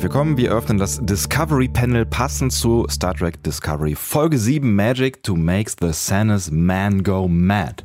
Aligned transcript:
Herzlich 0.00 0.14
willkommen. 0.14 0.38
Wir 0.38 0.52
öffnen 0.52 0.78
das 0.78 0.98
Discovery 1.04 1.68
Panel 1.68 2.06
passend 2.06 2.54
zu 2.54 2.86
Star 2.88 3.14
Trek 3.14 3.42
Discovery 3.42 3.94
Folge 3.94 4.38
7 4.38 4.74
Magic 4.74 5.22
to 5.22 5.36
Make 5.36 5.72
the 5.78 5.92
Sanus 5.92 6.50
Man 6.50 7.02
Go 7.02 7.28
Mad. 7.28 7.84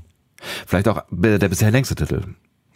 Vielleicht 0.65 0.87
auch 0.87 1.03
der 1.11 1.49
bisher 1.49 1.71
längste 1.71 1.93
Titel. 1.93 2.21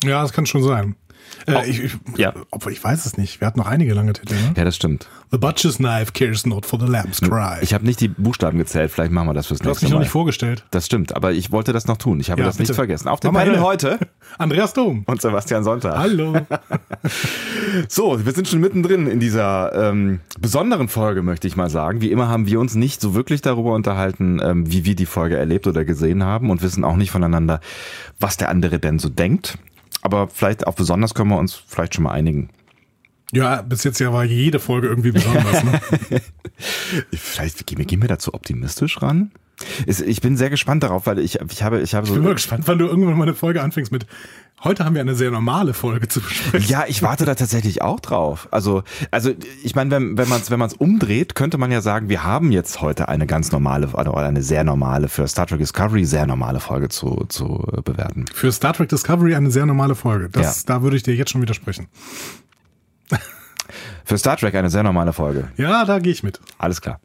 Ja, 0.04 0.23
das 0.23 0.34
kann 0.34 0.46
schon 0.46 0.62
sein. 0.62 0.98
Äh, 1.46 1.55
Oh, 1.55 1.62
ich, 1.66 1.84
ich, 1.84 1.91
ja. 2.18 2.34
Obwohl 2.52 2.72
ich 2.72 2.84
weiß 2.84 3.05
es 3.05 3.18
nicht. 3.18 3.40
Wir 3.41 3.48
hatten 3.48 3.60
noch 3.60 3.66
einige 3.68 3.94
lange 3.94 4.14
Titel. 4.14 4.34
Ne? 4.36 4.54
Ja, 4.58 4.64
das 4.66 4.76
stimmt. 4.76 5.08
The 5.32 5.38
Butcher's 5.38 5.77
Knife 5.77 6.12
cares 6.14 6.46
not 6.46 6.66
for 6.66 6.80
the 6.80 6.86
lamb's 6.86 7.22
cry. 7.22 7.58
Ich 7.62 7.73
habe 7.73 7.86
nicht 7.86 8.02
die 8.02 8.08
Buchstaben 8.08 8.58
gezählt. 8.58 8.91
Vielleicht 8.91 9.12
machen 9.12 9.27
wir 9.30 9.34
das 9.34 9.48
fürs 9.48 9.60
du 9.60 9.66
hast 9.70 9.76
nächste 9.77 9.86
mich 9.86 9.91
noch 9.91 9.98
Mal. 10.00 10.04
nicht 10.04 10.12
vorgestellt. 10.12 10.66
Das 10.72 10.86
stimmt, 10.86 11.16
aber 11.16 11.32
ich 11.32 11.52
wollte 11.52 11.72
das 11.74 11.88
noch 11.88 11.98
tun. 11.98 12.20
Ich 12.20 12.30
habe 12.32 12.41
Ja, 12.41 12.48
das 12.48 12.60
nicht 12.60 12.68
bitte. 12.68 12.76
vergessen. 12.76 13.08
Auf 13.08 13.20
dem 13.20 13.34
mal 13.34 13.46
Panel 13.46 13.62
heute 13.62 14.00
Andreas 14.38 14.74
Dom. 14.74 15.04
und 15.05 15.22
Sebastian 15.22 15.63
Sonntag. 15.63 15.98
Hallo. 15.98 16.34
So, 17.88 18.26
wir 18.26 18.34
sind 18.34 18.48
schon 18.48 18.60
mittendrin 18.60 19.08
in 19.08 19.20
dieser 19.20 19.90
ähm, 19.90 20.20
besonderen 20.40 20.88
Folge, 20.88 21.22
möchte 21.22 21.48
ich 21.48 21.55
mal 21.55 21.70
sagen. 21.70 22.02
Wie 22.02 22.12
immer 22.12 22.27
haben 22.27 22.46
wir 22.48 22.60
uns 22.60 22.76
nicht 22.76 22.99
so 23.02 23.13
wirklich 23.13 23.41
darüber 23.41 23.74
unterhalten, 23.74 24.40
ähm, 24.44 24.72
wie 24.72 24.86
wir 24.86 24.96
die 24.96 25.05
Folge 25.05 25.38
erlebt 25.38 25.68
oder 25.68 25.86
gesehen 25.86 26.24
haben 26.24 26.49
und 26.49 26.62
wissen 26.62 26.84
auch 26.84 26.96
nicht 26.96 27.12
voneinander, 27.12 27.60
was 28.20 28.38
der 28.38 28.49
andere 28.49 28.80
denn 28.80 28.99
so 28.99 29.10
denkt. 29.10 29.58
Aber 30.09 30.27
vielleicht 30.27 30.66
auch 30.66 30.73
besonders 30.73 31.13
können 31.13 31.30
wir 31.30 31.38
uns 31.38 31.54
vielleicht 31.54 31.94
schon 31.94 32.05
mal 32.05 32.13
einigen. 32.13 32.49
Ja, 33.32 33.62
bis 33.62 33.84
jetzt 33.84 33.99
ja 33.99 34.12
war 34.12 34.24
jede 34.24 34.57
Folge 34.57 34.88
irgendwie 34.88 35.12
besonders. 35.12 35.63
Ne? 35.63 35.79
Vielleicht 37.13 37.68
gehen 37.68 37.77
wir, 37.77 37.85
gehen 37.85 38.02
wir 38.02 38.10
dazu 38.10 38.34
optimistisch 38.34 39.04
ran. 39.04 39.32
Ich 39.85 40.21
bin 40.21 40.38
sehr 40.38 40.49
gespannt 40.49 40.84
darauf, 40.84 41.05
weil 41.05 41.20
ich, 41.20 41.40
ich 41.52 41.63
habe, 41.63 41.82
ich 41.82 41.93
habe 41.93 42.05
Ich 42.07 42.13
bin 42.13 42.21
so. 42.21 42.27
mal 42.27 42.34
gespannt, 42.34 42.63
wann 42.68 42.77
du 42.77 42.85
irgendwann 42.85 43.18
mal 43.18 43.24
eine 43.24 43.35
Folge 43.35 43.62
anfängst 43.62 43.91
mit 43.91 44.05
Heute 44.62 44.84
haben 44.84 44.93
wir 44.93 44.99
eine 45.02 45.15
sehr 45.15 45.32
normale 45.32 45.74
Folge 45.74 46.10
zu 46.10 46.20
besprechen. 46.20 46.68
Ja, 46.68 46.84
ich 46.85 47.02
warte 47.02 47.24
da 47.24 47.34
tatsächlich 47.34 47.82
auch 47.82 48.02
drauf. 48.02 48.49
Also, 48.52 48.84
also 49.10 49.32
ich 49.63 49.74
meine, 49.74 49.91
wenn, 49.91 50.18
wenn 50.18 50.27
man 50.27 50.41
es 50.41 50.52
wenn 50.52 50.60
man's 50.60 50.74
umdreht, 50.74 51.34
könnte 51.34 51.57
man 51.57 51.71
ja 51.71 51.80
sagen, 51.80 52.10
wir 52.10 52.26
haben 52.26 52.52
jetzt 52.52 52.82
heute 52.82 53.07
eine 53.07 53.26
ganz 53.26 53.54
normale 53.54 53.87
oder 53.87 54.18
eine 54.18 54.41
sehr 54.41 54.65
normale 54.65 55.07
für 55.07 55.26
Star 55.30 55.48
Trek 55.48 55.60
Discovery 55.60 56.04
sehr 56.04 56.27
normale 56.27 56.60
Folge 56.60 56.90
zu, 56.90 57.26
zu 57.30 57.65
bewerten. 57.85 58.26
Für 58.34 58.52
Star 58.52 58.74
Trek 58.74 58.90
Discovery 58.90 59.34
eine 59.34 59.49
sehr 59.49 59.65
normale 59.65 59.96
Folge. 59.96 60.27
Das, 60.30 60.65
Da 60.65 60.82
würde 60.82 60.98
ich 60.98 61.04
dir 61.04 61.15
jetzt 61.15 61.32
schon 61.32 61.41
widersprechen. 61.41 61.87
Für 64.03 64.18
Star 64.18 64.35
Trek 64.35 64.56
eine 64.56 64.69
sehr 64.69 64.84
normale 64.84 65.13
Folge. 65.13 65.47
Ja, 65.56 65.85
da 65.85 66.00
gehe 66.00 66.12
ich 66.12 66.24
mit. 66.24 66.41
Alles 66.57 66.81
klar. 66.81 67.00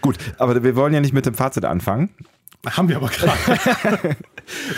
Gut, 0.00 0.16
aber 0.38 0.62
wir 0.62 0.76
wollen 0.76 0.92
ja 0.94 1.00
nicht 1.00 1.12
mit 1.12 1.26
dem 1.26 1.34
Fazit 1.34 1.64
anfangen. 1.64 2.10
Haben 2.66 2.88
wir 2.88 2.96
aber 2.96 3.08
gerade. 3.08 4.16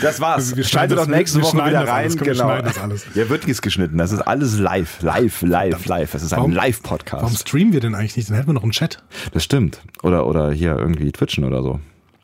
Das 0.01 0.19
war's. 0.19 0.55
Wir 0.55 0.63
Schaltet 0.63 0.69
schneiden 0.71 0.97
doch 0.97 1.05
das- 1.05 1.15
nächste 1.15 1.37
wir 1.37 1.43
Woche 1.43 1.57
wieder 1.57 1.71
das 1.81 1.89
rein. 1.89 1.95
alles, 1.95 2.17
komm, 2.17 2.25
wir 2.25 2.33
genau. 2.33 2.45
schneiden 2.45 2.65
das 2.65 2.77
alles. 2.79 3.05
Ja, 3.13 3.29
wird 3.29 3.45
nichts 3.45 3.61
geschnitten. 3.61 3.99
Das 3.99 4.11
ist 4.11 4.21
alles 4.21 4.57
live, 4.57 4.99
live, 5.03 5.41
live, 5.43 5.85
live. 5.85 6.13
Es 6.15 6.23
ist 6.23 6.33
ein 6.33 6.37
Warum- 6.37 6.51
Live-Podcast. 6.53 7.21
Warum 7.21 7.35
streamen 7.37 7.71
wir 7.73 7.79
denn 7.79 7.93
eigentlich 7.93 8.17
nicht? 8.17 8.29
Dann 8.29 8.35
hätten 8.37 8.47
wir 8.49 8.53
noch 8.53 8.63
einen 8.63 8.71
Chat. 8.71 9.03
Das 9.31 9.43
stimmt. 9.43 9.81
Oder, 10.01 10.25
oder 10.25 10.51
hier 10.51 10.75
irgendwie 10.75 11.11
twitchen 11.11 11.43
oder 11.43 11.61
so. 11.61 11.79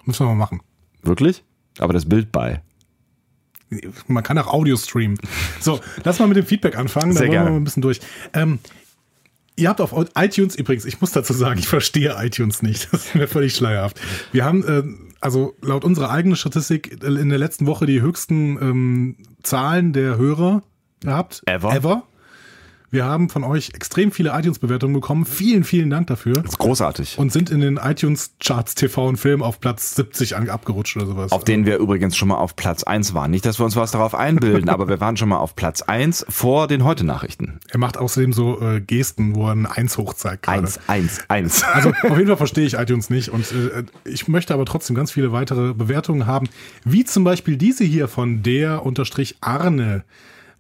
Müssen 0.06 0.26
wir 0.26 0.30
mal 0.30 0.36
machen. 0.40 0.62
Wirklich? 1.04 1.44
Aber 1.78 1.94
das 1.94 2.10
Bild 2.10 2.32
bei. 2.32 2.64
Man 4.08 4.24
kann 4.24 4.38
auch 4.40 4.48
Audio 4.52 4.76
streamen. 4.78 5.20
So, 5.60 5.80
lass 6.04 6.18
mal 6.18 6.28
mit 6.28 6.38
dem 6.38 6.46
Feedback 6.48 6.76
anfangen. 6.78 7.10
Da 7.14 7.20
Sehr 7.20 7.22
wollen 7.28 7.32
gerne. 7.32 7.46
wir 7.48 7.52
mal 7.52 7.58
ein 7.60 7.64
bisschen 7.64 7.82
durch. 7.84 8.00
Ähm, 8.34 8.58
ihr 9.56 9.70
habt 9.70 9.82
auf 9.82 9.94
iTunes 10.16 10.56
übrigens, 10.56 10.86
ich 10.86 11.02
muss 11.02 11.12
dazu 11.12 11.34
sagen, 11.34 11.60
ich 11.60 11.68
verstehe 11.68 12.16
iTunes 12.20 12.62
nicht. 12.62 12.90
Das 12.92 13.08
ist 13.08 13.16
mir 13.16 13.28
völlig 13.28 13.56
schleierhaft. 13.56 14.00
Wir 14.32 14.46
haben, 14.46 14.64
äh, 14.68 14.84
also 15.22 15.56
laut 15.62 15.84
unserer 15.84 16.12
eigenen 16.12 16.36
Statistik 16.36 17.04
in 17.04 17.30
der 17.30 17.38
letzten 17.38 17.66
Woche 17.66 17.86
die 17.86 18.02
höchsten 18.02 18.58
ähm, 18.62 19.18
Zahlen 19.44 19.94
der 19.94 20.18
Hörer 20.18 20.64
gehabt. 21.02 21.42
Ever. 21.46 21.76
Ever. 21.76 22.04
Wir 22.96 23.04
haben 23.04 23.28
von 23.28 23.44
euch 23.44 23.72
extrem 23.74 24.14
viele 24.14 24.30
iTunes-Bewertungen 24.30 24.94
bekommen. 24.94 25.26
Vielen, 25.26 25.66
vielen 25.66 25.90
Dank 25.90 26.08
dafür. 26.08 26.36
Das 26.36 26.52
ist 26.52 26.60
großartig. 26.60 27.20
Und 27.20 27.30
sind 27.30 27.50
in 27.50 27.60
den 27.60 27.76
iTunes-Charts 27.76 28.74
TV 28.76 29.06
und 29.06 29.18
Film 29.18 29.44
auf 29.44 29.60
Platz 29.60 29.96
70 29.96 30.38
an, 30.38 30.48
abgerutscht 30.48 30.96
oder 30.96 31.06
sowas. 31.06 31.34
Auf 31.34 31.44
denen 31.44 31.66
wir 31.66 31.78
übrigens 31.78 32.16
schon 32.16 32.30
mal 32.30 32.38
auf 32.38 32.56
Platz 32.56 32.84
1 32.84 33.14
waren. 33.14 33.32
Nicht, 33.32 33.46
dass 33.46 33.60
wir 33.60 33.66
uns 33.66 33.76
was 33.76 33.92
darauf 33.92 34.16
einbilden, 34.16 34.70
aber 34.70 34.88
wir 34.88 35.02
waren 35.02 35.18
schon 35.18 35.28
mal 35.28 35.40
auf 35.40 35.58
Platz 35.58 35.82
1 35.82 36.26
vor 36.30 36.70
den 36.70 36.86
Heute-Nachrichten. 36.86 37.60
Er 37.70 37.80
macht 37.80 37.98
außerdem 37.98 38.32
so 38.32 38.62
äh, 38.62 38.80
Gesten, 38.80 39.36
wo 39.36 39.48
er 39.48 39.52
ein 39.52 39.66
Eins 39.66 39.98
hochzeigt. 39.98 40.44
gerade. 40.44 40.60
1, 40.60 40.80
1, 40.88 41.24
1. 41.28 41.64
Also 41.64 41.90
auf 42.04 42.18
jeden 42.18 42.28
Fall 42.28 42.38
verstehe 42.38 42.66
ich 42.66 42.76
iTunes 42.76 43.10
nicht 43.10 43.28
und 43.28 43.52
äh, 43.52 43.84
ich 44.06 44.30
möchte 44.30 44.54
aber 44.54 44.64
trotzdem 44.64 44.96
ganz 44.96 45.12
viele 45.12 45.34
weitere 45.34 45.74
Bewertungen 45.74 46.28
haben, 46.28 46.48
wie 46.86 47.04
zum 47.04 47.26
Beispiel 47.26 47.58
diese 47.58 47.84
hier 47.84 48.08
von 48.08 48.42
der 48.42 48.86
unterstrich 48.86 49.36
Arne. 49.42 50.06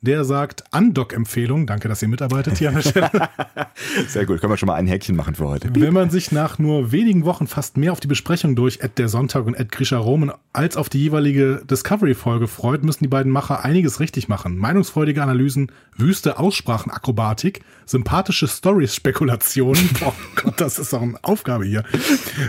Der 0.06 0.24
sagt 0.24 0.64
Undock-Empfehlung. 0.72 1.66
Danke, 1.66 1.88
dass 1.88 2.00
ihr 2.04 2.08
mitarbeitet 2.08 2.60
hier 2.60 2.70
an 2.70 2.76
der 2.76 2.82
Stelle. 2.84 3.10
Sehr 4.08 4.28
gut. 4.28 4.40
Können 4.40 4.54
wir 4.54 4.58
schon 4.58 4.68
mal 4.68 4.76
ein 4.76 4.86
Häkchen 4.86 5.16
machen 5.16 5.34
für 5.34 5.48
heute. 5.48 5.70
Wenn 5.74 5.96
man 5.96 6.12
sich 6.12 6.32
nach 6.32 6.60
nur 6.60 6.92
wenigen 6.92 7.26
Wochen 7.26 7.48
fast 7.48 7.76
mehr 7.76 7.92
auf 7.92 8.00
die 8.02 8.08
Besprechung 8.08 8.56
durch 8.56 8.82
Ed 8.82 9.00
der 9.00 9.10
Sonntag 9.10 9.48
und 9.48 9.56
Ed 9.56 9.72
Grisha 9.72 9.98
Roman 9.98 10.32
als 10.54 10.78
auf 10.78 10.90
die 10.90 11.00
jeweilige 11.00 11.64
Discovery-Folge 11.68 12.48
freut, 12.48 12.84
müssen 12.84 13.04
die 13.04 13.08
beiden 13.08 13.32
Macher 13.32 13.66
einiges 13.66 14.00
richtig 14.00 14.28
machen. 14.28 14.60
Meinungsfreudige 14.60 15.24
Analysen, 15.24 15.72
wüste 15.98 16.38
Aussprachenakrobatik, 16.38 17.62
sympathische 17.88 18.48
Stories-Spekulationen. 18.48 19.90
Oh 20.06 20.14
Gott, 20.36 20.62
das 20.62 20.78
ist 20.78 20.94
doch 20.94 21.02
eine 21.02 21.18
Aufgabe 21.24 21.66
hier. 21.66 21.84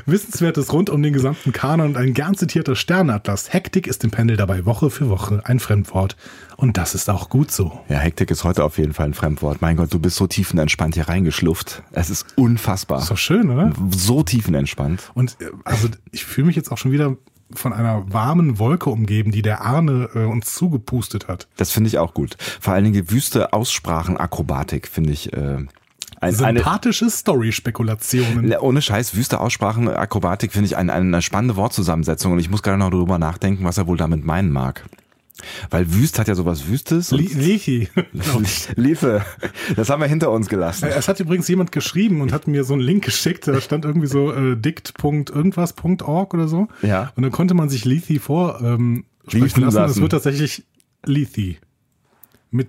Wissenswertes 0.05 0.75
rund 0.75 0.91
um 0.91 1.03
den 1.03 1.15
gesamten 1.15 1.53
Kanon 1.53 1.89
und 1.89 1.97
ein 1.97 2.12
gern 2.12 2.34
zitierter 2.34 2.77
Sternatlas. 2.77 3.55
Hektik 3.55 3.87
ist 3.87 4.05
im 4.05 4.11
Panel 4.11 4.37
dabei 4.37 4.66
Woche 4.66 4.91
für 4.91 5.09
Woche 5.09 5.41
ein 5.45 5.59
Fremdwort. 5.59 6.16
Und 6.56 6.78
das 6.78 6.94
ist 6.94 7.11
auch 7.11 7.28
gut 7.28 7.50
so. 7.50 7.81
Ja, 7.89 7.99
Hektik 7.99 8.31
ist 8.31 8.44
heute 8.44 8.65
auf 8.65 8.78
jeden 8.78 8.94
Fall 8.94 9.06
ein 9.06 9.15
Fremdwort. 9.15 9.61
Mein 9.61 9.77
Gott, 9.77 9.93
du 9.93 9.99
bist 9.99 10.17
so 10.17 10.27
tiefenentspannt 10.27 10.94
hier 10.94 11.09
reingeschlufft. 11.09 11.83
Es 11.93 12.09
ist 12.09 12.27
unfassbar. 12.37 13.00
Ist 13.00 13.11
doch 13.11 13.19
schön, 13.19 13.50
oder? 13.50 13.72
So 13.91 14.22
tiefenentspannt. 14.22 15.11
Und 15.15 15.37
äh, 15.41 15.50
also 15.65 15.89
ich 16.12 16.25
fühle 16.25 16.47
mich 16.47 16.56
jetzt 16.56 16.72
auch 16.72 16.78
schon 16.78 16.93
wieder 16.93 17.16
von 17.53 17.72
einer 17.72 18.12
warmen 18.12 18.59
Wolke 18.59 18.91
umgeben, 18.91 19.31
die 19.31 19.43
der 19.43 19.61
Arne 19.61 20.09
äh, 20.15 20.25
uns 20.25 20.55
zugepustet 20.55 21.28
hat. 21.28 21.47
Das 21.56 21.71
finde 21.71 21.89
ich 21.89 21.99
auch 21.99 22.15
gut. 22.15 22.37
Vor 22.61 22.75
allen 22.75 22.84
Dingen 22.84 23.11
wüste 23.11 23.53
Aussprachenakrobatik 23.53 24.89
finde 24.89 25.12
ich 25.12 25.33
äh, 25.33 25.59
ein, 26.19 26.34
eine, 26.41 26.59
Sympathische 26.59 27.11
Story-Spekulationen. 27.11 28.47
Ne, 28.47 28.61
Ohne 28.61 28.81
Scheiß, 28.81 29.15
wüste 29.15 29.41
Aussprachen, 29.41 29.89
Akrobatik 29.89 30.53
finde 30.53 30.66
ich 30.66 30.77
eine, 30.77 30.93
eine 30.93 31.21
spannende 31.22 31.56
Wortzusammensetzung 31.56 32.33
und 32.33 32.39
ich 32.39 32.50
muss 32.50 32.62
gerade 32.62 32.78
noch 32.78 32.91
darüber 32.91 33.19
nachdenken, 33.19 33.65
was 33.65 33.78
er 33.78 33.87
wohl 33.87 33.99
damit 33.99 34.25
meinen 34.25 34.50
mag. 34.50 34.84
Weil 35.70 35.92
Wüst 35.92 36.19
hat 36.19 36.28
ja 36.28 36.34
sowas 36.34 36.66
Wüstes. 36.69 37.10
Li- 37.10 37.30
Lechi. 37.34 37.88
Liefe, 38.76 39.24
das 39.76 39.91
haben 39.91 40.00
wir 40.00 40.08
hinter 40.08 40.30
uns 40.30 40.48
gelassen. 40.48 40.88
Es 40.88 41.08
hat 41.08 41.20
übrigens 41.20 41.47
jemand 41.48 41.72
geschrieben 41.72 42.20
und 42.20 42.32
hat 42.32 42.47
mir 42.47 42.64
so 42.64 42.72
einen 42.72 42.82
Link 42.82 43.04
geschickt, 43.04 43.47
da 43.47 43.60
stand 43.60 43.84
irgendwie 43.84 44.06
so 44.06 44.32
äh, 44.32 44.56
dict.irgendwas.org 44.56 46.34
oder 46.34 46.48
so. 46.48 46.69
Ja. 46.82 47.12
Und 47.16 47.22
dann 47.22 47.32
konnte 47.32 47.54
man 47.54 47.69
sich 47.69 47.84
Lethi 47.84 48.19
vor 48.19 48.60
ähm, 48.62 49.04
sprechen 49.28 49.62
lassen. 49.62 49.66
Es 49.66 49.74
lassen. 49.74 50.00
wird 50.02 50.12
tatsächlich 50.12 50.64
Lethi. 51.04 51.58
Mit 52.50 52.68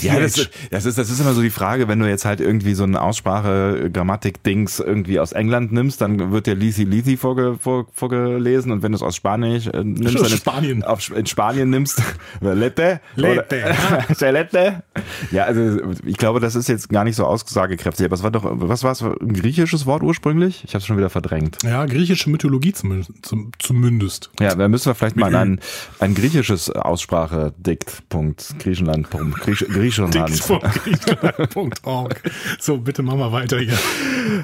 Ja, 0.00 0.18
das, 0.18 0.48
das, 0.70 0.86
ist, 0.86 0.98
das 0.98 1.10
ist 1.10 1.20
immer 1.20 1.32
so 1.32 1.42
die 1.42 1.50
Frage, 1.50 1.88
wenn 1.88 1.98
du 1.98 2.08
jetzt 2.08 2.24
halt 2.24 2.40
irgendwie 2.40 2.74
so 2.74 2.84
eine 2.84 3.00
Aussprache, 3.00 3.90
Grammatik-Dings 3.92 4.80
irgendwie 4.80 5.20
aus 5.20 5.32
England 5.32 5.72
nimmst, 5.72 6.00
dann 6.00 6.32
wird 6.32 6.46
dir 6.46 6.54
Lisi 6.54 6.84
Lisi 6.84 7.16
vorge, 7.16 7.56
vor, 7.60 7.86
vorgelesen 7.92 8.72
und 8.72 8.82
wenn 8.82 8.92
du 8.92 8.96
es 8.96 9.02
aus 9.02 9.16
Spanisch 9.16 9.66
äh, 9.66 9.84
nimmst, 9.84 10.20
dann 10.20 10.28
Spanien. 10.28 10.84
Auf, 10.84 11.10
in 11.14 11.26
Spanien 11.26 11.70
nimmst, 11.70 12.02
Lette, 12.40 13.00
Lette. 13.16 13.74
Lette. 14.20 14.82
Ja, 15.30 15.44
also 15.44 15.92
ich 16.04 16.16
glaube, 16.16 16.40
das 16.40 16.54
ist 16.54 16.68
jetzt 16.68 16.88
gar 16.88 17.04
nicht 17.04 17.16
so 17.16 17.24
aussagekräftig, 17.26 18.06
aber 18.06 18.14
es 18.14 18.22
war 18.22 18.30
doch, 18.30 18.44
was 18.44 18.84
war 18.84 18.92
es, 18.92 19.02
ein 19.02 19.32
griechisches 19.32 19.86
Wort 19.86 20.02
ursprünglich? 20.02 20.64
Ich 20.64 20.70
habe 20.74 20.78
es 20.78 20.86
schon 20.86 20.96
wieder 20.96 21.10
verdrängt. 21.10 21.58
Ja, 21.62 21.84
griechische 21.86 22.30
Mythologie 22.30 22.72
zumindest. 22.72 23.12
Zum, 23.22 23.52
zumindest. 23.58 24.30
Ja, 24.40 24.54
da 24.54 24.68
müssen 24.68 24.86
wir 24.86 24.94
vielleicht 24.94 25.16
mal 25.16 25.34
ein, 25.34 25.60
ein 25.98 26.14
griechisches 26.14 26.70
Aussprache-Dikt. 26.70 28.08
Punkt, 28.08 28.54
Griechenland, 28.58 29.10
Punkt, 29.10 29.33
Griech, 29.40 29.64
Griechenland. 29.68 30.14
Dict.griechenland.org. 30.14 32.20
So, 32.58 32.78
bitte 32.78 33.02
machen 33.02 33.18
wir 33.18 33.32
weiter 33.32 33.58
hier. 33.58 33.76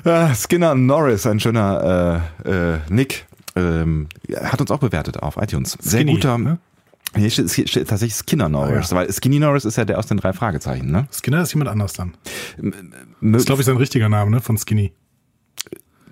Ah, 0.04 0.34
Skinner 0.34 0.74
Norris, 0.74 1.26
ein 1.26 1.40
schöner 1.40 2.22
äh, 2.44 2.50
äh, 2.74 2.78
Nick, 2.88 3.26
ähm, 3.56 4.08
hat 4.42 4.60
uns 4.60 4.70
auch 4.70 4.78
bewertet 4.78 5.22
auf 5.22 5.36
iTunes. 5.36 5.76
Sehr 5.80 6.00
Skinny, 6.00 6.14
guter. 6.14 6.38
ne? 6.38 6.58
Hier 7.16 7.30
steht, 7.30 7.50
steht 7.50 7.88
tatsächlich 7.88 8.14
Skinner 8.14 8.48
Norris, 8.48 8.92
Ah, 8.92 8.94
ja. 8.94 9.00
weil 9.00 9.12
Skinny 9.12 9.40
Norris 9.40 9.64
ist 9.64 9.76
ja 9.76 9.84
der 9.84 9.98
aus 9.98 10.06
den 10.06 10.18
drei 10.18 10.32
Fragezeichen, 10.32 10.90
ne? 10.92 11.08
Skinner 11.10 11.42
ist 11.42 11.52
jemand 11.52 11.70
anders 11.70 11.92
dann. 11.94 12.14
Mö- 12.60 12.72
Das 13.32 13.42
ist, 13.42 13.46
glaube 13.46 13.62
ich, 13.62 13.66
sein 13.66 13.76
richtiger 13.78 14.08
Name, 14.08 14.30
ne? 14.30 14.40
Von 14.40 14.56
Skinny. 14.58 14.92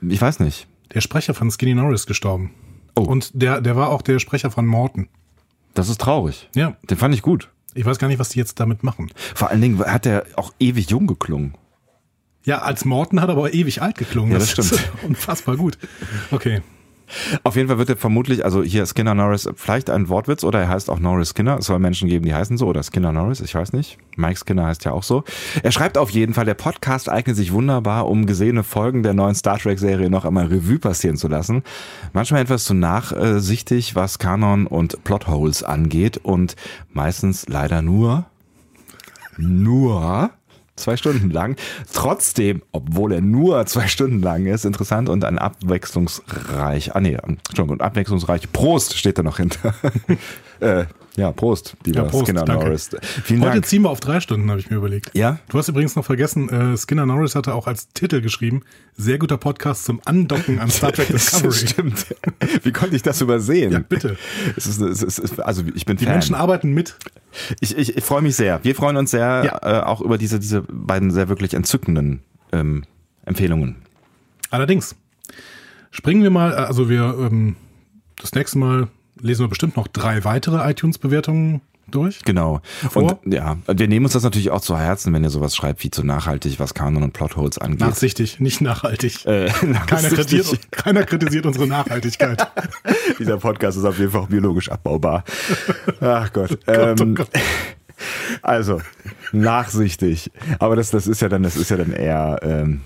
ich 0.01 0.21
weiß 0.21 0.41
nicht. 0.41 0.67
Der 0.95 1.01
Sprecher 1.01 1.35
von 1.35 1.51
Skinny 1.51 1.75
Norris 1.75 2.07
gestorben. 2.07 2.51
Oh. 2.97 3.03
Und 3.03 3.31
der, 3.41 3.61
der 3.61 3.77
war 3.77 3.91
auch 3.91 4.03
der 4.03 4.19
Sprecher 4.19 4.51
von 4.51 4.67
Morton. 4.67 5.09
Das 5.75 5.89
ist 5.89 6.01
traurig. 6.01 6.49
Ja. 6.57 6.77
Den 6.91 6.97
fand 6.97 7.15
ich 7.15 7.23
gut. 7.23 7.51
Ich 7.79 7.85
weiß 7.85 7.99
gar 8.01 8.09
nicht, 8.09 8.19
was 8.19 8.31
die 8.31 8.41
jetzt 8.41 8.59
damit 8.59 8.83
machen. 8.83 9.13
Vor 9.37 9.51
allen 9.51 9.61
Dingen 9.61 9.79
hat 9.79 10.05
er 10.05 10.25
auch 10.35 10.53
ewig 10.59 10.91
jung 10.91 11.07
geklungen. 11.07 11.55
Ja, 12.43 12.59
als 12.59 12.85
Morton 12.85 13.21
hat 13.21 13.29
er 13.29 13.37
aber 13.37 13.55
ewig 13.55 13.83
alt 13.83 13.97
geklungen. 13.97 14.33
Ja, 14.33 14.39
das 14.41 14.59
ist 14.59 14.67
stimmt. 14.67 14.91
unfassbar 15.05 15.57
gut. 15.57 15.79
Okay. 16.33 16.63
Auf 17.45 17.57
jeden 17.57 17.69
Fall 17.69 17.79
wird 17.79 17.91
er 17.91 17.97
vermutlich, 17.97 18.45
also 18.45 18.63
hier 18.63 18.87
Skinner 18.87 19.15
Norris, 19.15 19.49
vielleicht 19.57 19.91
ein 19.91 20.09
Wortwitz 20.09 20.45
oder 20.45 20.61
er 20.61 20.69
heißt 20.69 20.91
auch 20.91 20.99
Norris 20.99 21.31
Skinner. 21.31 21.59
Es 21.59 21.67
soll 21.67 21.79
Menschen 21.79 22.09
geben, 22.09 22.25
die 22.25 22.35
heißen 22.35 22.59
so 22.59 22.67
oder 22.67 22.83
Skinner 22.83 23.13
Norris, 23.13 23.41
ich 23.41 23.55
weiß 23.55 23.73
nicht. 23.73 23.99
Mike 24.17 24.39
Skinner 24.39 24.67
heißt 24.67 24.85
ja 24.85 24.93
auch 24.93 25.03
so. 25.03 25.25
Er 25.63 25.73
schreibt 25.73 25.99
auf 25.99 26.11
jeden 26.11 26.35
Fall, 26.35 26.45
der 26.45 26.55
Podcast 26.55 27.09
eignet 27.09 27.37
sich 27.37 27.53
wunderbar, 27.53 28.09
um 28.09 28.27
gesehene 28.27 28.65
Folgen 28.65 29.03
der 29.03 29.15
neuen 29.15 29.35
Star 29.35 29.59
Trek 29.59 29.79
Serie 29.79 30.11
noch 30.11 30.25
einmal 30.25 30.47
Revue 30.47 30.79
passieren 30.79 31.17
zu 31.17 31.29
lassen. 31.29 31.63
Manchmal 32.13 32.43
etwas 32.43 32.65
zu 32.65 32.75
nachsichtig, 32.75 33.95
was 33.95 34.19
Kanon 34.19 34.67
und 34.67 35.05
Plotholes 35.05 35.63
angeht 35.63 36.19
und 36.19 36.57
meistens 36.93 37.49
leider 37.49 37.83
nur, 37.83 38.27
nur 39.37 40.31
zwei 40.79 40.97
Stunden 40.97 41.31
lang. 41.31 41.57
Trotzdem, 41.93 42.63
obwohl 42.73 43.13
er 43.13 43.21
nur 43.21 43.65
zwei 43.67 43.87
Stunden 43.89 44.23
lang 44.23 44.47
ist, 44.47 44.65
interessant 44.65 45.09
und 45.09 45.25
ein 45.25 45.39
abwechslungsreich, 45.39 46.95
ah 46.95 47.01
nee, 47.01 47.17
Entschuldigung, 47.49 47.81
abwechslungsreich, 47.81 48.51
Prost 48.53 48.97
steht 48.97 49.19
da 49.19 49.23
noch 49.23 49.37
hinter. 49.39 49.75
äh, 50.61 50.87
ja, 51.19 51.33
Prost, 51.33 51.77
lieber 51.85 52.05
Ja, 52.05 52.05
Prost, 52.09 52.27
Skinner 52.27 52.45
danke. 52.45 52.65
Norris. 52.67 52.91
Vielen 53.25 53.41
Heute 53.43 53.53
Dank. 53.53 53.67
ziehen 53.67 53.83
wir 53.83 53.91
auf 53.91 54.01
drei 54.01 54.21
Stunden, 54.21 54.49
habe 54.51 54.61
ich 54.61 54.71
mir 54.71 54.77
überlegt. 54.77 55.11
Ja? 55.15 55.39
Du 55.49 55.59
hast 55.59 55.69
übrigens 55.69 55.97
noch 55.97 56.05
vergessen, 56.05 56.49
äh, 56.49 56.77
Skinner 56.77 57.05
Norris 57.07 57.35
hatte 57.35 57.55
auch 57.55 57.67
als 57.67 57.89
Titel 57.93 58.21
geschrieben, 58.21 58.63
sehr 58.97 59.19
guter 59.19 59.37
Podcast 59.37 59.85
zum 59.85 60.01
Andocken 60.05 60.59
an 60.61 60.71
Star 60.71 60.93
Trek 60.93 61.09
Discovery. 61.13 61.53
Stimmt. 61.53 62.07
Wie 62.63 62.73
konnte 62.73 62.97
ich 62.97 63.03
das 63.03 63.21
übersehen? 63.21 63.73
Ja, 63.73 63.81
bitte. 63.81 64.17
Es 64.57 64.67
ist, 64.67 64.81
es 64.81 65.19
ist, 65.19 65.41
also 65.41 65.63
ich 65.75 65.85
bin 65.85 65.97
Die 65.97 66.05
Fan. 66.05 66.15
Menschen 66.15 66.35
arbeiten 66.35 66.73
mit. 66.73 66.97
Ich, 67.61 67.77
ich, 67.77 67.97
ich 67.97 68.05
freue 68.05 68.23
mich 68.23 68.37
sehr. 68.37 68.61
Wir 68.63 68.75
freuen 68.75 68.97
uns 68.97 69.11
sehr 69.11 69.43
Ja. 69.45 69.81
äh, 69.81 69.83
auch 69.85 70.01
über 70.01 70.19
diese, 70.19 70.39
diese 70.41 70.63
beiden 70.63 71.11
sehr 71.11 71.29
wirklich 71.29 71.55
entzückenden 71.55 72.21
ähm, 72.53 72.85
Empfehlungen. 73.25 73.77
Allerdings, 74.51 74.95
springen 75.91 76.23
wir 76.23 76.31
mal, 76.31 76.53
äh, 76.53 76.57
also 76.57 76.89
wir, 76.89 77.15
ähm, 77.19 77.57
das 78.21 78.33
nächste 78.35 78.59
Mal 78.59 78.89
lesen 79.21 79.45
wir 79.45 79.49
bestimmt 79.49 79.77
noch 79.77 79.89
drei 79.89 80.25
weitere 80.25 80.71
iTunes-Bewertungen 80.71 81.61
durch. 81.91 82.23
Genau. 82.25 82.61
Vor? 82.91 83.19
Und 83.25 83.33
ja, 83.33 83.57
wir 83.67 83.89
nehmen 83.89 84.07
uns 84.07 84.13
das 84.13 84.23
natürlich 84.23 84.51
auch 84.51 84.61
zu 84.61 84.77
Herzen, 84.77 85.13
wenn 85.13 85.25
ihr 85.25 85.31
sowas 85.31 85.57
schreibt 85.57 85.83
wie 85.85 85.91
zu 85.91 86.05
nachhaltig, 86.05 86.61
was 86.61 86.75
Kanon 86.75 87.03
und 87.03 87.13
Plotholes 87.13 87.59
angeht. 87.59 87.81
Nachsichtig, 87.81 88.41
nicht 88.41 88.61
nachhaltig. 88.61 89.25
Äh, 89.27 89.49
Keiner 89.49 89.73
nachsichtig. 89.73 90.19
kritisiert, 90.19 90.73
keiner 90.73 91.05
kritisiert 91.05 91.47
unsere 91.47 91.67
Nachhaltigkeit. 91.67 92.47
Dieser 93.19 93.39
Podcast 93.39 93.79
ist 93.79 93.85
auf 93.85 93.99
jeden 93.99 94.11
Fall 94.11 94.23
auch 94.23 94.29
biologisch 94.29 94.71
abbaubar. 94.71 95.25
Ach 96.01 96.33
Gott. 96.33 96.59
Gott, 96.67 96.99
oh 96.99 97.03
ähm, 97.03 97.15
Gott. 97.15 97.31
Also, 98.43 98.81
nachsichtig. 99.33 100.31
Aber 100.61 100.77
das, 100.77 100.91
das 100.91 101.09
ist 101.09 101.21
ja 101.21 101.29
dann, 101.29 101.43
das 101.43 101.57
ist 101.57 101.69
ja 101.71 101.77
dann 101.77 101.93
eher. 101.93 102.39
Ähm, 102.43 102.81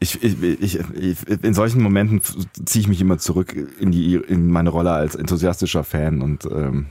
ich, 0.00 0.22
ich, 0.22 0.42
ich, 0.42 0.78
ich, 0.94 1.16
in 1.42 1.54
solchen 1.54 1.82
Momenten 1.82 2.20
ziehe 2.64 2.82
ich 2.82 2.88
mich 2.88 3.00
immer 3.00 3.18
zurück 3.18 3.54
in 3.80 3.90
die 3.90 4.14
in 4.14 4.50
meine 4.50 4.70
Rolle 4.70 4.92
als 4.92 5.14
enthusiastischer 5.14 5.84
Fan 5.84 6.22
und 6.22 6.44
ähm, 6.46 6.86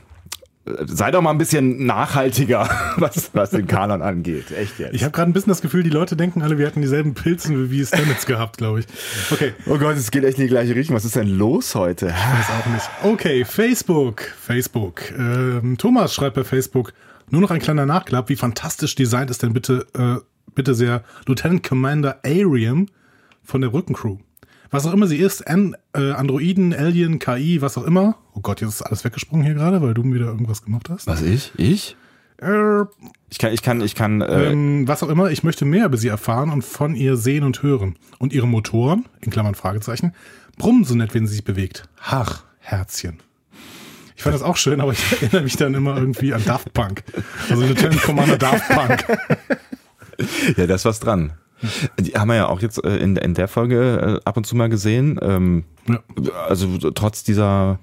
sei 0.85 1.11
doch 1.11 1.21
mal 1.21 1.31
ein 1.31 1.37
bisschen 1.37 1.85
nachhaltiger, 1.85 2.69
was, 2.97 3.31
was 3.33 3.51
den 3.51 3.67
Kanon 3.67 4.01
angeht. 4.01 4.51
Echt 4.51 4.79
jetzt. 4.79 4.93
Ich 4.93 5.03
habe 5.03 5.11
gerade 5.11 5.29
ein 5.29 5.33
bisschen 5.33 5.49
das 5.49 5.61
Gefühl, 5.61 5.83
die 5.83 5.89
Leute 5.89 6.15
denken 6.15 6.41
alle, 6.41 6.57
wir 6.57 6.65
hätten 6.65 6.81
dieselben 6.81 7.13
Pilzen 7.13 7.71
wie 7.71 7.85
Stamets 7.85 8.25
gehabt, 8.25 8.57
glaube 8.57 8.81
ich. 8.81 8.85
Okay, 9.31 9.53
oh 9.65 9.77
Gott, 9.77 9.95
es 9.95 10.11
geht 10.11 10.23
echt 10.23 10.37
in 10.37 10.43
die 10.43 10.49
gleiche 10.49 10.75
Richtung. 10.75 10.95
Was 10.95 11.05
ist 11.05 11.15
denn 11.15 11.27
los 11.27 11.75
heute? 11.75 12.07
weiß 12.07 12.49
auch 12.49 12.71
nicht. 12.71 12.89
Okay, 13.03 13.45
Facebook. 13.45 14.21
Facebook. 14.21 15.01
Ähm, 15.17 15.77
Thomas 15.77 16.13
schreibt 16.13 16.35
bei 16.35 16.43
Facebook, 16.43 16.93
nur 17.29 17.41
noch 17.41 17.51
ein 17.51 17.59
kleiner 17.59 17.85
Nachklapp. 17.85 18.29
Wie 18.29 18.35
fantastisch 18.35 18.95
designt 18.95 19.29
ist 19.29 19.43
denn 19.43 19.53
bitte, 19.53 19.85
äh, 19.93 20.17
bitte 20.57 20.75
sehr 20.75 21.03
Lieutenant 21.27 21.63
Commander 21.63 22.19
Ariam 22.25 22.87
von 23.43 23.61
der 23.61 23.69
Brückencrew. 23.69 24.17
Was 24.71 24.85
auch 24.85 24.91
immer 24.93 25.07
sie 25.07 25.17
ist, 25.17 25.47
An 25.47 25.77
äh, 25.93 26.11
Androiden, 26.11 26.73
Alien, 26.73 27.19
KI, 27.19 27.61
was 27.61 27.77
auch 27.77 27.85
immer. 27.85 28.17
Oh 28.33 28.41
Gott, 28.41 28.59
jetzt 28.59 28.71
ist 28.71 28.81
alles 28.81 29.05
weggesprungen 29.05 29.45
hier 29.45 29.53
gerade, 29.55 29.81
weil 29.81 29.93
du 29.93 30.03
wieder 30.03 30.25
irgendwas 30.25 30.63
gemacht 30.63 30.89
hast. 30.89 31.07
Was 31.07 31.21
ich? 31.21 31.53
Ich? 31.57 31.95
Äh, 32.41 32.81
Ich 33.29 33.37
kann, 33.37 33.53
ich 33.53 33.61
kann, 33.61 33.79
ich 33.81 33.95
kann. 33.95 34.21
Äh, 34.21 34.51
ähm, 34.51 34.87
was 34.87 35.03
auch 35.03 35.09
immer, 35.09 35.31
ich 35.31 35.43
möchte 35.43 35.63
mehr 35.63 35.85
über 35.85 35.95
sie 35.97 36.09
erfahren 36.09 36.49
und 36.49 36.63
von 36.63 36.95
ihr 36.95 37.15
sehen 37.15 37.43
und 37.43 37.63
hören. 37.63 37.95
Und 38.19 38.33
ihre 38.33 38.47
Motoren, 38.47 39.05
in 39.21 39.31
Klammern 39.31 39.55
Fragezeichen, 39.55 40.13
brummen 40.57 40.83
so 40.83 40.95
nett, 40.95 41.13
wenn 41.13 41.27
sie 41.27 41.35
sich 41.35 41.43
bewegt. 41.45 41.87
Ach, 42.03 42.43
Herzchen. 42.59 43.19
Ich 44.17 44.23
fand 44.23 44.33
das 44.33 44.41
auch 44.41 44.57
schön, 44.57 44.81
aber 44.81 44.91
ich 44.91 45.11
erinnere 45.21 45.43
mich 45.43 45.55
dann 45.55 45.75
immer 45.75 45.95
irgendwie 45.95 46.33
an 46.33 46.43
Daft 46.43 46.73
Punk. 46.73 47.03
Also 47.49 47.63
Lieutenant 47.63 48.01
Commander 48.01 48.37
Daft 48.37 48.67
Punk. 48.69 49.05
Ja, 50.55 50.67
da 50.67 50.75
ist 50.75 50.85
was 50.85 50.99
dran. 50.99 51.33
Die 51.99 52.11
haben 52.13 52.27
wir 52.27 52.35
ja 52.35 52.47
auch 52.49 52.61
jetzt 52.61 52.83
äh, 52.83 52.97
in, 52.97 53.15
in 53.15 53.33
der 53.33 53.47
Folge 53.47 54.19
äh, 54.23 54.27
ab 54.27 54.37
und 54.37 54.45
zu 54.45 54.55
mal 54.55 54.69
gesehen. 54.69 55.19
Ähm, 55.21 55.63
Ja. 55.87 55.99
Also 56.47 56.77
trotz 56.91 57.23
dieser 57.23 57.79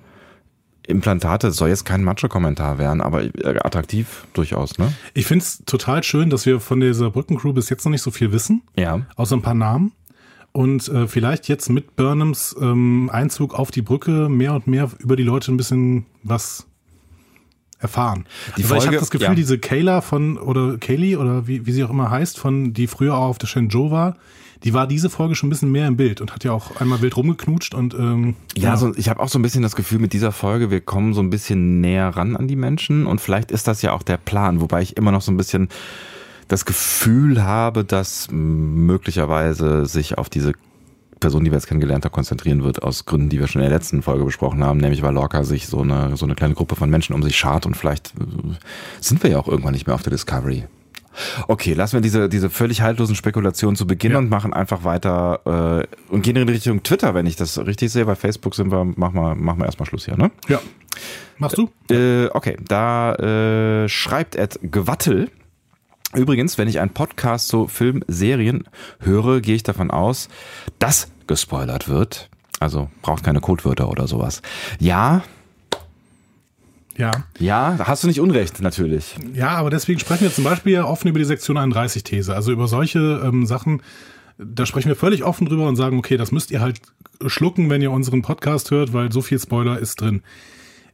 Implantate, 0.86 1.50
soll 1.50 1.70
jetzt 1.70 1.84
kein 1.86 2.04
Macho-Kommentar 2.04 2.78
werden, 2.78 3.00
aber 3.00 3.22
äh, 3.24 3.58
attraktiv 3.62 4.26
durchaus, 4.34 4.76
ne? 4.78 4.92
Ich 5.14 5.24
finde 5.26 5.42
es 5.42 5.62
total 5.64 6.02
schön, 6.02 6.28
dass 6.28 6.44
wir 6.44 6.60
von 6.60 6.78
dieser 6.80 7.10
Brückencrew 7.10 7.54
bis 7.54 7.70
jetzt 7.70 7.84
noch 7.86 7.90
nicht 7.90 8.02
so 8.02 8.10
viel 8.10 8.32
wissen, 8.32 8.62
Ja. 8.76 9.00
außer 9.16 9.34
ein 9.36 9.42
paar 9.42 9.54
Namen. 9.54 9.92
Und 10.52 10.86
äh, 10.88 11.08
vielleicht 11.08 11.48
jetzt 11.48 11.68
mit 11.70 11.96
Burnhams 11.96 12.54
ähm, 12.60 13.10
Einzug 13.12 13.58
auf 13.58 13.70
die 13.70 13.82
Brücke 13.82 14.28
mehr 14.28 14.52
und 14.54 14.66
mehr 14.66 14.90
über 14.98 15.16
die 15.16 15.22
Leute 15.24 15.50
ein 15.52 15.56
bisschen 15.56 16.04
was 16.22 16.66
erfahren. 17.84 18.26
Die 18.56 18.62
also 18.62 18.62
ich 18.62 18.66
Folge- 18.68 18.86
habe 18.86 18.96
das 18.96 19.10
Gefühl, 19.10 19.28
ja. 19.28 19.34
diese 19.34 19.58
Kayla 19.58 20.00
von, 20.00 20.36
oder 20.38 20.76
Kaylee, 20.78 21.16
oder 21.16 21.46
wie, 21.46 21.64
wie 21.66 21.72
sie 21.72 21.84
auch 21.84 21.90
immer 21.90 22.10
heißt, 22.10 22.38
von, 22.38 22.72
die 22.72 22.88
früher 22.88 23.14
auch 23.14 23.28
auf 23.28 23.38
der 23.38 23.46
Shenzhou 23.46 23.90
war, 23.92 24.16
die 24.64 24.72
war 24.72 24.86
diese 24.86 25.10
Folge 25.10 25.34
schon 25.34 25.48
ein 25.48 25.50
bisschen 25.50 25.70
mehr 25.70 25.86
im 25.86 25.96
Bild 25.96 26.22
und 26.22 26.32
hat 26.32 26.42
ja 26.42 26.52
auch 26.52 26.80
einmal 26.80 27.02
wild 27.02 27.16
rumgeknutscht 27.16 27.74
und 27.74 27.92
ähm, 27.94 28.34
Ja, 28.56 28.76
so, 28.78 28.94
ich 28.96 29.10
habe 29.10 29.20
auch 29.20 29.28
so 29.28 29.38
ein 29.38 29.42
bisschen 29.42 29.62
das 29.62 29.76
Gefühl 29.76 29.98
mit 29.98 30.14
dieser 30.14 30.32
Folge, 30.32 30.70
wir 30.70 30.80
kommen 30.80 31.12
so 31.12 31.20
ein 31.20 31.28
bisschen 31.28 31.82
näher 31.82 32.08
ran 32.16 32.34
an 32.34 32.48
die 32.48 32.56
Menschen 32.56 33.06
und 33.06 33.20
vielleicht 33.20 33.50
ist 33.50 33.68
das 33.68 33.82
ja 33.82 33.92
auch 33.92 34.02
der 34.02 34.16
Plan, 34.16 34.62
wobei 34.62 34.80
ich 34.80 34.96
immer 34.96 35.12
noch 35.12 35.20
so 35.20 35.30
ein 35.30 35.36
bisschen 35.36 35.68
das 36.48 36.64
Gefühl 36.64 37.44
habe, 37.44 37.84
dass 37.84 38.28
möglicherweise 38.30 39.86
sich 39.86 40.16
auf 40.18 40.28
diese 40.30 40.52
Person, 41.24 41.42
die 41.42 41.50
wir 41.50 41.56
jetzt 41.56 41.68
kennengelernt 41.68 42.04
haben, 42.04 42.12
konzentrieren 42.12 42.64
wird, 42.64 42.82
aus 42.82 43.06
Gründen, 43.06 43.30
die 43.30 43.40
wir 43.40 43.46
schon 43.46 43.62
in 43.62 43.68
der 43.70 43.74
letzten 43.78 44.02
Folge 44.02 44.26
besprochen 44.26 44.62
haben, 44.62 44.78
nämlich 44.78 45.00
weil 45.00 45.14
Lorca 45.14 45.42
sich 45.42 45.66
so 45.68 45.80
eine, 45.80 46.18
so 46.18 46.26
eine 46.26 46.34
kleine 46.34 46.52
Gruppe 46.52 46.76
von 46.76 46.90
Menschen 46.90 47.14
um 47.14 47.22
sich 47.22 47.34
schart 47.34 47.64
und 47.64 47.78
vielleicht 47.78 48.08
äh, 48.20 48.52
sind 49.00 49.22
wir 49.22 49.30
ja 49.30 49.38
auch 49.38 49.48
irgendwann 49.48 49.72
nicht 49.72 49.86
mehr 49.86 49.94
auf 49.94 50.02
der 50.02 50.10
Discovery. 50.10 50.64
Okay, 51.48 51.72
lassen 51.72 51.94
wir 51.94 52.02
diese, 52.02 52.28
diese 52.28 52.50
völlig 52.50 52.82
haltlosen 52.82 53.16
Spekulationen 53.16 53.74
zu 53.74 53.86
Beginn 53.86 54.12
Ja. 54.12 54.18
und 54.18 54.28
machen 54.28 54.52
einfach 54.52 54.84
weiter 54.84 55.86
äh, 55.88 56.12
und 56.12 56.20
gehen 56.20 56.36
in 56.36 56.46
Richtung 56.46 56.82
Twitter, 56.82 57.14
wenn 57.14 57.24
ich 57.24 57.36
das 57.36 57.56
richtig 57.64 57.90
sehe. 57.90 58.04
Bei 58.04 58.16
Facebook 58.16 58.54
sind 58.54 58.70
wir, 58.70 58.84
machen 58.84 59.14
wir, 59.14 59.34
machen 59.34 59.60
wir 59.60 59.64
erstmal 59.64 59.86
Schluss 59.86 60.04
hier, 60.04 60.18
ne? 60.18 60.30
ja. 60.48 60.60
Machst 61.38 61.56
du? 61.56 61.70
Äh, 61.90 62.28
okay, 62.34 62.58
da 62.68 63.14
äh, 63.14 63.88
schreibt 63.88 64.36
Ed 64.36 64.58
Gewattel. 64.62 65.30
Übrigens, 66.14 66.58
wenn 66.58 66.68
ich 66.68 66.80
einen 66.80 66.90
Podcast 66.92 67.48
zu 67.48 67.68
Filmserien 67.68 68.64
höre, 69.00 69.40
gehe 69.40 69.56
ich 69.56 69.62
davon 69.62 69.90
aus, 69.90 70.28
dass 70.78 71.08
gespoilert 71.26 71.88
wird. 71.88 72.28
Also 72.60 72.88
braucht 73.02 73.24
keine 73.24 73.40
Codewörter 73.40 73.88
oder 73.88 74.06
sowas. 74.06 74.42
Ja, 74.78 75.22
Ja. 76.96 77.10
ja, 77.38 77.74
da 77.76 77.88
hast 77.88 78.04
du 78.04 78.06
nicht 78.08 78.20
Unrecht, 78.20 78.60
natürlich. 78.60 79.16
Ja, 79.34 79.48
aber 79.50 79.70
deswegen 79.70 79.98
sprechen 79.98 80.22
wir 80.22 80.32
zum 80.32 80.44
Beispiel 80.44 80.74
ja 80.74 80.84
offen 80.84 81.08
über 81.08 81.18
die 81.18 81.24
Sektion 81.24 81.58
31-These. 81.58 82.34
Also 82.34 82.52
über 82.52 82.68
solche 82.68 83.20
ähm, 83.24 83.46
Sachen, 83.46 83.82
da 84.38 84.64
sprechen 84.64 84.88
wir 84.88 84.96
völlig 84.96 85.24
offen 85.24 85.46
drüber 85.46 85.66
und 85.66 85.76
sagen, 85.76 85.98
okay, 85.98 86.16
das 86.16 86.30
müsst 86.30 86.52
ihr 86.52 86.60
halt 86.60 86.80
schlucken, 87.26 87.68
wenn 87.70 87.82
ihr 87.82 87.90
unseren 87.90 88.22
Podcast 88.22 88.70
hört, 88.70 88.92
weil 88.92 89.10
so 89.10 89.22
viel 89.22 89.38
Spoiler 89.40 89.78
ist 89.78 90.00
drin. 90.00 90.22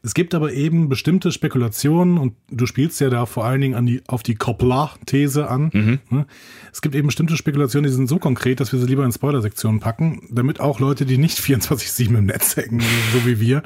Es 0.02 0.14
gibt 0.14 0.35
aber 0.35 0.52
eben 0.54 0.88
bestimmte 0.88 1.30
Spekulationen 1.30 2.16
und 2.16 2.33
du 2.50 2.64
spielst 2.64 3.00
ja 3.00 3.11
da 3.11 3.26
vor 3.26 3.45
allen 3.45 3.61
Dingen 3.61 3.75
an 3.75 3.85
die, 3.85 4.02
auf 4.07 4.23
die 4.23 4.35
Koppler-These 4.35 5.49
an. 5.49 5.71
Ne? 6.09 6.26
Es 6.73 6.80
gibt 6.80 6.95
eben 6.95 7.09
bestimmte 7.09 7.37
Spekulationen, 7.37 7.90
die 7.90 7.95
sind 7.95 8.09
so 8.09 8.19
konkret, 8.19 8.61
dass 8.61 8.73
wir 8.73 8.78
sie 8.78 8.87
lieber 8.87 9.04
in 9.04 9.12
Spoiler-Sektionen 9.12 9.78
packen, 9.80 10.26
damit 10.30 10.59
auch 10.59 10.80
Leute, 10.80 11.04
die 11.04 11.19
nicht 11.19 11.38
24-7 11.40 12.16
im 12.16 12.26
Netz 12.26 12.57
hängen, 12.57 12.80
so 13.12 13.26
wie 13.26 13.40
wir, 13.40 13.62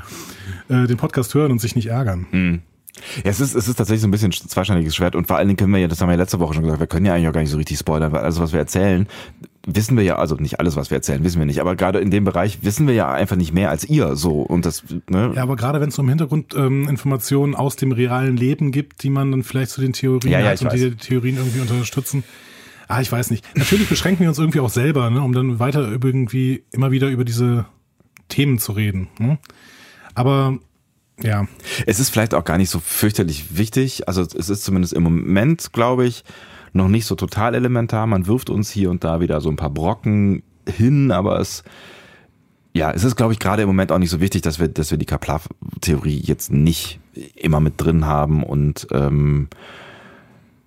äh, 0.68 0.86
den 0.88 0.96
Podcast 0.96 1.34
hören 1.34 1.52
und 1.52 1.60
sich 1.60 1.76
nicht 1.76 1.86
ärgern. 1.86 2.26
Ja, 3.24 3.30
es 3.30 3.40
ist, 3.40 3.54
es 3.54 3.68
ist 3.68 3.76
tatsächlich 3.76 4.02
so 4.02 4.08
ein 4.08 4.10
bisschen 4.10 4.30
ein 4.30 4.48
zweischneidiges 4.48 4.94
Schwert 4.94 5.16
und 5.16 5.26
vor 5.26 5.36
allen 5.36 5.48
Dingen 5.48 5.56
können 5.56 5.72
wir 5.72 5.80
ja, 5.80 5.88
das 5.88 6.00
haben 6.00 6.08
wir 6.08 6.14
ja 6.14 6.20
letzte 6.20 6.38
Woche 6.40 6.54
schon 6.54 6.62
gesagt, 6.62 6.80
wir 6.80 6.86
können 6.86 7.04
ja 7.06 7.14
eigentlich 7.14 7.28
auch 7.28 7.32
gar 7.32 7.40
nicht 7.40 7.50
so 7.50 7.56
richtig 7.56 7.78
spoilern, 7.78 8.12
weil 8.12 8.20
alles, 8.22 8.38
was 8.40 8.52
wir 8.52 8.60
erzählen, 8.60 9.06
wissen 9.66 9.96
wir 9.96 10.04
ja, 10.04 10.16
also 10.16 10.36
nicht 10.36 10.60
alles, 10.60 10.76
was 10.76 10.90
wir 10.90 10.96
erzählen, 10.96 11.24
wissen 11.24 11.38
wir 11.38 11.46
nicht, 11.46 11.60
aber 11.60 11.74
gerade 11.76 11.98
in 11.98 12.10
dem 12.10 12.24
Bereich 12.24 12.58
wissen 12.62 12.86
wir 12.86 12.94
ja 12.94 13.10
einfach 13.12 13.36
nicht 13.36 13.52
mehr 13.52 13.70
als 13.70 13.84
ihr 13.84 14.14
so 14.16 14.40
und 14.42 14.64
das, 14.64 14.84
ne? 15.08 15.32
Ja, 15.34 15.42
aber 15.42 15.56
gerade 15.56 15.80
wenn 15.80 15.88
es 15.88 15.98
um 15.98 16.08
Hintergrundinformationen 16.08 16.82
ähm, 16.84 16.88
Informationen 16.88 17.54
aus 17.54 17.76
dem 17.76 17.92
realen 17.92 18.36
Leben 18.36 18.72
gibt, 18.72 19.02
die 19.02 19.10
man 19.10 19.30
dann 19.30 19.42
vielleicht 19.42 19.70
zu 19.72 19.80
den 19.80 19.92
Theorien 19.92 20.32
Ja, 20.32 20.40
ja, 20.40 20.50
hat 20.50 20.60
und 20.62 20.68
weiß. 20.68 20.74
die 20.80 20.90
die 20.90 20.96
Theorien 20.96 21.36
irgendwie 21.36 21.60
unterstützen. 21.60 22.24
Ah, 22.88 23.00
ich 23.00 23.10
weiß 23.10 23.30
nicht. 23.30 23.44
Natürlich 23.56 23.88
beschränken 23.88 24.20
wir 24.22 24.28
uns 24.28 24.38
irgendwie 24.38 24.60
auch 24.60 24.68
selber, 24.70 25.08
ne, 25.10 25.22
um 25.22 25.32
dann 25.32 25.58
weiter 25.58 25.90
irgendwie 25.90 26.64
immer 26.70 26.90
wieder 26.90 27.08
über 27.08 27.24
diese 27.24 27.64
Themen 28.28 28.58
zu 28.58 28.72
reden. 28.72 29.08
Ne? 29.18 29.38
Aber 30.14 30.58
ja, 31.22 31.46
Es 31.86 32.00
ist 32.00 32.10
vielleicht 32.10 32.34
auch 32.34 32.44
gar 32.44 32.58
nicht 32.58 32.70
so 32.70 32.80
fürchterlich 32.80 33.56
wichtig. 33.56 34.08
Also 34.08 34.22
es 34.22 34.50
ist 34.50 34.64
zumindest 34.64 34.92
im 34.92 35.02
Moment, 35.02 35.72
glaube 35.72 36.06
ich, 36.06 36.24
noch 36.72 36.88
nicht 36.88 37.06
so 37.06 37.14
total 37.14 37.54
elementar. 37.54 38.06
Man 38.06 38.26
wirft 38.26 38.50
uns 38.50 38.70
hier 38.70 38.90
und 38.90 39.04
da 39.04 39.20
wieder 39.20 39.40
so 39.40 39.48
ein 39.48 39.56
paar 39.56 39.70
Brocken 39.70 40.42
hin, 40.66 41.12
aber 41.12 41.38
es 41.38 41.62
ja, 42.76 42.90
es 42.90 43.04
ist, 43.04 43.14
glaube 43.14 43.32
ich, 43.32 43.38
gerade 43.38 43.62
im 43.62 43.68
Moment 43.68 43.92
auch 43.92 43.98
nicht 43.98 44.10
so 44.10 44.20
wichtig, 44.20 44.42
dass 44.42 44.58
wir, 44.58 44.66
dass 44.66 44.90
wir 44.90 44.98
die 44.98 45.06
Kaplar-Theorie 45.06 46.20
jetzt 46.24 46.50
nicht 46.50 46.98
immer 47.36 47.60
mit 47.60 47.74
drin 47.80 48.04
haben 48.04 48.42
und 48.42 48.88
ähm, 48.90 49.48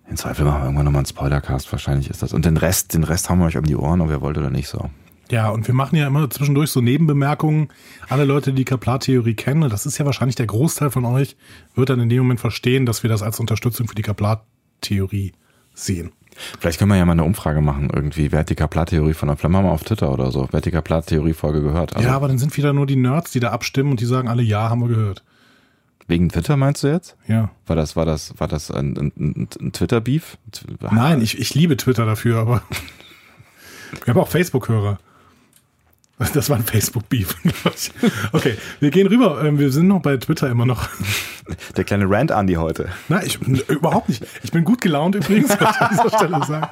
in 0.09 0.15
Zweifel 0.15 0.45
machen 0.45 0.61
wir 0.61 0.63
irgendwann 0.63 0.85
nochmal 0.85 0.99
einen 0.99 1.07
Spoilercast, 1.07 1.69
wahrscheinlich 1.73 2.09
ist 2.09 2.23
das. 2.23 2.31
Und 2.31 2.45
den 2.45 2.55
Rest, 2.55 2.93
den 2.93 3.03
Rest 3.03 3.29
haben 3.29 3.39
wir 3.39 3.45
euch 3.45 3.57
um 3.57 3.65
die 3.65 3.75
Ohren, 3.75 3.99
ob 3.99 4.09
ihr 4.09 4.21
wollt 4.21 4.37
oder 4.37 4.49
nicht 4.49 4.69
so. 4.69 4.89
Ja, 5.29 5.49
und 5.49 5.67
wir 5.67 5.73
machen 5.73 5.95
ja 5.95 6.07
immer 6.07 6.29
zwischendurch 6.29 6.71
so 6.71 6.81
Nebenbemerkungen. 6.81 7.69
Alle 8.07 8.25
Leute, 8.25 8.51
die 8.51 8.57
die 8.57 8.65
Kaplar-Theorie 8.65 9.35
kennen, 9.35 9.63
und 9.63 9.73
das 9.73 9.85
ist 9.85 9.97
ja 9.97 10.05
wahrscheinlich 10.05 10.35
der 10.35 10.47
Großteil 10.47 10.89
von 10.89 11.05
euch, 11.05 11.35
wird 11.75 11.89
dann 11.89 11.99
in 11.99 12.09
dem 12.09 12.19
Moment 12.19 12.39
verstehen, 12.39 12.85
dass 12.85 13.03
wir 13.03 13.09
das 13.09 13.21
als 13.21 13.39
Unterstützung 13.39 13.87
für 13.87 13.95
die 13.95 14.01
Kaplar-Theorie 14.01 15.33
sehen. 15.73 16.11
Vielleicht 16.59 16.79
können 16.79 16.91
wir 16.91 16.97
ja 16.97 17.05
mal 17.05 17.13
eine 17.13 17.23
Umfrage 17.23 17.61
machen, 17.61 17.89
irgendwie. 17.93 18.31
Wer 18.31 18.39
hat 18.39 18.49
die 18.49 18.55
Kaplar-Theorie 18.55 19.13
von 19.13 19.27
der 19.27 19.37
Flamme 19.37 19.59
auf 19.59 19.83
Twitter 19.83 20.11
oder 20.11 20.31
so? 20.31 20.47
Wer 20.51 20.57
hat 20.57 20.65
die 20.65 20.71
Kaplar-Theorie-Folge 20.71 21.61
gehört? 21.61 21.95
Also 21.95 22.07
ja, 22.07 22.15
aber 22.15 22.27
dann 22.27 22.37
sind 22.37 22.55
wieder 22.57 22.73
nur 22.73 22.85
die 22.85 22.95
Nerds, 22.95 23.31
die 23.31 23.39
da 23.39 23.51
abstimmen 23.51 23.91
und 23.91 23.99
die 23.99 24.05
sagen 24.05 24.27
alle, 24.27 24.43
ja, 24.43 24.69
haben 24.69 24.81
wir 24.81 24.89
gehört. 24.89 25.23
Wegen 26.07 26.29
Twitter 26.29 26.55
meinst 26.55 26.83
du 26.83 26.87
jetzt? 26.87 27.17
Ja. 27.27 27.49
War 27.65 27.75
das, 27.75 27.95
war 27.95 28.05
das, 28.05 28.33
war 28.39 28.47
das 28.47 28.71
ein, 28.71 28.95
ein, 28.97 29.47
ein 29.59 29.71
Twitter-Beef? 29.73 30.37
Nein, 30.79 31.21
ich, 31.21 31.37
ich 31.37 31.53
liebe 31.53 31.75
Twitter 31.75 32.05
dafür, 32.05 32.39
aber 32.39 32.61
wir 34.05 34.13
haben 34.13 34.21
auch 34.21 34.29
Facebook-Hörer. 34.29 34.99
Das 36.33 36.49
war 36.49 36.57
ein 36.57 36.63
Facebook-Beef. 36.63 37.35
okay, 38.31 38.57
wir 38.79 38.89
gehen 38.89 39.07
rüber. 39.07 39.43
Ähm, 39.43 39.59
wir 39.59 39.71
sind 39.71 39.87
noch 39.87 40.01
bei 40.01 40.17
Twitter 40.17 40.49
immer 40.49 40.65
noch. 40.65 40.89
Der 41.77 41.83
kleine 41.83 42.09
Rant 42.09 42.31
Andy 42.31 42.55
heute. 42.55 42.89
Nein, 43.07 43.23
ich, 43.25 43.39
überhaupt 43.69 44.09
nicht. 44.09 44.25
Ich 44.43 44.51
bin 44.51 44.63
gut 44.63 44.81
gelaunt 44.81 45.15
übrigens, 45.15 45.49
was 45.49 45.75
ich 45.75 45.81
an 45.81 45.89
dieser 45.91 46.17
Stelle 46.17 46.45
sagen. 46.45 46.67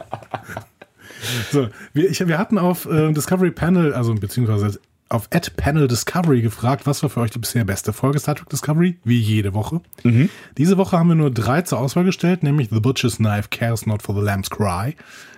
So, 1.52 1.70
wir, 1.94 2.10
ich, 2.10 2.28
wir 2.28 2.38
hatten 2.38 2.58
auf 2.58 2.86
äh, 2.86 3.12
Discovery 3.14 3.52
Panel, 3.52 3.94
also 3.94 4.14
beziehungsweise 4.16 4.80
auf 5.10 5.30
Ad 5.32 5.52
Panel 5.56 5.88
Discovery 5.88 6.42
gefragt, 6.42 6.86
was 6.88 7.04
war 7.04 7.10
für 7.10 7.22
euch 7.22 7.32
die 7.32 7.40
bisher 7.40 7.64
beste 7.64 7.94
Folge 7.94 8.20
Star 8.20 8.36
Trek 8.36 8.50
Discovery, 8.50 8.98
wie 9.04 9.20
jede 9.20 9.54
Woche. 9.54 9.82
Mhm. 10.04 10.30
Diese 10.58 10.78
Woche 10.78 10.98
haben 10.98 11.10
wir 11.10 11.16
nur 11.16 11.32
drei 11.32 11.62
zur 11.62 11.80
Auswahl 11.80 12.04
gestellt, 12.04 12.44
nämlich 12.44 12.70
The 12.72 12.80
Butcher's 12.80 13.18
Knife, 13.18 13.50
Cares 13.50 13.86
Not 13.86 14.02
for 14.02 14.16
the 14.16 14.22
Lamb's 14.22 14.50
Cry, 14.50 14.96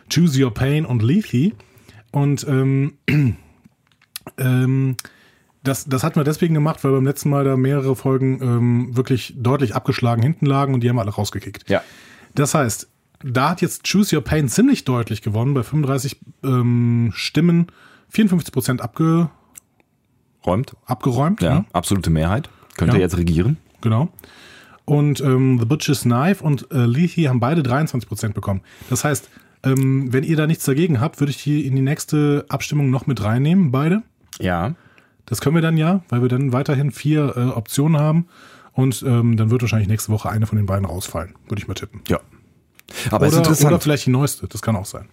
Choose 0.09 0.41
Your 0.41 0.53
Pain 0.53 0.85
und 0.85 1.03
Lethe. 1.03 1.51
Und 2.11 2.47
ähm, 2.47 2.93
ähm, 4.37 4.95
das, 5.63 5.85
das 5.85 6.03
hatten 6.03 6.15
wir 6.19 6.23
deswegen 6.23 6.53
gemacht, 6.53 6.83
weil 6.83 6.91
beim 6.91 7.05
letzten 7.05 7.29
Mal 7.29 7.43
da 7.43 7.57
mehrere 7.57 7.95
Folgen 7.95 8.39
ähm, 8.41 8.95
wirklich 8.95 9.33
deutlich 9.37 9.75
abgeschlagen 9.75 10.21
hinten 10.21 10.45
lagen 10.45 10.73
und 10.73 10.81
die 10.81 10.89
haben 10.89 10.95
wir 10.95 11.01
alle 11.01 11.11
rausgekickt. 11.11 11.69
Ja. 11.69 11.81
Das 12.35 12.53
heißt, 12.53 12.87
da 13.23 13.49
hat 13.49 13.61
jetzt 13.61 13.83
Choose 13.91 14.15
Your 14.15 14.23
Pain 14.23 14.47
ziemlich 14.47 14.85
deutlich 14.85 15.21
gewonnen, 15.21 15.53
bei 15.53 15.63
35 15.63 16.19
ähm, 16.43 17.11
Stimmen 17.13 17.67
54 18.09 18.53
Prozent 18.53 18.81
abge 18.81 19.29
Räumt. 20.45 20.75
abgeräumt. 20.85 21.41
Ja, 21.41 21.55
ne? 21.55 21.65
absolute 21.73 22.09
Mehrheit. 22.09 22.49
Könnte 22.77 22.95
Ja. 22.97 23.01
jetzt 23.01 23.17
regieren. 23.17 23.57
Genau. 23.81 24.09
Und 24.85 25.19
ähm, 25.19 25.57
The 25.59 25.65
Butcher's 25.65 26.03
Knife 26.03 26.41
und 26.43 26.71
äh, 26.71 26.85
Lethe 26.85 27.27
haben 27.27 27.41
beide 27.41 27.63
23 27.63 28.07
Prozent 28.07 28.33
bekommen. 28.35 28.61
Das 28.89 29.03
heißt, 29.03 29.29
ähm, 29.63 30.13
wenn 30.13 30.23
ihr 30.23 30.37
da 30.37 30.47
nichts 30.47 30.63
dagegen 30.63 31.01
habt, 31.01 31.19
würde 31.19 31.31
ich 31.31 31.43
die 31.43 31.65
in 31.65 31.75
die 31.75 31.81
nächste 31.81 32.45
Abstimmung 32.47 32.89
noch 32.89 33.07
mit 33.07 33.21
reinnehmen, 33.21 33.71
beide. 33.71 34.03
Ja. 34.39 34.75
Das 35.25 35.41
können 35.41 35.55
wir 35.55 35.61
dann 35.61 35.77
ja, 35.77 36.01
weil 36.09 36.21
wir 36.21 36.29
dann 36.29 36.53
weiterhin 36.53 36.91
vier 36.91 37.35
äh, 37.35 37.39
Optionen 37.49 37.99
haben. 37.99 38.27
Und 38.73 39.03
ähm, 39.05 39.37
dann 39.37 39.49
wird 39.49 39.61
wahrscheinlich 39.63 39.87
nächste 39.89 40.11
Woche 40.11 40.29
eine 40.29 40.45
von 40.45 40.55
den 40.57 40.65
beiden 40.67 40.85
rausfallen, 40.85 41.33
würde 41.47 41.59
ich 41.61 41.67
mal 41.67 41.73
tippen. 41.73 42.01
Ja. 42.07 42.19
Aber 43.11 43.25
es 43.27 43.33
ist 43.33 43.61
Oder, 43.61 43.67
oder 43.71 43.79
vielleicht 43.79 44.05
die 44.05 44.11
neueste, 44.11 44.47
das 44.47 44.61
kann 44.61 44.75
auch 44.75 44.85
sein. 44.85 45.09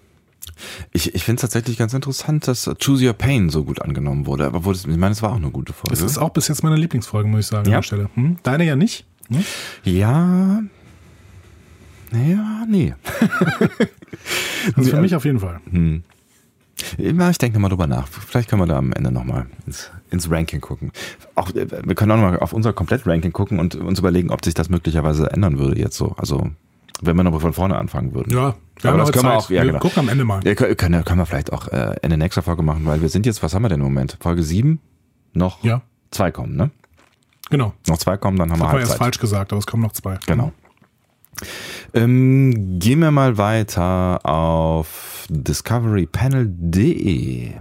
Ich, 0.93 1.15
ich 1.15 1.25
finde 1.25 1.37
es 1.39 1.41
tatsächlich 1.41 1.79
ganz 1.79 1.95
interessant, 1.95 2.47
dass 2.47 2.71
Choose 2.85 3.05
Your 3.07 3.15
Pain 3.15 3.49
so 3.49 3.65
gut 3.65 3.81
angenommen 3.83 4.27
wurde. 4.27 4.45
Aber 4.45 4.65
wurde, 4.65 4.79
es- 4.79 4.85
ich 4.85 4.97
meine, 4.97 5.13
es 5.13 5.23
war 5.23 5.33
auch 5.33 5.37
eine 5.37 5.51
gute 5.51 5.73
Folge. 5.73 5.91
Das 5.91 6.03
ist 6.03 6.19
auch 6.19 6.29
bis 6.31 6.47
jetzt 6.49 6.63
meine 6.63 6.77
Lieblingsfolge, 6.77 7.27
muss 7.29 7.41
ich 7.41 7.47
sagen, 7.47 7.69
Ja? 7.71 7.77
an 7.77 7.81
der 7.81 7.83
Stelle. 7.87 8.11
Hm? 8.15 8.37
Deine 8.43 8.65
ja 8.67 8.77
nicht? 8.77 9.07
Hm? 9.31 9.45
ja. 9.85 10.63
Ja, 12.13 12.65
nee. 12.69 12.95
Also 14.77 14.91
für 14.91 15.01
mich 15.01 15.15
auf 15.15 15.25
jeden 15.27 15.41
Fall. 15.41 15.61
Ja, 16.99 17.31
ich 17.31 17.39
denke 17.39 17.57
nochmal 17.57 17.71
drüber 17.71 17.87
nach. 17.87 18.09
Vielleicht 18.09 18.49
können 18.51 18.63
wir 18.63 18.67
da 18.67 18.79
am 18.79 18.93
Ende 18.93 19.11
nochmal 19.13 19.47
ins, 19.67 19.91
ins 20.11 20.31
Ranking 20.31 20.61
gucken. 20.61 20.91
Auch, 21.35 21.51
äh, 21.55 21.67
wir 21.85 21.95
können 21.95 22.11
auch 22.13 22.17
nochmal 22.17 22.39
auf 22.41 22.53
unser 22.53 22.73
Komplett-Ranking 22.73 23.33
gucken 23.33 23.59
und 23.61 23.75
uns 23.77 23.99
überlegen, 23.99 24.31
ob 24.31 24.45
sich 24.45 24.55
das 24.55 24.69
möglicherweise 24.69 25.31
ändern 25.31 25.59
würde 25.59 25.81
jetzt 25.81 25.97
so. 25.97 26.15
Also, 26.17 26.51
wenn 27.01 27.17
wir 27.17 27.23
nochmal 27.25 27.41
von 27.41 27.53
vorne 27.53 27.77
anfangen 27.77 28.13
würden. 28.15 28.33
Ja, 28.33 28.55
wir 28.81 28.91
Aber 28.91 28.99
das 28.99 29.13
können 29.13 29.25
wir 29.25 29.31
Zeit. 29.31 29.39
auch, 29.39 29.51
ja, 29.51 29.63
wir 29.63 29.67
genau. 29.69 29.79
gucken 29.79 30.01
am 30.01 30.09
Ende 30.09 30.25
mal. 30.25 30.45
Ja, 30.45 30.55
können, 30.55 30.77
können 30.77 31.05
können 31.05 31.19
wir 31.21 31.27
vielleicht 31.27 31.53
auch 31.53 31.69
äh, 31.69 31.95
Ende 32.03 32.17
nächster 32.17 32.43
Folge 32.43 32.63
machen, 32.63 32.85
weil 32.87 33.03
wir 33.03 33.09
sind 33.09 33.25
jetzt, 33.27 33.43
was 33.43 33.55
haben 33.55 33.63
wir 33.63 33.69
denn 33.69 33.81
im 33.81 33.85
Moment? 33.85 34.17
Folge 34.21 34.43
7? 34.43 34.81
Noch 35.33 35.63
Ja, 35.65 35.83
zwei 36.11 36.31
kommen, 36.31 36.57
ne? 36.57 36.71
genau. 37.51 37.73
Noch 37.89 37.99
zwei 37.99 38.17
kommen, 38.17 38.37
dann 38.39 38.51
haben 38.51 38.59
wir 38.61 38.67
Haben 38.69 38.75
wir 38.75 38.81
erst 38.81 38.93
Halbzeit. 38.93 39.05
falsch 39.05 39.19
gesagt, 39.21 39.53
aber 39.53 39.59
es 39.61 39.67
kommen 39.67 39.83
noch 39.83 39.93
zwei. 39.93 40.19
Genau. 40.27 40.53
Ähm, 41.93 42.79
gehen 42.79 43.01
wir 43.01 43.11
mal 43.11 43.37
weiter 43.39 44.21
auf 44.25 45.14
discoverypanel.de. 45.29 47.53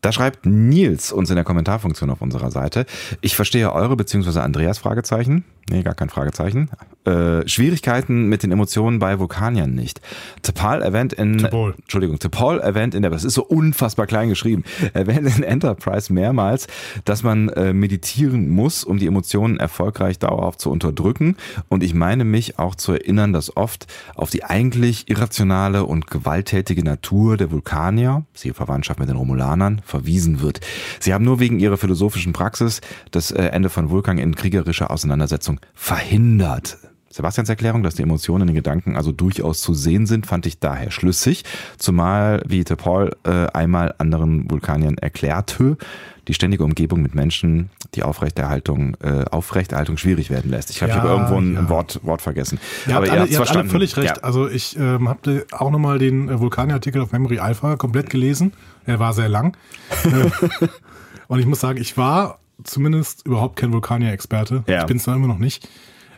Da 0.00 0.12
schreibt 0.12 0.46
Nils 0.46 1.12
uns 1.12 1.30
in 1.30 1.36
der 1.36 1.44
Kommentarfunktion 1.44 2.10
auf 2.10 2.22
unserer 2.22 2.50
Seite. 2.50 2.86
Ich 3.20 3.36
verstehe 3.36 3.72
eure 3.72 3.94
bzw. 3.96 4.40
Andreas 4.40 4.78
Fragezeichen. 4.78 5.44
Nee, 5.70 5.84
gar 5.84 5.94
kein 5.94 6.08
Fragezeichen. 6.08 6.68
Äh, 7.04 7.46
Schwierigkeiten 7.48 8.28
mit 8.28 8.42
den 8.42 8.50
Emotionen 8.50 8.98
bei 8.98 9.20
Vulkaniern 9.20 9.72
nicht. 9.72 10.00
T'Pol 10.44 10.80
erwähnt 10.80 11.12
in 11.12 11.38
T'Pol. 11.38 11.74
Entschuldigung, 11.78 12.16
T'Pol 12.16 12.58
erwähnt 12.58 12.96
in 12.96 13.02
der, 13.02 13.10
das 13.12 13.22
ist 13.22 13.34
so 13.34 13.44
unfassbar 13.44 14.08
klein 14.08 14.28
geschrieben, 14.28 14.64
erwähnt 14.94 15.28
in 15.36 15.44
Enterprise 15.44 16.12
mehrmals, 16.12 16.66
dass 17.04 17.22
man 17.22 17.50
äh, 17.50 17.72
meditieren 17.72 18.48
muss, 18.48 18.82
um 18.82 18.98
die 18.98 19.06
Emotionen 19.06 19.58
erfolgreich 19.58 20.18
dauerhaft 20.18 20.60
zu 20.60 20.72
unterdrücken. 20.72 21.36
Und 21.68 21.84
ich 21.84 21.94
meine 21.94 22.24
mich 22.24 22.58
auch 22.58 22.74
zu 22.74 22.92
erinnern, 22.92 23.32
dass 23.32 23.56
oft 23.56 23.86
auf 24.16 24.30
die 24.30 24.42
eigentlich 24.42 25.08
irrationale 25.08 25.84
und 25.84 26.08
gewalttätige 26.08 26.82
Natur 26.82 27.36
der 27.36 27.52
Vulkanier, 27.52 28.24
siehe 28.34 28.54
Verwandtschaft 28.54 28.98
mit 28.98 29.08
den 29.08 29.16
Romulanern, 29.16 29.82
verwiesen 29.84 30.40
wird. 30.42 30.60
Sie 30.98 31.14
haben 31.14 31.24
nur 31.24 31.38
wegen 31.38 31.60
ihrer 31.60 31.76
philosophischen 31.76 32.32
Praxis 32.32 32.80
das 33.12 33.30
äh, 33.30 33.44
Ende 33.44 33.68
von 33.70 33.88
Vulkan 33.88 34.18
in 34.18 34.34
kriegerischer 34.34 34.90
Auseinandersetzung 34.90 35.59
verhindert. 35.74 36.78
Sebastians 37.12 37.48
Erklärung, 37.48 37.82
dass 37.82 37.96
die 37.96 38.02
Emotionen 38.02 38.42
in 38.42 38.46
den 38.48 38.54
Gedanken 38.54 38.96
also 38.96 39.10
durchaus 39.10 39.60
zu 39.60 39.74
sehen 39.74 40.06
sind, 40.06 40.26
fand 40.26 40.46
ich 40.46 40.60
daher 40.60 40.92
schlüssig, 40.92 41.42
zumal, 41.76 42.40
wie 42.46 42.62
Paul 42.62 43.16
äh, 43.24 43.46
einmal 43.48 43.94
anderen 43.98 44.48
Vulkaniern 44.48 44.96
erklärte, 44.96 45.76
die 46.28 46.34
ständige 46.34 46.62
Umgebung 46.62 47.02
mit 47.02 47.16
Menschen 47.16 47.70
die 47.96 48.04
Aufrechterhaltung, 48.04 48.96
äh, 49.02 49.24
Aufrechterhaltung 49.28 49.96
schwierig 49.96 50.30
werden 50.30 50.50
lässt. 50.52 50.70
Ich 50.70 50.80
ich 50.80 50.86
Ja, 50.86 50.94
habe 50.94 51.08
irgendwo 51.08 51.40
ein, 51.40 51.54
ja. 51.54 51.68
Wort, 51.68 51.98
Wort 52.04 52.22
vergessen. 52.22 52.60
Ihr 52.86 52.94
habt, 52.94 53.06
ihr 53.08 53.12
alle, 53.12 53.26
ihr 53.26 53.38
habt 53.40 53.50
alle 53.50 53.68
völlig 53.68 53.96
recht. 53.96 54.16
Ja. 54.18 54.22
Also 54.22 54.48
ich 54.48 54.78
ähm, 54.78 55.08
habe 55.08 55.46
auch 55.50 55.72
nochmal 55.72 55.98
den 55.98 56.28
äh, 56.28 56.38
Vulkanier-Artikel 56.38 57.02
auf 57.02 57.10
Memory 57.10 57.40
Alpha 57.40 57.74
komplett 57.74 58.10
gelesen. 58.10 58.52
Er 58.86 59.00
war 59.00 59.12
sehr 59.12 59.28
lang. 59.28 59.56
Äh, 60.04 60.68
Und 61.26 61.38
ich 61.38 61.46
muss 61.46 61.60
sagen, 61.60 61.80
ich 61.80 61.96
war 61.96 62.40
zumindest 62.64 63.26
überhaupt 63.26 63.56
kein 63.56 63.72
Vulkanier-Experte. 63.72 64.64
Ja. 64.66 64.80
Ich 64.80 64.86
bin 64.86 64.96
es 64.96 65.06
noch 65.06 65.14
immer 65.14 65.28
noch 65.28 65.38
nicht. 65.38 65.68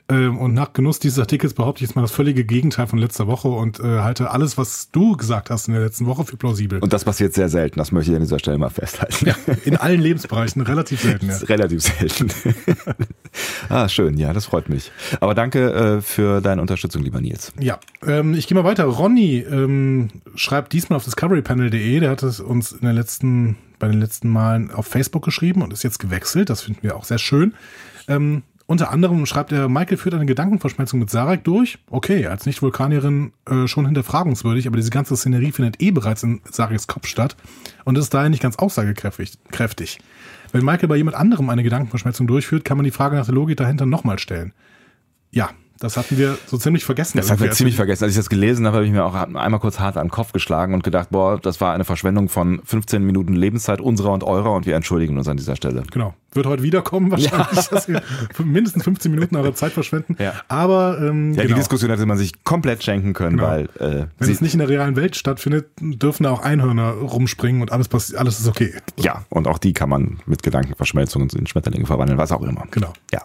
Ähm, 0.09 0.37
Und 0.37 0.53
nach 0.53 0.73
Genuss 0.73 0.99
dieses 0.99 1.19
Artikels 1.19 1.55
behaupte 1.55 1.83
ich 1.83 1.89
jetzt 1.89 1.95
mal 1.95 2.03
das 2.03 2.11
völlige 2.11 2.45
Gegenteil 2.45 2.87
von 2.87 2.99
letzter 2.99 3.27
Woche 3.29 3.49
und 3.49 3.79
äh, 3.79 4.01
halte 4.01 4.31
alles, 4.31 4.59
was 4.59 4.91
du 4.91 5.17
gesagt 5.17 5.49
hast 5.49 5.69
in 5.69 5.75
der 5.75 5.83
letzten 5.83 6.07
Woche, 6.07 6.25
für 6.25 6.37
plausibel. 6.37 6.81
Und 6.81 6.93
das 6.93 7.05
passiert 7.05 7.35
sehr 7.35 7.49
selten, 7.49 7.79
das 7.79 7.93
möchte 7.93 8.11
ich 8.11 8.17
an 8.17 8.23
dieser 8.23 8.39
Stelle 8.41 8.59
mal 8.59 8.69
festhalten. 8.69 9.33
in 9.65 9.77
allen 9.77 10.01
Lebensbereichen 10.01 10.61
relativ 10.63 11.01
selten. 11.03 11.29
Ja. 11.29 11.37
Relativ 11.49 11.83
selten. 11.83 12.29
ah, 13.69 13.89
schön, 13.89 14.19
ja, 14.19 14.33
das 14.33 14.47
freut 14.47 14.69
mich. 14.69 14.91
Aber 15.21 15.35
danke 15.35 15.73
äh, 15.73 16.01
für 16.01 16.41
deine 16.41 16.61
Unterstützung, 16.61 17.03
lieber 17.03 17.21
Nils. 17.21 17.53
Ja, 17.61 17.79
ähm, 18.05 18.35
ich 18.35 18.47
gehe 18.49 18.57
mal 18.57 18.65
weiter. 18.65 18.85
Ronny 18.85 19.39
ähm, 19.39 20.09
schreibt 20.35 20.73
diesmal 20.73 20.97
auf 20.97 21.05
discoverypanel.de, 21.05 22.01
der 22.01 22.11
hat 22.11 22.23
es 22.23 22.41
uns 22.41 22.73
in 22.73 22.81
der 22.83 22.93
letzten, 22.93 23.57
bei 23.83 23.89
den 23.89 23.99
letzten 23.99 24.29
Malen 24.29 24.71
auf 24.71 24.87
Facebook 24.87 25.25
geschrieben 25.25 25.61
und 25.61 25.73
ist 25.73 25.83
jetzt 25.83 25.99
gewechselt. 25.99 26.51
Das 26.51 26.63
finden 26.63 26.85
wir 26.85 26.95
auch 26.95 27.03
sehr 27.03 27.19
schön. 27.19 27.55
Ähm, 28.07 28.45
unter 28.67 28.93
anderem 28.93 29.27
schreibt 29.27 29.51
er, 29.51 29.69
Michael 29.69 29.97
führt 29.97 30.15
eine 30.15 30.25
Gedankenverschmelzung 30.25 31.01
mit 31.01 31.11
Sarek 31.11 31.43
durch. 31.43 31.79
Okay, 31.91 32.29
als 32.29 32.47
Nicht-Vulkanierin 32.47 33.33
äh, 33.45 33.67
schon 33.67 33.85
hinterfragungswürdig, 33.85 34.69
aber 34.69 34.77
diese 34.77 34.91
ganze 34.91 35.17
Szenerie 35.17 35.51
findet 35.51 35.83
eh 35.83 35.91
bereits 35.91 36.23
in 36.23 36.43
Sareks 36.49 36.87
Kopf 36.87 37.09
statt 37.09 37.37
und 37.85 37.99
ist 37.99 38.15
daher 38.15 38.31
nicht 38.31 38.41
ganz 38.41 38.55
aussagekräftig. 38.55 39.33
Kräftig. 39.51 39.99
Wenn 40.53 40.65
Michael 40.65 40.89
bei 40.89 40.97
jemand 40.97 41.17
anderem 41.17 41.51
eine 41.51 41.65
Gedankenverschmelzung 41.65 42.29
durchführt, 42.29 42.65
kann 42.65 42.77
man 42.77 42.85
die 42.85 42.93
Frage 42.93 43.17
nach 43.17 43.27
der 43.27 43.35
Logik 43.35 43.57
dahinter 43.57 43.85
nochmal 43.85 44.21
stellen. 44.21 44.53
Ja, 45.33 45.51
Das 45.83 45.97
hatten 45.97 46.17
wir 46.17 46.39
so 46.47 46.57
ziemlich 46.59 46.85
vergessen. 46.85 47.19
Das 47.19 47.29
hatten 47.29 47.43
wir 47.43 47.51
ziemlich 47.51 47.75
vergessen. 47.75 48.05
Als 48.05 48.13
ich 48.13 48.17
das 48.17 48.29
gelesen 48.29 48.69
habe, 48.69 48.77
habe 48.77 48.87
ich 48.87 48.93
mir 48.93 49.05
auch 49.05 49.15
einmal 49.15 49.59
kurz 49.59 49.81
hart 49.81 49.97
an 49.97 50.07
den 50.07 50.11
Kopf 50.13 50.31
geschlagen 50.31 50.75
und 50.75 50.85
gedacht, 50.85 51.09
boah, 51.11 51.41
das 51.41 51.61
war 51.61 51.75
eine 51.75 51.83
Verschwendung 51.83 52.29
von 52.29 52.61
15 52.65 53.03
Minuten 53.03 53.35
Lebenszeit 53.35 53.81
unserer 53.81 54.13
und 54.13 54.23
eurer 54.23 54.53
und 54.53 54.65
wir 54.65 54.77
entschuldigen 54.77 55.19
uns 55.19 55.27
an 55.27 55.37
dieser 55.37 55.57
Stelle. 55.57 55.83
Genau. 55.91 56.15
Wird 56.35 56.47
heute 56.47 56.63
wiederkommen 56.63 57.11
wahrscheinlich, 57.11 57.57
ja. 57.57 57.63
dass 57.73 57.89
wir 57.89 58.01
mindestens 58.45 58.85
15 58.85 59.11
Minuten 59.11 59.35
eurer 59.35 59.57
Zeit 59.57 59.73
verschwenden. 59.73 60.15
Ja. 60.21 60.35
Aber 60.47 60.99
ähm, 61.01 61.33
ja, 61.33 61.43
genau. 61.43 61.49
die 61.49 61.61
Diskussion 61.61 61.91
hätte 61.91 62.07
man 62.07 62.17
sich 62.17 62.45
komplett 62.45 62.85
schenken 62.85 63.13
können, 63.13 63.39
genau. 63.39 63.49
weil 63.49 63.65
äh, 63.81 64.07
wenn 64.21 64.31
es 64.31 64.41
nicht 64.41 64.53
in 64.53 64.61
der 64.61 64.69
realen 64.69 64.95
Welt 64.95 65.17
stattfindet, 65.17 65.67
dürfen 65.81 66.23
da 66.23 66.31
auch 66.31 66.43
Einhörner 66.43 66.93
rumspringen 66.93 67.61
und 67.61 67.73
alles 67.73 67.89
passiert, 67.89 68.21
alles 68.21 68.39
ist 68.39 68.47
okay. 68.47 68.73
Ja, 69.01 69.25
und 69.31 69.49
auch 69.49 69.59
die 69.59 69.73
kann 69.73 69.89
man 69.89 70.21
mit 70.27 70.45
Gedankenverschmelzung 70.45 71.29
in 71.31 71.49
Schmetterlinge 71.49 71.87
verwandeln, 71.87 72.19
was 72.19 72.31
auch 72.31 72.43
immer. 72.43 72.67
Genau. 72.71 72.93
Ja. 73.13 73.23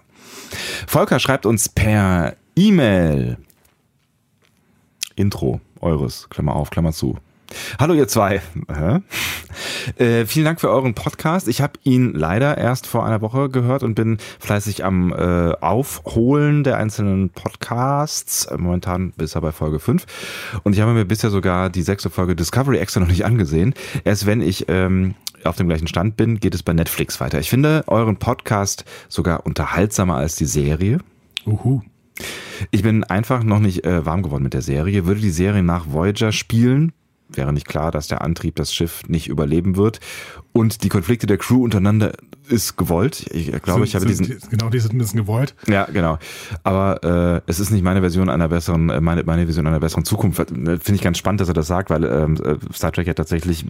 Volker 0.88 1.20
schreibt 1.20 1.46
uns 1.46 1.70
per 1.70 2.36
E-Mail. 2.58 3.38
Intro 5.16 5.62
eures, 5.80 6.28
Klammer 6.30 6.56
auf, 6.56 6.72
Klammer 6.72 6.92
zu. 6.92 7.18
Hallo 7.80 7.94
ihr 7.94 8.08
zwei. 8.08 8.42
Äh, 9.98 10.26
vielen 10.26 10.44
Dank 10.44 10.60
für 10.60 10.70
euren 10.70 10.96
Podcast. 10.96 11.48
Ich 11.48 11.62
habe 11.62 11.74
ihn 11.84 12.14
leider 12.14 12.58
erst 12.58 12.88
vor 12.88 13.06
einer 13.06 13.22
Woche 13.22 13.50
gehört 13.50 13.84
und 13.84 13.96
bin 13.96 14.18
fleißig 14.40 14.84
am 14.84 15.14
äh, 15.14 15.54
Aufholen 15.62 16.64
der 16.64 16.78
einzelnen 16.78 17.30
Podcasts. 17.30 18.48
Momentan 18.58 19.12
bis 19.12 19.36
er 19.36 19.42
bei 19.42 19.52
Folge 19.52 19.80
5. 19.80 20.06
Und 20.64 20.74
ich 20.74 20.82
habe 20.82 20.94
mir 20.94 21.06
bisher 21.06 21.30
sogar 21.30 21.70
die 21.70 21.84
sechste 21.84 22.10
Folge 22.10 22.36
Discovery 22.36 22.80
extra 22.80 23.00
noch 23.00 23.08
nicht 23.08 23.24
angesehen. 23.24 23.76
Erst 24.04 24.26
wenn 24.26 24.42
ich 24.42 24.66
ähm, 24.68 25.14
auf 25.44 25.56
dem 25.56 25.68
gleichen 25.70 25.88
Stand 25.88 26.18
bin, 26.18 26.40
geht 26.40 26.54
es 26.54 26.64
bei 26.64 26.74
Netflix 26.74 27.22
weiter. 27.22 27.40
Ich 27.40 27.50
finde 27.50 27.84
euren 27.88 28.18
Podcast 28.18 28.84
sogar 29.10 29.46
unterhaltsamer 29.46 30.16
als 30.16 30.36
die 30.36 30.46
Serie. 30.46 31.00
Uhu. 31.46 31.82
Ich 32.72 32.82
bin 32.84 33.04
einfach 33.04 33.44
noch 33.44 33.60
nicht 33.60 33.86
äh, 33.86 34.06
warm 34.06 34.24
geworden 34.24 34.44
mit 34.44 34.54
der 34.54 34.62
Serie. 34.62 35.06
Würde 35.06 35.22
die 35.22 35.30
Serie 35.30 35.64
nach 35.64 35.86
Voyager 35.92 36.32
spielen, 36.32 36.94
wäre 37.30 37.54
nicht 37.54 37.68
klar, 37.68 37.92
dass 37.92 38.08
der 38.08 38.22
Antrieb 38.22 38.56
das 38.56 38.74
Schiff 38.74 39.04
nicht 39.08 39.28
überleben 39.28 39.76
wird. 39.76 40.00
Und 40.54 40.84
die 40.84 40.90
Konflikte 40.90 41.28
der 41.28 41.38
Crew 41.38 41.64
untereinander 41.64 42.14
ist 42.50 42.78
gewollt. 42.78 43.26
Ich 43.32 43.52
glaube, 43.62 43.86
ich 43.86 43.96
habe 43.96 44.06
diesen. 44.06 44.40
Genau, 44.50 44.70
die 44.70 44.80
sind 44.80 44.94
ein 44.94 44.98
bisschen 44.98 45.20
gewollt. 45.20 45.56
Ja, 45.68 45.86
genau. 45.86 46.18
Aber 46.64 47.04
äh, 47.46 47.50
es 47.50 47.60
ist 47.60 47.72
nicht 47.72 47.84
meine 47.84 48.00
Version 48.02 48.30
einer 48.30 48.48
besseren, 48.48 48.90
äh, 48.90 49.02
meine, 49.02 49.24
meine 49.24 49.48
Vision 49.48 49.68
einer 49.68 49.80
besseren 49.80 50.06
Zukunft. 50.06 50.40
Äh, 50.40 50.46
finde 50.54 50.94
ich 50.94 51.02
ganz 51.02 51.18
spannend, 51.18 51.42
dass 51.42 51.48
er 51.48 51.54
das 51.54 51.68
sagt, 51.68 51.90
weil 51.90 52.04
ähm, 52.06 52.38
äh, 52.44 52.56
Star 52.74 52.92
Trek 52.92 53.08
ja 53.08 53.14
tatsächlich 53.14 53.66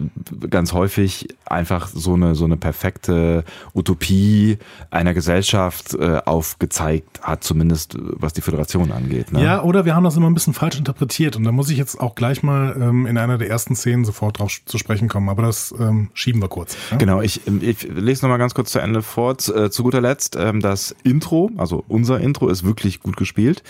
ganz 0.48 0.72
häufig 0.72 1.28
einfach 1.44 1.88
so 1.88 2.14
eine 2.14 2.34
so 2.34 2.44
eine 2.44 2.56
perfekte 2.56 3.44
Utopie 3.74 4.58
einer 4.90 5.14
Gesellschaft 5.14 5.94
äh, 5.94 6.20
aufgezeigt 6.24 7.20
hat, 7.20 7.44
zumindest 7.44 7.96
was 7.98 8.32
die 8.32 8.40
Föderation 8.40 8.92
angeht. 8.92 9.32
Ne? 9.32 9.42
Ja, 9.42 9.62
oder 9.62 9.84
wir 9.84 9.94
haben 9.94 10.04
das 10.04 10.16
immer 10.16 10.30
ein 10.30 10.34
bisschen 10.34 10.54
falsch 10.54 10.78
interpretiert 10.78 11.36
und 11.36 11.44
da 11.44 11.52
muss 11.52 11.70
ich 11.70 11.78
jetzt 11.78 12.00
auch 12.00 12.14
gleich 12.14 12.42
mal 12.42 12.76
ähm, 12.80 13.06
in 13.06 13.18
einer 13.18 13.38
der 13.38 13.47
ersten 13.48 13.74
Szenen 13.74 14.04
sofort 14.04 14.38
drauf 14.38 14.60
zu 14.64 14.78
sprechen 14.78 15.08
kommen. 15.08 15.28
Aber 15.28 15.42
das 15.42 15.74
ähm, 15.78 16.10
schieben 16.14 16.40
wir 16.40 16.48
kurz. 16.48 16.76
Ja? 16.90 16.96
Genau, 16.96 17.20
ich, 17.20 17.40
ich 17.46 17.82
lese 17.82 18.24
nochmal 18.24 18.38
ganz 18.38 18.54
kurz 18.54 18.70
zu 18.70 18.78
Ende 18.78 19.02
vor. 19.02 19.32
Äh, 19.32 19.70
zu 19.70 19.82
guter 19.82 20.00
Letzt, 20.00 20.36
ähm, 20.36 20.60
das 20.60 20.94
Intro, 21.02 21.50
also 21.56 21.84
unser 21.88 22.20
Intro, 22.20 22.48
ist 22.48 22.64
wirklich 22.64 23.00
gut 23.00 23.16
gespielt. 23.16 23.62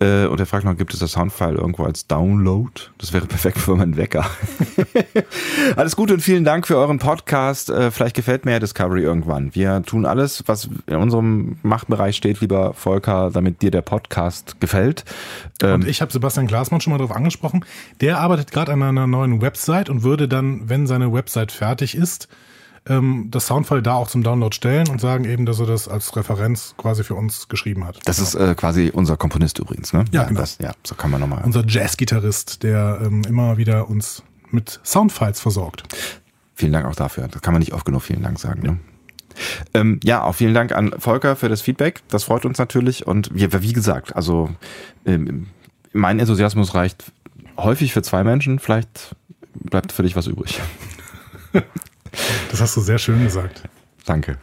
Äh, 0.00 0.26
und 0.26 0.40
er 0.40 0.46
fragt 0.46 0.64
noch, 0.64 0.76
gibt 0.76 0.94
es 0.94 1.00
das 1.00 1.12
Soundfile 1.12 1.58
irgendwo 1.58 1.84
als 1.84 2.06
Download? 2.06 2.70
Das 2.98 3.12
wäre 3.12 3.26
perfekt 3.26 3.58
für 3.58 3.76
meinen 3.76 3.96
Wecker. 3.96 4.24
alles 5.76 5.94
Gute 5.96 6.14
und 6.14 6.20
vielen 6.20 6.44
Dank 6.44 6.66
für 6.66 6.76
euren 6.76 6.98
Podcast. 6.98 7.68
Äh, 7.68 7.90
vielleicht 7.90 8.16
gefällt 8.16 8.44
mir 8.44 8.52
ja 8.52 8.58
Discovery 8.58 9.02
irgendwann. 9.02 9.54
Wir 9.54 9.82
tun 9.82 10.06
alles, 10.06 10.44
was 10.46 10.70
in 10.86 10.96
unserem 10.96 11.58
Machtbereich 11.62 12.16
steht, 12.16 12.40
lieber 12.40 12.72
Volker, 12.72 13.30
damit 13.30 13.60
dir 13.60 13.70
der 13.70 13.82
Podcast 13.82 14.58
gefällt. 14.60 15.04
Ähm, 15.62 15.74
und 15.74 15.86
ich 15.86 16.00
habe 16.00 16.10
Sebastian 16.10 16.46
Glasmann 16.46 16.80
schon 16.80 16.92
mal 16.92 16.98
darauf 16.98 17.14
angesprochen. 17.14 17.64
Der 18.00 18.20
arbeitet 18.20 18.52
gerade 18.52 18.72
an 18.72 18.82
einer 18.82 19.06
neuen 19.06 19.19
Website 19.42 19.88
und 19.88 20.02
würde 20.02 20.28
dann, 20.28 20.68
wenn 20.68 20.86
seine 20.86 21.12
Website 21.12 21.52
fertig 21.52 21.94
ist, 21.94 22.28
ähm, 22.86 23.28
das 23.30 23.46
Soundfile 23.46 23.82
da 23.82 23.94
auch 23.94 24.08
zum 24.08 24.22
Download 24.22 24.54
stellen 24.54 24.88
und 24.88 25.00
sagen 25.00 25.24
eben, 25.24 25.46
dass 25.46 25.60
er 25.60 25.66
das 25.66 25.88
als 25.88 26.16
Referenz 26.16 26.74
quasi 26.76 27.04
für 27.04 27.14
uns 27.14 27.48
geschrieben 27.48 27.84
hat. 27.84 27.98
Das 28.04 28.18
ist 28.18 28.34
äh, 28.34 28.54
quasi 28.54 28.90
unser 28.92 29.16
Komponist 29.16 29.58
übrigens, 29.58 29.92
ne? 29.92 30.04
Ja, 30.12 30.24
genau. 30.24 30.40
Das, 30.40 30.58
ja, 30.58 30.72
so 30.84 30.94
kann 30.94 31.10
man 31.10 31.20
nochmal. 31.20 31.42
Unser 31.44 31.64
Jazz-Gitarrist, 31.66 32.62
der 32.62 33.00
ähm, 33.04 33.22
immer 33.28 33.58
wieder 33.58 33.88
uns 33.88 34.22
mit 34.50 34.80
Soundfiles 34.82 35.40
versorgt. 35.40 35.84
Vielen 36.54 36.72
Dank 36.72 36.86
auch 36.86 36.96
dafür. 36.96 37.28
Das 37.28 37.42
kann 37.42 37.52
man 37.52 37.60
nicht 37.60 37.72
oft 37.72 37.84
genug 37.84 38.02
vielen 38.02 38.22
Dank 38.22 38.38
sagen. 38.38 38.62
Ne? 38.62 38.78
Ähm, 39.74 40.00
ja, 40.02 40.22
auch 40.22 40.34
vielen 40.34 40.54
Dank 40.54 40.72
an 40.72 40.94
Volker 40.98 41.36
für 41.36 41.48
das 41.48 41.60
Feedback. 41.60 42.00
Das 42.08 42.24
freut 42.24 42.44
uns 42.44 42.58
natürlich. 42.58 43.06
Und 43.06 43.30
wie, 43.32 43.50
wie 43.52 43.72
gesagt, 43.72 44.16
also 44.16 44.50
ähm, 45.06 45.46
mein 45.92 46.18
Enthusiasmus 46.18 46.74
reicht 46.74 47.12
häufig 47.62 47.92
für 47.92 48.02
zwei 48.02 48.24
Menschen. 48.24 48.58
Vielleicht 48.58 49.14
bleibt 49.54 49.92
für 49.92 50.02
dich 50.02 50.16
was 50.16 50.26
übrig. 50.26 50.60
Das 52.50 52.60
hast 52.60 52.76
du 52.76 52.80
sehr 52.80 52.98
schön 52.98 53.22
gesagt. 53.22 53.62
Danke. 54.04 54.38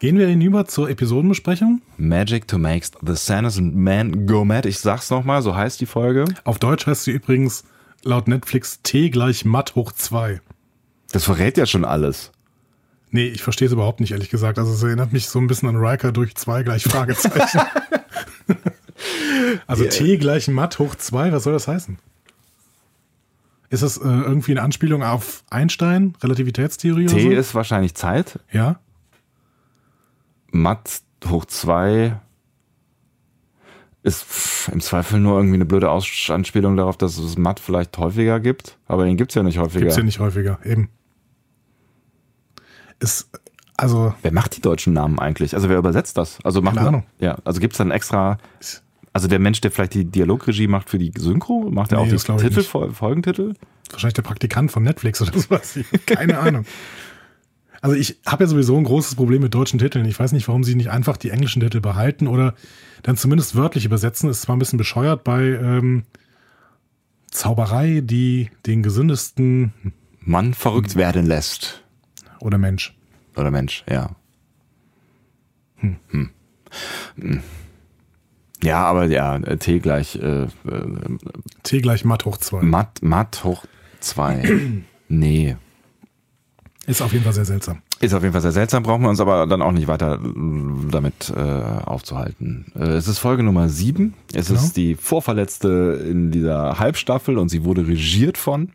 Gehen 0.00 0.18
wir 0.18 0.26
hinüber 0.26 0.66
zur 0.66 0.90
Episodenbesprechung. 0.90 1.80
Magic 1.96 2.48
to 2.48 2.58
make 2.58 2.86
the 3.00 3.14
Sanderson 3.14 3.74
Man 3.74 4.26
go 4.26 4.44
mad. 4.44 4.68
Ich 4.68 4.80
sag's 4.80 5.10
nochmal, 5.10 5.40
so 5.42 5.54
heißt 5.54 5.80
die 5.80 5.86
Folge. 5.86 6.24
Auf 6.44 6.58
Deutsch 6.58 6.86
heißt 6.86 7.04
sie 7.04 7.12
übrigens 7.12 7.64
laut 8.02 8.28
Netflix 8.28 8.80
T 8.82 9.10
gleich 9.10 9.44
matt 9.44 9.76
hoch 9.76 9.92
2. 9.92 10.40
Das 11.12 11.24
verrät 11.24 11.56
ja 11.56 11.66
schon 11.66 11.84
alles. 11.84 12.32
Nee, 13.12 13.28
ich 13.28 13.42
verstehe 13.42 13.66
es 13.66 13.72
überhaupt 13.72 14.00
nicht, 14.00 14.10
ehrlich 14.10 14.30
gesagt. 14.30 14.58
Also 14.58 14.72
es 14.72 14.82
erinnert 14.82 15.12
mich 15.12 15.28
so 15.28 15.38
ein 15.38 15.46
bisschen 15.46 15.68
an 15.68 15.76
Riker 15.76 16.10
durch 16.10 16.34
2 16.34 16.64
gleich 16.64 16.82
Fragezeichen. 16.82 17.60
also 19.68 19.84
yeah. 19.84 19.92
T 19.92 20.16
gleich 20.16 20.48
matt 20.48 20.80
hoch 20.80 20.96
2, 20.96 21.32
was 21.32 21.44
soll 21.44 21.52
das 21.52 21.68
heißen? 21.68 21.98
Ist 23.74 23.82
das 23.82 23.96
äh, 23.96 24.04
irgendwie 24.04 24.52
eine 24.52 24.62
Anspielung 24.62 25.02
auf 25.02 25.42
Einstein, 25.50 26.14
Relativitätstheorie? 26.22 27.06
T 27.06 27.22
so? 27.22 27.30
ist 27.30 27.56
wahrscheinlich 27.56 27.96
Zeit. 27.96 28.38
Ja. 28.52 28.78
Matt 30.52 31.02
hoch 31.26 31.44
2 31.44 32.16
ist 34.04 34.68
im 34.70 34.80
Zweifel 34.80 35.18
nur 35.18 35.38
irgendwie 35.38 35.56
eine 35.56 35.64
blöde 35.64 35.90
Anspielung 35.90 36.76
darauf, 36.76 36.96
dass 36.96 37.18
es 37.18 37.36
Matt 37.36 37.58
vielleicht 37.58 37.98
häufiger 37.98 38.38
gibt. 38.38 38.78
Aber 38.86 39.06
den 39.06 39.16
gibt 39.16 39.32
es 39.32 39.34
ja 39.34 39.42
nicht 39.42 39.58
häufiger. 39.58 39.80
Gibt 39.80 39.90
es 39.90 39.96
ja 39.96 40.04
nicht 40.04 40.20
häufiger, 40.20 40.60
eben. 40.64 40.88
Ist, 43.00 43.28
also. 43.76 44.14
Wer 44.22 44.32
macht 44.32 44.56
die 44.56 44.60
deutschen 44.60 44.92
Namen 44.92 45.18
eigentlich? 45.18 45.56
Also 45.56 45.68
wer 45.68 45.78
übersetzt 45.78 46.16
das? 46.16 46.38
Also 46.44 46.62
macht 46.62 46.76
Keine 46.76 46.88
Ahnung. 46.88 47.06
Ja, 47.18 47.38
also 47.44 47.58
gibt 47.58 47.72
es 47.72 47.78
dann 47.78 47.90
extra. 47.90 48.38
Also 49.14 49.28
der 49.28 49.38
Mensch, 49.38 49.60
der 49.60 49.70
vielleicht 49.70 49.94
die 49.94 50.04
Dialogregie 50.04 50.66
macht 50.66 50.90
für 50.90 50.98
die 50.98 51.12
Synchro, 51.16 51.70
macht 51.70 51.92
er 51.92 51.98
nee, 51.98 52.16
auch 52.16 52.24
die 52.26 52.48
Titel, 52.48 52.62
Folgentitel? 52.92 53.54
Wahrscheinlich 53.90 54.14
der 54.14 54.22
Praktikant 54.22 54.72
von 54.72 54.82
Netflix 54.82 55.22
oder 55.22 55.38
sowas. 55.38 55.78
Keine 56.06 56.40
Ahnung. 56.40 56.66
Also 57.80 57.94
ich 57.94 58.18
habe 58.26 58.42
ja 58.42 58.48
sowieso 58.48 58.76
ein 58.76 58.82
großes 58.82 59.14
Problem 59.14 59.40
mit 59.40 59.54
deutschen 59.54 59.78
Titeln. 59.78 60.04
Ich 60.06 60.18
weiß 60.18 60.32
nicht, 60.32 60.48
warum 60.48 60.64
sie 60.64 60.74
nicht 60.74 60.90
einfach 60.90 61.16
die 61.16 61.30
englischen 61.30 61.60
Titel 61.60 61.80
behalten 61.80 62.26
oder 62.26 62.54
dann 63.04 63.16
zumindest 63.16 63.54
wörtlich 63.54 63.84
übersetzen. 63.84 64.28
Ist 64.28 64.42
zwar 64.42 64.56
ein 64.56 64.58
bisschen 64.58 64.78
bescheuert 64.78 65.22
bei 65.22 65.42
ähm, 65.42 66.02
Zauberei, 67.30 68.00
die 68.02 68.50
den 68.66 68.82
gesündesten 68.82 69.72
Mann 70.18 70.54
verrückt 70.54 70.96
werden 70.96 71.24
lässt. 71.24 71.84
Oder 72.40 72.58
Mensch. 72.58 72.96
Oder 73.36 73.52
Mensch, 73.52 73.84
ja. 73.88 74.16
Hm. 75.76 75.96
Hm. 76.08 76.30
hm. 77.16 77.42
Ja, 78.64 78.84
aber 78.84 79.06
ja, 79.06 79.38
T 79.38 79.78
gleich. 79.78 80.16
Äh, 80.16 80.44
äh, 80.44 80.48
T 81.62 81.80
gleich 81.80 82.04
matt 82.04 82.24
hoch 82.24 82.38
2. 82.38 82.62
Matt, 82.62 83.02
matt 83.02 83.44
hoch 83.44 83.64
2. 84.00 84.82
nee. 85.08 85.56
Ist 86.86 87.00
auf 87.00 87.12
jeden 87.12 87.24
Fall 87.24 87.32
sehr 87.32 87.44
seltsam. 87.44 87.82
Ist 88.00 88.12
auf 88.12 88.22
jeden 88.22 88.32
Fall 88.32 88.42
sehr 88.42 88.52
seltsam, 88.52 88.82
brauchen 88.82 89.02
wir 89.02 89.08
uns 89.08 89.20
aber 89.20 89.46
dann 89.46 89.62
auch 89.62 89.72
nicht 89.72 89.88
weiter 89.88 90.20
äh, 90.22 90.90
damit 90.90 91.32
äh, 91.34 91.40
aufzuhalten. 91.40 92.66
Äh, 92.74 92.88
es 92.90 93.08
ist 93.08 93.18
Folge 93.18 93.42
Nummer 93.42 93.68
7. 93.68 94.14
Es 94.34 94.48
genau. 94.48 94.60
ist 94.60 94.76
die 94.76 94.94
vorverletzte 94.94 96.04
in 96.10 96.30
dieser 96.30 96.78
Halbstaffel 96.78 97.38
und 97.38 97.48
sie 97.48 97.64
wurde 97.64 97.86
regiert 97.86 98.36
von 98.36 98.70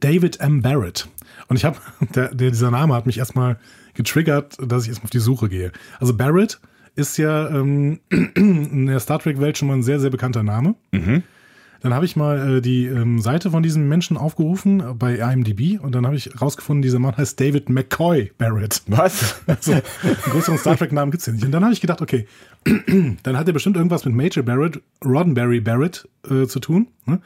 David 0.00 0.40
M. 0.40 0.62
Barrett. 0.62 1.08
Und 1.48 1.56
ich 1.56 1.64
habe, 1.64 1.78
der, 2.14 2.34
der, 2.34 2.50
dieser 2.50 2.70
Name 2.70 2.94
hat 2.94 3.06
mich 3.06 3.18
erstmal 3.18 3.58
getriggert, 3.94 4.56
dass 4.60 4.82
ich 4.82 4.88
erstmal 4.88 5.06
auf 5.06 5.10
die 5.10 5.20
Suche 5.20 5.48
gehe. 5.48 5.72
Also 6.00 6.14
Barrett 6.16 6.60
ist 6.96 7.18
ja 7.18 7.48
ähm, 7.50 8.00
in 8.10 8.86
der 8.86 9.00
Star 9.00 9.18
Trek-Welt 9.18 9.58
schon 9.58 9.68
mal 9.68 9.74
ein 9.74 9.82
sehr, 9.82 10.00
sehr 10.00 10.10
bekannter 10.10 10.42
Name. 10.42 10.74
Mhm. 10.92 11.22
Dann 11.80 11.94
habe 11.94 12.04
ich 12.04 12.16
mal 12.16 12.56
äh, 12.56 12.60
die 12.60 12.86
ähm, 12.86 13.20
Seite 13.20 13.50
von 13.50 13.62
diesem 13.62 13.88
Menschen 13.88 14.16
aufgerufen 14.16 14.80
äh, 14.80 14.94
bei 14.94 15.18
IMDb 15.18 15.78
und 15.80 15.94
dann 15.94 16.06
habe 16.06 16.16
ich 16.16 16.40
rausgefunden, 16.40 16.82
dieser 16.82 16.98
Mann 16.98 17.16
heißt 17.16 17.38
David 17.38 17.68
McCoy 17.68 18.32
Barrett. 18.38 18.82
Was? 18.86 19.36
Also, 19.46 19.72
einen 19.72 19.82
größeren 20.24 20.58
Star 20.58 20.76
Trek-Namen 20.76 21.10
gibt 21.10 21.20
es 21.20 21.26
ja 21.26 21.32
nicht. 21.32 21.44
Und 21.44 21.52
dann 21.52 21.62
habe 21.62 21.72
ich 21.72 21.80
gedacht, 21.80 22.00
okay, 22.02 22.26
dann 23.22 23.36
hat 23.36 23.46
er 23.46 23.52
bestimmt 23.52 23.76
irgendwas 23.76 24.04
mit 24.04 24.14
Major 24.14 24.42
Barrett, 24.42 24.80
Roddenberry 25.04 25.60
Barrett 25.60 26.08
äh, 26.28 26.46
zu 26.46 26.58
tun. 26.60 26.88
Ne? 27.04 27.20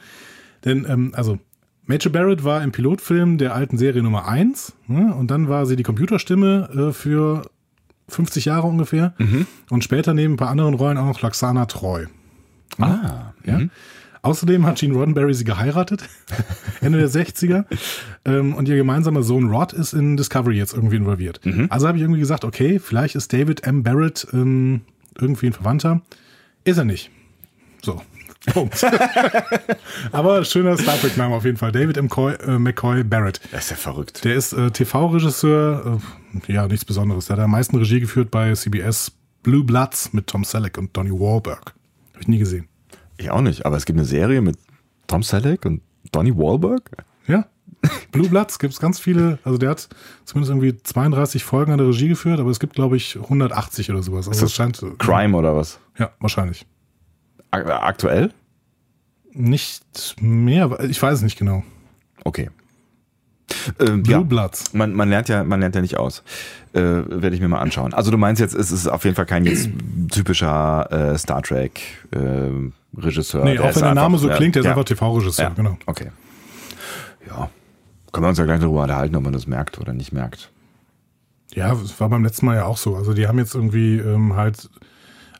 Denn, 0.65 0.85
ähm, 0.87 1.13
also, 1.15 1.39
Major 1.87 2.11
Barrett 2.11 2.43
war 2.43 2.63
im 2.63 2.71
Pilotfilm 2.71 3.37
der 3.37 3.55
alten 3.55 3.77
Serie 3.77 4.03
Nummer 4.03 4.27
1 4.27 4.73
ne? 4.87 5.15
und 5.15 5.31
dann 5.31 5.49
war 5.49 5.65
sie 5.65 5.75
die 5.75 5.83
Computerstimme 5.83 6.69
äh, 6.89 6.93
für 6.93 7.43
50 8.11 8.45
Jahre 8.45 8.67
ungefähr. 8.67 9.13
Mhm. 9.17 9.47
Und 9.69 9.83
später 9.83 10.13
neben 10.13 10.33
ein 10.33 10.37
paar 10.37 10.49
anderen 10.49 10.73
Rollen 10.73 10.97
auch 10.97 11.05
noch 11.05 11.21
Laxana 11.21 11.65
Treu. 11.65 12.05
Ah, 12.79 13.33
Ja. 13.45 13.59
mhm. 13.59 13.71
Außerdem 14.23 14.67
hat 14.67 14.77
Gene 14.77 14.93
Roddenberry 14.93 15.33
sie 15.33 15.45
geheiratet, 15.45 16.03
Ende 16.81 16.99
der 16.99 17.09
60er. 17.09 17.65
Ähm, 18.23 18.53
und 18.53 18.69
ihr 18.69 18.75
gemeinsamer 18.75 19.23
Sohn 19.23 19.49
Rod 19.49 19.73
ist 19.73 19.93
in 19.93 20.15
Discovery 20.15 20.57
jetzt 20.57 20.73
irgendwie 20.75 20.97
involviert. 20.97 21.41
Also 21.69 21.87
habe 21.87 21.97
ich 21.97 22.03
irgendwie 22.03 22.19
gesagt, 22.19 22.45
okay, 22.45 22.77
vielleicht 22.77 23.15
ist 23.15 23.33
David 23.33 23.65
M. 23.65 23.81
Barrett 23.81 24.27
ähm, 24.31 24.81
irgendwie 25.19 25.47
ein 25.47 25.53
Verwandter. 25.53 26.01
Ist 26.65 26.77
er 26.77 26.85
nicht. 26.85 27.09
So. 27.81 27.99
Punkt. 28.47 28.83
Aber 30.11 30.43
schöner 30.43 30.77
Star 30.77 30.99
Trek-Name 30.99 31.35
auf 31.35 31.45
jeden 31.45 31.57
Fall. 31.57 31.71
David 31.71 31.97
M. 31.97 32.09
Coy, 32.09 32.33
äh, 32.33 32.57
McCoy 32.57 33.03
Barrett. 33.03 33.39
Das 33.51 33.65
ist 33.65 33.69
ja 33.71 33.75
verrückt. 33.75 34.23
Der 34.23 34.35
ist 34.35 34.53
äh, 34.53 34.71
TV-Regisseur. 34.71 35.99
Äh, 36.47 36.51
ja, 36.51 36.67
nichts 36.67 36.85
Besonderes. 36.85 37.27
Der 37.27 37.37
hat 37.37 37.43
am 37.43 37.51
meisten 37.51 37.77
Regie 37.77 37.99
geführt 37.99 38.31
bei 38.31 38.53
CBS 38.53 39.11
Blue 39.43 39.63
Bloods 39.63 40.13
mit 40.13 40.27
Tom 40.27 40.43
Selleck 40.43 40.77
und 40.77 40.95
Donnie 40.95 41.11
Wahlberg. 41.11 41.73
Habe 42.13 42.21
ich 42.21 42.27
nie 42.27 42.39
gesehen. 42.39 42.67
Ich 43.17 43.29
auch 43.29 43.41
nicht, 43.41 43.65
aber 43.65 43.77
es 43.77 43.85
gibt 43.85 43.99
eine 43.99 44.05
Serie 44.05 44.41
mit 44.41 44.57
Tom 45.07 45.21
Selleck 45.21 45.65
und 45.65 45.81
Donnie 46.11 46.35
Wahlberg. 46.35 46.89
Ja. 47.27 47.45
Blue 48.11 48.29
Bloods 48.29 48.59
gibt 48.59 48.73
es 48.73 48.79
ganz 48.79 48.99
viele, 48.99 49.39
also 49.43 49.57
der 49.57 49.71
hat 49.71 49.89
zumindest 50.25 50.51
irgendwie 50.51 50.77
32 50.83 51.43
Folgen 51.43 51.71
an 51.71 51.77
der 51.79 51.87
Regie 51.87 52.09
geführt, 52.09 52.39
aber 52.39 52.49
es 52.51 52.59
gibt, 52.59 52.75
glaube 52.75 52.97
ich, 52.97 53.15
180 53.15 53.89
oder 53.89 54.03
sowas. 54.03 54.27
Also 54.27 54.41
das 54.41 54.51
es 54.51 54.55
scheint. 54.55 54.83
Crime 54.99 55.35
oder 55.35 55.55
was? 55.55 55.79
Ja, 55.97 56.11
wahrscheinlich. 56.19 56.65
Ak- 57.51 57.69
Aktuell? 57.69 58.31
Nicht 59.33 60.15
mehr, 60.19 60.77
ich 60.81 61.01
weiß 61.01 61.19
es 61.19 61.21
nicht 61.23 61.37
genau. 61.37 61.63
Okay. 62.23 62.49
Ähm, 63.79 64.01
Blue 64.03 64.13
ja. 64.17 64.21
Bloods. 64.21 64.73
Man, 64.73 64.93
man 64.93 65.09
lernt 65.09 65.27
ja, 65.29 65.43
man 65.43 65.59
lernt 65.59 65.75
ja 65.75 65.81
nicht 65.81 65.97
aus. 65.97 66.23
Äh, 66.73 66.79
Werde 66.81 67.35
ich 67.35 67.41
mir 67.41 67.47
mal 67.49 67.59
anschauen. 67.59 67.93
Also 67.93 68.09
du 68.11 68.17
meinst 68.17 68.39
jetzt, 68.39 68.53
es 68.55 68.71
ist 68.71 68.87
auf 68.87 69.03
jeden 69.03 69.15
Fall 69.15 69.25
kein 69.25 69.45
jetzt 69.45 69.69
typischer 70.11 70.89
äh, 71.13 71.17
Star 71.17 71.41
Trek 71.41 71.81
äh, 72.11 72.19
Regisseur. 72.97 73.43
Nee, 73.43 73.59
auch 73.59 73.69
ist 73.69 73.75
wenn 73.77 73.83
der 73.83 73.93
Name 73.95 74.15
einfach- 74.15 74.29
so 74.29 74.35
klingt, 74.35 74.55
der 74.55 74.61
ist 74.61 74.65
ja, 74.65 74.71
einfach 74.71 74.85
TV-Regisseur, 74.85 75.45
ja, 75.45 75.53
genau. 75.53 75.77
Okay. 75.85 76.11
Ja. 77.27 77.49
Können 78.11 78.25
wir 78.25 78.29
uns 78.29 78.37
ja 78.39 78.45
gleich 78.45 78.59
darüber 78.59 78.81
unterhalten, 78.83 79.15
ob 79.15 79.23
man 79.23 79.33
das 79.33 79.47
merkt 79.47 79.79
oder 79.79 79.93
nicht 79.93 80.11
merkt. 80.11 80.51
Ja, 81.53 81.73
es 81.73 81.97
war 81.99 82.09
beim 82.09 82.23
letzten 82.23 82.45
Mal 82.45 82.55
ja 82.57 82.65
auch 82.65 82.77
so. 82.77 82.95
Also 82.95 83.13
die 83.13 83.27
haben 83.27 83.37
jetzt 83.37 83.55
irgendwie 83.55 83.97
ähm, 83.97 84.35
halt 84.35 84.69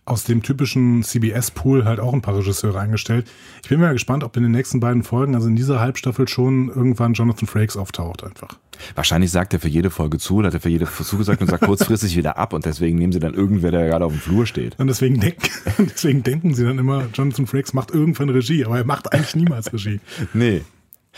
aus 0.06 0.24
dem 0.24 0.42
typischen 0.42 1.04
CBS-Pool 1.04 1.86
halt 1.86 2.00
auch 2.00 2.14
ein 2.14 2.22
paar 2.22 2.36
Regisseure 2.36 2.80
eingestellt. 2.80 3.30
Ich 3.64 3.70
bin 3.70 3.80
mal 3.80 3.94
gespannt, 3.94 4.24
ob 4.24 4.36
in 4.36 4.44
den 4.44 4.52
nächsten 4.52 4.80
beiden 4.80 5.04
Folgen, 5.04 5.36
also 5.36 5.48
in 5.48 5.56
dieser 5.56 5.80
Halbstaffel 5.80 6.28
schon 6.28 6.70
irgendwann 6.70 7.14
Jonathan 7.14 7.48
Frakes 7.48 7.78
auftaucht 7.78 8.24
einfach. 8.24 8.58
Wahrscheinlich 8.96 9.30
sagt 9.30 9.54
er 9.54 9.60
für 9.60 9.68
jede 9.68 9.92
Folge 9.92 10.18
zu, 10.18 10.38
oder 10.38 10.48
hat 10.48 10.56
er 10.56 10.60
für 10.60 10.70
jede 10.70 10.88
Folge 10.88 11.08
zugesagt 11.10 11.42
und 11.42 11.50
sagt 11.50 11.64
kurzfristig 11.64 12.18
wieder 12.18 12.38
ab 12.38 12.54
und 12.54 12.66
deswegen 12.66 12.98
nehmen 12.98 13.14
sie 13.14 13.20
dann 13.20 13.36
irgendwer, 13.36 13.70
der 13.70 13.86
gerade 13.86 14.06
auf 14.06 14.12
dem 14.12 14.22
Flur 14.22 14.48
steht. 14.48 14.78
Und 14.80 14.88
deswegen, 14.88 15.20
denken, 15.20 15.48
deswegen 15.78 16.24
denken 16.24 16.56
sie 16.56 16.66
dann 16.66 16.80
immer, 16.80 17.08
Jonathan 17.14 17.46
Frakes 17.46 17.74
macht 17.74 17.92
irgendwann 17.92 18.30
Regie, 18.30 18.66
aber 18.66 18.78
er 18.78 18.86
macht 18.86 19.14
eigentlich 19.14 19.36
niemals 19.36 19.72
Regie. 19.72 20.00
Nee. 20.34 20.64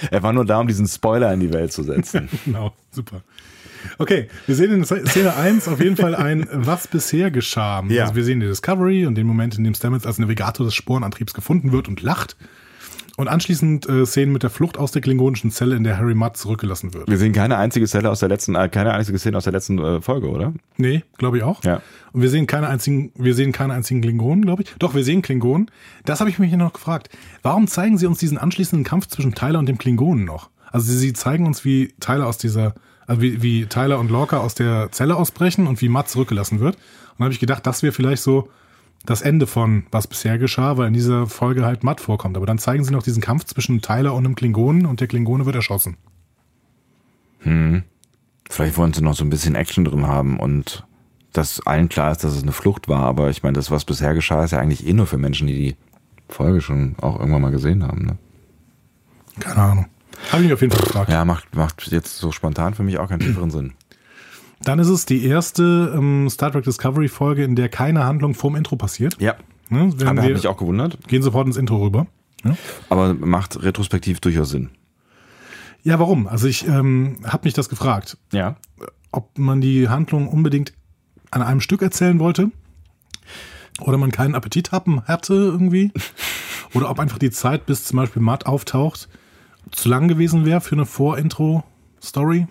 Er 0.09 0.23
war 0.23 0.33
nur 0.33 0.43
da, 0.43 0.59
um 0.59 0.67
diesen 0.67 0.87
Spoiler 0.87 1.31
in 1.33 1.39
die 1.39 1.53
Welt 1.53 1.71
zu 1.71 1.83
setzen. 1.83 2.27
Genau, 2.45 2.73
super. 2.91 3.21
Okay, 3.97 4.27
wir 4.47 4.55
sehen 4.55 4.71
in 4.71 4.85
Szene 4.85 5.35
1 5.35 5.67
auf 5.67 5.79
jeden 5.79 5.97
Fall 5.97 6.15
ein 6.15 6.47
Was 6.51 6.87
bisher 6.87 7.31
geschah. 7.31 7.83
Ja. 7.87 8.03
Also 8.03 8.15
wir 8.15 8.23
sehen 8.23 8.39
die 8.39 8.47
Discovery 8.47 9.05
und 9.05 9.15
den 9.15 9.27
Moment, 9.27 9.57
in 9.57 9.63
dem 9.63 9.73
Stamets 9.73 10.05
als 10.05 10.19
Navigator 10.19 10.65
des 10.65 10.75
Sporenantriebs 10.75 11.33
gefunden 11.33 11.71
wird 11.71 11.87
und 11.87 12.01
lacht. 12.01 12.35
Und 13.15 13.27
anschließend 13.27 13.87
äh, 13.87 14.07
Szenen 14.07 14.33
mit 14.33 14.41
der 14.41 14.49
Flucht 14.49 14.79
aus 14.79 14.91
der 14.91 15.03
klingonischen 15.03 15.51
Zelle, 15.51 15.75
in 15.75 15.83
der 15.83 15.97
Harry 15.97 16.15
Mudd 16.15 16.35
zurückgelassen 16.35 16.95
wird. 16.95 17.07
Wir 17.07 17.17
sehen 17.19 17.31
keine 17.31 17.57
einzige 17.57 17.85
Zelle 17.85 18.09
aus 18.09 18.21
der 18.21 18.29
letzten, 18.29 18.55
äh, 18.55 18.69
keine 18.69 18.91
einzige 18.93 19.19
Szene 19.19 19.37
aus 19.37 19.43
der 19.43 19.53
letzten 19.53 19.77
äh, 19.77 20.01
Folge, 20.01 20.29
oder? 20.29 20.53
Nee, 20.77 21.03
glaube 21.19 21.37
ich 21.37 21.43
auch. 21.43 21.63
Ja. 21.63 21.83
Und 22.11 22.23
wir 22.23 22.29
sehen 22.29 22.47
keine 22.47 22.69
einzigen, 22.69 23.11
wir 23.15 23.35
sehen 23.35 23.51
keine 23.51 23.73
einzigen 23.73 24.01
Klingonen, 24.01 24.45
glaube 24.45 24.63
ich. 24.63 24.73
Doch, 24.79 24.95
wir 24.95 25.03
sehen 25.03 25.21
Klingonen. 25.21 25.69
Das 26.05 26.21
habe 26.21 26.31
ich 26.31 26.39
mich 26.39 26.49
hier 26.49 26.57
noch 26.57 26.73
gefragt. 26.73 27.09
Warum 27.43 27.67
zeigen 27.67 27.99
sie 27.99 28.07
uns 28.07 28.17
diesen 28.17 28.39
anschließenden 28.39 28.83
Kampf 28.83 29.05
zwischen 29.07 29.35
Tyler 29.35 29.59
und 29.59 29.67
dem 29.67 29.77
Klingonen 29.77 30.25
noch? 30.25 30.49
Also 30.71 30.91
sie, 30.91 30.97
sie 30.97 31.13
zeigen 31.13 31.45
uns, 31.45 31.63
wie 31.63 31.93
Tyler 31.99 32.25
aus 32.25 32.39
dieser, 32.39 32.73
also 33.07 33.21
wie, 33.21 33.41
wie 33.41 33.65
Tyler 33.65 33.99
und 33.99 34.11
Lorca 34.11 34.37
aus 34.37 34.55
der 34.55 34.91
Zelle 34.91 35.15
ausbrechen 35.15 35.67
und 35.67 35.81
wie 35.81 35.89
Matt 35.89 36.09
zurückgelassen 36.09 36.59
wird. 36.59 36.75
Und 36.75 37.19
dann 37.19 37.25
habe 37.25 37.33
ich 37.33 37.39
gedacht, 37.39 37.65
das 37.65 37.83
wäre 37.83 37.93
vielleicht 37.93 38.23
so 38.23 38.49
das 39.05 39.21
Ende 39.21 39.47
von 39.47 39.85
was 39.91 40.07
bisher 40.07 40.37
geschah, 40.37 40.77
weil 40.77 40.87
in 40.87 40.93
dieser 40.93 41.27
Folge 41.27 41.65
halt 41.65 41.83
Matt 41.83 41.99
vorkommt. 41.99 42.37
Aber 42.37 42.45
dann 42.45 42.59
zeigen 42.59 42.83
sie 42.83 42.91
noch 42.91 43.03
diesen 43.03 43.21
Kampf 43.21 43.45
zwischen 43.45 43.81
Tyler 43.81 44.13
und 44.13 44.25
einem 44.25 44.35
Klingonen 44.35 44.85
und 44.85 45.01
der 45.01 45.07
Klingone 45.07 45.45
wird 45.45 45.55
erschossen. 45.55 45.97
Vielleicht 48.49 48.77
wollen 48.77 48.93
sie 48.93 49.01
noch 49.01 49.15
so 49.15 49.23
ein 49.23 49.29
bisschen 49.29 49.55
Action 49.55 49.83
drin 49.83 50.07
haben 50.07 50.39
und 50.39 50.85
dass 51.33 51.65
allen 51.65 51.89
klar 51.89 52.11
ist, 52.11 52.23
dass 52.23 52.33
es 52.33 52.43
eine 52.43 52.51
Flucht 52.51 52.87
war. 52.87 53.01
Aber 53.01 53.29
ich 53.29 53.43
meine, 53.43 53.53
das, 53.53 53.71
was 53.71 53.85
bisher 53.85 54.13
geschah, 54.13 54.43
ist 54.43 54.51
ja 54.51 54.59
eigentlich 54.59 54.87
eh 54.87 54.93
nur 54.93 55.07
für 55.07 55.17
Menschen, 55.17 55.47
die 55.47 55.55
die 55.55 55.75
Folge 56.29 56.61
schon 56.61 56.95
auch 57.01 57.19
irgendwann 57.19 57.41
mal 57.41 57.51
gesehen 57.51 57.83
haben. 57.83 58.05
Ne? 58.05 58.17
Keine 59.39 59.61
Ahnung. 59.61 59.85
Habe 60.31 60.41
ich 60.41 60.47
mich 60.47 60.53
auf 60.53 60.61
jeden 60.61 60.73
Fall 60.73 60.83
gefragt. 60.83 61.09
Ja, 61.11 61.25
macht, 61.25 61.55
macht 61.55 61.91
jetzt 61.91 62.17
so 62.17 62.31
spontan 62.31 62.73
für 62.73 62.83
mich 62.83 62.97
auch 62.97 63.09
keinen 63.09 63.19
tieferen 63.19 63.51
Sinn. 63.51 63.73
Dann 64.61 64.79
ist 64.79 64.87
es 64.87 65.05
die 65.05 65.25
erste 65.25 65.93
ähm, 65.95 66.29
Star 66.29 66.51
Trek 66.51 66.63
Discovery 66.63 67.07
Folge, 67.09 67.43
in 67.43 67.55
der 67.55 67.69
keine 67.69 68.05
Handlung 68.05 68.33
vorm 68.33 68.55
Intro 68.55 68.75
passiert. 68.75 69.17
Ja, 69.19 69.35
Ne? 69.69 69.91
Aber 70.05 70.21
hat 70.21 70.29
mich 70.33 70.47
auch 70.47 70.57
gewundert. 70.57 71.07
gehen 71.07 71.23
sofort 71.23 71.47
ins 71.47 71.57
Intro 71.57 71.77
rüber. 71.83 72.05
Ja, 72.43 72.55
Aber 72.89 73.13
macht 73.13 73.63
retrospektiv 73.63 74.19
durchaus 74.19 74.49
Sinn. 74.49 74.69
ja 75.83 75.97
warum? 75.99 76.27
Also 76.27 76.47
ich 76.47 76.67
ähm, 76.67 77.17
habe 77.23 77.45
mich 77.45 77.53
das 77.53 77.69
gefragt, 77.69 78.17
Ja. 78.33 78.57
ob 79.11 79.37
man 79.37 79.61
die 79.61 79.87
Handlung 79.89 80.27
unbedingt 80.27 80.73
an 81.31 81.41
einem 81.41 81.61
Stück 81.61 81.81
erzählen 81.81 82.19
wollte 82.19 82.51
oder 83.81 83.97
man 83.97 84.11
keinen 84.11 84.35
Appetit 84.35 84.71
haben 84.71 85.01
hatte 85.05 85.33
irgendwie 85.33 85.91
oder 86.73 86.89
ob 86.89 86.99
einfach 86.99 87.17
die 87.17 87.31
Zeit, 87.31 87.65
bis 87.65 87.85
zum 87.85 87.97
Beispiel 87.97 88.21
Matt 88.21 88.45
auftaucht, 88.45 89.07
zu 89.73 89.89
lang 89.89 90.07
gewesen 90.07 90.45
wäre 90.45 90.61
für 90.61 90.75
eine 90.75 90.85
Vor-Intro-Story. 90.85 92.47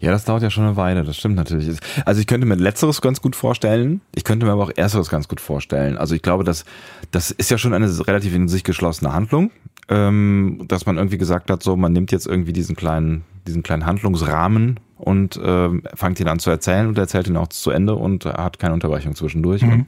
Ja, 0.00 0.10
das 0.10 0.24
dauert 0.24 0.42
ja 0.42 0.50
schon 0.50 0.64
eine 0.64 0.76
Weile, 0.76 1.04
das 1.04 1.16
stimmt 1.16 1.36
natürlich. 1.36 1.78
Also 2.04 2.20
ich 2.20 2.26
könnte 2.26 2.46
mir 2.46 2.54
letzteres 2.54 3.00
ganz 3.00 3.20
gut 3.20 3.34
vorstellen, 3.34 4.00
ich 4.14 4.24
könnte 4.24 4.46
mir 4.46 4.52
aber 4.52 4.64
auch 4.64 4.72
ersteres 4.74 5.08
ganz 5.08 5.28
gut 5.28 5.40
vorstellen. 5.40 5.96
Also 5.96 6.14
ich 6.14 6.22
glaube, 6.22 6.44
dass 6.44 6.64
das 7.10 7.30
ist 7.30 7.50
ja 7.50 7.58
schon 7.58 7.74
eine 7.74 7.88
relativ 8.06 8.34
in 8.34 8.48
sich 8.48 8.64
geschlossene 8.64 9.12
Handlung, 9.12 9.50
ähm, 9.88 10.64
dass 10.68 10.86
man 10.86 10.96
irgendwie 10.96 11.18
gesagt 11.18 11.50
hat, 11.50 11.62
so 11.62 11.76
man 11.76 11.92
nimmt 11.92 12.12
jetzt 12.12 12.26
irgendwie 12.26 12.52
diesen 12.52 12.76
kleinen, 12.76 13.24
diesen 13.46 13.62
kleinen 13.62 13.86
Handlungsrahmen 13.86 14.78
und 14.96 15.40
ähm, 15.42 15.82
fängt 15.94 16.20
ihn 16.20 16.28
an 16.28 16.38
zu 16.38 16.50
erzählen 16.50 16.86
und 16.86 16.98
erzählt 16.98 17.28
ihn 17.28 17.36
auch 17.36 17.48
zu 17.48 17.70
Ende 17.70 17.94
und 17.94 18.24
hat 18.24 18.58
keine 18.58 18.74
Unterbrechung 18.74 19.14
zwischendurch. 19.14 19.62
Und, 19.62 19.86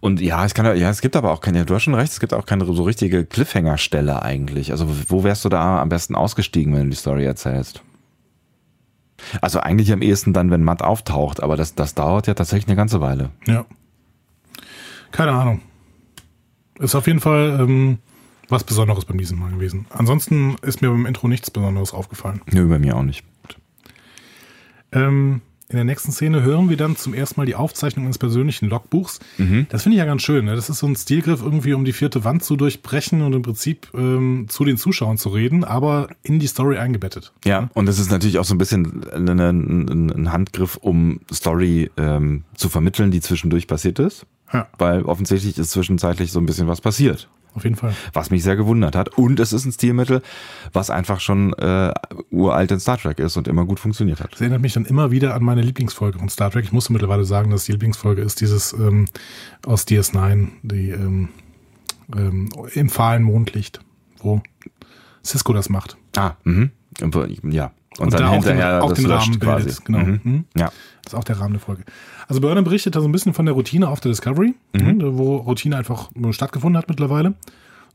und 0.00 0.20
ja, 0.20 0.44
es 0.44 0.54
kann 0.54 0.66
ja, 0.76 0.90
es 0.90 1.00
gibt 1.00 1.16
aber 1.16 1.32
auch 1.32 1.40
keine, 1.40 1.64
du 1.64 1.74
hast 1.74 1.84
schon 1.84 1.94
recht, 1.94 2.12
es 2.12 2.20
gibt 2.20 2.34
auch 2.34 2.46
keine 2.46 2.64
so 2.64 2.82
richtige 2.82 3.24
Cliffhanger-Stelle 3.24 4.22
eigentlich. 4.22 4.72
Also 4.72 4.88
wo 5.08 5.24
wärst 5.24 5.44
du 5.44 5.48
da 5.48 5.80
am 5.80 5.88
besten 5.88 6.14
ausgestiegen, 6.14 6.74
wenn 6.74 6.84
du 6.84 6.90
die 6.90 6.96
Story 6.96 7.24
erzählst? 7.24 7.82
Also 9.40 9.60
eigentlich 9.60 9.92
am 9.92 10.02
ehesten 10.02 10.32
dann, 10.32 10.50
wenn 10.50 10.62
Matt 10.62 10.82
auftaucht, 10.82 11.42
aber 11.42 11.56
das, 11.56 11.74
das 11.74 11.94
dauert 11.94 12.26
ja 12.26 12.34
tatsächlich 12.34 12.68
eine 12.68 12.76
ganze 12.76 13.00
Weile. 13.00 13.30
Ja. 13.46 13.64
Keine 15.10 15.32
Ahnung. 15.32 15.62
Ist 16.78 16.94
auf 16.94 17.06
jeden 17.06 17.20
Fall 17.20 17.58
ähm, 17.60 17.98
was 18.48 18.64
Besonderes 18.64 19.04
beim 19.04 19.18
diesem 19.18 19.38
Mal 19.38 19.50
gewesen. 19.50 19.86
Ansonsten 19.90 20.56
ist 20.62 20.82
mir 20.82 20.90
beim 20.90 21.06
Intro 21.06 21.28
nichts 21.28 21.50
Besonderes 21.50 21.94
aufgefallen. 21.94 22.42
Nö, 22.52 22.68
bei 22.68 22.78
mir 22.78 22.96
auch 22.96 23.02
nicht. 23.02 23.24
Ähm, 24.92 25.40
in 25.68 25.76
der 25.76 25.84
nächsten 25.84 26.12
Szene 26.12 26.42
hören 26.42 26.68
wir 26.68 26.76
dann 26.76 26.96
zum 26.96 27.12
ersten 27.12 27.40
Mal 27.40 27.46
die 27.46 27.56
Aufzeichnung 27.56 28.04
eines 28.04 28.18
persönlichen 28.18 28.68
Logbuchs. 28.68 29.18
Das 29.68 29.82
finde 29.82 29.96
ich 29.96 29.98
ja 29.98 30.04
ganz 30.04 30.22
schön. 30.22 30.44
Ne? 30.44 30.54
Das 30.54 30.70
ist 30.70 30.78
so 30.78 30.86
ein 30.86 30.94
Stilgriff, 30.94 31.42
irgendwie 31.42 31.74
um 31.74 31.84
die 31.84 31.92
vierte 31.92 32.24
Wand 32.24 32.44
zu 32.44 32.56
durchbrechen 32.56 33.20
und 33.22 33.32
im 33.32 33.42
Prinzip 33.42 33.88
ähm, 33.94 34.46
zu 34.48 34.64
den 34.64 34.76
Zuschauern 34.76 35.18
zu 35.18 35.30
reden, 35.30 35.64
aber 35.64 36.08
in 36.22 36.38
die 36.38 36.46
Story 36.46 36.78
eingebettet. 36.78 37.32
Ja, 37.44 37.68
und 37.74 37.86
das 37.86 37.98
ist 37.98 38.10
natürlich 38.10 38.38
auch 38.38 38.44
so 38.44 38.54
ein 38.54 38.58
bisschen 38.58 39.04
ein, 39.12 39.28
ein, 39.28 40.10
ein 40.10 40.32
Handgriff, 40.32 40.76
um 40.76 41.20
Story 41.32 41.90
ähm, 41.96 42.44
zu 42.54 42.68
vermitteln, 42.68 43.10
die 43.10 43.20
zwischendurch 43.20 43.66
passiert 43.66 43.98
ist. 43.98 44.24
Ja, 44.52 44.68
Weil 44.78 45.02
offensichtlich 45.02 45.58
ist 45.58 45.70
zwischenzeitlich 45.72 46.30
so 46.30 46.38
ein 46.38 46.46
bisschen 46.46 46.68
was 46.68 46.80
passiert. 46.80 47.28
Auf 47.56 47.64
jeden 47.64 47.76
Fall. 47.76 47.94
Was 48.12 48.30
mich 48.30 48.42
sehr 48.42 48.56
gewundert 48.56 48.94
hat. 48.94 49.16
Und 49.16 49.40
es 49.40 49.52
ist 49.52 49.64
ein 49.64 49.72
Stilmittel, 49.72 50.22
was 50.72 50.90
einfach 50.90 51.20
schon 51.20 51.52
äh, 51.54 51.92
uralt 52.30 52.70
in 52.70 52.80
Star 52.80 52.98
Trek 52.98 53.18
ist 53.18 53.36
und 53.36 53.48
immer 53.48 53.64
gut 53.64 53.80
funktioniert 53.80 54.20
hat. 54.20 54.32
Das 54.32 54.40
erinnert 54.40 54.60
mich 54.60 54.74
dann 54.74 54.84
immer 54.84 55.10
wieder 55.10 55.34
an 55.34 55.42
meine 55.42 55.62
Lieblingsfolge 55.62 56.18
von 56.18 56.28
Star 56.28 56.50
Trek. 56.50 56.64
Ich 56.64 56.72
musste 56.72 56.92
mittlerweile 56.92 57.24
sagen, 57.24 57.50
dass 57.50 57.64
die 57.64 57.72
Lieblingsfolge 57.72 58.22
ist 58.22 58.40
dieses 58.40 58.72
ähm, 58.72 59.06
aus 59.64 59.86
DS9, 59.86 60.48
die 60.62 60.90
ähm, 60.90 61.30
ähm, 62.14 62.50
im 62.74 62.88
fahlen 62.88 63.22
Mondlicht, 63.22 63.80
wo 64.18 64.42
Cisco 65.24 65.52
das 65.52 65.68
macht. 65.68 65.96
Ah, 66.16 66.34
mhm. 66.44 66.70
Ja. 67.42 67.72
Und, 67.98 68.12
da 68.12 68.18
dann 68.18 68.28
auch 68.28 68.32
hinterher 68.34 68.78
den, 68.78 68.82
auch 68.82 68.88
das 68.90 68.98
den 68.98 69.10
Rahmen 69.10 69.40
quasi. 69.40 69.64
bildet. 69.64 69.84
Genau. 69.84 69.98
Mhm. 69.98 70.20
Mhm. 70.22 70.44
Ja. 70.56 70.70
Das 71.02 71.12
ist 71.12 71.18
auch 71.18 71.24
der 71.24 71.38
Rahmen 71.40 71.52
der 71.54 71.60
Folge. 71.60 71.82
Also 72.28 72.40
Burnham 72.40 72.64
berichtet 72.64 72.96
da 72.96 73.00
so 73.00 73.06
ein 73.08 73.12
bisschen 73.12 73.32
von 73.34 73.46
der 73.46 73.54
Routine 73.54 73.88
auf 73.88 74.00
der 74.00 74.10
Discovery, 74.10 74.54
Mhm. 74.74 74.96
ne, 74.98 75.16
wo 75.18 75.36
Routine 75.36 75.76
einfach 75.76 76.10
stattgefunden 76.30 76.76
hat 76.76 76.88
mittlerweile. 76.88 77.34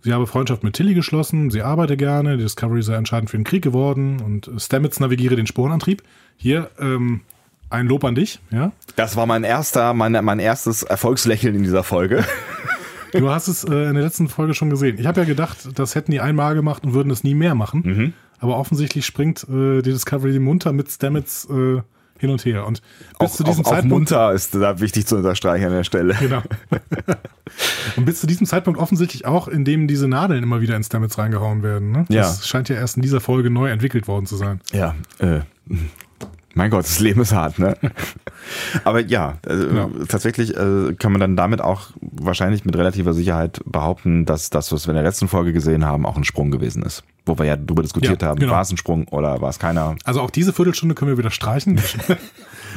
Sie 0.04 0.14
habe 0.14 0.26
Freundschaft 0.26 0.64
mit 0.64 0.74
Tilly 0.74 0.96
geschlossen, 0.96 1.52
sie 1.52 1.62
arbeite 1.62 1.96
gerne, 1.98 2.38
die 2.38 2.44
Discovery 2.44 2.82
sei 2.82 2.96
entscheidend 2.96 3.30
für 3.30 3.38
den 3.38 3.44
Krieg 3.44 3.62
geworden 3.64 4.20
und 4.22 4.50
Stamets 4.58 5.00
navigiere 5.00 5.36
den 5.36 5.46
Sporenantrieb. 5.46 6.02
Hier 6.38 6.72
ähm, 6.80 7.22
ein 7.70 7.86
Lob 7.88 8.04
an 8.04 8.16
dich, 8.16 8.40
ja. 8.50 8.72
Das 8.96 9.16
war 9.16 9.28
mein 9.28 9.44
erster, 9.44 9.94
mein, 9.94 10.14
mein 10.26 10.40
erstes 10.40 10.82
Erfolgslächeln 10.84 11.54
in 11.56 11.64
dieser 11.64 11.84
Folge. 11.84 12.24
Du 13.14 13.30
hast 13.30 13.50
es 13.50 13.66
äh, 13.66 13.90
in 13.90 13.96
der 13.96 14.04
letzten 14.06 14.30
Folge 14.30 14.54
schon 14.54 14.70
gesehen. 14.70 14.98
Ich 14.98 15.06
habe 15.06 15.20
ja 15.20 15.26
gedacht, 15.28 15.78
das 15.78 15.96
hätten 15.96 16.12
die 16.14 16.22
einmal 16.22 16.56
gemacht 16.56 16.86
und 16.86 16.94
würden 16.94 17.12
es 17.12 17.26
nie 17.26 17.36
mehr 17.36 17.56
machen. 17.56 17.82
Mhm. 17.84 18.14
Aber 18.42 18.58
offensichtlich 18.58 19.06
springt 19.06 19.44
äh, 19.44 19.82
die 19.82 19.92
Discovery 19.92 20.40
munter 20.40 20.74
mit 20.74 20.90
Stamets 20.90 21.48
äh, 21.50 21.82
hin 22.18 22.30
und 22.32 22.44
her. 22.44 22.66
Und 22.66 22.82
bis 23.20 23.32
Auch, 23.32 23.36
zu 23.36 23.44
diesem 23.44 23.64
auch, 23.66 23.70
auch 23.70 23.74
Zeitpunkt. 23.76 23.92
munter 23.92 24.34
ist 24.34 24.56
da 24.56 24.80
wichtig 24.80 25.06
zu 25.06 25.18
unterstreichen 25.18 25.66
an 25.66 25.74
der 25.74 25.84
Stelle. 25.84 26.16
Genau. 26.20 26.42
und 27.98 28.06
bis 28.06 28.20
zu 28.20 28.28
diesem 28.28 28.48
Zeitpunkt 28.48 28.80
offensichtlich 28.80 29.26
auch, 29.26 29.48
indem 29.48 29.88
diese 29.88 30.08
Nadeln 30.08 30.42
immer 30.42 30.60
wieder 30.60 30.76
in 30.76 30.84
Stamets 30.84 31.20
reingehauen 31.20 31.62
werden. 31.62 31.92
Ne? 31.92 32.06
Ja. 32.10 32.22
Das 32.24 32.48
scheint 32.48 32.68
ja 32.68 32.76
erst 32.76 32.96
in 32.96 33.04
dieser 33.04 33.22
Folge 33.22 33.52
neu 33.52 33.70
entwickelt 33.70 34.08
worden 34.08 34.26
zu 34.26 34.38
sein. 34.38 34.60
Ja, 34.72 34.96
äh, 35.20 35.42
mein 36.54 36.70
Gott, 36.70 36.84
das 36.86 37.00
Leben 37.00 37.22
ist 37.22 37.34
hart, 37.34 37.60
ne? 37.60 37.78
Aber 38.84 39.00
ja, 39.02 39.38
äh, 39.46 39.56
Genau. 39.56 39.90
tatsächlich 40.08 40.56
äh, 40.56 40.94
kann 40.98 41.12
man 41.12 41.22
dann 41.22 41.36
damit 41.36 41.62
auch 41.62 41.92
wahrscheinlich 42.02 42.66
mit 42.66 42.76
relativer 42.78 43.14
Sicherheit 43.14 43.62
behaupten, 43.66 44.26
dass 44.26 44.50
das, 44.50 44.72
was 44.72 44.88
wir 44.88 44.92
in 44.92 44.96
der 44.96 45.04
letzten 45.04 45.28
Folge 45.28 45.54
gesehen 45.54 45.86
haben, 45.86 46.06
auch 46.06 46.18
ein 46.18 46.24
Sprung 46.24 46.52
gewesen 46.52 46.84
ist. 46.84 47.04
Wo 47.26 47.38
wir 47.38 47.46
ja 47.46 47.56
darüber 47.56 47.84
diskutiert 47.84 48.22
Ja, 48.22 48.30
haben, 48.30 48.40
genau. 48.40 48.54
war 48.54 48.62
es 48.62 48.72
ein 48.72 48.78
Sprung 48.78 49.08
oder 49.10 49.42
war 49.42 49.50
es 49.50 49.60
keiner? 49.60 49.96
Also 50.06 50.22
auch 50.22 50.32
diese 50.32 50.54
Viertelstunde 50.54 50.96
können 50.96 51.12
wir 51.12 51.18
wieder 51.18 51.32
streichen. 51.32 51.80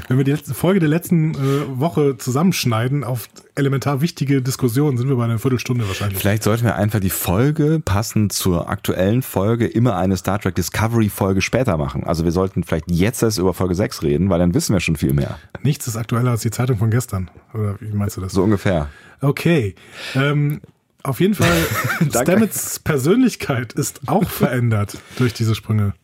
Wenn 0.08 0.18
wir 0.18 0.24
die 0.24 0.32
letzte 0.32 0.54
Folge 0.54 0.80
der 0.80 0.88
letzten 0.88 1.34
äh, 1.34 1.36
Woche 1.78 2.16
zusammenschneiden 2.18 3.04
auf 3.04 3.28
elementar 3.54 4.00
wichtige 4.00 4.42
Diskussionen, 4.42 4.98
sind 4.98 5.08
wir 5.08 5.16
bei 5.16 5.24
einer 5.24 5.38
Viertelstunde 5.38 5.86
wahrscheinlich. 5.88 6.18
Vielleicht 6.18 6.42
sollten 6.42 6.64
wir 6.64 6.76
einfach 6.76 7.00
die 7.00 7.10
Folge 7.10 7.80
passend 7.84 8.32
zur 8.32 8.68
aktuellen 8.68 9.22
Folge 9.22 9.66
immer 9.66 9.96
eine 9.96 10.16
Star 10.16 10.38
Trek 10.38 10.54
Discovery 10.54 11.08
Folge 11.08 11.40
später 11.40 11.76
machen. 11.76 12.04
Also 12.04 12.24
wir 12.24 12.32
sollten 12.32 12.64
vielleicht 12.64 12.90
jetzt 12.90 13.22
erst 13.22 13.38
über 13.38 13.54
Folge 13.54 13.74
6 13.74 14.02
reden, 14.02 14.28
weil 14.28 14.38
dann 14.38 14.54
wissen 14.54 14.74
wir 14.74 14.80
schon 14.80 14.96
viel 14.96 15.12
mehr. 15.12 15.38
Nichts 15.62 15.86
ist 15.86 15.96
aktueller 15.96 16.32
als 16.32 16.42
die 16.42 16.50
Zeitung 16.50 16.76
von 16.78 16.90
gestern. 16.90 17.30
Oder 17.54 17.76
wie 17.80 17.94
meinst 17.94 18.16
du 18.16 18.20
das? 18.20 18.32
So 18.32 18.42
ungefähr. 18.42 18.88
Okay. 19.20 19.74
Ähm, 20.14 20.60
auf 21.02 21.20
jeden 21.20 21.34
Fall. 21.34 21.56
Stamets 22.08 22.78
Persönlichkeit 22.78 23.72
ist 23.72 24.00
auch 24.06 24.28
verändert 24.28 24.98
durch 25.16 25.32
diese 25.34 25.54
Sprünge. 25.54 25.94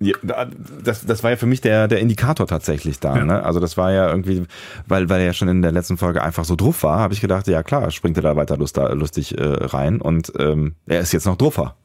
Ja, 0.00 0.14
da- 0.22 0.48
das, 0.82 1.04
das 1.04 1.22
war 1.22 1.30
ja 1.30 1.36
für 1.36 1.46
mich 1.46 1.60
der, 1.60 1.88
der 1.88 2.00
Indikator 2.00 2.46
tatsächlich 2.46 3.00
da. 3.00 3.16
Ja. 3.16 3.24
Ne? 3.24 3.42
Also 3.44 3.60
das 3.60 3.76
war 3.76 3.92
ja 3.92 4.08
irgendwie, 4.10 4.44
weil, 4.86 5.08
weil 5.08 5.20
er 5.20 5.26
ja 5.26 5.32
schon 5.32 5.48
in 5.48 5.62
der 5.62 5.72
letzten 5.72 5.96
Folge 5.96 6.22
einfach 6.22 6.44
so 6.44 6.56
drauf 6.56 6.82
war, 6.82 6.98
habe 7.00 7.14
ich 7.14 7.20
gedacht, 7.20 7.46
ja 7.48 7.62
klar, 7.62 7.90
springt 7.90 8.16
er 8.16 8.22
da 8.22 8.36
weiter 8.36 8.56
lust, 8.56 8.76
lustig 8.76 9.36
äh, 9.38 9.42
rein 9.42 10.00
und 10.00 10.32
ähm, 10.38 10.74
er 10.86 11.00
ist 11.00 11.12
jetzt 11.12 11.26
noch 11.26 11.36
druffer. 11.36 11.76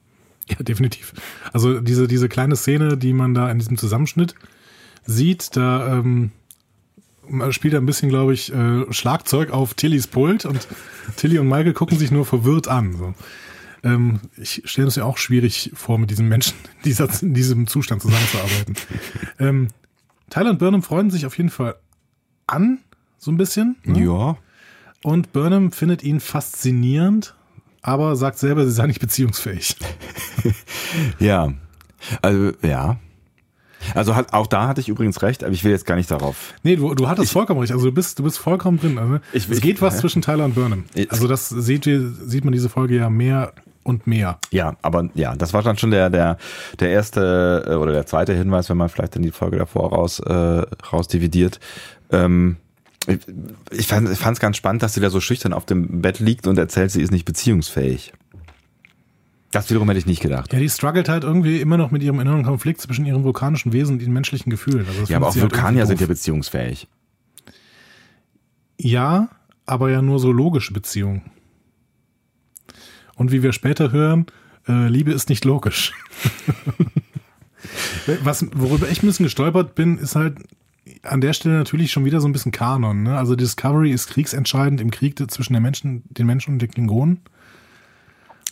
Ja, 0.49 0.55
definitiv. 0.59 1.13
Also 1.53 1.79
diese, 1.81 2.07
diese 2.07 2.29
kleine 2.29 2.55
Szene, 2.55 2.97
die 2.97 3.13
man 3.13 3.33
da 3.33 3.49
in 3.51 3.59
diesem 3.59 3.77
Zusammenschnitt 3.77 4.33
sieht, 5.05 5.55
da 5.57 5.93
ähm, 5.97 6.31
spielt 7.49 7.73
er 7.73 7.81
ein 7.81 7.85
bisschen, 7.85 8.09
glaube 8.09 8.33
ich, 8.33 8.53
äh, 8.53 8.85
Schlagzeug 8.91 9.51
auf 9.51 9.73
Tillys 9.73 10.07
Pult 10.07 10.45
und 10.45 10.67
Tilly 11.17 11.39
und 11.39 11.47
Michael 11.47 11.73
gucken 11.73 11.97
sich 11.97 12.11
nur 12.11 12.25
verwirrt 12.25 12.67
an. 12.69 12.95
So. 12.97 13.13
Ähm, 13.83 14.19
ich 14.37 14.63
stelle 14.65 14.87
es 14.87 14.95
ja 14.95 15.03
auch 15.05 15.17
schwierig 15.17 15.71
vor, 15.75 15.97
mit 15.97 16.09
diesem 16.09 16.27
Menschen 16.27 16.53
in, 16.77 16.83
dieser, 16.85 17.09
in 17.21 17.33
diesem 17.33 17.67
Zustand 17.67 18.01
zusammenzuarbeiten. 18.01 18.75
ähm, 19.39 19.67
Tyler 20.29 20.49
und 20.51 20.59
Burnham 20.59 20.83
freuen 20.83 21.09
sich 21.11 21.25
auf 21.25 21.37
jeden 21.37 21.49
Fall 21.49 21.75
an, 22.47 22.79
so 23.17 23.31
ein 23.31 23.37
bisschen. 23.37 23.75
ne? 23.83 24.03
Ja. 24.03 24.37
Und 25.03 25.31
Burnham 25.31 25.71
findet 25.71 26.03
ihn 26.03 26.19
faszinierend, 26.19 27.35
aber 27.81 28.15
sagt 28.15 28.39
selber, 28.39 28.65
sie 28.65 28.71
sei 28.71 28.87
nicht 28.87 28.99
beziehungsfähig. 28.99 29.75
Ja. 31.19 31.53
Also, 32.21 32.51
ja. 32.61 32.97
Also 33.93 34.15
hat, 34.15 34.33
auch 34.33 34.47
da 34.47 34.67
hatte 34.67 34.81
ich 34.81 34.89
übrigens 34.89 35.21
recht, 35.21 35.43
aber 35.43 35.53
ich 35.53 35.63
will 35.63 35.71
jetzt 35.71 35.85
gar 35.85 35.95
nicht 35.95 36.09
darauf. 36.09 36.53
Nee, 36.63 36.75
du, 36.77 36.93
du 36.95 37.07
hattest 37.07 37.31
vollkommen 37.31 37.59
recht. 37.59 37.71
Also 37.71 37.85
du 37.85 37.91
bist, 37.91 38.17
du 38.19 38.23
bist 38.23 38.37
vollkommen 38.37 38.79
drin. 38.79 38.97
Also, 38.97 39.19
Ich- 39.33 39.49
es 39.49 39.57
ich- 39.57 39.61
geht 39.61 39.81
was 39.81 39.95
ja. 39.95 40.01
zwischen 40.01 40.21
Tyler 40.21 40.45
und 40.45 40.55
Burnham. 40.55 40.85
Ich- 40.93 41.11
Also 41.11 41.27
das 41.27 41.49
sieht, 41.49 41.83
sieht 41.85 42.43
man 42.43 42.53
diese 42.53 42.69
Folge 42.69 42.95
ja 42.95 43.09
mehr 43.09 43.53
und 43.87 44.05
mehr. 44.05 44.37
Ja, 44.51 44.75
aber 44.81 45.09
ja, 45.15 45.35
das 45.35 45.53
war 45.53 45.63
dann 45.63 45.77
schon 45.77 45.91
der, 45.91 46.09
der, 46.09 46.37
der 46.79 46.89
erste 46.89 47.65
äh, 47.67 47.73
oder 47.75 47.93
der 47.93 48.05
zweite 48.05 48.33
Hinweis, 48.33 48.69
wenn 48.69 48.77
man 48.77 48.89
vielleicht 48.89 49.15
dann 49.15 49.23
die 49.23 49.31
Folge 49.31 49.57
davor 49.57 49.93
raus, 49.93 50.19
äh, 50.19 50.33
rausdividiert. 50.91 51.59
Ähm, 52.11 52.57
ich 53.07 53.19
ich 53.71 53.87
fand 53.87 54.09
es 54.09 54.39
ganz 54.39 54.57
spannend, 54.57 54.83
dass 54.83 54.93
sie 54.93 54.99
da 54.99 55.09
so 55.09 55.21
schüchtern 55.21 55.53
auf 55.53 55.65
dem 55.65 56.01
Bett 56.01 56.19
liegt 56.19 56.45
und 56.45 56.57
erzählt, 56.57 56.91
sie 56.91 57.01
ist 57.01 57.11
nicht 57.11 57.23
beziehungsfähig. 57.23 58.11
Das 59.51 59.69
wiederum 59.69 59.87
hätte 59.87 59.99
ich 59.99 60.05
nicht 60.05 60.21
gedacht. 60.21 60.51
Ja, 60.51 60.59
die 60.59 60.69
struggelt 60.69 61.07
halt 61.07 61.23
irgendwie 61.23 61.61
immer 61.61 61.77
noch 61.77 61.89
mit 61.89 62.03
ihrem 62.03 62.19
inneren 62.19 62.43
Konflikt 62.43 62.81
zwischen 62.81 63.05
ihrem 63.05 63.23
vulkanischen 63.23 63.71
Wesen 63.71 63.95
und 63.95 64.01
ihren 64.01 64.11
menschlichen 64.11 64.49
Gefühlen. 64.49 64.85
Also 64.85 65.11
Ja, 65.11 65.17
aber 65.17 65.27
auch 65.27 65.33
halt 65.33 65.41
Vulkanier 65.41 65.79
irgendwie 65.79 65.87
sind 65.87 66.01
ja 66.01 66.07
beziehungsfähig. 66.07 66.87
Ja, 68.77 69.29
aber 69.65 69.89
ja 69.89 70.01
nur 70.01 70.19
so 70.19 70.33
logische 70.33 70.73
Beziehungen. 70.73 71.21
Und 73.17 73.31
wie 73.31 73.43
wir 73.43 73.51
später 73.51 73.91
hören, 73.91 74.25
äh, 74.67 74.87
Liebe 74.87 75.11
ist 75.11 75.29
nicht 75.29 75.45
logisch. 75.45 75.93
Was, 78.23 78.45
worüber 78.53 78.87
ich 78.89 79.03
ein 79.03 79.07
bisschen 79.07 79.25
gestolpert 79.25 79.75
bin, 79.75 79.97
ist 79.97 80.15
halt 80.15 80.37
an 81.03 81.19
der 81.19 81.33
Stelle 81.33 81.55
natürlich 81.55 81.91
schon 81.91 82.05
wieder 82.05 82.21
so 82.21 82.27
ein 82.27 82.31
bisschen 82.31 82.51
Kanon. 82.51 83.03
Ne? 83.03 83.17
Also 83.17 83.35
Discovery 83.35 83.91
ist 83.91 84.07
kriegsentscheidend 84.07 84.79
im 84.79 84.91
Krieg 84.91 85.19
zwischen 85.29 85.53
den 85.53 85.63
Menschen, 85.63 86.03
den 86.09 86.25
Menschen 86.25 86.53
und 86.53 86.61
den 86.61 86.71
Klingonen. 86.71 87.19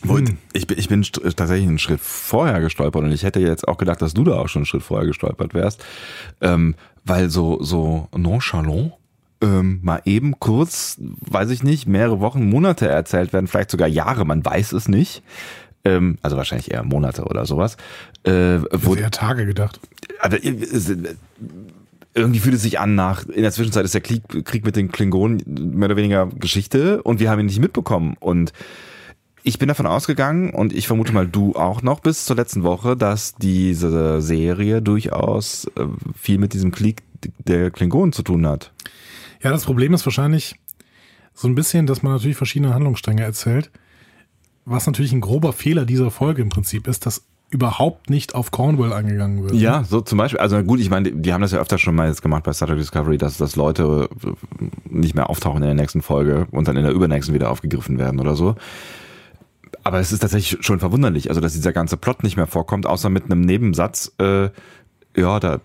Hm. 0.02 0.36
Ich, 0.52 0.66
bin- 0.66 0.78
ich 0.78 0.88
bin 0.88 1.02
tatsächlich 1.02 1.66
einen 1.66 1.78
Schritt 1.78 2.00
vorher 2.00 2.60
gestolpert 2.60 3.02
und 3.04 3.12
ich 3.12 3.22
hätte 3.22 3.40
jetzt 3.40 3.66
auch 3.66 3.78
gedacht, 3.78 4.02
dass 4.02 4.12
du 4.12 4.24
da 4.24 4.32
auch 4.32 4.48
schon 4.48 4.60
einen 4.60 4.66
Schritt 4.66 4.82
vorher 4.82 5.06
gestolpert 5.06 5.54
wärst, 5.54 5.82
ähm, 6.42 6.74
weil 7.04 7.30
so, 7.30 7.62
so 7.62 8.08
nonchalant 8.14 8.92
ähm, 9.40 9.80
mal 9.82 10.00
eben 10.04 10.38
kurz, 10.38 10.96
weiß 11.00 11.50
ich 11.50 11.62
nicht, 11.62 11.86
mehrere 11.86 12.20
Wochen, 12.20 12.48
Monate 12.48 12.88
erzählt 12.88 13.32
werden, 13.32 13.46
vielleicht 13.46 13.70
sogar 13.70 13.88
Jahre, 13.88 14.24
man 14.24 14.44
weiß 14.44 14.72
es 14.72 14.88
nicht. 14.88 15.22
Ähm, 15.84 16.18
also 16.22 16.36
wahrscheinlich 16.36 16.70
eher 16.72 16.82
Monate 16.82 17.24
oder 17.24 17.44
sowas. 17.46 17.76
Äh, 18.24 18.60
wo, 18.72 18.90
Wurde 18.90 19.02
eher 19.02 19.10
Tage 19.10 19.46
gedacht. 19.46 19.78
aber 20.20 20.42
es- 20.44 20.92
irgendwie 22.14 22.40
fühlt 22.40 22.54
es 22.54 22.62
sich 22.62 22.80
an 22.80 22.94
nach, 22.94 23.26
in 23.26 23.42
der 23.42 23.52
Zwischenzeit 23.52 23.84
ist 23.84 23.92
der 23.92 24.00
Krieg, 24.00 24.22
Krieg 24.46 24.64
mit 24.64 24.74
den 24.74 24.90
Klingonen 24.90 25.42
mehr 25.46 25.86
oder 25.88 25.96
weniger 25.96 26.26
Geschichte 26.26 27.02
und 27.02 27.20
wir 27.20 27.30
haben 27.30 27.40
ihn 27.40 27.46
nicht 27.46 27.60
mitbekommen. 27.60 28.16
Und 28.18 28.54
ich 29.42 29.58
bin 29.58 29.68
davon 29.68 29.86
ausgegangen 29.86 30.50
und 30.50 30.72
ich 30.72 30.86
vermute 30.86 31.12
mal 31.12 31.26
du 31.26 31.54
auch 31.54 31.82
noch 31.82 32.00
bis 32.00 32.24
zur 32.24 32.36
letzten 32.36 32.62
Woche, 32.62 32.96
dass 32.96 33.34
diese 33.34 34.22
Serie 34.22 34.80
durchaus 34.80 35.66
äh, 35.76 35.84
viel 36.18 36.38
mit 36.38 36.54
diesem 36.54 36.72
Krieg 36.72 37.02
der 37.46 37.70
Klingonen 37.70 38.12
zu 38.14 38.22
tun 38.22 38.46
hat. 38.46 38.72
Ja, 39.46 39.52
das 39.52 39.64
Problem 39.64 39.94
ist 39.94 40.04
wahrscheinlich 40.04 40.56
so 41.32 41.46
ein 41.46 41.54
bisschen, 41.54 41.86
dass 41.86 42.02
man 42.02 42.12
natürlich 42.12 42.36
verschiedene 42.36 42.74
Handlungsstränge 42.74 43.22
erzählt. 43.22 43.70
Was 44.64 44.88
natürlich 44.88 45.12
ein 45.12 45.20
grober 45.20 45.52
Fehler 45.52 45.84
dieser 45.84 46.10
Folge 46.10 46.42
im 46.42 46.48
Prinzip 46.48 46.88
ist, 46.88 47.06
dass 47.06 47.22
überhaupt 47.50 48.10
nicht 48.10 48.34
auf 48.34 48.50
Cornwall 48.50 48.92
eingegangen 48.92 49.44
wird. 49.44 49.54
Ja, 49.54 49.84
so 49.84 50.00
zum 50.00 50.18
Beispiel. 50.18 50.40
Also 50.40 50.60
gut, 50.64 50.80
ich 50.80 50.90
meine, 50.90 51.12
die 51.12 51.32
haben 51.32 51.42
das 51.42 51.52
ja 51.52 51.60
öfter 51.60 51.78
schon 51.78 51.94
mal 51.94 52.08
jetzt 52.08 52.22
gemacht 52.22 52.42
bei 52.42 52.52
Star 52.52 52.66
Trek 52.66 52.78
Discovery, 52.78 53.18
dass, 53.18 53.36
dass 53.36 53.54
Leute 53.54 54.08
äh, 54.24 54.64
nicht 54.88 55.14
mehr 55.14 55.30
auftauchen 55.30 55.62
in 55.62 55.68
der 55.68 55.74
nächsten 55.74 56.02
Folge 56.02 56.48
und 56.50 56.66
dann 56.66 56.76
in 56.76 56.82
der 56.82 56.92
übernächsten 56.92 57.32
wieder 57.32 57.48
aufgegriffen 57.48 58.00
werden 58.00 58.18
oder 58.18 58.34
so. 58.34 58.56
Aber 59.84 60.00
es 60.00 60.10
ist 60.10 60.18
tatsächlich 60.18 60.66
schon 60.66 60.80
verwunderlich, 60.80 61.28
also 61.28 61.40
dass 61.40 61.52
dieser 61.52 61.72
ganze 61.72 61.96
Plot 61.96 62.24
nicht 62.24 62.36
mehr 62.36 62.48
vorkommt, 62.48 62.84
außer 62.84 63.10
mit 63.10 63.26
einem 63.26 63.42
Nebensatz, 63.42 64.12
äh, 64.18 64.48
ja, 65.16 65.40
der 65.40 65.60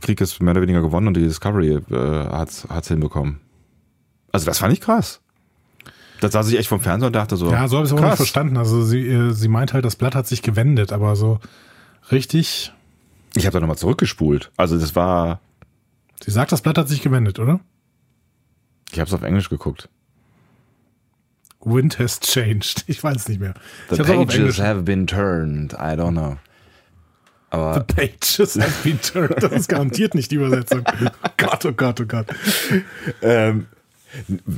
Krieg 0.00 0.20
ist 0.20 0.40
mehr 0.42 0.52
oder 0.52 0.62
weniger 0.62 0.82
gewonnen 0.82 1.08
und 1.08 1.14
die 1.14 1.22
Discovery 1.22 1.80
äh, 1.90 2.28
hat's, 2.30 2.66
hat's 2.68 2.88
hinbekommen. 2.88 3.40
Also 4.32 4.46
das 4.46 4.58
fand 4.58 4.72
ich 4.72 4.80
krass. 4.80 5.20
Da 6.20 6.30
saß 6.30 6.48
ich 6.48 6.58
echt 6.58 6.68
vom 6.68 6.80
Fernseher 6.80 7.06
und 7.08 7.16
dachte 7.16 7.36
so. 7.36 7.50
Ja, 7.50 7.68
so 7.68 7.76
habe 7.76 7.86
ich 7.86 7.92
es 7.92 7.98
auch 7.98 8.04
nicht 8.04 8.16
verstanden. 8.16 8.56
Also 8.56 8.82
sie, 8.82 9.06
äh, 9.08 9.32
sie 9.32 9.48
meint 9.48 9.72
halt, 9.72 9.84
das 9.84 9.96
Blatt 9.96 10.14
hat 10.14 10.26
sich 10.26 10.42
gewendet, 10.42 10.92
aber 10.92 11.16
so 11.16 11.38
richtig. 12.10 12.72
Ich 13.36 13.46
habe 13.46 13.54
da 13.54 13.60
nochmal 13.60 13.78
zurückgespult. 13.78 14.50
Also 14.56 14.78
das 14.78 14.96
war, 14.96 15.40
Sie 16.24 16.30
sagt, 16.30 16.52
das 16.52 16.62
Blatt 16.62 16.78
hat 16.78 16.88
sich 16.88 17.02
gewendet, 17.02 17.38
oder? 17.38 17.60
ich 18.90 18.98
habe 18.98 19.06
es 19.08 19.14
auf 19.14 19.22
Englisch 19.22 19.50
geguckt. 19.50 19.88
Wind 21.60 21.98
has 21.98 22.20
changed. 22.20 22.84
Ich 22.88 23.02
weiß 23.04 23.28
nicht 23.28 23.40
mehr. 23.40 23.54
The 23.90 24.02
pages 24.02 24.58
have 24.58 24.82
been 24.82 25.06
turned. 25.06 25.74
I 25.74 25.94
don't 25.94 26.12
know. 26.12 26.38
Aber 27.50 27.74
The 27.74 27.94
pages 27.94 28.56
have 28.56 28.82
been 28.82 29.00
turned. 29.00 29.42
Das 29.42 29.52
ist 29.52 29.68
garantiert 29.68 30.14
nicht 30.14 30.30
die 30.30 30.36
Übersetzung. 30.36 30.82
Oh 31.00 31.30
Gott, 31.36 31.64
oh 31.64 31.72
Gott, 31.72 32.00
oh 32.00 32.04
Gott. 32.04 32.26
ähm, 33.22 33.66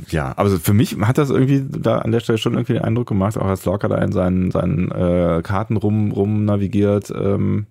ja, 0.09 0.33
aber 0.35 0.49
für 0.59 0.73
mich 0.73 0.97
hat 1.01 1.17
das 1.17 1.29
irgendwie 1.29 1.63
da 1.69 1.99
an 1.99 2.11
der 2.11 2.19
Stelle 2.21 2.37
schon 2.37 2.53
irgendwie 2.53 2.73
den 2.73 2.81
Eindruck 2.81 3.07
gemacht, 3.07 3.37
auch 3.37 3.45
als 3.45 3.65
Lorca 3.65 3.87
da 3.87 3.97
in 3.97 4.11
seinen, 4.11 4.51
seinen 4.51 4.91
äh, 4.91 5.41
Karten 5.43 5.77
rum, 5.77 6.11
rum 6.11 6.45
navigiert, 6.45 7.11
ähm, 7.11 7.67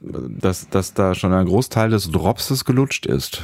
dass, 0.00 0.68
dass 0.68 0.94
da 0.94 1.14
schon 1.14 1.32
ein 1.32 1.46
Großteil 1.46 1.90
des 1.90 2.10
Dropses 2.10 2.64
gelutscht 2.64 3.06
ist. 3.06 3.42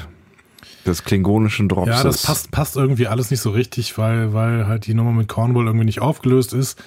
Des 0.87 1.03
klingonischen 1.03 1.68
Dropses. 1.68 1.96
Ja, 1.96 2.05
das 2.05 2.22
passt, 2.22 2.50
passt 2.50 2.77
irgendwie 2.77 3.07
alles 3.07 3.31
nicht 3.31 3.40
so 3.40 3.50
richtig, 3.50 3.96
weil, 3.98 4.35
weil 4.35 4.66
halt 4.66 4.87
die 4.87 4.94
Nummer 4.94 5.12
mit 5.12 5.29
Cornwall 5.29 5.66
irgendwie 5.66 5.87
nicht 5.87 6.00
aufgelöst 6.00 6.53
ist. 6.53 6.83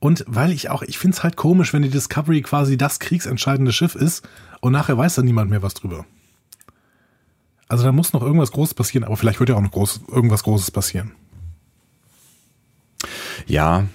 Und 0.00 0.24
weil 0.26 0.50
ich 0.50 0.70
auch, 0.70 0.82
ich 0.82 0.98
finde 0.98 1.16
es 1.16 1.22
halt 1.22 1.36
komisch, 1.36 1.72
wenn 1.72 1.82
die 1.82 1.90
Discovery 1.90 2.40
quasi 2.40 2.78
das 2.78 2.98
kriegsentscheidende 3.00 3.72
Schiff 3.72 3.94
ist 3.94 4.26
und 4.60 4.72
nachher 4.72 4.96
weiß 4.96 5.16
dann 5.16 5.26
niemand 5.26 5.50
mehr 5.50 5.62
was 5.62 5.74
drüber. 5.74 6.06
Also 7.68 7.84
da 7.84 7.92
muss 7.92 8.12
noch 8.12 8.22
irgendwas 8.22 8.50
Großes 8.50 8.74
passieren, 8.74 9.04
aber 9.04 9.16
vielleicht 9.16 9.38
wird 9.38 9.50
ja 9.50 9.56
auch 9.56 9.60
noch 9.60 9.70
groß, 9.70 10.00
irgendwas 10.10 10.42
Großes 10.42 10.70
passieren. 10.70 11.12
Ja. 13.46 13.86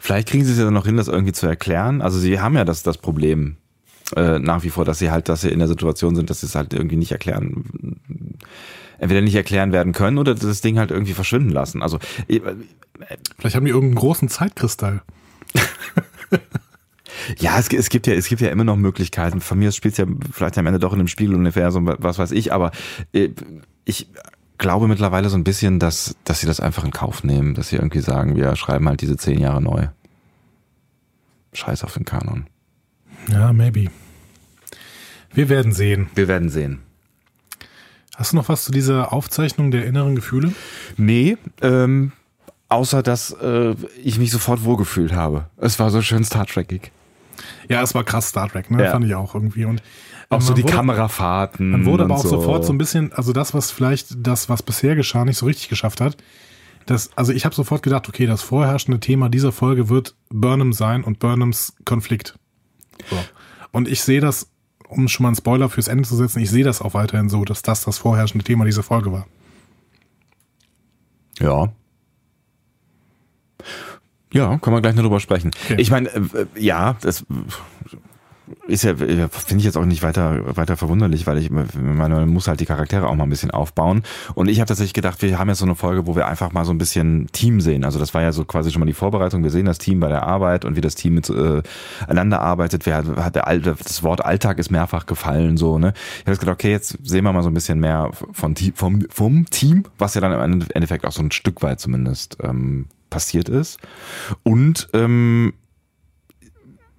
Vielleicht 0.00 0.28
kriegen 0.28 0.44
sie 0.44 0.52
es 0.52 0.58
ja 0.58 0.70
noch 0.70 0.86
hin, 0.86 0.96
das 0.96 1.08
irgendwie 1.08 1.32
zu 1.32 1.46
erklären. 1.46 2.02
Also 2.02 2.18
sie 2.18 2.40
haben 2.40 2.56
ja 2.56 2.64
das, 2.64 2.82
das 2.82 2.98
Problem 2.98 3.56
äh, 4.16 4.38
nach 4.40 4.64
wie 4.64 4.70
vor, 4.70 4.84
dass 4.84 4.98
sie 4.98 5.10
halt, 5.10 5.28
dass 5.28 5.42
sie 5.42 5.50
in 5.50 5.60
der 5.60 5.68
Situation 5.68 6.16
sind, 6.16 6.30
dass 6.30 6.40
sie 6.40 6.46
es 6.46 6.54
halt 6.54 6.74
irgendwie 6.74 6.96
nicht 6.96 7.12
erklären, 7.12 8.00
entweder 8.98 9.20
nicht 9.20 9.34
erklären 9.34 9.72
werden 9.72 9.92
können 9.92 10.18
oder 10.18 10.34
das 10.34 10.60
Ding 10.60 10.78
halt 10.78 10.90
irgendwie 10.90 11.14
verschwinden 11.14 11.50
lassen. 11.50 11.82
Also 11.82 11.98
äh, 12.28 12.40
Vielleicht 13.38 13.56
haben 13.56 13.64
die 13.64 13.70
irgendeinen 13.70 14.00
großen 14.00 14.28
Zeitkristall. 14.28 15.02
Ja, 17.38 17.58
es, 17.58 17.68
es, 17.68 17.88
gibt 17.88 18.06
ja, 18.06 18.14
es 18.14 18.28
gibt 18.28 18.40
ja 18.40 18.48
immer 18.48 18.64
noch 18.64 18.76
Möglichkeiten. 18.76 19.40
Von 19.40 19.58
mir 19.58 19.72
spielt 19.72 19.92
es 19.92 19.98
ja 19.98 20.06
vielleicht 20.32 20.56
am 20.56 20.66
Ende 20.66 20.78
doch 20.78 20.92
in 20.92 21.00
einem 21.00 21.08
Spiegeluniversum, 21.08 21.92
was 21.98 22.18
weiß 22.18 22.30
ich, 22.32 22.52
aber 22.52 22.70
äh, 23.12 23.30
ich 23.84 24.08
glaube 24.56 24.88
mittlerweile 24.88 25.28
so 25.28 25.36
ein 25.36 25.44
bisschen, 25.44 25.78
dass, 25.78 26.16
dass 26.24 26.40
sie 26.40 26.46
das 26.46 26.60
einfach 26.60 26.84
in 26.84 26.90
Kauf 26.90 27.24
nehmen, 27.24 27.54
dass 27.54 27.68
sie 27.68 27.76
irgendwie 27.76 28.00
sagen, 28.00 28.36
wir 28.36 28.54
schreiben 28.56 28.88
halt 28.88 29.00
diese 29.00 29.16
zehn 29.16 29.40
Jahre 29.40 29.60
neu. 29.60 29.88
Scheiß 31.52 31.84
auf 31.84 31.94
den 31.94 32.04
Kanon. 32.04 32.46
Ja, 33.30 33.52
maybe. 33.52 33.90
Wir 35.32 35.48
werden 35.48 35.72
sehen. 35.72 36.08
Wir 36.14 36.28
werden 36.28 36.48
sehen. 36.48 36.80
Hast 38.18 38.32
du 38.32 38.36
noch 38.36 38.48
was 38.48 38.64
zu 38.64 38.72
dieser 38.72 39.12
Aufzeichnung 39.12 39.70
der 39.70 39.86
inneren 39.86 40.16
Gefühle? 40.16 40.52
Nee, 40.96 41.36
ähm, 41.62 42.10
außer 42.68 43.04
dass 43.04 43.30
äh, 43.30 43.76
ich 44.02 44.18
mich 44.18 44.32
sofort 44.32 44.64
wohlgefühlt 44.64 45.12
habe. 45.12 45.46
Es 45.56 45.78
war 45.78 45.90
so 45.90 46.02
schön 46.02 46.24
Star 46.24 46.44
Trekig. 46.44 46.90
Ja, 47.68 47.80
es 47.80 47.94
war 47.94 48.02
krass 48.02 48.30
Star 48.30 48.48
Trek, 48.48 48.72
ne? 48.72 48.82
Ja. 48.82 48.90
Fand 48.90 49.04
ich 49.06 49.14
auch 49.14 49.36
irgendwie. 49.36 49.64
Und 49.64 49.80
Auch 50.30 50.40
so 50.40 50.52
die 50.52 50.64
wurde- 50.64 50.72
Kamerafahrten. 50.72 51.70
Man 51.70 51.84
wurde 51.86 52.04
aber 52.04 52.16
auch 52.16 52.24
sofort 52.26 52.64
so 52.64 52.72
ein 52.72 52.78
bisschen, 52.78 53.12
also 53.12 53.32
das, 53.32 53.54
was 53.54 53.70
vielleicht 53.70 54.08
das, 54.26 54.48
was 54.48 54.64
bisher 54.64 54.96
geschah, 54.96 55.24
nicht 55.24 55.38
so 55.38 55.46
richtig 55.46 55.68
geschafft 55.68 56.00
hat. 56.00 56.16
Das, 56.86 57.10
also 57.14 57.32
ich 57.32 57.44
habe 57.44 57.54
sofort 57.54 57.84
gedacht, 57.84 58.08
okay, 58.08 58.26
das 58.26 58.42
vorherrschende 58.42 58.98
Thema 58.98 59.28
dieser 59.28 59.52
Folge 59.52 59.88
wird 59.88 60.16
Burnham 60.30 60.72
sein 60.72 61.04
und 61.04 61.20
Burnhams 61.20 61.74
Konflikt. 61.84 62.34
So. 63.08 63.16
Und 63.70 63.86
ich 63.86 64.02
sehe 64.02 64.20
das, 64.20 64.48
um 64.88 65.08
schon 65.08 65.24
mal 65.24 65.28
einen 65.30 65.36
Spoiler 65.36 65.68
fürs 65.68 65.88
Ende 65.88 66.08
zu 66.08 66.16
setzen, 66.16 66.40
ich 66.40 66.50
sehe 66.50 66.64
das 66.64 66.82
auch 66.82 66.94
weiterhin 66.94 67.28
so, 67.28 67.44
dass 67.44 67.62
das 67.62 67.84
das 67.84 67.98
vorherrschende 67.98 68.44
Thema 68.44 68.64
dieser 68.64 68.82
Folge 68.82 69.12
war. 69.12 69.26
Ja. 71.38 71.72
Ja, 74.32 74.58
können 74.58 74.76
wir 74.76 74.82
gleich 74.82 74.94
noch 74.94 75.02
drüber 75.02 75.20
sprechen. 75.20 75.50
Okay. 75.64 75.76
Ich 75.78 75.90
meine, 75.90 76.08
äh, 76.08 76.46
ja, 76.56 76.96
das 77.00 77.24
ist 78.66 78.84
ja, 78.84 78.92
äh, 78.92 79.28
finde 79.28 79.58
ich 79.58 79.64
jetzt 79.64 79.76
auch 79.76 79.84
nicht 79.84 80.02
weiter, 80.02 80.56
weiter 80.56 80.76
verwunderlich, 80.76 81.26
weil 81.26 81.38
ich 81.38 81.50
meine, 81.50 81.66
man 81.74 82.28
muss 82.28 82.48
halt 82.48 82.60
die 82.60 82.66
Charaktere 82.66 83.08
auch 83.08 83.14
mal 83.14 83.24
ein 83.24 83.30
bisschen 83.30 83.50
aufbauen. 83.50 84.02
Und 84.34 84.48
ich 84.48 84.60
habe 84.60 84.68
tatsächlich 84.68 84.94
gedacht, 84.94 85.22
wir 85.22 85.38
haben 85.38 85.48
jetzt 85.48 85.58
so 85.58 85.64
eine 85.64 85.74
Folge, 85.74 86.06
wo 86.06 86.16
wir 86.16 86.26
einfach 86.26 86.52
mal 86.52 86.64
so 86.64 86.72
ein 86.72 86.78
bisschen 86.78 87.28
Team 87.32 87.60
sehen. 87.60 87.84
Also 87.84 87.98
das 87.98 88.14
war 88.14 88.22
ja 88.22 88.32
so 88.32 88.44
quasi 88.44 88.70
schon 88.70 88.80
mal 88.80 88.86
die 88.86 88.92
Vorbereitung. 88.92 89.42
Wir 89.42 89.50
sehen 89.50 89.66
das 89.66 89.78
Team 89.78 90.00
bei 90.00 90.08
der 90.08 90.24
Arbeit 90.24 90.64
und 90.64 90.76
wie 90.76 90.80
das 90.80 90.94
Team 90.94 91.14
mit 91.14 91.28
äh, 91.30 91.62
arbeitet. 92.08 92.86
Wer 92.86 93.04
hat, 93.16 93.34
der 93.34 93.46
Alte, 93.46 93.76
das 93.82 94.02
Wort 94.02 94.24
Alltag 94.24 94.58
ist 94.58 94.70
mehrfach 94.70 95.06
gefallen, 95.06 95.56
so, 95.56 95.78
ne? 95.78 95.92
Ich 96.20 96.26
habe 96.26 96.36
gedacht, 96.36 96.54
okay, 96.54 96.70
jetzt 96.70 96.98
sehen 97.02 97.24
wir 97.24 97.32
mal 97.32 97.42
so 97.42 97.50
ein 97.50 97.54
bisschen 97.54 97.80
mehr 97.80 98.10
von, 98.32 98.54
vom, 98.74 99.06
vom 99.10 99.46
Team, 99.50 99.84
was 99.98 100.14
ja 100.14 100.20
dann 100.20 100.52
im 100.52 100.66
Endeffekt 100.74 101.06
auch 101.06 101.12
so 101.12 101.22
ein 101.22 101.30
Stück 101.30 101.62
weit 101.62 101.80
zumindest 101.80 102.38
ähm, 102.42 102.86
passiert 103.10 103.48
ist. 103.48 103.78
Und 104.42 104.88
ähm, 104.92 105.54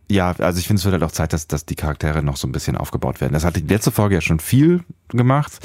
ja, 0.10 0.32
also 0.39 0.60
ich 0.60 0.67
finde, 0.67 0.80
es 0.80 0.86
wird 0.86 0.93
halt 0.93 1.04
auch 1.04 1.12
Zeit, 1.12 1.34
dass, 1.34 1.48
dass 1.48 1.65
die 1.65 1.76
Charaktere 1.76 2.24
noch 2.24 2.38
so 2.38 2.48
ein 2.48 2.52
bisschen 2.52 2.76
aufgebaut 2.76 3.22
werden. 3.22 3.34
Das 3.34 3.45
hat 3.45 3.56
die 3.56 3.62
letzte 3.62 3.91
Folge 3.91 4.15
ja 4.15 4.22
schon 4.22 4.39
viel 4.39 4.84
gemacht. 5.10 5.60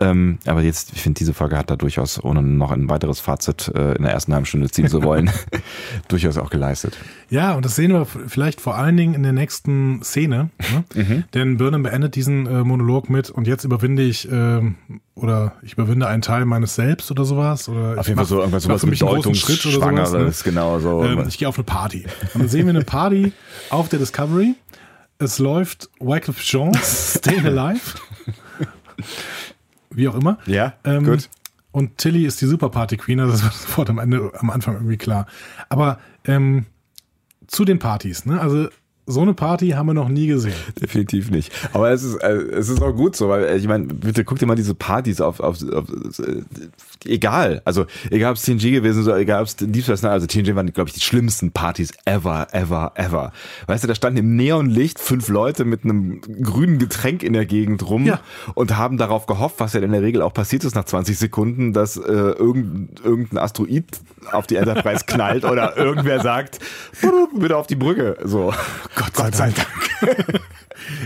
Ähm, 0.00 0.38
aber 0.46 0.62
jetzt, 0.62 0.92
ich 0.94 1.02
finde, 1.02 1.18
diese 1.18 1.34
Folge 1.34 1.58
hat 1.58 1.70
da 1.70 1.76
durchaus, 1.76 2.22
ohne 2.24 2.42
noch 2.42 2.70
ein 2.70 2.88
weiteres 2.88 3.20
Fazit 3.20 3.70
äh, 3.74 3.92
in 3.96 4.02
der 4.02 4.12
ersten 4.12 4.32
halben 4.32 4.46
Stunde 4.46 4.70
ziehen 4.70 4.88
zu 4.88 5.02
wollen, 5.02 5.30
durchaus 6.08 6.38
auch 6.38 6.48
geleistet. 6.48 6.96
Ja, 7.28 7.54
und 7.54 7.66
das 7.66 7.76
sehen 7.76 7.92
wir 7.92 8.06
vielleicht 8.06 8.62
vor 8.62 8.76
allen 8.76 8.96
Dingen 8.96 9.14
in 9.14 9.22
der 9.22 9.34
nächsten 9.34 10.02
Szene. 10.02 10.48
Ne? 10.94 11.24
Denn 11.34 11.58
Burnham 11.58 11.82
beendet 11.82 12.14
diesen 12.14 12.46
äh, 12.46 12.64
Monolog 12.64 13.10
mit 13.10 13.28
und 13.28 13.46
jetzt 13.46 13.64
überwinde 13.64 14.02
ich 14.02 14.26
ähm, 14.32 14.76
oder 15.14 15.52
ich 15.62 15.74
überwinde 15.74 16.06
einen 16.06 16.22
Teil 16.22 16.46
meines 16.46 16.74
Selbst 16.74 17.10
oder 17.10 17.26
sowas. 17.26 17.68
Oder 17.68 17.98
Auf 18.00 18.06
jeden 18.06 18.16
Fall 18.16 18.26
so 18.26 18.38
irgendwas 18.38 18.62
sowas 18.62 18.80
für 18.80 18.86
mich 18.86 19.02
einen 19.02 19.14
großen 19.14 19.34
Schritt 19.34 19.66
oder 19.66 20.06
sowas, 20.06 20.44
ne? 20.44 20.50
Genau 20.50 20.78
so. 20.78 21.04
Ähm, 21.04 21.26
ich 21.28 21.36
gehe 21.36 21.46
auf 21.46 21.56
eine 21.56 21.64
Party. 21.64 22.06
Und 22.32 22.42
dann 22.42 22.48
sehen 22.48 22.66
wir 22.66 22.70
eine 22.70 22.84
Party 22.84 23.32
auf 23.68 23.90
der 23.90 23.98
Discovery. 23.98 24.54
Es 25.18 25.38
läuft 25.38 25.90
Wycliffe 26.00 26.40
Jean, 26.42 26.72
Stay 26.82 27.38
Alive. 27.44 27.98
Wie 29.90 30.08
auch 30.08 30.14
immer. 30.14 30.38
ja, 30.46 30.74
Ähm, 30.84 31.04
gut. 31.04 31.28
Und 31.72 31.98
Tilly 31.98 32.24
ist 32.26 32.40
die 32.40 32.46
Super 32.46 32.68
Party 32.68 32.96
Queen, 32.96 33.20
also 33.20 33.32
das 33.32 33.42
wird 33.44 33.54
sofort 33.54 33.90
am 33.90 33.98
Ende, 33.98 34.32
am 34.38 34.50
Anfang 34.50 34.74
irgendwie 34.74 34.96
klar. 34.96 35.26
Aber 35.68 35.98
ähm, 36.24 36.66
zu 37.46 37.64
den 37.64 37.78
Partys, 37.78 38.26
ne? 38.26 38.40
Also 38.40 38.68
so 39.10 39.20
eine 39.22 39.34
Party 39.34 39.70
haben 39.70 39.86
wir 39.86 39.94
noch 39.94 40.08
nie 40.08 40.26
gesehen. 40.26 40.54
Definitiv 40.80 41.30
nicht. 41.30 41.52
Aber 41.72 41.90
es 41.90 42.02
ist, 42.02 42.16
äh, 42.22 42.32
es 42.32 42.68
ist 42.68 42.80
auch 42.82 42.92
gut 42.92 43.16
so, 43.16 43.28
weil 43.28 43.44
äh, 43.44 43.56
ich 43.56 43.66
meine, 43.68 43.84
bitte 43.86 44.24
guck 44.24 44.38
dir 44.38 44.46
mal 44.46 44.54
diese 44.56 44.74
Partys 44.74 45.20
auf, 45.20 45.40
auf, 45.40 45.56
auf 45.72 45.84
äh, 46.20 46.42
egal. 47.04 47.62
Also 47.64 47.86
egal 48.10 48.30
ob 48.32 48.36
es 48.36 48.42
TNG 48.42 48.70
gewesen 48.72 49.00
ist, 49.02 49.06
oder 49.08 49.18
egal 49.18 49.40
ob 49.42 49.48
es 49.48 49.56
Deep 49.56 49.82
Space 49.84 50.02
Nine, 50.02 50.12
also 50.12 50.26
TNG 50.26 50.54
waren, 50.54 50.72
glaube 50.72 50.88
ich, 50.88 50.94
die 50.94 51.00
schlimmsten 51.00 51.52
Partys 51.52 51.92
ever, 52.04 52.48
ever, 52.52 52.92
ever. 52.94 53.32
Weißt 53.66 53.84
du, 53.84 53.88
da 53.88 53.94
standen 53.94 54.18
im 54.18 54.36
Neonlicht 54.36 54.98
fünf 54.98 55.28
Leute 55.28 55.64
mit 55.64 55.84
einem 55.84 56.20
grünen 56.42 56.78
Getränk 56.78 57.22
in 57.22 57.32
der 57.32 57.46
Gegend 57.46 57.88
rum 57.88 58.04
Ja. 58.06 58.20
und 58.54 58.76
haben 58.76 58.96
darauf 58.98 59.26
gehofft, 59.26 59.56
was 59.58 59.72
ja 59.72 59.80
in 59.80 59.92
der 59.92 60.02
Regel 60.02 60.22
auch 60.22 60.32
passiert 60.34 60.64
ist 60.64 60.74
nach 60.74 60.84
20 60.84 61.18
Sekunden, 61.18 61.72
dass 61.72 61.96
äh, 61.96 62.00
irgendein, 62.02 62.88
irgendein 63.04 63.38
Asteroid 63.38 63.84
auf 64.32 64.46
die 64.46 64.56
Enterprise 64.56 65.04
knallt 65.06 65.44
oder 65.44 65.76
irgendwer 65.76 66.20
sagt, 66.20 66.58
bitte 67.38 67.56
auf 67.56 67.66
die 67.66 67.76
Brücke. 67.76 68.16
So. 68.24 68.52
Gott 69.14 69.34
sei, 69.34 69.50
Dank. 69.50 69.66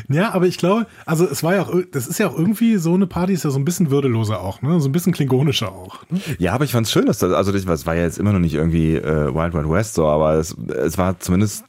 Ja, 0.09 0.33
aber 0.33 0.47
ich 0.47 0.59
glaube, 0.59 0.87
also 1.07 1.27
es 1.27 1.43
war 1.43 1.55
ja 1.55 1.63
auch, 1.63 1.75
das 1.93 2.07
ist 2.07 2.19
ja 2.19 2.29
auch 2.29 2.39
irgendwie 2.39 2.77
so 2.77 2.95
eine 2.95 3.07
Party, 3.07 3.33
ist 3.33 3.45
ja 3.45 3.51
so 3.51 3.59
ein 3.59 3.65
bisschen 3.65 3.91
würdeloser 3.91 4.41
auch, 4.41 4.63
ne? 4.63 4.81
So 4.81 4.89
ein 4.89 4.93
bisschen 4.93 5.13
klingonischer 5.13 5.73
auch. 5.73 6.05
Ne? 6.11 6.21
Ja, 6.39 6.53
aber 6.53 6.65
ich 6.65 6.73
fand's 6.73 6.93
schön, 6.93 7.07
dass 7.07 7.19
das, 7.19 7.33
also 7.33 7.53
das 7.53 7.65
das 7.65 7.87
war 7.87 7.95
ja 7.95 8.03
jetzt 8.03 8.19
immer 8.19 8.33
noch 8.33 8.39
nicht 8.39 8.55
irgendwie 8.55 8.95
äh, 8.95 9.35
Wild 9.35 9.55
Wild 9.55 9.71
West 9.71 9.95
so, 9.95 10.07
aber 10.07 10.35
es, 10.35 10.57
es 10.69 10.99
war 10.99 11.19
zumindest, 11.19 11.65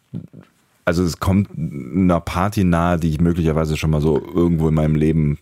also 0.85 1.03
es 1.03 1.19
kommt 1.19 1.49
einer 1.57 2.19
Party 2.19 2.63
nahe, 2.63 2.99
die 2.99 3.09
ich 3.09 3.21
möglicherweise 3.21 3.77
schon 3.77 3.89
mal 3.89 4.01
so 4.01 4.21
irgendwo 4.21 4.67
in 4.69 4.75
meinem 4.75 4.95
Leben 4.95 5.39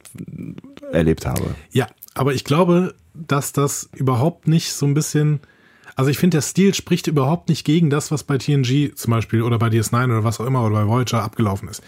erlebt 0.92 1.26
habe. 1.26 1.56
Ja, 1.72 1.88
aber 2.14 2.34
ich 2.34 2.44
glaube, 2.44 2.94
dass 3.14 3.52
das 3.52 3.90
überhaupt 3.94 4.48
nicht 4.48 4.74
so 4.74 4.86
ein 4.86 4.94
bisschen. 4.94 5.40
Also 5.96 6.10
ich 6.10 6.18
finde, 6.18 6.38
der 6.38 6.42
Stil 6.42 6.74
spricht 6.74 7.08
überhaupt 7.08 7.50
nicht 7.50 7.66
gegen 7.66 7.90
das, 7.90 8.12
was 8.12 8.24
bei 8.24 8.38
TNG 8.38 8.94
zum 8.96 9.12
Beispiel 9.12 9.42
oder 9.42 9.60
bei 9.60 9.68
DS9 9.68 10.06
oder 10.06 10.24
was 10.24 10.40
auch 10.40 10.46
immer 10.46 10.66
oder 10.66 10.76
bei 10.84 10.88
Voyager 10.88 11.24
abgelaufen 11.24 11.68
ist. 11.70 11.84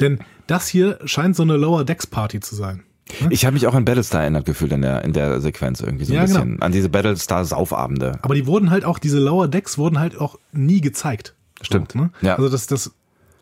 Denn 0.00 0.18
das 0.46 0.68
hier 0.68 0.98
scheint 1.04 1.36
so 1.36 1.42
eine 1.42 1.56
Lower 1.56 1.84
Decks 1.84 2.06
Party 2.06 2.40
zu 2.40 2.54
sein. 2.54 2.82
Ich 3.30 3.46
habe 3.46 3.54
mich 3.54 3.66
auch 3.66 3.74
an 3.74 3.86
Battlestar 3.86 4.20
erinnert 4.20 4.44
gefühlt 4.44 4.70
in 4.72 4.82
der, 4.82 5.02
in 5.02 5.14
der 5.14 5.40
Sequenz 5.40 5.80
irgendwie 5.80 6.04
so 6.04 6.12
ein 6.12 6.16
Ja, 6.16 6.26
genau. 6.26 6.40
bisschen. 6.40 6.62
An 6.62 6.72
diese 6.72 6.90
Battlestar-Saufabende. 6.90 8.18
Aber 8.22 8.34
die 8.34 8.46
wurden 8.46 8.70
halt 8.70 8.84
auch, 8.84 8.98
diese 8.98 9.18
Lower 9.18 9.48
Decks 9.48 9.78
wurden 9.78 9.98
halt 9.98 10.18
auch 10.20 10.38
nie 10.52 10.80
gezeigt. 10.80 11.34
Stimmt, 11.62 11.92
So, 11.92 11.98
ne? 12.00 12.10
ja. 12.20 12.36
Also 12.36 12.48
das, 12.50 12.66
das, 12.66 12.92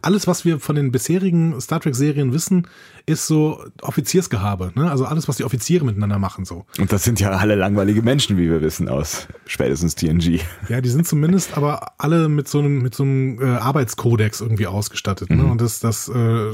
alles, 0.03 0.27
was 0.29 0.45
wir 0.45 0.61
von 0.61 0.77
den 0.77 0.93
bisherigen 0.93 1.61
Star 1.61 1.81
Trek-Serien 1.81 2.33
wissen, 2.33 2.69
ist 3.07 3.29
so 3.29 3.65
Offiziersgehabe. 3.83 4.73
Ne? 4.75 4.91
Also 4.91 5.05
alles, 5.05 5.29
was 5.29 5.37
die 5.37 5.45
Offiziere 5.45 5.85
miteinander 5.85 6.19
machen. 6.19 6.45
so. 6.45 6.67
Und 6.79 6.93
das 6.93 7.05
sind 7.05 7.21
ja 7.21 7.31
alle 7.31 7.55
langweilige 7.55 8.03
Menschen, 8.03 8.37
wie 8.37 8.51
wir 8.51 8.61
wissen, 8.61 8.89
aus 8.89 9.29
spätestens 9.47 9.95
TNG. 9.95 10.41
Ja, 10.69 10.81
die 10.81 10.89
sind 10.89 11.07
zumindest 11.07 11.57
aber 11.57 11.93
alle 11.99 12.29
mit 12.29 12.49
so 12.49 12.59
einem, 12.59 12.83
mit 12.83 12.97
so 12.97 13.05
einem 13.05 13.41
äh, 13.41 13.45
Arbeitskodex 13.45 14.41
irgendwie 14.41 14.67
ausgestattet. 14.67 15.31
Mhm. 15.31 15.37
Ne? 15.37 15.45
Und 15.45 15.61
das, 15.61 15.79
das 15.79 16.09
äh, 16.09 16.51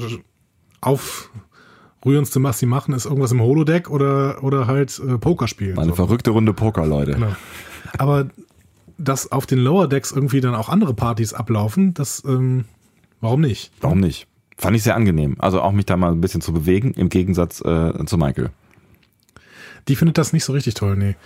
aufrührendste, 0.83 2.43
was 2.43 2.59
sie 2.59 2.67
machen, 2.67 2.93
ist 2.93 3.07
irgendwas 3.07 3.33
im 3.33 3.41
Holodeck 3.41 3.89
oder, 3.89 4.45
oder 4.45 4.67
halt 4.67 5.01
äh, 5.01 5.17
Poker 5.17 5.49
spielen. 5.49 5.79
Eine 5.79 5.91
so. 5.91 5.97
verrückte 5.97 6.33
Runde 6.33 6.53
Poker, 6.53 6.87
Leute. 6.87 7.13
Genau. 7.13 7.35
Aber 7.97 8.29
dass 8.99 9.33
auf 9.33 9.47
den 9.47 9.59
Lower 9.59 9.89
Decks 9.89 10.13
irgendwie 10.13 10.43
dann 10.43 10.55
auch 10.55 10.69
andere 10.69 10.93
Partys 10.93 11.33
ablaufen, 11.33 11.95
das, 11.95 12.23
ähm, 12.27 12.67
warum 13.23 13.41
nicht? 13.41 13.73
Warum 13.81 14.01
nicht? 14.01 14.29
Fand 14.63 14.77
ich 14.77 14.85
sehr 14.85 14.95
angenehm. 14.95 15.35
Also 15.41 15.61
auch 15.61 15.73
mich 15.73 15.87
da 15.87 15.97
mal 15.97 16.13
ein 16.13 16.21
bisschen 16.21 16.41
zu 16.41 16.53
bewegen, 16.53 16.95
im 16.95 17.09
Gegensatz 17.09 17.61
äh, 17.63 18.07
zu 18.07 18.17
Michael. 18.17 18.51
Die 19.89 19.97
findet 19.97 20.19
das 20.19 20.33
nicht 20.33 20.45
so 20.45 20.53
richtig 20.53 20.75
toll, 20.75 20.97
nee. 20.97 21.17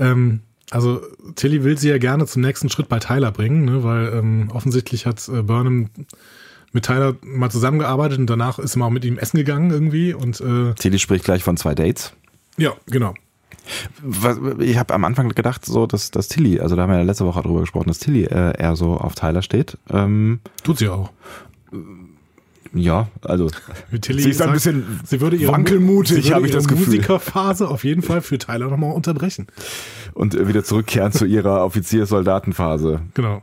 Ähm, 0.00 0.40
also 0.72 1.00
Tilly 1.36 1.62
will 1.62 1.78
sie 1.78 1.88
ja 1.88 1.98
gerne 1.98 2.26
zum 2.26 2.42
nächsten 2.42 2.68
Schritt 2.68 2.88
bei 2.88 2.98
Tyler 2.98 3.30
bringen, 3.30 3.64
ne, 3.64 3.84
weil 3.84 4.12
ähm, 4.12 4.50
offensichtlich 4.52 5.06
hat 5.06 5.28
äh, 5.28 5.42
Burnham 5.42 5.90
mit 6.72 6.84
Tyler 6.84 7.14
mal 7.22 7.48
zusammengearbeitet 7.48 8.18
und 8.18 8.28
danach 8.28 8.58
ist 8.58 8.72
sie 8.72 8.80
mal 8.80 8.90
mit 8.90 9.04
ihm 9.04 9.18
essen 9.18 9.36
gegangen 9.36 9.70
irgendwie 9.70 10.12
und 10.12 10.40
äh, 10.40 10.74
Tilly 10.74 10.98
spricht 10.98 11.24
gleich 11.24 11.44
von 11.44 11.56
zwei 11.56 11.76
Dates. 11.76 12.12
ja, 12.56 12.72
genau. 12.86 13.14
Ich 14.58 14.78
habe 14.78 14.94
am 14.94 15.04
Anfang 15.04 15.28
gedacht, 15.28 15.64
so 15.64 15.86
dass, 15.86 16.10
dass 16.10 16.26
Tilly, 16.26 16.58
also 16.58 16.74
da 16.74 16.82
haben 16.82 16.90
wir 16.90 16.98
ja 16.98 17.04
letzte 17.04 17.24
Woche 17.24 17.40
drüber 17.42 17.60
gesprochen, 17.60 17.86
dass 17.86 18.00
Tilly 18.00 18.24
äh, 18.24 18.58
eher 18.58 18.74
so 18.74 18.96
auf 18.96 19.14
Tyler 19.14 19.42
steht. 19.42 19.78
Ähm, 19.90 20.40
Tut 20.64 20.78
sie 20.78 20.88
auch. 20.88 21.10
Ja, 22.72 23.08
also 23.22 23.50
Tilly 24.00 24.22
sie 24.22 24.30
ist 24.30 24.42
ein 24.42 24.52
bisschen 24.52 25.00
sie 25.04 25.20
würde 25.20 25.36
ihre, 25.36 25.52
wankelmutig, 25.52 26.16
sie 26.16 26.22
würde 26.24 26.34
habe 26.36 26.46
ich 26.46 26.52
ihre 26.52 26.58
das 26.58 26.68
Gefühl. 26.68 26.86
Musikerphase 26.86 27.68
auf 27.68 27.82
jeden 27.84 28.02
Fall 28.02 28.20
für 28.20 28.38
Tyler 28.38 28.68
nochmal 28.68 28.92
unterbrechen. 28.92 29.48
und 30.14 30.34
äh, 30.34 30.46
wieder 30.46 30.62
zurückkehren 30.62 31.12
zu 31.12 31.24
ihrer 31.24 31.64
Offizier-Soldatenphase. 31.64 33.00
Genau. 33.14 33.42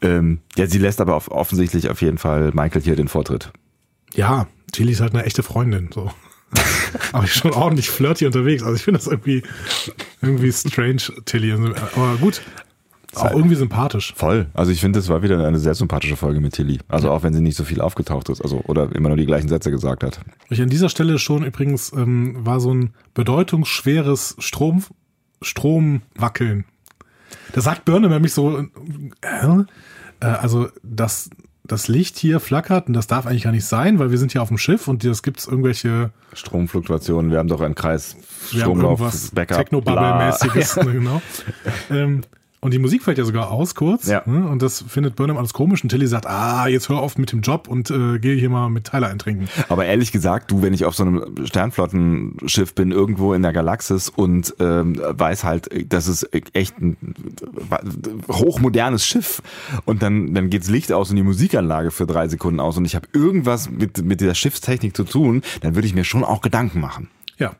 Ähm, 0.00 0.38
ja, 0.56 0.66
sie 0.66 0.78
lässt 0.78 1.00
aber 1.00 1.16
auf, 1.16 1.30
offensichtlich 1.30 1.90
auf 1.90 2.00
jeden 2.02 2.18
Fall 2.18 2.50
Michael 2.54 2.82
hier 2.82 2.96
den 2.96 3.08
Vortritt. 3.08 3.52
Ja, 4.14 4.46
Tilly 4.72 4.92
ist 4.92 5.00
halt 5.00 5.14
eine 5.14 5.24
echte 5.24 5.42
Freundin, 5.42 5.90
so. 5.92 6.10
Aber 7.12 7.26
schon 7.26 7.52
ordentlich 7.52 7.90
flirty 7.90 8.26
unterwegs. 8.26 8.62
Also 8.62 8.76
ich 8.76 8.82
finde 8.84 8.98
das 8.98 9.08
irgendwie, 9.08 9.42
irgendwie 10.22 10.52
strange, 10.52 11.02
Tilly. 11.24 11.52
Aber 11.52 12.16
gut, 12.20 12.42
auch 13.16 13.30
irgendwie 13.30 13.54
sympathisch. 13.54 14.12
Voll. 14.16 14.46
Also 14.54 14.72
ich 14.72 14.80
finde, 14.80 14.98
das 14.98 15.08
war 15.08 15.22
wieder 15.22 15.46
eine 15.46 15.58
sehr 15.58 15.74
sympathische 15.74 16.16
Folge 16.16 16.40
mit 16.40 16.54
Tilly. 16.54 16.78
Also 16.88 17.10
auch 17.10 17.22
wenn 17.22 17.34
sie 17.34 17.40
nicht 17.40 17.56
so 17.56 17.64
viel 17.64 17.80
aufgetaucht 17.80 18.28
ist, 18.28 18.40
also 18.40 18.62
oder 18.66 18.94
immer 18.94 19.08
nur 19.08 19.16
die 19.16 19.26
gleichen 19.26 19.48
Sätze 19.48 19.70
gesagt 19.70 20.02
hat. 20.02 20.20
Ich 20.50 20.60
an 20.60 20.68
dieser 20.68 20.88
Stelle 20.88 21.18
schon 21.18 21.44
übrigens 21.44 21.92
ähm, 21.92 22.36
war 22.44 22.60
so 22.60 22.72
ein 22.72 22.90
bedeutungsschweres 23.14 24.36
Strom, 24.38 24.84
Stromwackeln. 25.42 26.64
Da 27.52 27.60
sagt 27.60 27.84
Burnham 27.84 28.10
nämlich 28.10 28.34
so, 28.34 28.58
äh, 28.58 28.66
äh, 30.20 30.26
also 30.26 30.68
das, 30.82 31.30
das 31.64 31.88
Licht 31.88 32.18
hier 32.18 32.40
flackert 32.40 32.88
und 32.88 32.94
das 32.94 33.06
darf 33.06 33.26
eigentlich 33.26 33.44
gar 33.44 33.52
nicht 33.52 33.64
sein, 33.64 33.98
weil 33.98 34.10
wir 34.10 34.18
sind 34.18 34.32
hier 34.32 34.42
auf 34.42 34.48
dem 34.48 34.58
Schiff 34.58 34.88
und 34.88 35.04
es 35.04 35.22
gibt 35.22 35.46
irgendwelche 35.46 36.10
Stromfluktuationen, 36.32 37.30
wir 37.30 37.38
haben 37.38 37.48
doch 37.48 37.60
einen 37.60 37.74
Kreis, 37.74 38.16
Stromlauf, 38.50 39.00
Backup, 39.32 39.58
Technobubble-mäßiges, 39.58 40.76
ne, 40.84 40.92
genau. 40.92 41.22
Ähm, 41.90 42.22
und 42.64 42.72
die 42.72 42.78
Musik 42.78 43.02
fällt 43.02 43.18
ja 43.18 43.24
sogar 43.26 43.50
aus 43.50 43.74
kurz. 43.74 44.06
Ja. 44.06 44.22
Ne? 44.24 44.48
Und 44.48 44.62
das 44.62 44.82
findet 44.88 45.16
Burnham 45.16 45.36
alles 45.36 45.52
komisch. 45.52 45.82
Und 45.82 45.90
Tilly 45.90 46.06
sagt, 46.06 46.26
ah, 46.26 46.66
jetzt 46.66 46.88
hör 46.88 46.98
auf 47.00 47.18
mit 47.18 47.30
dem 47.30 47.42
Job 47.42 47.68
und 47.68 47.90
äh, 47.90 48.18
geh 48.18 48.38
hier 48.40 48.48
mal 48.48 48.70
mit 48.70 48.84
Tyler 48.84 49.08
eintrinken. 49.08 49.50
Aber 49.68 49.84
ehrlich 49.84 50.12
gesagt, 50.12 50.50
du, 50.50 50.62
wenn 50.62 50.72
ich 50.72 50.86
auf 50.86 50.94
so 50.94 51.02
einem 51.02 51.44
Sternflottenschiff 51.44 52.74
bin, 52.74 52.90
irgendwo 52.90 53.34
in 53.34 53.42
der 53.42 53.52
Galaxis 53.52 54.08
und 54.08 54.54
ähm, 54.60 54.98
weiß 54.98 55.44
halt, 55.44 55.68
das 55.92 56.08
ist 56.08 56.26
echt 56.54 56.80
ein 56.80 56.96
hochmodernes 58.28 59.04
Schiff 59.04 59.42
und 59.84 60.02
dann, 60.02 60.32
dann 60.32 60.48
geht's 60.48 60.70
Licht 60.70 60.90
aus 60.90 61.10
und 61.10 61.16
die 61.16 61.22
Musikanlage 61.22 61.90
für 61.90 62.06
drei 62.06 62.28
Sekunden 62.28 62.60
aus 62.60 62.78
und 62.78 62.86
ich 62.86 62.94
habe 62.94 63.08
irgendwas 63.12 63.68
mit, 63.68 64.02
mit 64.02 64.22
dieser 64.22 64.34
Schiffstechnik 64.34 64.96
zu 64.96 65.04
tun, 65.04 65.42
dann 65.60 65.74
würde 65.74 65.86
ich 65.86 65.94
mir 65.94 66.04
schon 66.04 66.24
auch 66.24 66.40
Gedanken 66.40 66.80
machen. 66.80 67.10
Ja. 67.36 67.56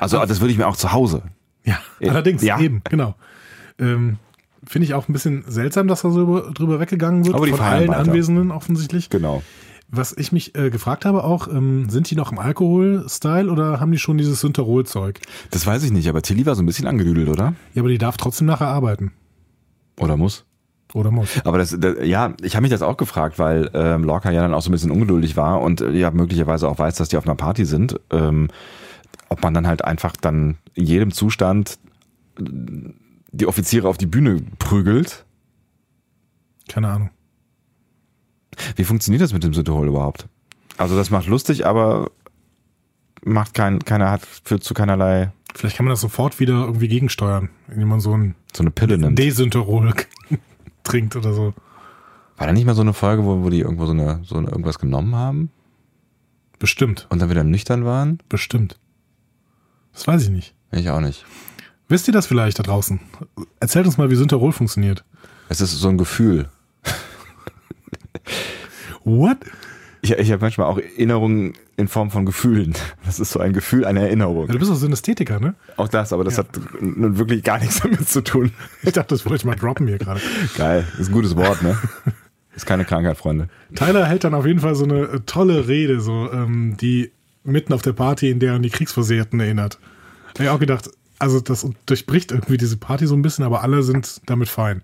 Also 0.00 0.18
das 0.26 0.40
würde 0.40 0.50
ich 0.50 0.58
mir 0.58 0.66
auch 0.66 0.76
zu 0.76 0.90
Hause. 0.90 1.22
Ja, 1.62 1.78
allerdings, 2.00 2.42
ja. 2.42 2.58
eben, 2.58 2.82
genau. 2.90 3.14
Ähm, 3.78 4.18
Finde 4.66 4.86
ich 4.86 4.94
auch 4.94 5.08
ein 5.08 5.12
bisschen 5.12 5.44
seltsam, 5.46 5.88
dass 5.88 6.02
da 6.02 6.10
so 6.10 6.22
über- 6.22 6.50
drüber 6.52 6.78
weggegangen 6.80 7.24
wird 7.24 7.34
Aber 7.34 7.46
die 7.46 7.52
von 7.52 7.60
allen 7.60 7.88
weiter. 7.88 8.00
Anwesenden 8.00 8.50
offensichtlich. 8.50 9.10
Genau. 9.10 9.42
Was 9.94 10.16
ich 10.16 10.32
mich 10.32 10.54
äh, 10.56 10.70
gefragt 10.70 11.04
habe 11.04 11.22
auch, 11.24 11.48
ähm, 11.48 11.90
sind 11.90 12.10
die 12.10 12.14
noch 12.16 12.32
im 12.32 12.38
Alkohol-Style 12.38 13.50
oder 13.50 13.78
haben 13.80 13.92
die 13.92 13.98
schon 13.98 14.16
dieses 14.16 14.40
Synterol-Zeug? 14.40 15.20
Das 15.50 15.66
weiß 15.66 15.82
ich 15.82 15.90
nicht, 15.90 16.08
aber 16.08 16.22
Tilly 16.22 16.46
war 16.46 16.54
so 16.54 16.62
ein 16.62 16.66
bisschen 16.66 16.86
angedüdelt, 16.86 17.28
oder? 17.28 17.54
Ja, 17.74 17.82
aber 17.82 17.88
die 17.90 17.98
darf 17.98 18.16
trotzdem 18.16 18.46
nachher 18.46 18.68
arbeiten. 18.68 19.12
Oder 20.00 20.16
muss? 20.16 20.44
Oder 20.94 21.10
muss. 21.10 21.28
Aber 21.44 21.58
das, 21.58 21.76
das 21.78 21.96
ja, 22.04 22.32
ich 22.42 22.54
habe 22.54 22.62
mich 22.62 22.70
das 22.70 22.82
auch 22.82 22.96
gefragt, 22.96 23.38
weil 23.38 23.70
ähm, 23.74 24.04
Lorca 24.04 24.30
ja 24.30 24.42
dann 24.42 24.54
auch 24.54 24.62
so 24.62 24.70
ein 24.70 24.72
bisschen 24.72 24.90
ungeduldig 24.90 25.36
war 25.36 25.60
und 25.60 25.80
äh, 25.80 25.90
ja 25.90 26.10
möglicherweise 26.10 26.68
auch 26.68 26.78
weiß, 26.78 26.96
dass 26.96 27.08
die 27.08 27.16
auf 27.16 27.24
einer 27.26 27.34
Party 27.34 27.64
sind. 27.64 27.98
Ähm, 28.10 28.48
ob 29.28 29.42
man 29.42 29.52
dann 29.54 29.66
halt 29.66 29.84
einfach 29.84 30.14
dann 30.16 30.56
in 30.74 30.86
jedem 30.86 31.10
Zustand 31.10 31.78
die 33.32 33.46
Offiziere 33.46 33.88
auf 33.88 33.98
die 33.98 34.06
Bühne 34.06 34.42
prügelt. 34.58 35.24
Keine 36.68 36.88
Ahnung. 36.88 37.10
Wie 38.76 38.84
funktioniert 38.84 39.22
das 39.22 39.32
mit 39.32 39.42
dem 39.42 39.54
Synthehol 39.54 39.88
überhaupt? 39.88 40.28
Also 40.76 40.96
das 40.96 41.10
macht 41.10 41.26
lustig, 41.26 41.66
aber 41.66 42.10
macht 43.24 43.54
kein, 43.54 43.80
keiner 43.80 44.10
hat 44.10 44.26
führt 44.26 44.64
zu 44.64 44.74
keinerlei 44.74 45.32
Vielleicht 45.54 45.76
kann 45.76 45.84
man 45.84 45.92
das 45.92 46.00
sofort 46.00 46.40
wieder 46.40 46.64
irgendwie 46.64 46.88
gegensteuern, 46.88 47.50
indem 47.68 47.88
man 47.88 48.00
so 48.00 48.16
ein 48.16 48.34
so 48.54 48.62
eine 48.62 48.70
Pille 48.70 48.96
nimmt. 48.96 49.18
Desynterol 49.18 49.92
trinkt 50.82 51.14
oder 51.14 51.34
so. 51.34 51.54
War 52.36 52.46
da 52.46 52.52
nicht 52.52 52.64
mal 52.64 52.74
so 52.74 52.80
eine 52.80 52.94
Folge, 52.94 53.24
wo, 53.24 53.44
wo 53.44 53.50
die 53.50 53.60
irgendwo 53.60 53.86
so 53.86 53.92
eine 53.92 54.20
so 54.24 54.36
eine, 54.36 54.48
irgendwas 54.48 54.78
genommen 54.78 55.14
haben 55.14 55.50
Bestimmt, 56.58 57.06
und 57.10 57.20
dann 57.20 57.28
wieder 57.28 57.44
nüchtern 57.44 57.84
waren? 57.84 58.18
bestimmt. 58.28 58.78
Das 59.92 60.06
weiß 60.06 60.22
ich 60.22 60.30
nicht. 60.30 60.54
Ich 60.70 60.88
auch 60.88 61.00
nicht. 61.00 61.26
Wisst 61.92 62.08
ihr 62.08 62.14
das 62.14 62.26
vielleicht 62.26 62.58
da 62.58 62.62
draußen? 62.62 63.00
Erzählt 63.60 63.84
uns 63.84 63.98
mal, 63.98 64.08
wie 64.10 64.14
Synterol 64.14 64.52
funktioniert. 64.52 65.04
Es 65.50 65.60
ist 65.60 65.72
so 65.72 65.88
ein 65.90 65.98
Gefühl. 65.98 66.48
What? 69.04 69.36
Ich, 70.00 70.10
ich 70.12 70.32
habe 70.32 70.40
manchmal 70.40 70.68
auch 70.68 70.78
Erinnerungen 70.78 71.52
in 71.76 71.88
Form 71.88 72.10
von 72.10 72.24
Gefühlen. 72.24 72.72
Das 73.04 73.20
ist 73.20 73.30
so 73.32 73.40
ein 73.40 73.52
Gefühl, 73.52 73.84
eine 73.84 74.00
Erinnerung. 74.00 74.46
Ja, 74.46 74.52
du 74.54 74.58
bist 74.58 74.70
doch 74.70 74.76
Synästhetiker, 74.76 75.38
ne? 75.38 75.54
Auch 75.76 75.88
das, 75.88 76.14
aber 76.14 76.24
das 76.24 76.38
Ja. 76.38 76.44
hat 76.44 76.58
nun 76.80 77.18
wirklich 77.18 77.42
gar 77.44 77.58
nichts 77.58 77.80
damit 77.82 78.08
zu 78.08 78.22
tun. 78.22 78.52
Ich 78.82 78.92
dachte, 78.92 79.14
das 79.14 79.26
wollte 79.26 79.36
ich 79.36 79.44
mal 79.44 79.54
droppen 79.56 79.86
hier 79.86 79.98
gerade. 79.98 80.22
Geil, 80.56 80.86
ist 80.98 81.08
ein 81.08 81.12
gutes 81.12 81.36
Wort, 81.36 81.62
ne? 81.62 81.76
Ist 82.56 82.64
keine 82.64 82.86
Krankheit, 82.86 83.18
Freunde. 83.18 83.50
Tyler 83.74 84.06
hält 84.06 84.24
dann 84.24 84.32
auf 84.32 84.46
jeden 84.46 84.60
Fall 84.60 84.74
so 84.76 84.84
eine 84.84 85.00
äh, 85.02 85.20
tolle 85.26 85.68
Rede, 85.68 86.00
so, 86.00 86.32
ähm, 86.32 86.74
die 86.80 87.12
mitten 87.44 87.74
auf 87.74 87.82
der 87.82 87.92
Party, 87.92 88.30
in 88.30 88.38
der 88.40 88.54
an 88.54 88.62
die 88.62 88.70
Kriegsversehrten 88.70 89.40
erinnert. 89.40 89.78
Hab 90.30 90.40
ich 90.40 90.48
auch 90.48 90.58
gedacht, 90.58 90.88
also 91.22 91.40
das 91.40 91.66
durchbricht 91.86 92.32
irgendwie 92.32 92.56
diese 92.56 92.76
Party 92.76 93.06
so 93.06 93.14
ein 93.14 93.22
bisschen, 93.22 93.44
aber 93.44 93.62
alle 93.62 93.82
sind 93.82 94.20
damit 94.26 94.48
fein. 94.48 94.82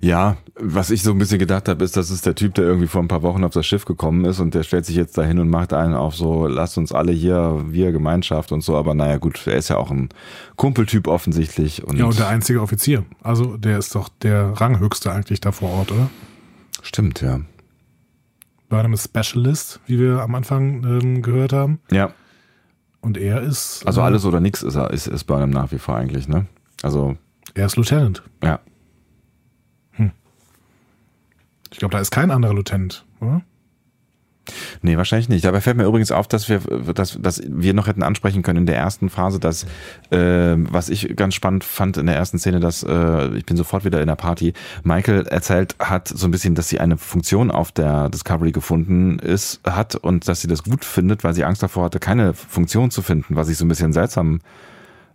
Ja, 0.00 0.36
was 0.54 0.90
ich 0.90 1.02
so 1.02 1.10
ein 1.10 1.18
bisschen 1.18 1.38
gedacht 1.38 1.68
habe, 1.68 1.82
ist, 1.82 1.96
das 1.96 2.10
ist 2.10 2.24
der 2.24 2.34
Typ, 2.36 2.54
der 2.54 2.64
irgendwie 2.64 2.86
vor 2.86 3.02
ein 3.02 3.08
paar 3.08 3.22
Wochen 3.22 3.42
auf 3.42 3.52
das 3.52 3.66
Schiff 3.66 3.84
gekommen 3.84 4.24
ist 4.24 4.38
und 4.38 4.54
der 4.54 4.62
stellt 4.62 4.86
sich 4.86 4.94
jetzt 4.94 5.18
dahin 5.18 5.40
und 5.40 5.48
macht 5.48 5.72
einen 5.72 5.94
auf 5.94 6.14
so, 6.14 6.46
lasst 6.46 6.78
uns 6.78 6.92
alle 6.92 7.10
hier, 7.12 7.64
wir 7.66 7.90
Gemeinschaft 7.90 8.52
und 8.52 8.60
so, 8.60 8.76
aber 8.76 8.94
naja 8.94 9.16
gut, 9.16 9.44
er 9.46 9.56
ist 9.56 9.68
ja 9.68 9.78
auch 9.78 9.90
ein 9.90 10.10
Kumpeltyp 10.54 11.08
offensichtlich. 11.08 11.82
Und, 11.82 11.96
Ja, 11.96 12.04
und 12.04 12.18
der 12.18 12.28
einzige 12.28 12.60
Offizier. 12.60 13.04
Also 13.22 13.56
der 13.56 13.78
ist 13.78 13.94
doch 13.94 14.08
der 14.22 14.52
Ranghöchste 14.52 15.10
eigentlich 15.10 15.40
da 15.40 15.50
vor 15.50 15.70
Ort, 15.70 15.90
oder? 15.90 16.10
Stimmt, 16.82 17.22
ja. 17.22 17.40
Burnham 18.68 18.92
ist 18.92 19.04
Specialist, 19.04 19.80
wie 19.86 19.98
wir 19.98 20.20
am 20.20 20.34
Anfang 20.34 20.84
ähm, 20.84 21.22
gehört 21.22 21.52
haben. 21.52 21.80
Ja, 21.90 22.12
Und 23.00 23.16
er 23.18 23.40
ist. 23.42 23.86
also 23.86 24.00
äh, 24.00 24.04
alles 24.04 24.24
oder 24.24 24.40
nichts 24.40 24.62
ist 24.62 24.74
er, 24.74 24.90
ist, 24.90 25.06
ist 25.06 25.24
Burnham 25.24 25.50
nach 25.50 25.70
wie 25.72 25.78
vor 25.78 25.96
eigentlich, 25.96 26.26
ne? 26.28 26.46
Also, 26.82 27.16
Er 27.54 27.66
ist 27.66 27.76
Lieutenant. 27.76 28.22
ja. 28.42 28.60
Ich 31.72 31.78
glaube, 31.78 31.92
da 31.92 31.98
ist 32.00 32.10
kein 32.10 32.30
anderer 32.30 32.54
Lieutenant, 32.54 33.04
oder? 33.20 33.42
Nee, 34.82 34.96
wahrscheinlich 34.96 35.28
nicht. 35.28 35.44
Dabei 35.44 35.60
fällt 35.60 35.76
mir 35.76 35.84
übrigens 35.84 36.12
auf, 36.12 36.28
dass 36.28 36.48
wir, 36.48 36.60
dass, 36.60 37.18
dass 37.20 37.42
wir 37.46 37.74
noch 37.74 37.86
hätten 37.86 38.02
ansprechen 38.02 38.42
können 38.42 38.60
in 38.60 38.66
der 38.66 38.76
ersten 38.76 39.10
Phase, 39.10 39.40
dass, 39.40 39.64
äh, 40.10 40.56
was 40.56 40.88
ich 40.88 41.16
ganz 41.16 41.34
spannend 41.34 41.64
fand 41.64 41.96
in 41.96 42.06
der 42.06 42.16
ersten 42.16 42.38
Szene, 42.38 42.60
dass, 42.60 42.82
äh, 42.82 43.28
ich 43.36 43.46
bin 43.46 43.56
sofort 43.56 43.84
wieder 43.84 44.00
in 44.00 44.06
der 44.06 44.16
Party, 44.16 44.52
Michael 44.84 45.26
erzählt 45.26 45.76
hat 45.78 46.08
so 46.08 46.26
ein 46.26 46.30
bisschen, 46.30 46.54
dass 46.54 46.68
sie 46.68 46.80
eine 46.80 46.96
Funktion 46.96 47.50
auf 47.50 47.72
der 47.72 48.08
Discovery 48.08 48.52
gefunden 48.52 49.18
ist, 49.18 49.60
hat 49.64 49.94
und 49.96 50.28
dass 50.28 50.40
sie 50.40 50.48
das 50.48 50.62
gut 50.62 50.84
findet, 50.84 51.24
weil 51.24 51.34
sie 51.34 51.44
Angst 51.44 51.62
davor 51.62 51.84
hatte, 51.84 51.98
keine 51.98 52.34
Funktion 52.34 52.90
zu 52.90 53.02
finden, 53.02 53.36
was 53.36 53.48
ich 53.48 53.56
so 53.56 53.64
ein 53.64 53.68
bisschen 53.68 53.92
seltsam 53.92 54.40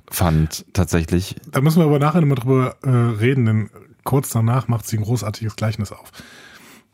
fand, 0.10 0.66
tatsächlich. 0.74 1.36
Da 1.50 1.62
müssen 1.62 1.80
wir 1.80 1.86
aber 1.86 2.00
nachher 2.00 2.22
nochmal 2.22 2.38
drüber 2.38 2.76
äh, 2.84 2.90
reden, 2.90 3.46
denn 3.46 3.70
kurz 4.04 4.30
danach 4.30 4.68
macht 4.68 4.86
sie 4.86 4.98
ein 4.98 5.04
großartiges 5.04 5.56
Gleichnis 5.56 5.92
auf. 5.92 6.12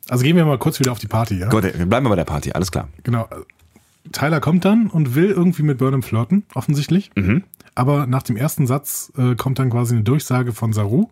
Also 0.09 0.23
gehen 0.23 0.35
wir 0.35 0.45
mal 0.45 0.57
kurz 0.57 0.79
wieder 0.79 0.91
auf 0.91 0.99
die 0.99 1.07
Party, 1.07 1.39
ja? 1.39 1.49
Gut, 1.49 1.63
wir 1.63 1.85
bleiben 1.85 2.05
wir 2.05 2.09
bei 2.09 2.15
der 2.15 2.25
Party, 2.25 2.51
alles 2.51 2.71
klar. 2.71 2.87
Genau. 3.03 3.27
Tyler 4.11 4.39
kommt 4.39 4.63
dann 4.63 4.87
und 4.87 5.15
will 5.15 5.31
irgendwie 5.31 5.63
mit 5.63 5.79
Burnham 5.79 6.01
flirten, 6.01 6.43
offensichtlich. 6.53 7.11
Mhm. 7.15 7.43
Aber 7.75 8.07
nach 8.07 8.23
dem 8.23 8.37
ersten 8.37 8.65
Satz 8.67 9.11
äh, 9.17 9.35
kommt 9.35 9.59
dann 9.59 9.69
quasi 9.69 9.95
eine 9.95 10.03
Durchsage 10.03 10.53
von 10.53 10.71
Saru. 10.73 11.09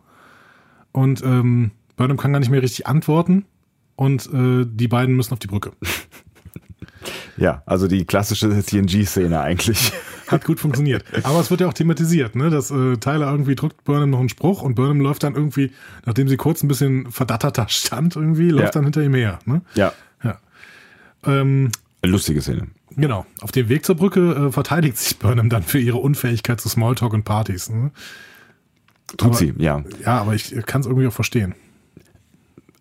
Und 0.92 1.22
ähm, 1.24 1.72
Burnham 1.98 2.18
kann 2.18 2.32
gar 2.32 2.40
nicht 2.40 2.50
mehr 2.50 2.62
richtig 2.62 2.88
antworten. 2.88 3.46
Und 3.98 4.28
äh, 4.34 4.66
die 4.66 4.88
beiden 4.88 5.16
müssen 5.16 5.34
auf 5.34 5.40
die 5.40 5.48
Brücke. 5.48 5.72
Ja, 7.38 7.64
also 7.66 7.88
die 7.88 8.06
klassische 8.06 8.64
TNG-Szene 8.64 9.40
eigentlich. 9.40 9.92
Hat 10.28 10.46
gut 10.46 10.60
funktioniert. 10.60 11.04
Aber 11.24 11.40
es 11.40 11.50
wird 11.52 11.62
ja 11.62 11.68
auch 11.68 11.74
thematisiert, 11.74 12.36
ne? 12.36 12.50
dass 12.50 12.72
äh, 12.72 12.98
Tyler 12.98 13.32
irgendwie 13.32 13.56
drückt 13.56 13.84
Burnham 13.84 14.10
noch 14.10 14.20
einen 14.20 14.30
Spruch 14.30 14.62
und 14.62 14.76
Burnham 14.76 15.00
läuft 15.02 15.24
dann 15.24 15.36
irgendwie, 15.36 15.72
nachdem 16.06 16.28
sie 16.28 16.38
kurz 16.38 16.64
ein 16.64 16.68
bisschen 16.68 17.12
verdatterter 17.12 17.66
stand, 17.70 18.16
irgendwie, 18.16 18.50
läuft 18.50 18.66
Ja. 18.66 18.72
dann 18.72 18.84
hinter 18.86 19.04
ihm 19.04 19.14
her. 19.14 19.40
Ne? 19.46 19.62
Ja, 19.76 19.94
Ja. 20.24 20.40
Ähm, 21.26 21.72
lustige 22.04 22.42
Szene. 22.42 22.68
Genau. 22.98 23.26
Auf 23.42 23.52
dem 23.52 23.68
Weg 23.70 23.86
zur 23.86 23.96
Brücke 23.96 24.48
äh, 24.48 24.52
verteidigt 24.52 24.98
sich 24.98 25.18
Burnham 25.20 25.50
dann 25.50 25.64
für 25.64 25.80
ihre 25.80 25.98
Unfähigkeit 25.98 26.62
zu 26.62 26.70
Smalltalk 26.70 27.14
und 27.14 27.24
Partys. 27.24 27.70
Ne? 27.70 27.92
Tut 29.18 29.30
Aber- 29.30 29.34
sie, 29.36 29.54
ja. 29.58 29.84
Ja, 30.04 30.22
aber 30.22 30.34
ich 30.34 30.56
kann 30.66 30.82
es 30.82 30.88
irgendwie 30.88 31.08
auch 31.08 31.14
verstehen. 31.14 31.56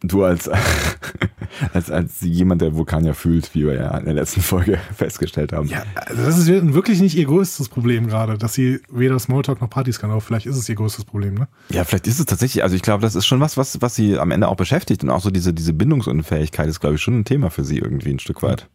Du 0.09 0.25
als 0.25 0.51
Als, 1.73 1.91
als 1.91 2.21
jemand, 2.21 2.63
der 2.63 2.75
Vulkanier 2.75 3.15
fühlt, 3.15 3.55
wie 3.55 3.67
wir 3.67 3.75
ja 3.75 3.97
in 3.99 4.07
der 4.07 4.15
letzten 4.15 4.41
Folge 4.41 4.79
festgestellt 4.97 5.53
haben. 5.53 5.69
Ja, 5.69 5.85
also 5.95 6.25
das 6.25 6.39
ist 6.39 6.49
wirklich 6.49 7.01
nicht 7.01 7.17
ihr 7.17 7.27
größtes 7.27 7.69
Problem 7.69 8.07
gerade, 8.09 8.39
dass 8.39 8.55
sie 8.55 8.81
weder 8.91 9.19
Smalltalk 9.19 9.61
noch 9.61 9.71
Partys 9.71 9.99
kann, 9.99 10.11
aber 10.11 10.21
vielleicht 10.21 10.47
ist 10.47 10.57
es 10.57 10.69
ihr 10.69 10.75
größtes 10.75 11.05
Problem, 11.05 11.35
ne? 11.35 11.49
Ja, 11.71 11.85
vielleicht 11.85 12.07
ist 12.07 12.19
es 12.19 12.27
tatsächlich, 12.27 12.63
also 12.63 12.75
ich 12.77 12.83
glaube, 12.83 13.03
das 13.03 13.15
ist 13.15 13.27
schon 13.27 13.41
was, 13.41 13.57
was, 13.57 13.81
was 13.81 13.95
sie 13.95 14.19
am 14.19 14.31
Ende 14.31 14.49
auch 14.49 14.57
beschäftigt 14.57 15.03
und 15.03 15.11
auch 15.11 15.21
so 15.21 15.31
diese, 15.31 15.53
diese 15.53 15.73
Bindungsunfähigkeit 15.73 16.69
ist, 16.69 16.81
glaube 16.81 16.97
ich, 16.97 17.03
schon 17.03 17.19
ein 17.19 17.25
Thema 17.25 17.51
für 17.51 17.65
sie 17.65 17.79
irgendwie 17.79 18.11
ein 18.11 18.19
Stück 18.19 18.43
weit. 18.43 18.69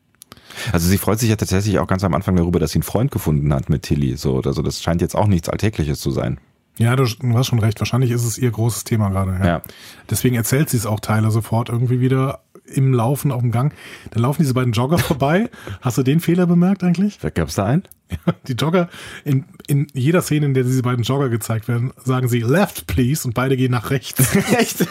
Also 0.71 0.87
sie 0.87 0.97
freut 0.97 1.19
sich 1.19 1.29
ja 1.29 1.35
tatsächlich 1.35 1.79
auch 1.79 1.87
ganz 1.87 2.03
am 2.03 2.13
Anfang 2.13 2.35
darüber, 2.35 2.59
dass 2.59 2.71
sie 2.71 2.77
einen 2.77 2.83
Freund 2.83 3.11
gefunden 3.11 3.53
hat 3.53 3.69
mit 3.69 3.83
Tilly. 3.83 4.17
So, 4.17 4.41
also 4.41 4.61
das 4.61 4.81
scheint 4.81 5.01
jetzt 5.01 5.15
auch 5.15 5.27
nichts 5.27 5.47
Alltägliches 5.47 5.99
zu 5.99 6.11
sein. 6.11 6.39
Ja, 6.79 6.95
du 6.95 7.05
hast 7.33 7.47
schon 7.47 7.59
recht. 7.59 7.79
Wahrscheinlich 7.81 8.09
ist 8.09 8.23
es 8.23 8.37
ihr 8.37 8.49
großes 8.49 8.85
Thema 8.85 9.09
gerade. 9.09 9.33
Ja. 9.33 9.45
ja. 9.45 9.61
Deswegen 10.09 10.35
erzählt 10.35 10.69
sie 10.69 10.77
es 10.77 10.85
auch 10.85 11.01
Tyler 11.01 11.29
sofort 11.29 11.67
irgendwie 11.67 11.99
wieder 11.99 12.39
im 12.65 12.93
Laufen 12.93 13.31
auf 13.31 13.41
dem 13.41 13.51
Gang. 13.51 13.73
Dann 14.11 14.23
laufen 14.23 14.41
diese 14.41 14.53
beiden 14.53 14.71
Jogger 14.71 14.97
vorbei. 14.97 15.49
Hast 15.81 15.97
du 15.97 16.03
den 16.03 16.21
Fehler 16.21 16.47
bemerkt 16.47 16.83
eigentlich? 16.83 17.19
Gab 17.19 17.49
es 17.49 17.55
da 17.55 17.65
einen? 17.65 17.83
Ja, 18.25 18.33
die 18.47 18.53
Jogger, 18.53 18.89
in, 19.23 19.45
in 19.67 19.85
jeder 19.93 20.23
Szene, 20.23 20.47
in 20.47 20.55
der 20.55 20.63
diese 20.63 20.81
beiden 20.81 21.03
Jogger 21.03 21.29
gezeigt 21.29 21.67
werden, 21.67 21.93
sagen 22.03 22.27
sie 22.27 22.39
left, 22.39 22.87
please, 22.87 23.27
und 23.27 23.35
beide 23.35 23.55
gehen 23.55 23.69
nach 23.69 23.91
rechts. 23.91 24.35
Echt? 24.57 24.87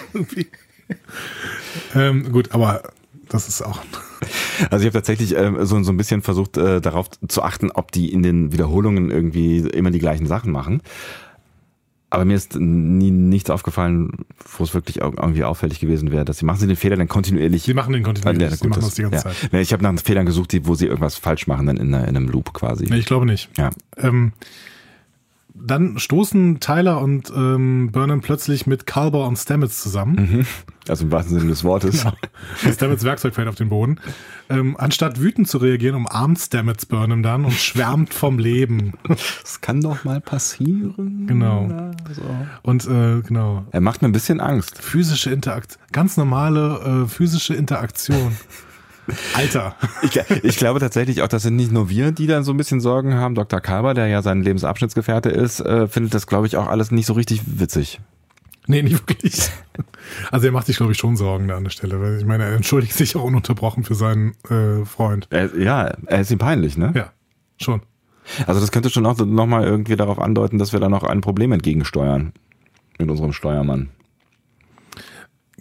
ähm, 1.97 2.31
gut, 2.31 2.53
aber 2.53 2.85
das 3.29 3.49
ist 3.49 3.61
auch. 3.63 3.81
Also 4.71 4.85
ich 4.85 4.87
habe 4.87 4.93
tatsächlich 4.93 5.37
äh, 5.37 5.53
so, 5.67 5.83
so 5.83 5.91
ein 5.91 5.97
bisschen 5.97 6.23
versucht, 6.23 6.59
äh, 6.59 6.81
darauf 6.81 7.11
zu 7.27 7.43
achten, 7.43 7.73
ob 7.73 7.91
die 7.91 8.13
in 8.13 8.23
den 8.23 8.53
Wiederholungen 8.53 9.11
irgendwie 9.11 9.59
immer 9.59 9.91
die 9.91 9.99
gleichen 9.99 10.27
Sachen 10.27 10.53
machen. 10.53 10.81
Aber 12.11 12.25
mir 12.25 12.37
ist 12.37 12.57
nie 12.57 13.11
nichts 13.11 13.51
aufgefallen, 13.51 14.25
wo 14.57 14.65
es 14.65 14.73
wirklich 14.73 15.01
irgendwie 15.01 15.45
auffällig 15.45 15.79
gewesen 15.79 16.11
wäre, 16.11 16.25
dass 16.25 16.39
sie 16.39 16.47
machen 16.47 16.59
sie 16.59 16.67
den 16.67 16.77
Fehler 16.77 16.97
dann 16.97 17.09
kontinuierlich. 17.09 17.65
Sie 17.65 17.75
machen 17.75 17.93
den 17.93 18.03
kontinuierlich. 18.03 18.51
Ja, 18.51 18.57
gut, 18.57 18.61
sie 18.61 18.69
machen 18.69 18.81
das, 18.83 18.95
die 18.95 19.03
ganze 19.03 19.17
ja. 19.17 19.51
Zeit. 19.51 19.61
ich 19.61 19.73
habe 19.75 19.83
nach 19.83 20.01
Fehlern 20.01 20.25
gesucht, 20.25 20.57
wo 20.63 20.75
sie 20.75 20.87
irgendwas 20.87 21.17
falsch 21.17 21.47
machen, 21.47 21.67
dann 21.67 21.77
in, 21.77 21.89
in 21.89 21.95
einem 21.95 22.29
Loop 22.29 22.55
quasi. 22.55 22.87
Nee, 22.89 22.99
ich 22.99 23.07
glaube 23.07 23.27
nicht. 23.27 23.51
Ja. 23.59 23.71
Ähm, 23.99 24.33
dann 25.61 25.99
stoßen 25.99 26.61
Tyler 26.61 27.01
und 27.01 27.31
ähm, 27.35 27.91
Burnham 27.93 28.21
plötzlich 28.21 28.67
mit 28.67 28.87
Calber 28.87 29.27
und 29.27 29.37
Stamets 29.37 29.83
zusammen. 29.83 30.15
Mhm. 30.15 30.47
Also 30.89 31.05
im 31.05 31.13
wahrsten 31.13 31.39
Sinne 31.39 31.51
des 31.51 31.65
Wortes. 31.65 32.03
Genau. 32.03 32.73
Stamets 32.73 33.05
Werkzeug 33.05 33.35
fällt 33.35 33.49
auf 33.49 33.57
den 33.57 33.69
Boden. 33.69 34.01
Ähm, 34.49 34.77
anstatt 34.79 35.21
wütend 35.21 35.49
zu 35.49 35.59
reagieren, 35.59 35.95
umarmt 35.97 36.39
Stamets 36.39 36.87
Burnham 36.87 37.23
dann 37.23 37.45
und 37.45 37.53
schwärmt 37.53 38.15
vom 38.15 38.39
Leben. 38.39 38.95
Das 39.43 39.61
kann 39.61 39.81
doch 39.81 40.05
mal 40.05 40.21
passieren. 40.21 41.27
Genau. 41.27 41.69
So. 42.13 42.23
Und 42.63 42.87
äh, 42.87 43.21
genau. 43.21 43.67
Er 43.71 43.81
macht 43.81 44.03
mir 44.03 44.09
ein 44.09 44.13
bisschen 44.13 44.41
Angst. 44.41 44.83
Physische 44.83 45.31
Interaktion. 45.31 45.83
Ganz 45.93 46.17
normale 46.17 47.05
äh, 47.05 47.09
physische 47.09 47.55
Interaktion. 47.55 48.37
Alter. 49.35 49.75
Ich, 50.03 50.17
ich, 50.43 50.57
glaube 50.57 50.81
tatsächlich 50.81 51.23
auch, 51.23 51.29
das 51.29 51.43
sind 51.43 51.57
nicht 51.57 51.73
nur 51.73 51.89
wir, 51.89 52.13
die 52.13 52.27
dann 52.27 52.45
so 52.45 52.53
ein 52.53 52.57
bisschen 52.57 52.81
Sorgen 52.81 53.15
haben. 53.15 53.35
Dr. 53.35 53.61
Kalber, 53.61 53.95
der 53.95 54.07
ja 54.09 54.23
sein 54.23 54.43
Lebensabschnittsgefährte 54.43 55.31
ist, 55.31 55.61
äh, 55.61 55.89
findet 55.89 56.15
das, 56.15 56.27
glaube 56.27 56.47
ich, 56.47 56.57
auch 56.57 56.67
alles 56.67 56.91
nicht 56.91 57.07
so 57.07 57.15
richtig 57.15 57.43
witzig. 57.47 58.01
Nee, 58.67 58.83
nicht 58.83 59.09
wirklich. 59.09 59.51
Also 60.31 60.47
er 60.47 60.53
macht 60.53 60.67
sich, 60.67 60.77
glaube 60.77 60.93
ich, 60.93 60.99
schon 60.99 61.17
Sorgen 61.17 61.49
da 61.49 61.57
an 61.57 61.65
der 61.65 61.71
Stelle. 61.71 62.01
Weil 62.01 62.19
ich 62.19 62.25
meine, 62.25 62.45
er 62.45 62.55
entschuldigt 62.55 62.95
sich 62.95 63.17
auch 63.17 63.25
ununterbrochen 63.25 63.85
für 63.85 63.95
seinen 63.95 64.35
äh, 64.51 64.85
Freund. 64.85 65.27
Er, 65.31 65.57
ja, 65.59 65.85
er 66.07 66.21
ist 66.21 66.31
ihm 66.31 66.39
peinlich, 66.39 66.77
ne? 66.77 66.93
Ja, 66.95 67.13
schon. 67.59 67.83
Also 68.47 68.61
das 68.61 68.73
könnte 68.73 68.91
schon 68.91 69.07
auch 69.07 69.19
nochmal 69.19 69.65
irgendwie 69.65 69.97
darauf 69.97 70.19
andeuten, 70.19 70.59
dass 70.59 70.73
wir 70.73 70.81
da 70.81 70.89
noch 70.89 71.03
ein 71.03 71.23
Problem 71.23 71.53
entgegensteuern 71.53 72.33
mit 72.99 73.11
unserem 73.11 73.33
Steuermann. 73.33 73.91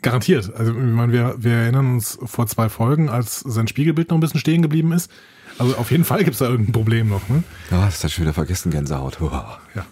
Garantiert. 0.07 0.51
Also 0.55 0.71
ich 0.71 0.77
meine, 0.77 1.11
wir, 1.11 1.35
wir 1.37 1.53
erinnern 1.53 1.93
uns 1.93 2.17
vor 2.23 2.47
zwei 2.47 2.69
Folgen, 2.69 3.09
als 3.09 3.39
sein 3.41 3.67
Spiegelbild 3.67 4.09
noch 4.09 4.17
ein 4.17 4.21
bisschen 4.21 4.39
stehen 4.39 4.61
geblieben 4.61 4.91
ist. 4.91 5.11
Also 5.57 5.75
auf 5.75 5.91
jeden 5.91 6.03
Fall 6.03 6.19
gibt 6.19 6.33
es 6.33 6.39
da 6.39 6.45
irgendein 6.49 6.73
Problem 6.73 7.09
noch. 7.09 7.27
Ne? 7.29 7.43
Ja, 7.71 7.85
das 7.85 8.03
hat 8.03 8.11
schon 8.11 8.23
wieder 8.23 8.33
vergessen, 8.33 8.71
Gänsehaut. 8.71 9.19
Oh. 9.21 9.31
Ja. 9.75 9.85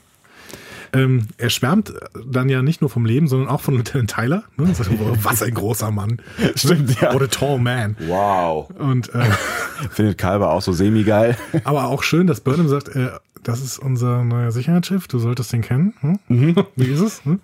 Ähm, 0.93 1.28
er 1.38 1.49
schwärmt 1.49 1.93
dann 2.26 2.47
ja 2.47 2.61
nicht 2.61 2.82
nur 2.82 2.89
vom 2.89 3.05
Leben, 3.05 3.28
sondern 3.28 3.49
auch 3.49 3.61
von 3.61 3.76
Lieutenant 3.76 4.11
Tyler. 4.11 4.43
Ne? 4.57 4.74
Sagt, 4.74 4.91
oh, 4.91 5.18
was 5.24 5.41
ein 5.41 5.53
großer 5.53 5.91
Mann. 5.91 6.22
Stimmt, 6.55 7.01
ja. 7.01 7.13
What 7.13 7.24
a 7.24 7.28
tall 7.28 7.59
man. 7.59 7.97
Wow. 8.07 8.70
Und 8.78 9.13
äh, 9.13 9.26
findet 9.89 10.18
Kalber 10.18 10.51
auch 10.51 10.61
so 10.61 10.72
semi-geil. 10.72 11.38
Aber 11.63 11.86
auch 11.86 12.03
schön, 12.03 12.28
dass 12.28 12.41
Burnham 12.41 12.70
sagt, 12.70 12.89
äh, 12.89 13.09
das 13.43 13.61
ist 13.61 13.78
unser 13.78 14.24
neuer 14.24 14.51
Sicherheitsschiff, 14.51 15.07
du 15.07 15.20
solltest 15.20 15.51
den 15.53 15.61
kennen. 15.61 15.93
Hm? 15.99 16.20
Mhm. 16.28 16.55
Wie 16.76 16.86
ist 16.86 17.01
es? 17.01 17.26
Hm? 17.26 17.39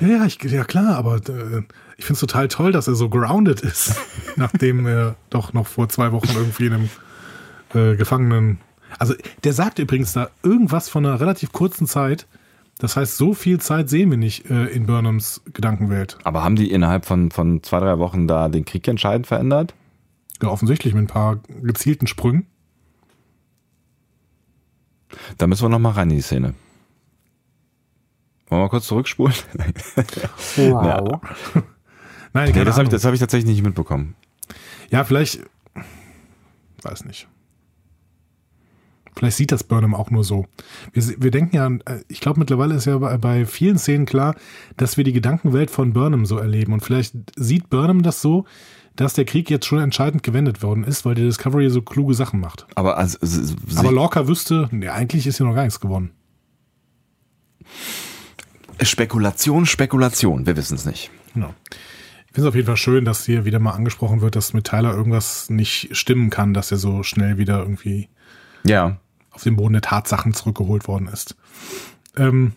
Ja, 0.00 0.08
ja, 0.08 0.24
ich, 0.26 0.42
ja 0.42 0.64
klar, 0.64 0.96
aber 0.96 1.16
äh, 1.16 1.62
ich 1.96 2.04
finde 2.04 2.14
es 2.14 2.20
total 2.20 2.48
toll, 2.48 2.72
dass 2.72 2.88
er 2.88 2.94
so 2.94 3.08
grounded 3.08 3.60
ist, 3.60 3.94
nachdem 4.36 4.86
er 4.86 5.16
doch 5.30 5.52
noch 5.52 5.66
vor 5.66 5.88
zwei 5.88 6.12
Wochen 6.12 6.28
irgendwie 6.34 6.66
in 6.66 6.72
einem 6.72 6.90
äh, 7.74 7.96
Gefangenen. 7.96 8.58
Also 8.98 9.14
der 9.44 9.52
sagt 9.52 9.78
übrigens 9.78 10.12
da 10.12 10.30
irgendwas 10.42 10.88
von 10.88 11.04
einer 11.06 11.20
relativ 11.20 11.52
kurzen 11.52 11.86
Zeit. 11.86 12.26
Das 12.78 12.96
heißt, 12.96 13.16
so 13.16 13.32
viel 13.32 13.58
Zeit 13.58 13.88
sehen 13.88 14.10
wir 14.10 14.18
nicht 14.18 14.50
äh, 14.50 14.66
in 14.66 14.84
Burnhams 14.86 15.40
Gedankenwelt. 15.54 16.18
Aber 16.24 16.44
haben 16.44 16.56
die 16.56 16.70
innerhalb 16.70 17.06
von, 17.06 17.30
von 17.30 17.62
zwei, 17.62 17.80
drei 17.80 17.98
Wochen 17.98 18.28
da 18.28 18.48
den 18.50 18.66
Krieg 18.66 18.86
entscheidend 18.86 19.26
verändert? 19.26 19.74
Ja, 20.42 20.48
offensichtlich 20.48 20.92
mit 20.92 21.04
ein 21.04 21.06
paar 21.06 21.40
gezielten 21.62 22.06
Sprüngen. 22.06 22.46
Da 25.38 25.46
müssen 25.46 25.64
wir 25.64 25.70
noch 25.70 25.78
mal 25.78 25.92
rein 25.92 26.10
in 26.10 26.16
die 26.16 26.22
Szene. 26.22 26.54
Wollen 28.48 28.60
wir 28.60 28.64
mal 28.64 28.68
kurz 28.68 28.86
zurückspulen? 28.86 29.34
Wow. 30.56 31.20
Ja. 31.54 31.62
Nein, 32.36 32.52
nee, 32.54 32.64
das 32.64 32.76
habe 32.76 32.94
ich, 32.94 33.02
hab 33.02 33.14
ich 33.14 33.20
tatsächlich 33.20 33.50
nicht 33.50 33.64
mitbekommen. 33.64 34.14
Ja, 34.90 35.04
vielleicht, 35.04 35.40
weiß 36.82 37.06
nicht. 37.06 37.28
Vielleicht 39.16 39.38
sieht 39.38 39.52
das 39.52 39.64
Burnham 39.64 39.94
auch 39.94 40.10
nur 40.10 40.22
so. 40.22 40.44
Wir, 40.92 41.02
wir 41.18 41.30
denken 41.30 41.56
ja, 41.56 41.66
äh, 41.66 42.02
ich 42.08 42.20
glaube 42.20 42.38
mittlerweile 42.38 42.74
ist 42.74 42.84
ja 42.84 42.98
bei, 42.98 43.16
bei, 43.16 43.46
vielen 43.46 43.78
Szenen 43.78 44.04
klar, 44.04 44.34
dass 44.76 44.98
wir 44.98 45.04
die 45.04 45.14
Gedankenwelt 45.14 45.70
von 45.70 45.94
Burnham 45.94 46.26
so 46.26 46.36
erleben. 46.36 46.74
Und 46.74 46.80
vielleicht 46.80 47.14
sieht 47.36 47.70
Burnham 47.70 48.02
das 48.02 48.20
so, 48.20 48.44
dass 48.96 49.14
der 49.14 49.24
Krieg 49.24 49.48
jetzt 49.48 49.64
schon 49.64 49.78
entscheidend 49.78 50.22
gewendet 50.22 50.62
worden 50.62 50.84
ist, 50.84 51.06
weil 51.06 51.14
die 51.14 51.22
Discovery 51.22 51.70
so 51.70 51.80
kluge 51.80 52.12
Sachen 52.12 52.40
macht. 52.40 52.66
Aber, 52.74 52.98
also, 52.98 53.16
Aber 53.76 53.92
Lorca 53.92 54.28
wüsste, 54.28 54.68
nee, 54.72 54.88
eigentlich 54.88 55.26
ist 55.26 55.38
ja 55.38 55.46
noch 55.46 55.54
gar 55.54 55.62
nichts 55.62 55.80
gewonnen. 55.80 56.10
Spekulation, 58.82 59.64
Spekulation, 59.64 60.44
wir 60.44 60.54
wissen 60.58 60.74
es 60.74 60.84
nicht. 60.84 61.10
Genau 61.32 61.54
finde 62.36 62.48
es 62.48 62.52
auf 62.52 62.54
jeden 62.54 62.66
Fall 62.66 62.76
schön, 62.76 63.06
dass 63.06 63.24
hier 63.24 63.46
wieder 63.46 63.58
mal 63.58 63.70
angesprochen 63.70 64.20
wird, 64.20 64.36
dass 64.36 64.52
mit 64.52 64.66
Tyler 64.66 64.92
irgendwas 64.92 65.48
nicht 65.48 65.96
stimmen 65.96 66.28
kann, 66.28 66.52
dass 66.52 66.70
er 66.70 66.76
so 66.76 67.02
schnell 67.02 67.38
wieder 67.38 67.60
irgendwie 67.60 68.10
ja. 68.62 68.98
auf 69.30 69.42
den 69.42 69.56
Boden 69.56 69.72
der 69.72 69.80
Tatsachen 69.80 70.34
zurückgeholt 70.34 70.86
worden 70.86 71.08
ist. 71.08 71.34
Ähm, 72.14 72.52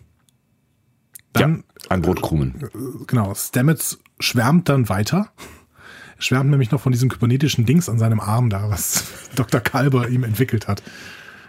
dann, 1.32 1.64
ja, 1.84 1.88
ein 1.88 2.02
Brotkrumen. 2.02 2.56
Äh, 2.62 3.04
genau, 3.06 3.34
Stamets 3.34 4.00
schwärmt 4.18 4.68
dann 4.68 4.90
weiter. 4.90 5.30
Er 6.18 6.22
schwärmt 6.22 6.50
nämlich 6.50 6.72
noch 6.72 6.82
von 6.82 6.92
diesem 6.92 7.08
kybernetischen 7.08 7.64
Dings 7.64 7.88
an 7.88 7.98
seinem 7.98 8.20
Arm 8.20 8.50
da, 8.50 8.68
was 8.68 9.04
Dr. 9.34 9.62
Kalber 9.62 10.10
ihm 10.10 10.24
entwickelt 10.24 10.68
hat. 10.68 10.82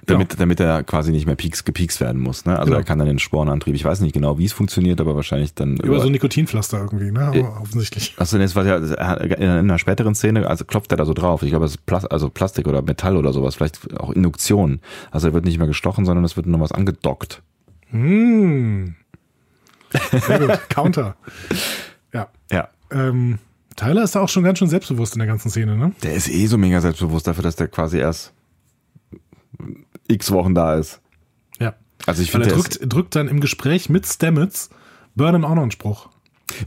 Damit, 0.05 0.29
genau. 0.29 0.39
damit 0.39 0.59
er 0.59 0.83
quasi 0.83 1.11
nicht 1.11 1.25
mehr 1.25 1.35
pieks, 1.35 1.63
gepiekst 1.63 2.01
werden 2.01 2.19
muss. 2.19 2.45
Ne? 2.45 2.57
Also 2.57 2.71
genau. 2.71 2.79
er 2.79 2.83
kann 2.83 2.97
dann 2.97 3.07
den 3.07 3.19
Sporenantrieb, 3.19 3.75
ich 3.75 3.85
weiß 3.85 4.01
nicht 4.01 4.13
genau, 4.13 4.37
wie 4.37 4.45
es 4.45 4.53
funktioniert, 4.53 4.99
aber 4.99 5.15
wahrscheinlich 5.15 5.53
dann. 5.53 5.75
Über, 5.77 5.85
über 5.85 5.99
so 5.99 6.09
Nikotinpflaster 6.09 6.79
irgendwie, 6.79 7.11
ne? 7.11 7.21
Aber 7.21 7.37
äh, 7.37 7.43
offensichtlich. 7.43 8.15
Achso, 8.17 8.37
jetzt 8.37 8.55
war 8.55 8.65
ja 8.65 8.77
in 8.77 9.49
einer 9.49 9.77
späteren 9.77 10.15
Szene, 10.15 10.47
also 10.47 10.65
klopft 10.65 10.91
er 10.91 10.97
da 10.97 11.05
so 11.05 11.13
drauf. 11.13 11.43
Ich 11.43 11.49
glaube, 11.49 11.65
es 11.65 11.71
ist 11.71 11.85
Plas 11.85 12.05
also 12.05 12.29
Plastik 12.29 12.67
oder 12.67 12.81
Metall 12.81 13.15
oder 13.15 13.31
sowas, 13.31 13.55
vielleicht 13.55 13.95
auch 13.99 14.11
Induktion. 14.11 14.79
Also 15.11 15.27
er 15.27 15.33
wird 15.33 15.45
nicht 15.45 15.59
mehr 15.59 15.67
gestochen, 15.67 16.05
sondern 16.05 16.25
es 16.25 16.35
wird 16.35 16.47
nur 16.47 16.59
was 16.59 16.71
angedockt. 16.71 17.41
Hm. 17.91 18.95
Sehr 20.11 20.39
gut. 20.39 20.59
Counter. 20.69 21.15
Ja. 22.13 22.27
Ja. 22.51 22.69
Ähm, 22.91 23.39
Tyler 23.75 24.03
ist 24.03 24.15
da 24.15 24.21
auch 24.21 24.29
schon 24.29 24.43
ganz 24.43 24.59
schön 24.59 24.67
selbstbewusst 24.67 25.13
in 25.13 25.19
der 25.19 25.27
ganzen 25.27 25.49
Szene, 25.49 25.77
ne? 25.77 25.91
Der 26.03 26.13
ist 26.13 26.29
eh 26.29 26.45
so 26.47 26.57
mega 26.57 26.81
selbstbewusst 26.81 27.27
dafür, 27.27 27.43
dass 27.43 27.55
der 27.55 27.67
quasi 27.67 27.97
erst 27.97 28.33
x 30.11 30.31
Wochen 30.31 30.53
da 30.53 30.75
ist. 30.75 31.01
Ja. 31.59 31.73
Also 32.05 32.21
ich 32.21 32.31
finde, 32.31 32.49
er 32.49 32.55
drückt, 32.55 32.79
drückt 32.81 33.15
dann 33.15 33.27
im 33.27 33.39
Gespräch 33.39 33.89
mit 33.89 34.05
Stamets 34.05 34.69
Burnham 35.15 35.45
auch 35.45 35.55
noch 35.55 35.61
einen 35.61 35.71
Spruch. 35.71 36.09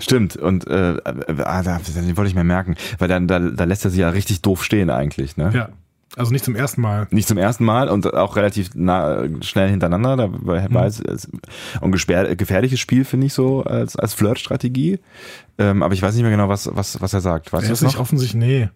Stimmt, 0.01 0.37
und 0.37 0.67
äh, 0.67 0.95
äh, 0.95 1.43
ah, 1.45 1.63
den 1.63 2.17
wollte 2.17 2.29
ich 2.29 2.35
mir 2.35 2.45
merken, 2.45 2.75
weil 2.99 3.09
dann 3.09 3.29
da, 3.29 3.39
da 3.39 3.65
lässt 3.65 3.85
er 3.85 3.91
sie 3.91 4.01
ja 4.01 4.09
richtig 4.09 4.41
doof 4.41 4.65
stehen 4.65 4.91
eigentlich, 4.91 5.37
ne? 5.37 5.51
Ja. 5.55 5.69
Also 6.17 6.31
nicht 6.31 6.45
zum 6.45 6.55
ersten 6.55 6.81
Mal. 6.81 7.09
Nicht 7.11 7.27
zum 7.27 7.39
ersten 7.39 7.65
Mal 7.65 7.89
und 7.89 8.15
auch 8.15 8.37
relativ 8.37 8.71
nah, 8.75 9.25
schnell 9.41 9.69
hintereinander. 9.69 10.17
Da 10.17 10.29
war 10.31 10.69
mhm. 10.69 10.77
es 10.87 11.29
ein 11.81 11.91
gefährliches 11.91 12.79
Spiel, 12.79 13.05
finde 13.05 13.27
ich 13.27 13.35
so, 13.35 13.65
als, 13.65 13.97
als 13.97 14.15
Flirt-Strategie. 14.15 15.01
Ähm, 15.59 15.83
aber 15.83 15.93
ich 15.93 16.03
weiß 16.03 16.15
nicht 16.15 16.23
mehr 16.23 16.31
genau, 16.31 16.49
was, 16.49 16.71
was, 16.73 17.01
was 17.01 17.15
er 17.15 17.21
sagt. 17.21 17.53
Weißt 17.53 17.67
er 17.67 17.73
ist 17.73 17.83
nicht 17.83 17.99
offensichtlich, 17.99 18.41
nee. 18.41 18.69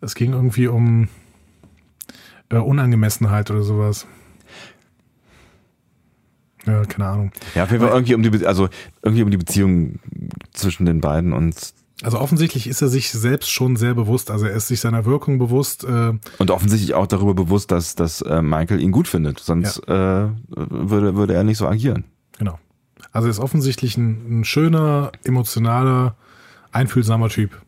Es 0.00 0.14
ging 0.14 0.32
irgendwie 0.32 0.68
um 0.68 1.08
äh, 2.50 2.56
Unangemessenheit 2.56 3.50
oder 3.50 3.62
sowas. 3.62 4.06
Ja, 6.66 6.84
keine 6.84 7.06
Ahnung. 7.06 7.32
Ja, 7.54 7.64
auf 7.64 7.70
jeden 7.70 7.82
Fall 7.82 7.92
irgendwie 7.94 8.14
um 8.14 8.22
die, 8.22 8.46
also 8.46 8.68
irgendwie 9.02 9.22
um 9.22 9.30
die 9.30 9.36
Beziehung 9.36 10.00
zwischen 10.52 10.84
den 10.84 11.00
beiden 11.00 11.32
und 11.32 11.54
Also 12.02 12.18
offensichtlich 12.20 12.66
ist 12.66 12.82
er 12.82 12.88
sich 12.88 13.10
selbst 13.10 13.50
schon 13.50 13.76
sehr 13.76 13.94
bewusst. 13.94 14.30
Also 14.30 14.46
er 14.46 14.54
ist 14.54 14.68
sich 14.68 14.80
seiner 14.80 15.04
Wirkung 15.06 15.38
bewusst. 15.38 15.84
Äh, 15.84 16.12
Und 16.38 16.50
offensichtlich 16.50 16.94
auch 16.94 17.06
darüber 17.06 17.34
bewusst, 17.34 17.70
dass, 17.70 17.94
dass 17.94 18.20
äh, 18.22 18.42
Michael 18.42 18.80
ihn 18.80 18.92
gut 18.92 19.08
findet. 19.08 19.38
Sonst 19.38 19.78
äh, 19.88 20.28
würde, 20.48 21.14
würde 21.16 21.34
er 21.34 21.44
nicht 21.44 21.58
so 21.58 21.66
agieren. 21.66 22.04
genau. 22.38 22.58
Also 23.12 23.28
er 23.28 23.30
ist 23.30 23.38
offensichtlich 23.38 23.96
ein, 23.96 24.40
ein 24.40 24.44
schöner, 24.44 25.12
emotionaler, 25.24 26.14
einfühlsamer 26.72 27.30
Typ. 27.30 27.62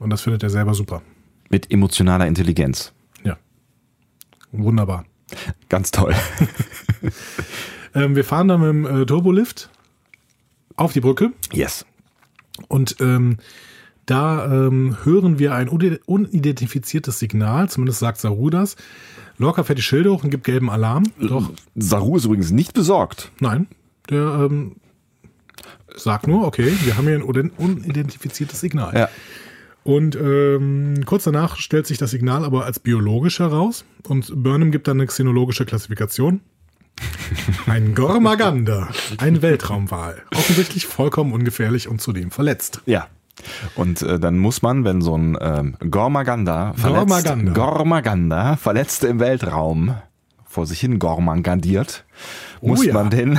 Und 0.00 0.10
das 0.10 0.20
findet 0.22 0.44
er 0.44 0.50
selber 0.50 0.74
super. 0.74 1.02
Mit 1.50 1.72
emotionaler 1.72 2.26
Intelligenz. 2.28 2.92
Wunderbar. 4.56 5.04
Ganz 5.68 5.90
toll. 5.90 6.14
Ähm, 7.94 8.16
wir 8.16 8.24
fahren 8.24 8.48
dann 8.48 8.60
mit 8.60 8.68
dem 8.90 9.02
äh, 9.02 9.06
Turbolift 9.06 9.70
auf 10.76 10.92
die 10.92 11.00
Brücke 11.00 11.32
Yes. 11.52 11.86
und 12.68 12.96
ähm, 13.00 13.36
da 14.06 14.46
ähm, 14.46 14.96
hören 15.04 15.38
wir 15.38 15.54
ein 15.54 15.68
unide- 15.68 16.00
unidentifiziertes 16.06 17.18
Signal, 17.18 17.68
zumindest 17.70 18.00
sagt 18.00 18.18
Saru 18.18 18.50
das. 18.50 18.76
Lorca 19.38 19.62
fährt 19.64 19.78
die 19.78 19.82
Schilde 19.82 20.12
hoch 20.12 20.24
und 20.24 20.30
gibt 20.30 20.44
gelben 20.44 20.70
Alarm. 20.70 21.04
Doch, 21.20 21.50
Saru 21.76 22.16
ist 22.16 22.24
übrigens 22.24 22.50
nicht 22.50 22.74
besorgt. 22.74 23.30
nein, 23.40 23.66
der 24.10 24.48
ähm, 24.50 24.76
sagt 25.96 26.26
nur, 26.26 26.46
okay, 26.46 26.72
wir 26.82 26.96
haben 26.96 27.06
hier 27.06 27.14
ein 27.16 27.22
unidentifiziertes 27.22 28.60
Signal. 28.60 28.94
Ja. 28.96 29.08
Und 29.84 30.16
ähm, 30.16 31.04
kurz 31.04 31.24
danach 31.24 31.56
stellt 31.56 31.86
sich 31.86 31.98
das 31.98 32.10
Signal 32.10 32.44
aber 32.44 32.64
als 32.64 32.80
biologisch 32.80 33.38
heraus 33.38 33.84
und 34.08 34.32
Burnham 34.42 34.70
gibt 34.70 34.88
dann 34.88 34.98
eine 34.98 35.06
xenologische 35.06 35.66
Klassifikation. 35.66 36.40
Ein 37.66 37.94
Gormaganda, 37.94 38.88
ein 39.18 39.42
Weltraumwal. 39.42 40.22
Offensichtlich 40.34 40.86
vollkommen 40.86 41.32
ungefährlich 41.32 41.88
und 41.88 42.00
zudem 42.00 42.30
verletzt. 42.30 42.80
Ja. 42.86 43.08
Und 43.74 44.00
äh, 44.02 44.20
dann 44.20 44.38
muss 44.38 44.62
man, 44.62 44.84
wenn 44.84 45.02
so 45.02 45.18
ein 45.18 45.36
ähm, 45.40 45.76
Gormaganda 45.90 46.72
verletzt, 46.74 47.08
Gormaganda. 47.08 47.52
Gormaganda 47.52 48.56
verletzt 48.56 49.04
im 49.04 49.18
Weltraum 49.18 49.96
vor 50.54 50.66
sich 50.66 50.78
hin 50.78 51.00
gormangandiert, 51.00 52.04
muss 52.66 52.80
Oh 52.80 52.82
ja. 52.84 52.94
man 52.94 53.10
den 53.10 53.38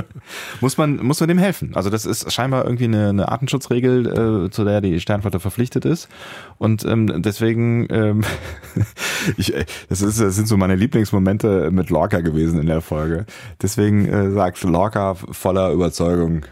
muss 0.60 0.76
man 0.76 0.96
muss 0.96 1.20
man 1.20 1.28
dem 1.28 1.38
helfen. 1.38 1.74
Also 1.74 1.90
das 1.90 2.04
ist 2.06 2.32
scheinbar 2.32 2.64
irgendwie 2.64 2.84
eine, 2.84 3.08
eine 3.10 3.28
Artenschutzregel, 3.28 4.46
äh, 4.46 4.50
zu 4.50 4.64
der 4.64 4.80
die 4.80 5.00
Sternflotte 5.00 5.40
verpflichtet 5.40 5.84
ist. 5.84 6.08
Und 6.58 6.84
ähm, 6.84 7.22
deswegen 7.22 7.86
ähm, 7.90 8.24
ich, 9.36 9.54
äh, 9.54 9.64
das, 9.88 10.02
ist, 10.02 10.20
das 10.20 10.34
sind 10.34 10.46
so 10.48 10.56
meine 10.56 10.74
Lieblingsmomente 10.76 11.70
mit 11.70 11.90
Lorca 11.90 12.20
gewesen 12.20 12.60
in 12.60 12.66
der 12.66 12.80
Folge. 12.80 13.26
Deswegen 13.62 14.06
äh, 14.06 14.30
sagt 14.30 14.62
Lorca 14.62 15.14
voller 15.14 15.70
Überzeugung, 15.72 16.42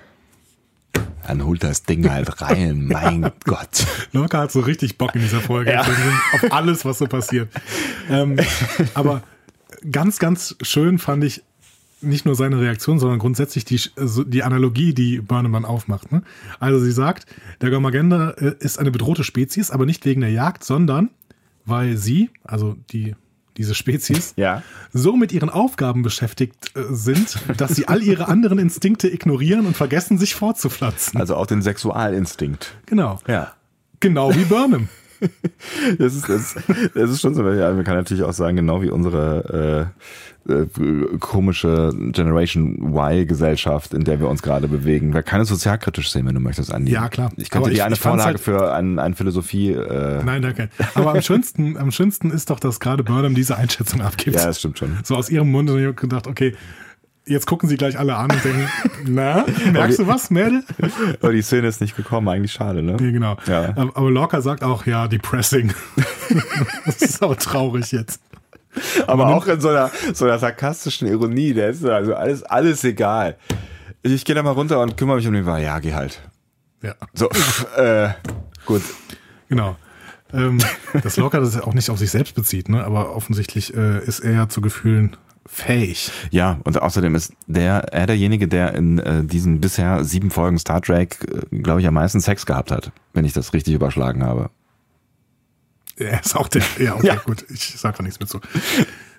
dann 1.27 1.45
holt 1.45 1.65
das 1.65 1.83
Ding 1.85 2.09
halt 2.11 2.41
rein, 2.43 2.85
mein 2.93 3.31
Gott. 3.45 3.87
Lorca 4.13 4.39
hat 4.41 4.53
so 4.53 4.61
richtig 4.61 4.99
Bock 4.99 5.15
in 5.15 5.23
dieser 5.23 5.41
Folge 5.41 5.73
Ja. 5.73 5.81
auf 5.81 6.53
alles, 6.53 6.85
was 6.85 6.99
so 6.99 7.07
passiert. 7.07 7.49
Ähm, 8.11 8.37
aber 8.95 9.23
ganz, 9.91 10.19
ganz 10.19 10.57
schön 10.63 10.99
fand 10.99 11.25
ich 11.25 11.43
nicht 12.05 12.25
nur 12.27 12.35
seine 12.35 12.61
Reaktion, 12.61 12.99
sondern 12.99 13.19
grundsätzlich 13.19 13.65
die, 13.65 13.81
so 13.97 14.25
die 14.25 14.43
Analogie, 14.43 14.95
die 14.95 15.21
Burnham 15.21 15.53
dann 15.53 15.65
aufmacht. 15.65 16.13
Ne? 16.13 16.23
Also 16.61 16.79
sie 16.79 16.93
sagt, 16.93 17.27
der 17.61 17.71
Gormagenda 17.71 18.31
äh, 18.31 18.55
ist 18.61 18.79
eine 18.79 18.91
bedrohte 18.91 19.25
Spezies, 19.25 19.71
aber 19.71 19.87
nicht 19.87 20.05
wegen 20.05 20.21
der 20.21 20.31
Jagd, 20.31 20.65
sondern 20.65 21.11
weil 21.67 21.97
sie, 21.97 22.31
also 22.45 22.77
die, 22.93 23.15
diese 23.57 23.75
Spezies, 23.75 24.35
Ja. 24.37 24.63
so 24.93 25.17
mit 25.17 25.33
ihren 25.33 25.49
Aufgaben 25.49 26.03
beschäftigt 26.03 26.73
äh, 26.77 26.83
sind, 26.91 27.39
dass 27.57 27.75
sie 27.77 27.89
all 27.89 28.03
ihre 28.03 28.29
anderen 28.29 28.59
Instinkte 28.59 29.09
ignorieren 29.09 29.65
und 29.67 29.77
vergessen, 29.77 30.19
sich 30.19 30.35
fortzupflanzen. 30.35 31.19
Also 31.21 31.37
auch 31.37 31.47
den 31.47 31.63
Sexualinstinkt. 31.63 32.75
Genau. 32.87 33.19
Ja. 33.27 33.55
Genau 34.01 34.35
wie 34.35 34.45
Burnham. 34.45 34.89
Das 35.99 36.15
ist, 36.15 36.29
das, 36.29 36.55
das 36.95 37.11
ist 37.11 37.21
schon 37.21 37.35
so. 37.35 37.49
Ja, 37.51 37.73
man 37.73 37.85
kann 37.85 37.97
natürlich 37.97 38.23
auch 38.23 38.33
sagen, 38.33 38.57
genau 38.57 38.83
wie 38.83 38.91
unsere 38.91 39.91
äh, 40.47 40.53
äh, 40.53 40.67
komische 41.21 41.91
Generation 42.13 42.95
Y-Gesellschaft, 42.95 43.95
in 43.95 44.05
der 44.05 44.21
wir 44.21 44.29
uns 44.29 44.43
gerade 44.43 44.69
bewegen. 44.69 45.15
Wir 45.15 45.23
keine 45.23 45.45
sozialkritisch 45.45 46.11
sehen, 46.11 46.27
wenn 46.27 46.35
du 46.35 46.41
möchtest, 46.41 46.73
Andi. 46.73 46.93
Ja, 46.93 47.09
klar. 47.09 47.33
Ich 47.37 47.51
könnte 47.51 47.71
dir 47.71 47.85
eine 47.87 47.97
Vorlage 47.97 48.25
halt- 48.25 48.41
für 48.41 48.73
ein, 48.75 48.99
ein 48.99 49.15
Philosophie. 49.15 49.73
Äh, 49.73 50.23
Nein, 50.25 50.43
danke. 50.43 50.69
Aber 50.95 51.13
am 51.13 51.23
schönsten, 51.23 51.77
am 51.79 51.91
schönsten 51.91 52.31
ist 52.31 52.51
doch, 52.51 52.61
dass 52.61 52.79
gerade 52.81 53.03
Burnham 53.03 53.35
diese 53.35 53.57
Einschätzung 53.57 54.03
abgibt. 54.03 54.37
ja, 54.37 54.47
das 54.47 54.59
stimmt 54.59 54.79
schon. 54.79 54.99
So 55.03 55.17
aus 55.17 55.31
ihrem 55.31 55.51
Mund 55.51 55.71
und 55.71 55.81
ich 55.81 55.87
hab 55.87 55.97
gedacht, 55.97 56.27
okay, 56.27 56.55
jetzt 57.27 57.47
gucken 57.47 57.69
sie 57.69 57.77
gleich 57.77 57.99
alle 57.99 58.17
an 58.17 58.31
und 58.31 58.45
denken, 58.45 58.69
na, 59.07 59.45
merkst 59.73 59.99
du 60.01 60.07
was, 60.07 60.31
Mädel? 60.31 60.63
Aber 61.21 61.33
die 61.33 61.43
Szene 61.43 61.69
ist 61.69 61.81
nicht 61.81 61.97
gekommen, 61.97 62.29
eigentlich 62.29 62.53
schade, 62.53 62.83
ne? 62.83 62.93
Ja, 62.93 63.11
genau. 63.11 63.37
Ja. 63.47 63.75
Aber 63.77 64.11
Lorca 64.11 64.41
sagt 64.41 64.63
auch, 64.63 64.87
ja, 64.87 65.09
depressing. 65.09 65.73
das 66.87 67.03
ist 67.03 67.23
aber 67.23 67.37
traurig 67.37 67.93
jetzt. 67.93 68.21
Aber 69.07 69.29
auch 69.29 69.47
in 69.47 69.61
so 69.61 69.69
einer, 69.69 69.91
so 70.13 70.25
einer 70.25 70.39
sarkastischen 70.39 71.07
Ironie, 71.07 71.55
der 71.55 71.71
ist 71.71 71.85
also 71.85 72.15
alles, 72.15 72.43
alles 72.43 72.83
egal. 72.85 73.37
Ich 74.03 74.25
gehe 74.25 74.35
da 74.35 74.43
mal 74.43 74.51
runter 74.51 74.81
und 74.81 74.97
kümmere 74.97 75.17
mich 75.17 75.27
um 75.29 75.33
den 75.33 75.47
War. 75.47 75.61
Ja, 75.61 75.79
geh 75.79 75.95
halt. 75.95 76.21
Ja, 76.83 76.95
So, 77.15 77.29
pff, 77.31 77.67
äh, 77.79 78.11
gut. 78.67 78.83
genau. 79.49 79.77
Ähm, 80.33 80.59
dass 81.03 81.17
Lorca 81.17 81.39
das 81.39 81.55
ja 81.55 81.63
auch 81.63 81.75
nicht 81.75 81.89
auf 81.89 81.99
sich 81.99 82.11
selbst 82.11 82.35
bezieht, 82.35 82.69
ne? 82.69 82.85
aber 82.85 83.15
offensichtlich 83.15 83.75
äh, 83.75 84.05
ist 84.05 84.21
er 84.21 84.33
ja 84.33 84.49
zu 84.49 84.61
Gefühlen 84.61 85.17
fähig. 85.47 86.11
Ja, 86.31 86.59
und 86.65 86.81
außerdem 86.81 87.15
ist 87.15 87.33
der, 87.47 87.93
er 87.93 88.07
derjenige, 88.07 88.49
der 88.49 88.75
in 88.75 88.99
äh, 88.99 89.25
diesen 89.25 89.61
bisher 89.61 90.05
sieben 90.05 90.31
Folgen 90.31 90.59
Star 90.59 90.81
Trek, 90.81 91.19
äh, 91.53 91.57
glaube 91.59 91.81
ich, 91.81 91.87
am 91.87 91.95
meisten 91.95 92.21
Sex 92.21 92.47
gehabt 92.47 92.71
hat, 92.71 92.93
wenn 93.13 93.25
ich 93.25 93.33
das 93.33 93.53
richtig 93.53 93.75
überschlagen 93.75 94.25
habe. 94.25 94.51
Er 95.97 96.21
ist 96.21 96.35
auch 96.37 96.49
der. 96.49 96.63
Ja, 96.79 96.95
okay, 96.97 97.07
Ja. 97.09 97.15
gut. 97.17 97.45
Ich 97.51 97.75
sag 97.79 97.97
da 97.97 98.03
nichts 98.03 98.19
mit 98.21 98.29
zu. 98.29 98.41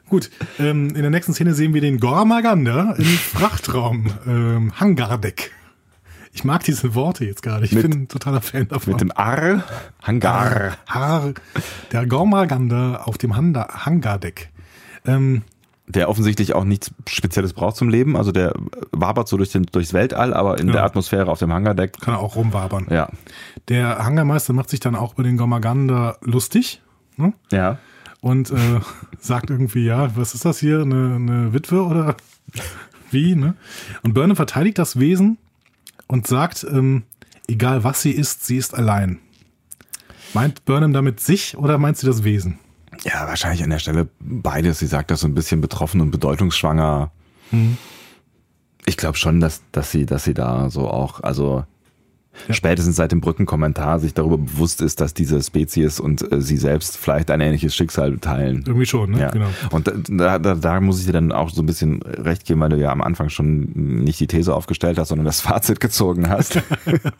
Gut, 0.09 0.30
ähm, 0.59 0.89
in 0.89 1.01
der 1.01 1.09
nächsten 1.09 1.34
Szene 1.34 1.53
sehen 1.53 1.73
wir 1.73 1.82
den 1.82 1.99
Gormaganda 1.99 2.93
im 2.97 3.05
Frachtraum 3.05 4.11
ähm, 4.28 4.80
Hangardeck. 4.80 5.51
Ich 6.34 6.43
mag 6.43 6.63
diese 6.65 6.93
Worte 6.95 7.23
jetzt 7.23 7.41
gerade. 7.43 7.63
Ich 7.65 7.71
Mit- 7.71 7.84
bin 7.89 8.01
ein 8.01 8.07
totaler 8.09 8.41
Fan 8.41 8.67
davon. 8.67 8.91
Mit 8.93 9.01
dem 9.01 9.11
Ar, 9.15 9.63
Hangar. 10.03 10.78
Har, 10.86 11.34
der 11.93 12.05
Gormaganda 12.07 12.97
auf 12.97 13.17
dem 13.17 13.36
Hangardeck. 13.38 14.49
Ähm, 15.05 15.43
Der 15.88 16.10
offensichtlich 16.10 16.56
auch 16.56 16.64
nichts 16.64 16.90
Spezielles 17.08 17.54
braucht 17.54 17.76
zum 17.76 17.90
Leben. 17.90 18.18
Also 18.18 18.32
der 18.32 18.54
wabert 18.92 19.28
so 19.28 19.38
durch 19.38 19.52
den, 19.52 19.64
durchs 19.68 19.94
Weltall, 19.94 20.34
aber 20.34 20.58
in 20.60 20.68
Ja. 20.68 20.74
der 20.74 20.84
Atmosphäre 20.84 21.30
auf 21.30 21.38
dem 21.40 21.54
Hangardeck. 21.54 22.00
kann 22.02 22.16
er 22.16 22.20
auch 22.22 22.36
rumwabern. 22.36 22.88
Ja. 22.90 23.10
Der 23.68 24.00
Hangarmeister 24.04 24.54
macht 24.54 24.70
sich 24.72 24.80
dann 24.80 24.96
auch 24.96 25.14
über 25.14 25.24
den 25.24 25.38
Gormaganda 25.38 26.18
lustig. 26.22 26.82
Ne? 27.18 27.34
Ja. 27.52 27.78
und 28.20 28.50
äh, 28.52 28.56
sagt 29.20 29.50
irgendwie, 29.52 29.86
ja, 29.86 30.16
was 30.18 30.34
ist 30.34 30.44
das 30.46 30.60
hier, 30.60 30.82
eine, 30.82 31.16
eine 31.16 31.54
Witwe 31.54 31.84
oder 31.84 32.16
wie, 33.12 33.36
ne? 33.36 33.54
Und 34.04 34.14
Burnham 34.16 34.36
verteidigt 34.36 34.78
das 34.80 35.00
Wesen 35.00 35.38
und 36.08 36.26
sagt, 36.28 36.66
ähm, 36.70 37.04
egal 37.48 37.84
was 37.84 38.02
sie 38.02 38.12
ist, 38.12 38.46
sie 38.46 38.58
ist 38.58 38.74
allein. 38.76 39.20
Meint 40.34 40.66
Burnham 40.66 40.92
damit 40.94 41.20
sich 41.22 41.56
oder 41.58 41.78
meint 41.78 41.98
sie 41.98 42.08
das 42.08 42.24
Wesen? 42.24 42.60
Ja, 43.04 43.28
wahrscheinlich 43.28 43.64
an 43.64 43.70
der 43.70 43.80
Stelle 43.80 44.08
beides. 44.20 44.80
Sie 44.80 44.88
sagt 44.88 45.12
das 45.12 45.22
so 45.22 45.28
ein 45.28 45.36
bisschen 45.36 45.62
betroffen 45.62 46.02
und 46.02 46.12
bedeutungsschwanger. 46.12 47.12
Ich 48.86 48.98
glaube 48.98 49.18
schon, 49.18 49.39
dass, 49.39 49.62
dass 49.72 49.91
sie, 49.91 50.06
dass 50.06 50.24
sie 50.24 50.34
da 50.34 50.70
so 50.70 50.88
auch, 50.89 51.22
also 51.22 51.66
spätestens 52.50 52.96
seit 52.96 53.12
dem 53.12 53.22
Brückenkommentar 53.22 54.00
sich 54.00 54.14
darüber 54.14 54.38
bewusst 54.38 54.82
ist, 54.82 55.02
dass 55.02 55.14
diese 55.14 55.42
Spezies 55.42 56.00
und 56.00 56.32
äh, 56.32 56.42
sie 56.42 56.58
selbst 56.58 56.98
vielleicht 56.98 57.32
ein 57.32 57.42
ähnliches 57.42 57.76
Schicksal 57.76 58.18
teilen. 58.18 58.64
Irgendwie 58.66 58.86
schon, 58.86 59.12
ne? 59.12 59.22
Ja. 59.22 59.32
Genau. 59.32 59.48
Und 59.72 59.92
da, 60.10 60.40
da, 60.40 60.56
da 60.56 60.82
muss 60.82 61.00
ich 61.00 61.06
dir 61.06 61.14
dann 61.14 61.32
auch 61.32 61.50
so 61.50 61.62
ein 61.62 61.66
bisschen 61.66 62.02
recht 62.04 62.46
geben, 62.46 62.60
weil 62.62 62.70
du 62.70 62.78
ja 62.78 62.92
am 62.92 63.02
Anfang 63.02 63.30
schon 63.30 63.72
nicht 64.04 64.20
die 64.20 64.28
These 64.28 64.54
aufgestellt 64.54 64.98
hast, 64.98 65.10
sondern 65.10 65.26
das 65.26 65.42
Fazit 65.46 65.80
gezogen 65.80 66.30
hast, 66.30 66.62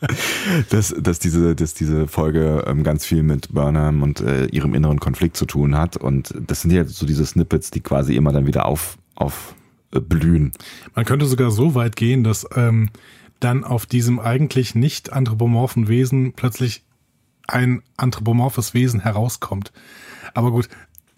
dass, 0.70 0.94
dass, 0.98 1.18
diese, 1.18 1.54
dass 1.54 1.74
diese 1.74 2.08
Folge 2.08 2.64
ähm, 2.66 2.82
ganz 2.82 3.04
viel 3.04 3.22
mit 3.22 3.52
Burnham 3.52 4.02
und 4.02 4.20
äh, 4.20 4.46
ihrem 4.46 4.74
inneren 4.74 5.00
Konflikt 5.00 5.36
zu 5.36 5.46
tun 5.46 5.76
hat. 5.76 5.96
Und 5.96 6.34
das 6.46 6.62
sind 6.62 6.72
ja 6.72 6.84
so 6.84 7.06
diese 7.06 7.26
Snippets, 7.26 7.70
die 7.70 7.80
quasi 7.80 8.16
immer 8.16 8.32
dann 8.32 8.46
wieder 8.46 8.66
auf, 8.66 8.96
auf 9.14 9.54
äh, 9.92 10.00
blühen. 10.00 10.52
Man 10.94 11.04
könnte 11.04 11.26
sogar 11.26 11.50
so 11.50 11.74
weit 11.74 11.96
gehen, 11.96 12.24
dass 12.24 12.46
ähm, 12.54 12.90
dann 13.40 13.64
auf 13.64 13.86
diesem 13.86 14.18
eigentlich 14.18 14.74
nicht 14.74 15.12
anthropomorphen 15.12 15.88
Wesen 15.88 16.32
plötzlich 16.32 16.82
ein 17.46 17.82
anthropomorphes 17.96 18.74
Wesen 18.74 19.00
herauskommt. 19.00 19.72
Aber 20.34 20.50
gut, 20.50 20.68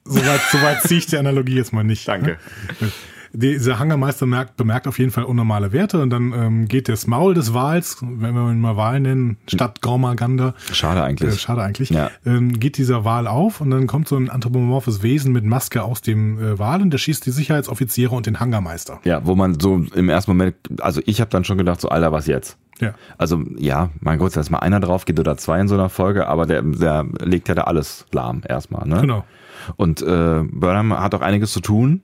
soweit 0.05 0.41
so 0.51 0.61
weit 0.61 0.83
ziehe 0.83 0.99
ich 0.99 1.07
die 1.07 1.17
Analogie 1.17 1.55
jetzt 1.55 1.73
mal 1.73 1.85
nicht. 1.85 2.07
Danke. 2.07 2.39
Ne? 2.81 2.93
Dieser 3.33 3.79
Hangermeister 3.79 4.27
merkt, 4.27 4.57
bemerkt 4.57 4.87
auf 4.87 4.99
jeden 4.99 5.11
Fall 5.11 5.25
unnormale 5.25 5.73
Werte 5.73 6.03
und 6.03 6.11
dann 6.11 6.33
ähm, 6.33 6.69
geht 6.69 6.89
das 6.89 7.07
Maul 7.07 7.35
des 7.35 7.55
Wals, 7.55 7.99
wenn 8.01 8.35
wir 8.35 8.51
ihn 8.51 8.61
mal 8.61 8.77
Wal 8.77 9.01
nennen, 9.01 9.37
statt 9.47 9.81
Gormaganda. 9.83 10.55
Schade 10.73 11.03
eigentlich. 11.03 11.35
Äh, 11.35 11.39
schade 11.39 11.63
eigentlich. 11.63 11.91
Ja. 11.91 12.11
Ähm, 12.25 12.59
geht 12.59 12.79
dieser 12.79 13.05
Wal 13.05 13.27
auf 13.27 13.61
und 13.61 13.71
dann 13.71 13.87
kommt 13.87 14.09
so 14.09 14.17
ein 14.17 14.31
anthropomorphes 14.31 15.03
Wesen 15.03 15.33
mit 15.33 15.45
Maske 15.45 15.83
aus 15.83 16.01
dem 16.01 16.39
äh, 16.39 16.59
Wal 16.59 16.83
und 16.83 16.91
der 16.91 16.99
schießt 16.99 17.25
die 17.27 17.31
Sicherheitsoffiziere 17.31 18.15
und 18.15 18.27
den 18.27 18.41
Hangermeister. 18.41 19.01
Ja, 19.05 19.25
wo 19.25 19.35
man 19.35 19.59
so 19.61 19.85
im 19.95 20.09
ersten 20.09 20.31
Moment, 20.31 20.57
also 20.81 21.01
ich 21.05 21.21
habe 21.21 21.31
dann 21.31 21.45
schon 21.45 21.59
gedacht, 21.59 21.81
so 21.81 21.89
Alter, 21.89 22.13
was 22.13 22.27
jetzt? 22.27 22.57
Ja. 22.81 22.95
Also 23.17 23.43
ja, 23.57 23.91
mein 24.01 24.19
Gott, 24.19 24.37
da 24.37 24.41
ist 24.41 24.51
mal 24.51 24.59
einer 24.59 24.81
drauf 24.81 25.05
geht 25.05 25.19
oder 25.19 25.37
zwei 25.37 25.61
in 25.61 25.69
so 25.69 25.75
einer 25.75 25.89
Folge, 25.89 26.29
aber 26.29 26.47
der, 26.47 26.63
der 26.63 27.07
legt 27.21 27.49
ja 27.49 27.55
da 27.55 27.63
alles 27.63 28.07
lahm 28.13 28.43
erstmal. 28.47 28.87
Ne? 28.87 29.01
Genau. 29.01 29.25
Und 29.77 30.03
äh, 30.03 30.43
Burnham 30.51 30.93
hat 30.99 31.15
auch 31.15 31.21
einiges 31.21 31.53
zu 31.53 31.61
tun, 31.61 32.03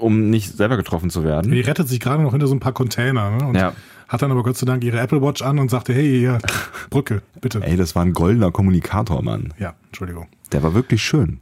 um 0.00 0.30
nicht 0.30 0.56
selber 0.56 0.76
getroffen 0.76 1.10
zu 1.10 1.24
werden. 1.24 1.50
Die 1.52 1.60
rettet 1.60 1.88
sich 1.88 2.00
gerade 2.00 2.22
noch 2.22 2.32
hinter 2.32 2.46
so 2.46 2.54
ein 2.54 2.60
paar 2.60 2.72
Container 2.72 3.30
ne? 3.30 3.46
und 3.46 3.54
Ja. 3.56 3.72
hat 4.08 4.22
dann 4.22 4.30
aber 4.30 4.42
Gott 4.42 4.56
sei 4.56 4.66
Dank 4.66 4.82
ihre 4.84 4.98
Apple 5.00 5.22
Watch 5.22 5.42
an 5.42 5.58
und 5.58 5.70
sagte, 5.70 5.92
hey, 5.94 6.18
hier, 6.18 6.38
Brücke, 6.90 7.22
bitte. 7.40 7.62
Ey, 7.62 7.76
das 7.76 7.94
war 7.94 8.04
ein 8.04 8.12
goldener 8.12 8.50
Kommunikator, 8.50 9.22
Mann. 9.22 9.54
Ja, 9.58 9.74
Entschuldigung. 9.86 10.28
Der 10.52 10.62
war 10.62 10.74
wirklich 10.74 11.02
schön. 11.02 11.40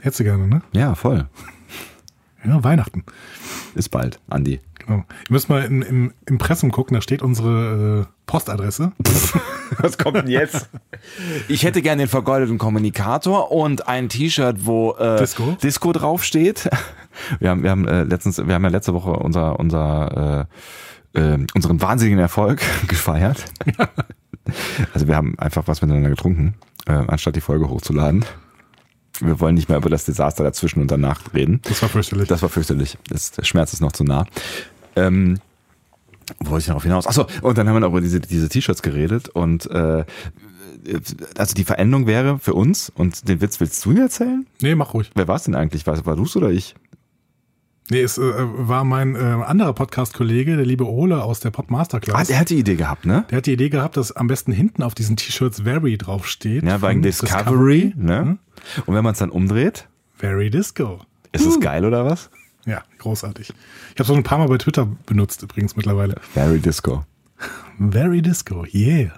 Hättest 0.00 0.20
du 0.20 0.24
gerne, 0.24 0.46
ne? 0.46 0.62
Ja, 0.72 0.94
voll. 0.94 1.26
Ja, 2.44 2.62
Weihnachten. 2.62 3.02
Ist 3.74 3.88
bald, 3.88 4.20
Andi. 4.28 4.60
Genau. 4.86 4.98
Ihr 4.98 5.04
müsst 5.30 5.48
mal 5.48 5.64
im, 5.64 5.82
im 5.82 6.12
Impressum 6.26 6.70
gucken, 6.70 6.94
da 6.94 7.00
steht 7.00 7.22
unsere 7.22 8.06
äh, 8.06 8.12
Postadresse. 8.26 8.92
Was 9.78 9.98
kommt 9.98 10.16
denn 10.16 10.28
jetzt? 10.28 10.68
Ich 11.48 11.64
hätte 11.64 11.82
gerne 11.82 12.02
den 12.02 12.08
vergoldeten 12.08 12.58
Kommunikator 12.58 13.50
und 13.50 13.88
ein 13.88 14.08
T-Shirt, 14.08 14.58
wo 14.60 14.92
äh, 14.92 15.18
Disco? 15.18 15.56
Disco 15.62 15.92
draufsteht. 15.92 16.68
Wir 17.40 17.50
haben, 17.50 17.62
wir 17.62 17.70
haben 17.70 17.88
äh, 17.88 18.04
letztens, 18.04 18.46
wir 18.46 18.54
haben 18.54 18.62
ja 18.62 18.68
letzte 18.68 18.94
Woche 18.94 19.12
unser, 19.12 19.58
unser, 19.58 20.46
äh, 21.14 21.34
äh, 21.34 21.46
unseren 21.54 21.80
wahnsinnigen 21.80 22.18
Erfolg 22.18 22.60
gefeiert. 22.88 23.44
Also 24.94 25.08
wir 25.08 25.16
haben 25.16 25.38
einfach 25.38 25.66
was 25.66 25.82
miteinander 25.82 26.10
getrunken, 26.10 26.54
äh, 26.86 26.92
anstatt 26.92 27.34
die 27.36 27.40
Folge 27.40 27.68
hochzuladen. 27.68 28.24
Wir 29.20 29.40
wollen 29.40 29.54
nicht 29.54 29.68
mehr 29.68 29.78
über 29.78 29.88
das 29.88 30.04
Desaster 30.04 30.44
dazwischen 30.44 30.80
und 30.80 30.90
danach 30.90 31.32
reden. 31.34 31.60
Das 31.62 31.80
war 31.82 31.88
fürchterlich. 31.88 32.28
Das 32.28 32.42
war 32.42 32.48
fürchterlich. 32.48 32.98
Das, 33.08 33.30
der 33.30 33.44
Schmerz 33.44 33.72
ist 33.72 33.80
noch 33.80 33.92
zu 33.92 34.04
nah. 34.04 34.26
Ähm, 34.96 35.38
wo 36.40 36.50
wollte 36.50 36.62
ich 36.62 36.66
darauf 36.66 36.82
hinaus? 36.82 37.06
Achso, 37.06 37.26
und 37.42 37.56
dann 37.56 37.68
haben 37.68 37.76
wir 37.76 37.80
noch 37.80 37.90
über 37.90 38.00
diese, 38.00 38.18
diese 38.20 38.48
T-Shirts 38.48 38.82
geredet 38.82 39.28
und 39.28 39.70
äh, 39.70 40.04
also 41.36 41.54
die 41.54 41.64
Veränderung 41.64 42.06
wäre 42.06 42.38
für 42.38 42.54
uns, 42.54 42.90
und 42.94 43.28
den 43.28 43.40
Witz 43.40 43.58
willst 43.60 43.84
du 43.84 43.90
mir 43.90 44.02
erzählen? 44.02 44.46
nee, 44.60 44.74
mach 44.74 44.94
ruhig. 44.94 45.10
Wer 45.14 45.26
war 45.28 45.36
es 45.36 45.44
denn 45.44 45.54
eigentlich? 45.54 45.86
War, 45.86 46.04
war 46.06 46.16
du's 46.16 46.36
oder 46.36 46.50
ich? 46.50 46.74
Nee, 47.88 48.00
es 48.02 48.18
äh, 48.18 48.22
war 48.22 48.82
mein 48.84 49.14
äh, 49.14 49.18
anderer 49.18 49.72
Podcast-Kollege, 49.72 50.56
der 50.56 50.66
liebe 50.66 50.84
Ole 50.88 51.22
aus 51.22 51.38
der 51.40 51.50
Pop 51.50 51.66
Ah, 51.68 51.72
Masterclass. 51.72 52.26
der 52.28 52.40
hat 52.40 52.50
die 52.50 52.58
Idee 52.58 52.74
gehabt, 52.74 53.06
ne? 53.06 53.24
der 53.30 53.38
hat 53.38 53.46
die 53.46 53.52
Idee 53.52 53.68
gehabt, 53.68 53.96
dass 53.96 54.10
am 54.12 54.26
besten 54.26 54.50
hinten 54.50 54.82
auf 54.82 54.94
diesen 54.96 55.16
T-Shirts 55.16 55.60
Very 55.62 55.96
draufsteht. 55.96 56.64
Ja, 56.64 56.82
wegen 56.82 56.94
Von 56.94 57.02
Discovery, 57.02 57.92
ne? 57.96 58.24
Mhm. 58.24 58.38
Und 58.86 58.94
wenn 58.94 59.04
man 59.04 59.12
es 59.12 59.18
dann 59.20 59.30
umdreht, 59.30 59.86
Very 60.16 60.50
Disco. 60.50 61.00
ist 61.32 61.46
es 61.46 61.60
geil 61.60 61.84
oder 61.84 62.04
was? 62.04 62.30
Ja, 62.66 62.82
großartig. 62.98 63.50
Ich 63.50 63.94
habe 63.94 64.02
es 64.02 64.10
auch 64.10 64.16
ein 64.16 64.22
paar 64.22 64.38
Mal 64.38 64.48
bei 64.48 64.58
Twitter 64.58 64.86
benutzt 65.06 65.42
übrigens 65.42 65.76
mittlerweile. 65.76 66.16
Very 66.34 66.58
Disco. 66.58 67.04
Very 67.78 68.22
Disco, 68.22 68.64
yeah. 68.72 69.12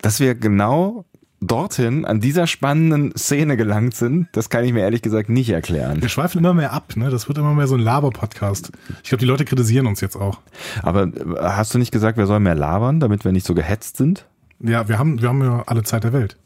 Dass 0.00 0.20
wir 0.20 0.34
genau 0.34 1.04
dorthin, 1.42 2.04
an 2.04 2.20
dieser 2.20 2.46
spannenden 2.46 3.14
Szene 3.16 3.56
gelangt 3.56 3.94
sind, 3.94 4.28
das 4.32 4.48
kann 4.48 4.64
ich 4.64 4.72
mir 4.72 4.80
ehrlich 4.80 5.02
gesagt 5.02 5.28
nicht 5.28 5.50
erklären. 5.50 6.00
Wir 6.00 6.08
schweifen 6.08 6.38
immer 6.38 6.54
mehr 6.54 6.72
ab, 6.72 6.96
ne? 6.96 7.10
Das 7.10 7.28
wird 7.28 7.36
immer 7.38 7.52
mehr 7.52 7.66
so 7.66 7.74
ein 7.74 7.80
Laber-Podcast. 7.80 8.70
Ich 9.02 9.08
glaube, 9.08 9.20
die 9.20 9.26
Leute 9.26 9.44
kritisieren 9.44 9.86
uns 9.86 10.00
jetzt 10.00 10.16
auch. 10.16 10.40
Aber 10.82 11.04
äh, 11.04 11.10
hast 11.40 11.74
du 11.74 11.78
nicht 11.78 11.90
gesagt, 11.90 12.16
wir 12.16 12.26
sollen 12.26 12.44
mehr 12.44 12.54
labern, 12.54 13.00
damit 13.00 13.24
wir 13.24 13.32
nicht 13.32 13.46
so 13.46 13.54
gehetzt 13.54 13.96
sind? 13.96 14.26
Ja, 14.60 14.88
wir 14.88 14.98
haben, 14.98 15.20
wir 15.20 15.28
haben 15.28 15.42
ja 15.42 15.64
alle 15.66 15.82
Zeit 15.82 16.04
der 16.04 16.12
Welt. 16.12 16.36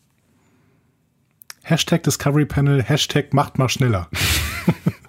Hashtag 1.62 2.02
Discovery 2.04 2.46
Panel, 2.46 2.82
Hashtag 2.82 3.34
macht 3.34 3.58
mal 3.58 3.68
schneller. 3.68 4.08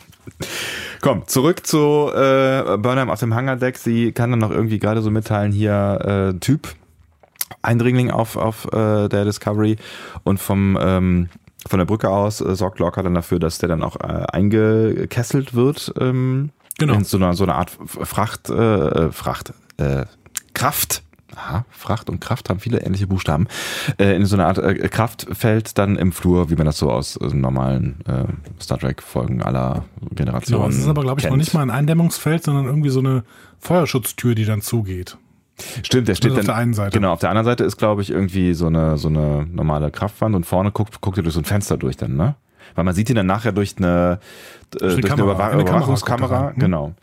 Komm, 1.02 1.28
zurück 1.28 1.66
zu 1.66 2.12
äh, 2.14 2.78
Burnham 2.78 3.10
auf 3.10 3.20
dem 3.20 3.34
Hangardeck. 3.34 3.78
Sie 3.78 4.12
kann 4.12 4.32
dann 4.32 4.40
noch 4.40 4.52
irgendwie 4.52 4.80
gerade 4.80 5.02
so 5.02 5.12
mitteilen, 5.12 5.52
hier 5.52 6.34
äh, 6.36 6.40
Typ, 6.40 6.70
Eindringling 7.62 8.12
auf, 8.12 8.36
auf 8.36 8.66
äh, 8.74 9.08
der 9.08 9.26
Discovery 9.26 9.78
und 10.24 10.40
vom 10.40 10.78
ähm, 10.82 11.30
von 11.68 11.80
der 11.80 11.86
Brücke 11.86 12.10
aus 12.10 12.40
äh, 12.40 12.56
sorgt 12.56 12.80
Lorca 12.80 13.04
dann 13.04 13.14
dafür, 13.14 13.40
dass 13.40 13.58
der 13.58 13.70
dann 13.70 13.84
auch 13.84 13.98
äh, 13.98 14.26
eingekesselt 14.32 15.54
wird. 15.54 15.94
Ähm, 16.00 16.52
Genau. 16.78 16.94
In 16.94 17.04
so 17.04 17.18
einer, 17.18 17.34
so 17.34 17.44
einer 17.44 17.56
Art 17.56 17.72
Fracht, 17.86 18.50
äh, 18.50 19.12
Fracht, 19.12 19.54
äh, 19.78 20.06
Kraft. 20.54 21.04
Aha, 21.36 21.66
Fracht 21.70 22.10
und 22.10 22.22
Kraft 22.22 22.50
haben 22.50 22.60
viele 22.60 22.80
ähnliche 22.80 23.06
Buchstaben. 23.06 23.48
Äh, 23.98 24.16
in 24.16 24.26
so 24.26 24.38
einer 24.38 24.48
Art 24.48 24.60
äh, 24.60 24.88
Kraftfeld 24.88 25.78
dann 25.78 25.98
im 25.98 26.14
Flur, 26.14 26.50
wie 26.50 26.56
man 26.56 26.66
das 26.66 26.78
so 26.78 26.90
aus 26.90 27.18
äh, 27.18 27.28
normalen 27.28 28.00
äh, 28.08 28.62
Star 28.62 28.80
Trek-Folgen 28.80 29.42
aller 29.42 29.84
Generationen 30.12 30.62
Genau, 30.62 30.70
es 30.70 30.78
ist 30.80 30.88
aber, 30.88 31.02
glaube 31.02 31.20
ich, 31.20 31.26
noch 31.26 31.32
kennt. 31.32 31.40
nicht 31.40 31.54
mal 31.54 31.62
ein 31.62 31.70
Eindämmungsfeld, 31.70 32.44
sondern 32.44 32.66
irgendwie 32.66 32.90
so 32.90 33.00
eine 33.00 33.24
Feuerschutztür, 33.60 34.36
die 34.36 34.46
dann 34.46 34.62
zugeht. 34.62 35.18
Stimmt, 35.84 36.08
der 36.08 36.16
steht 36.16 36.32
auf 36.32 36.38
dann, 36.38 36.46
der 36.46 36.56
einen 36.56 36.74
Seite. 36.74 36.98
Genau, 36.98 37.12
auf 37.12 37.20
der 37.20 37.30
anderen 37.30 37.46
Seite 37.46 37.64
ist, 37.64 37.78
glaube 37.78 38.02
ich, 38.02 38.12
irgendwie 38.12 38.54
so 38.54 38.68
eine, 38.68 38.98
so 38.98 39.08
eine 39.10 39.46
normale 39.52 39.92
Kraftwand 39.92 40.36
und 40.36 40.46
vorne 40.46 40.72
guckt, 40.72 41.02
guckt 41.02 41.18
er 41.18 41.24
durch 41.24 41.34
so 41.34 41.42
ein 41.42 41.46
Fenster 41.46 41.78
durch 41.78 41.98
dann, 41.98 42.16
ne? 42.16 42.36
Weil 42.76 42.84
man 42.84 42.94
sieht 42.94 43.10
ihn 43.10 43.16
dann 43.16 43.26
nachher 43.26 43.52
durch 43.52 43.76
eine, 43.78 44.20
äh, 44.76 44.80
durch 44.80 44.94
eine, 44.94 45.02
Kamera, 45.02 45.32
Überwa 45.32 45.48
eine 45.48 45.64
Kamera 45.64 45.78
Überwachungskamera, 45.78 46.50
hm? 46.52 46.60
genau. 46.60 46.94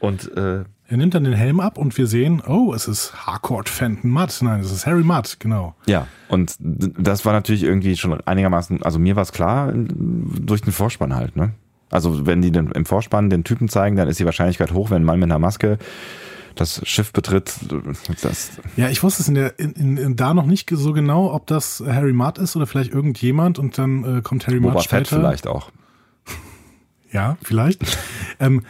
Und 0.00 0.34
äh, 0.36 0.64
Er 0.90 0.96
nimmt 0.96 1.12
dann 1.12 1.24
den 1.24 1.34
Helm 1.34 1.60
ab 1.60 1.76
und 1.76 1.98
wir 1.98 2.06
sehen, 2.06 2.42
oh, 2.46 2.72
es 2.74 2.88
ist 2.88 3.26
Harcourt 3.26 3.68
Fenton 3.68 4.10
Mudd. 4.10 4.32
Nein, 4.40 4.60
es 4.60 4.72
ist 4.72 4.86
Harry 4.86 5.04
Mudd, 5.04 5.36
genau. 5.38 5.74
ja, 5.86 6.06
und 6.28 6.56
das 6.58 7.26
war 7.26 7.34
natürlich 7.34 7.62
irgendwie 7.62 7.94
schon 7.94 8.18
einigermaßen, 8.22 8.82
also 8.82 8.98
mir 8.98 9.14
war 9.14 9.22
es 9.22 9.32
klar, 9.32 9.70
durch 9.74 10.62
den 10.62 10.72
Vorspann 10.72 11.14
halt, 11.14 11.36
ne? 11.36 11.52
Also 11.90 12.26
wenn 12.26 12.40
die 12.40 12.52
dann 12.52 12.72
im 12.72 12.86
Vorspann 12.86 13.28
den 13.28 13.44
Typen 13.44 13.68
zeigen, 13.68 13.96
dann 13.96 14.08
ist 14.08 14.18
die 14.18 14.24
Wahrscheinlichkeit 14.24 14.72
hoch, 14.72 14.90
wenn 14.90 15.02
ein 15.02 15.04
Mann 15.04 15.18
mit 15.18 15.30
einer 15.30 15.38
Maske 15.38 15.78
das 16.54 16.80
Schiff 16.86 17.12
betritt. 17.12 17.54
Das, 18.22 18.50
Ja, 18.76 18.88
ich 18.88 19.02
wusste 19.02 19.22
es 19.22 19.28
in 19.28 19.34
der, 19.34 19.58
in, 19.58 19.72
in, 19.72 19.96
in 19.96 20.16
da 20.16 20.34
noch 20.34 20.46
nicht 20.46 20.70
so 20.70 20.92
genau, 20.92 21.32
ob 21.32 21.46
das 21.46 21.82
Harry 21.86 22.12
Mudd 22.12 22.38
ist 22.40 22.56
oder 22.56 22.66
vielleicht 22.66 22.92
irgendjemand 22.92 23.58
und 23.58 23.78
dann 23.78 24.18
äh, 24.18 24.22
kommt 24.22 24.46
Harry 24.46 24.60
Mudd 24.60 24.72
Boba 24.72 24.82
später. 24.82 25.04
Fett 25.04 25.08
vielleicht 25.08 25.46
auch. 25.46 25.70
Ja, 27.10 27.36
vielleicht. 27.42 27.82
ähm, 28.40 28.62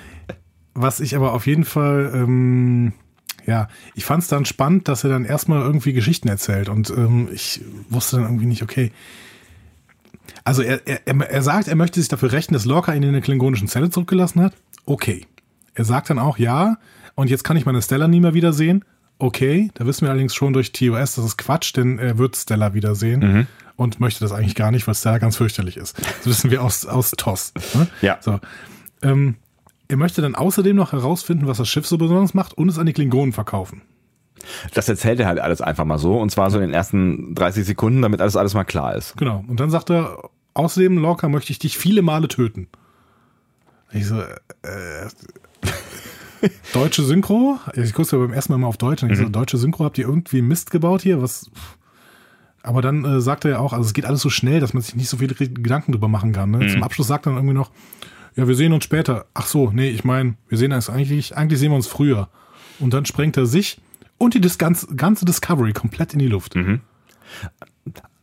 was 0.74 1.00
ich 1.00 1.16
aber 1.16 1.32
auf 1.32 1.46
jeden 1.46 1.64
Fall, 1.64 2.12
ähm, 2.14 2.92
ja, 3.46 3.68
ich 3.94 4.04
fand 4.04 4.22
es 4.22 4.28
dann 4.28 4.44
spannend, 4.44 4.88
dass 4.88 5.04
er 5.04 5.10
dann 5.10 5.24
erstmal 5.24 5.62
irgendwie 5.62 5.92
Geschichten 5.92 6.28
erzählt 6.28 6.68
und 6.68 6.90
ähm, 6.90 7.28
ich 7.32 7.60
wusste 7.88 8.16
dann 8.16 8.26
irgendwie 8.26 8.46
nicht, 8.46 8.62
okay. 8.62 8.92
Also 10.44 10.62
er, 10.62 10.86
er, 10.86 11.02
er 11.04 11.42
sagt, 11.42 11.68
er 11.68 11.76
möchte 11.76 12.00
sich 12.00 12.08
dafür 12.08 12.32
rächen, 12.32 12.54
dass 12.54 12.64
Lorca 12.64 12.94
ihn 12.94 13.02
in 13.02 13.12
der 13.12 13.22
klingonischen 13.22 13.68
Zelle 13.68 13.90
zurückgelassen 13.90 14.42
hat. 14.42 14.54
Okay. 14.84 15.26
Er 15.74 15.84
sagt 15.84 16.10
dann 16.10 16.18
auch, 16.18 16.38
ja, 16.38 16.76
und 17.14 17.30
jetzt 17.30 17.44
kann 17.44 17.56
ich 17.56 17.66
meine 17.66 17.82
Stella 17.82 18.08
nie 18.08 18.20
mehr 18.20 18.34
wiedersehen. 18.34 18.84
Okay, 19.18 19.70
da 19.74 19.86
wissen 19.86 20.02
wir 20.02 20.10
allerdings 20.10 20.34
schon 20.34 20.52
durch 20.52 20.72
TOS, 20.72 21.16
das 21.16 21.24
ist 21.24 21.38
Quatsch, 21.38 21.76
denn 21.76 21.98
er 21.98 22.18
wird 22.18 22.36
Stella 22.36 22.72
wiedersehen 22.72 23.48
und 23.78 24.00
möchte 24.00 24.20
das 24.20 24.32
eigentlich 24.32 24.54
gar 24.54 24.70
nicht, 24.70 24.86
weil 24.86 24.94
Stella 24.94 25.18
ganz 25.18 25.36
fürchterlich 25.36 25.76
ist. 25.76 25.98
Das 25.98 26.26
wissen 26.26 26.50
wir 26.50 26.62
aus, 26.62 26.84
aus 26.86 27.12
TOS. 27.12 27.52
Ne? 27.74 27.86
Ja. 28.02 28.18
So. 28.20 28.38
Ähm, 29.02 29.36
er 29.88 29.96
möchte 29.96 30.22
dann 30.22 30.34
außerdem 30.34 30.76
noch 30.76 30.92
herausfinden, 30.92 31.46
was 31.46 31.58
das 31.58 31.68
Schiff 31.68 31.86
so 31.86 31.98
besonders 31.98 32.34
macht 32.34 32.52
und 32.52 32.68
es 32.68 32.78
an 32.78 32.86
die 32.86 32.92
Klingonen 32.92 33.32
verkaufen. 33.32 33.82
Das 34.74 34.88
erzählt 34.88 35.18
er 35.20 35.26
halt 35.26 35.40
alles 35.40 35.60
einfach 35.60 35.84
mal 35.84 35.98
so 35.98 36.18
und 36.20 36.30
zwar 36.30 36.50
so 36.50 36.58
in 36.58 36.66
den 36.66 36.74
ersten 36.74 37.34
30 37.34 37.64
Sekunden, 37.64 38.02
damit 38.02 38.20
alles 38.20 38.36
alles 38.36 38.54
mal 38.54 38.64
klar 38.64 38.94
ist. 38.94 39.16
Genau. 39.16 39.44
Und 39.48 39.58
dann 39.60 39.70
sagt 39.70 39.90
er, 39.90 40.30
außerdem, 40.54 40.98
Lorca, 40.98 41.28
möchte 41.28 41.52
ich 41.52 41.58
dich 41.58 41.78
viele 41.78 42.02
Male 42.02 42.28
töten. 42.28 42.68
Ich 43.92 44.06
so, 44.06 44.20
äh, 44.20 45.08
deutsche 46.72 47.02
Synchro? 47.02 47.58
Ich 47.74 47.94
gucke 47.94 48.16
ja 48.16 48.18
beim 48.18 48.32
ersten 48.32 48.52
Mal 48.52 48.58
mal 48.58 48.68
auf 48.68 48.76
Deutsch. 48.76 49.02
Und 49.02 49.10
ich 49.10 49.18
so, 49.18 49.28
deutsche 49.28 49.56
Synchro, 49.56 49.84
habt 49.84 49.98
ihr 49.98 50.06
irgendwie 50.06 50.42
Mist 50.42 50.70
gebaut 50.70 51.02
hier? 51.02 51.22
Was? 51.22 51.50
Aber 52.62 52.82
dann 52.82 53.04
äh, 53.04 53.20
sagt 53.20 53.44
er 53.44 53.52
ja 53.52 53.58
auch, 53.58 53.72
also 53.72 53.86
es 53.86 53.94
geht 53.94 54.04
alles 54.04 54.20
so 54.20 54.30
schnell, 54.30 54.60
dass 54.60 54.74
man 54.74 54.82
sich 54.82 54.94
nicht 54.94 55.08
so 55.08 55.16
viele 55.16 55.34
Gedanken 55.34 55.92
drüber 55.92 56.08
machen 56.08 56.32
kann. 56.32 56.50
Ne? 56.50 56.68
Zum 56.70 56.82
Abschluss 56.82 57.06
sagt 57.06 57.26
er 57.26 57.30
dann 57.30 57.38
irgendwie 57.38 57.54
noch, 57.54 57.70
ja, 58.38 58.46
wir 58.46 58.54
sehen 58.54 58.72
uns 58.72 58.84
später. 58.84 59.26
Ach 59.34 59.48
so, 59.48 59.72
nee, 59.72 59.88
ich 59.88 60.04
meine, 60.04 60.36
wir 60.48 60.56
sehen 60.56 60.72
uns 60.72 60.88
eigentlich, 60.88 61.36
eigentlich 61.36 61.58
sehen 61.58 61.72
wir 61.72 61.76
uns 61.76 61.88
früher. 61.88 62.28
Und 62.78 62.94
dann 62.94 63.04
sprengt 63.04 63.36
er 63.36 63.46
sich 63.46 63.80
und 64.16 64.34
die 64.34 64.40
ganze, 64.40 64.94
ganze 64.94 65.24
Discovery 65.24 65.72
komplett 65.72 66.12
in 66.12 66.20
die 66.20 66.28
Luft. 66.28 66.54
In 66.54 66.78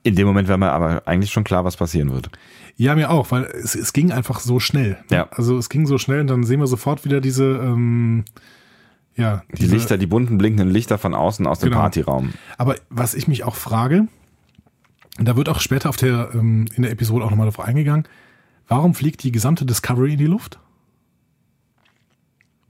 dem 0.04 0.26
Moment 0.26 0.48
wäre 0.48 0.58
mir 0.58 0.72
aber 0.72 1.06
eigentlich 1.06 1.34
schon 1.34 1.44
klar, 1.44 1.66
was 1.66 1.76
passieren 1.76 2.14
wird. 2.14 2.30
Ja, 2.78 2.96
mir 2.96 3.10
auch, 3.12 3.32
weil 3.32 3.44
es, 3.44 3.76
es 3.76 3.92
ging 3.92 4.14
einfach 4.14 4.40
so 4.40 4.62
schnell. 4.62 4.98
Ja. 5.12 5.28
Also 5.32 5.58
es 5.58 5.68
ging 5.68 5.86
so 5.86 5.98
schnell 5.98 6.22
und 6.22 6.28
dann 6.28 6.46
sehen 6.46 6.62
wir 6.62 6.68
sofort 6.68 7.04
wieder 7.04 7.20
diese, 7.20 7.44
ähm, 7.44 8.24
ja, 9.18 9.44
Die 9.52 9.64
diese, 9.64 9.76
Lichter, 9.76 9.98
die 9.98 10.08
bunten 10.08 10.38
blinkenden 10.38 10.70
Lichter 10.70 10.98
von 10.98 11.14
außen 11.14 11.46
aus 11.46 11.60
dem 11.60 11.72
Genau. 11.72 11.82
Partyraum. 11.82 12.34
Aber 12.58 12.76
was 12.90 13.16
ich 13.16 13.28
mich 13.28 13.44
auch 13.44 13.56
frage, 13.56 14.08
da 15.20 15.36
wird 15.36 15.50
auch 15.50 15.60
später 15.60 15.90
auf 15.90 15.98
der, 15.98 16.30
ähm, 16.34 16.68
in 16.74 16.84
der 16.84 16.92
Episode 16.92 17.26
auch 17.26 17.32
nochmal 17.32 17.48
darauf 17.50 17.66
eingegangen, 17.66 18.08
warum 18.68 18.94
fliegt 18.94 19.24
die 19.24 19.32
gesamte 19.32 19.66
Discovery 19.66 20.14
in 20.14 20.20
die 20.20 20.26
Luft? 20.26 20.60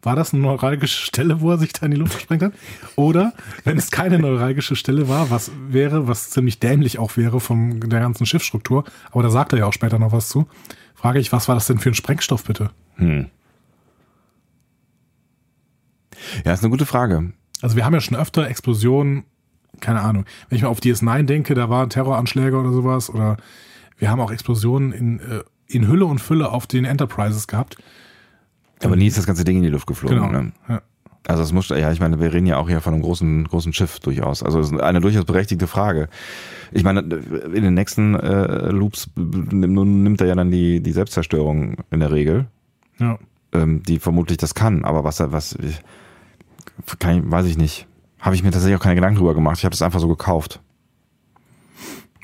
war 0.06 0.16
das 0.16 0.34
eine 0.34 0.44
neuralgische 0.44 1.02
Stelle, 1.02 1.42
wo 1.42 1.52
er 1.52 1.58
sich 1.58 1.74
da 1.74 1.86
in 1.86 1.92
die 1.92 1.98
Luft 1.98 2.14
gesprengt 2.14 2.44
hat? 2.44 2.54
Oder 2.96 3.34
wenn 3.64 3.78
es 3.78 3.90
keine 3.90 4.20
neuralgische 4.20 4.76
Stelle 4.76 5.10
war, 5.10 5.32
was 5.32 5.52
wäre, 5.68 6.08
was 6.08 6.30
ziemlich 6.30 6.60
dämlich 6.60 7.00
auch 7.00 7.18
wäre 7.18 7.40
von 7.40 7.80
der 7.80 8.00
ganzen 8.00 8.26
Schiffsstruktur, 8.26 8.86
aber 9.12 9.24
da 9.24 9.32
sagt 9.32 9.54
er 9.54 9.60
ja 9.60 9.66
auch 9.66 9.74
später 9.74 9.98
noch 9.98 10.12
was 10.12 10.30
zu, 10.30 10.48
frage 10.94 11.20
ich, 11.20 11.32
was 11.32 11.48
war 11.48 11.56
das 11.56 11.66
denn 11.66 11.80
für 11.80 11.90
ein 11.90 11.96
Sprengstoff 11.96 12.44
bitte? 12.44 12.70
Hm. 12.96 13.28
Ja, 16.46 16.54
ist 16.54 16.64
eine 16.64 16.72
gute 16.72 16.86
Frage. 16.86 17.34
Also 17.62 17.76
wir 17.76 17.84
haben 17.84 17.94
ja 17.94 18.02
schon 18.02 18.18
öfter 18.18 18.48
Explosionen, 18.48 19.24
keine 19.80 20.02
Ahnung, 20.02 20.26
wenn 20.50 20.56
ich 20.56 20.62
mal 20.62 20.70
auf 20.70 20.80
DS9 20.80 21.24
denke, 21.24 21.56
da 21.56 21.70
waren 21.70 21.90
Terroranschläge 21.90 22.58
oder 22.58 22.72
sowas, 22.72 23.10
oder 23.10 23.38
wir 23.98 24.12
haben 24.12 24.22
auch 24.22 24.32
Explosionen 24.32 24.92
in, 24.92 25.20
äh, 25.20 25.44
in 25.68 25.88
Hülle 25.88 26.06
und 26.06 26.20
Fülle 26.20 26.52
auf 26.52 26.68
den 26.68 26.86
Enterprises 26.86 27.48
gehabt. 27.48 27.78
Aber 28.84 28.96
nie 28.96 29.08
ist 29.08 29.18
das 29.18 29.26
ganze 29.26 29.44
Ding 29.46 29.58
in 29.58 29.64
die 29.64 29.70
Luft 29.70 29.88
geflogen. 29.88 30.18
Genau. 30.20 30.32
Ne? 30.32 30.52
Ja. 30.68 30.82
Also 31.28 31.42
es 31.42 31.52
muss, 31.52 31.70
ja, 31.70 31.92
ich 31.92 32.00
meine, 32.00 32.20
wir 32.20 32.32
reden 32.34 32.46
ja 32.46 32.58
auch 32.58 32.70
hier 32.70 32.82
von 32.82 32.94
einem 32.94 33.02
großen, 33.02 33.46
großen 33.46 33.74
Schiff 33.74 34.00
durchaus. 34.00 34.44
Also 34.44 34.60
es 34.60 34.72
ist 34.72 34.80
eine 34.80 35.02
durchaus 35.02 35.26
berechtigte 35.26 35.66
Frage. 35.66 36.08
Ich 36.72 36.84
meine, 36.84 37.00
in 37.00 37.64
den 37.64 37.74
nächsten 37.74 38.14
äh, 38.14 38.70
Loops 38.70 39.10
nimm- 39.16 40.04
nimmt 40.04 40.22
er 40.22 40.28
ja 40.28 40.36
dann 40.36 40.52
die, 40.52 40.82
die 40.82 40.92
Selbstzerstörung 40.92 41.78
in 41.90 42.00
der 42.00 42.12
Regel, 42.12 42.46
ja. 43.00 43.18
ähm, 43.54 43.82
die 43.82 43.98
vermutlich 43.98 44.38
das 44.38 44.54
kann. 44.54 44.86
Aber 44.86 45.04
was 45.04 45.20
was, 45.20 45.58
kann 47.00 47.18
ich, 47.18 47.32
weiß 47.32 47.48
ich 47.48 47.58
nicht. 47.58 47.88
Habe 48.20 48.36
ich 48.36 48.44
mir 48.44 48.52
tatsächlich 48.52 48.78
auch 48.78 48.84
keine 48.84 48.96
Gedanken 48.96 49.18
drüber 49.18 49.34
gemacht. 49.34 49.58
Ich 49.58 49.66
habe 49.66 49.72
das 49.72 49.82
einfach 49.82 50.00
so 50.00 50.08
gekauft. 50.08 50.62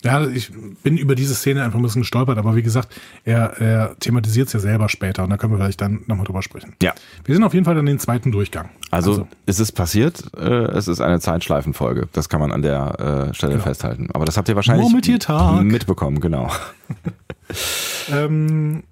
Ja, 0.03 0.27
ich 0.27 0.51
bin 0.83 0.97
über 0.97 1.13
diese 1.13 1.35
Szene 1.35 1.63
einfach 1.63 1.77
ein 1.77 1.83
bisschen 1.83 2.01
gestolpert, 2.01 2.37
aber 2.39 2.55
wie 2.55 2.63
gesagt, 2.63 2.89
er, 3.23 3.61
er 3.61 3.95
thematisiert 3.99 4.47
es 4.47 4.53
ja 4.53 4.59
selber 4.59 4.89
später 4.89 5.23
und 5.23 5.29
da 5.29 5.37
können 5.37 5.53
wir 5.53 5.57
vielleicht 5.57 5.79
dann 5.81 6.01
nochmal 6.07 6.25
drüber 6.25 6.41
sprechen. 6.41 6.73
Ja. 6.81 6.93
Wir 7.23 7.35
sind 7.35 7.43
auf 7.43 7.53
jeden 7.53 7.65
Fall 7.65 7.75
dann 7.75 7.85
in 7.85 7.93
den 7.97 7.99
zweiten 7.99 8.31
Durchgang. 8.31 8.69
Also, 8.89 9.27
es 9.45 9.59
ist 9.59 9.73
passiert, 9.73 10.23
äh, 10.35 10.43
es 10.43 10.87
ist 10.87 11.01
eine 11.01 11.19
Zeitschleifenfolge. 11.19 12.07
Das 12.13 12.29
kann 12.29 12.39
man 12.39 12.51
an 12.51 12.63
der 12.63 13.29
äh, 13.29 13.33
Stelle 13.35 13.53
Genau. 13.53 13.63
festhalten. 13.63 14.09
Aber 14.13 14.25
das 14.25 14.37
habt 14.37 14.49
ihr 14.49 14.55
wahrscheinlich 14.55 14.91
mitbekommen, 15.61 16.19
genau. 16.19 16.49
Ähm, 18.11 18.83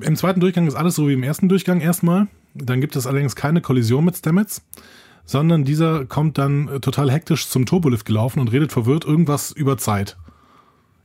Im 0.00 0.16
zweiten 0.16 0.40
Durchgang 0.40 0.66
ist 0.66 0.74
alles 0.74 0.94
so 0.94 1.08
wie 1.08 1.12
im 1.14 1.22
ersten 1.22 1.48
Durchgang 1.48 1.80
erstmal. 1.80 2.26
Dann 2.54 2.80
gibt 2.80 2.96
es 2.96 3.06
allerdings 3.06 3.36
keine 3.36 3.60
Kollision 3.60 4.04
mit 4.04 4.16
Stamets, 4.16 4.62
sondern 5.24 5.64
dieser 5.64 6.04
kommt 6.06 6.38
dann 6.38 6.68
äh, 6.68 6.80
total 6.80 7.10
hektisch 7.10 7.48
zum 7.48 7.66
Turbolift 7.66 8.04
gelaufen 8.06 8.40
und 8.40 8.50
redet 8.52 8.72
verwirrt 8.72 9.04
irgendwas 9.04 9.52
über 9.52 9.78
Zeit. 9.78 10.16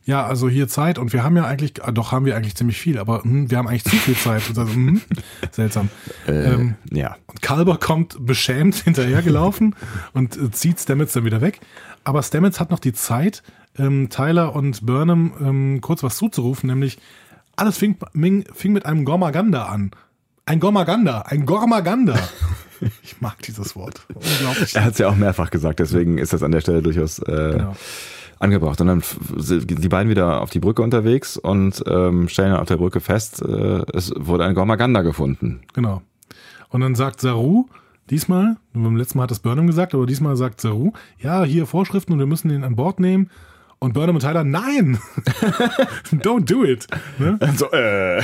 Ja, 0.05 0.25
also 0.27 0.47
hier 0.47 0.67
Zeit 0.67 0.99
und 0.99 1.13
wir 1.13 1.23
haben 1.23 1.35
ja 1.35 1.45
eigentlich, 1.45 1.83
ah, 1.83 1.91
doch 1.91 2.11
haben 2.11 2.25
wir 2.25 2.35
eigentlich 2.37 2.55
ziemlich 2.55 2.77
viel, 2.77 2.99
aber 2.99 3.23
hm, 3.23 3.49
wir 3.49 3.57
haben 3.57 3.67
eigentlich 3.67 3.85
zu 3.85 3.95
viel 3.95 4.15
Zeit. 4.15 4.43
Also, 4.47 4.61
hm, 4.61 5.01
seltsam. 5.51 5.89
Äh, 6.27 6.53
Ähm, 6.53 6.75
ja. 6.91 7.17
Und 7.25 7.41
Kalber 7.41 7.77
kommt 7.77 8.15
beschämt 8.23 8.75
hinterhergelaufen 8.85 9.75
und 10.13 10.37
äh, 10.37 10.51
zieht 10.51 10.79
Stamets 10.79 11.13
dann 11.13 11.25
wieder 11.25 11.41
weg. 11.41 11.59
Aber 12.03 12.21
Stamets 12.21 12.59
hat 12.59 12.69
noch 12.69 12.79
die 12.79 12.93
Zeit, 12.93 13.41
ähm, 13.79 14.09
Tyler 14.09 14.55
und 14.55 14.85
Burnham 14.85 15.33
ähm, 15.41 15.81
kurz 15.81 16.03
was 16.03 16.17
zuzurufen, 16.17 16.69
nämlich 16.69 16.99
alles 17.55 17.77
fing, 17.79 17.97
fing, 18.13 18.45
fing 18.53 18.73
mit 18.73 18.85
einem 18.85 19.05
Gormaganda 19.05 19.65
an. 19.65 19.89
Ein 20.45 20.59
Gormaganda, 20.59 21.21
ein 21.21 21.47
Gormaganda. 21.47 22.15
ich 23.01 23.19
mag 23.21 23.41
dieses 23.41 23.75
Wort. 23.75 24.05
Unglaublich. 24.13 24.75
Er 24.75 24.83
hat 24.83 24.93
es 24.93 24.99
ja 24.99 25.07
auch 25.09 25.15
mehrfach 25.15 25.49
gesagt, 25.49 25.79
deswegen 25.79 26.19
ist 26.19 26.31
das 26.33 26.43
an 26.43 26.51
der 26.51 26.61
Stelle 26.61 26.83
durchaus 26.83 27.17
äh, 27.19 27.53
Genau. 27.53 27.75
Angebracht. 28.39 28.79
Und 28.81 28.87
dann 28.87 29.03
sind 29.37 29.83
die 29.83 29.89
beiden 29.89 30.09
wieder 30.09 30.41
auf 30.41 30.49
die 30.49 30.59
Brücke 30.59 30.81
unterwegs 30.81 31.37
und 31.37 31.83
ähm, 31.87 32.27
stellen 32.29 32.51
dann 32.51 32.61
auf 32.61 32.67
der 32.67 32.77
Brücke 32.77 32.99
fest, 32.99 33.41
äh, 33.41 33.83
es 33.93 34.13
wurde 34.15 34.45
ein 34.45 34.55
Gormaganda 34.55 35.01
gefunden. 35.01 35.61
Genau. 35.73 36.01
Und 36.69 36.81
dann 36.81 36.95
sagt 36.95 37.21
Saru, 37.21 37.65
diesmal, 38.09 38.57
beim 38.73 38.95
letzten 38.95 39.17
Mal 39.17 39.23
hat 39.23 39.31
es 39.31 39.39
Burnham 39.39 39.67
gesagt, 39.67 39.93
aber 39.93 40.05
diesmal 40.05 40.35
sagt 40.35 40.61
Saru, 40.61 40.93
ja, 41.19 41.43
hier 41.43 41.65
Vorschriften 41.65 42.13
und 42.13 42.19
wir 42.19 42.25
müssen 42.25 42.49
den 42.49 42.63
an 42.63 42.75
Bord 42.75 42.99
nehmen. 42.99 43.29
Und 43.77 43.93
Burnham 43.93 44.15
und 44.15 44.21
Tyler, 44.21 44.43
nein! 44.43 44.97
Don't 46.11 46.45
do 46.45 46.63
it! 46.63 46.87
Ne? 47.19 47.37
So, 47.55 47.69
äh. 47.71 48.23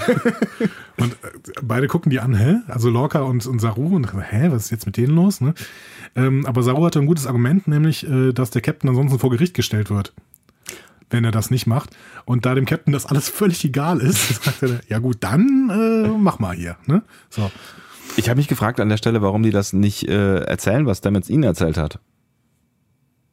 Und 0.97 1.14
äh, 1.14 1.18
beide 1.62 1.88
gucken 1.88 2.09
die 2.09 2.20
an, 2.20 2.34
hä? 2.34 2.62
Also 2.68 2.89
Lorca 2.89 3.22
und, 3.22 3.45
und 3.45 3.59
Saru 3.59 3.95
und 3.95 4.12
hä, 4.14 4.47
was 4.49 4.66
ist 4.66 4.72
jetzt 4.72 4.86
mit 4.86 4.97
denen 4.97 5.14
los? 5.14 5.41
Ne? 5.41 5.53
Ähm, 6.16 6.45
aber 6.45 6.64
Saru 6.64 6.86
hatte 6.86 6.99
ein 6.99 7.05
gutes 7.05 7.28
Argument, 7.28 7.68
nämlich, 7.68 8.07
äh, 8.07 8.34
dass 8.34 8.51
der 8.51 8.62
Captain 8.62 8.89
ansonsten 8.89 9.20
vor 9.20 9.30
Gericht 9.30 9.53
gestellt 9.53 9.89
wird, 9.89 10.14
wenn 11.09 11.24
er 11.24 11.32
das 11.32 11.51
nicht 11.51 11.68
macht. 11.68 11.95
Und 12.26 12.45
da 12.45 12.55
dem 12.55 12.66
Captain 12.66 12.93
das 12.93 13.05
alles 13.05 13.30
völlig 13.30 13.64
egal 13.64 13.99
ist, 13.99 14.43
sagt 14.43 14.64
er, 14.64 14.80
ja 14.88 14.99
gut, 14.99 15.18
dann 15.22 15.70
äh, 15.70 16.07
mach 16.18 16.39
mal 16.39 16.55
hier. 16.55 16.78
Ne? 16.86 17.03
So. 17.30 17.51
Ich 18.18 18.30
habe 18.30 18.38
mich 18.38 18.47
gefragt 18.47 18.80
an 18.80 18.89
der 18.89 18.97
Stelle, 18.97 19.22
warum 19.22 19.43
die 19.43 19.51
das 19.51 19.72
nicht 19.74 20.07
äh, 20.07 20.39
erzählen, 20.39 20.86
was 20.86 20.97
Stamets 20.97 21.30
ihnen 21.30 21.43
erzählt 21.43 21.78
hat. 21.78 21.99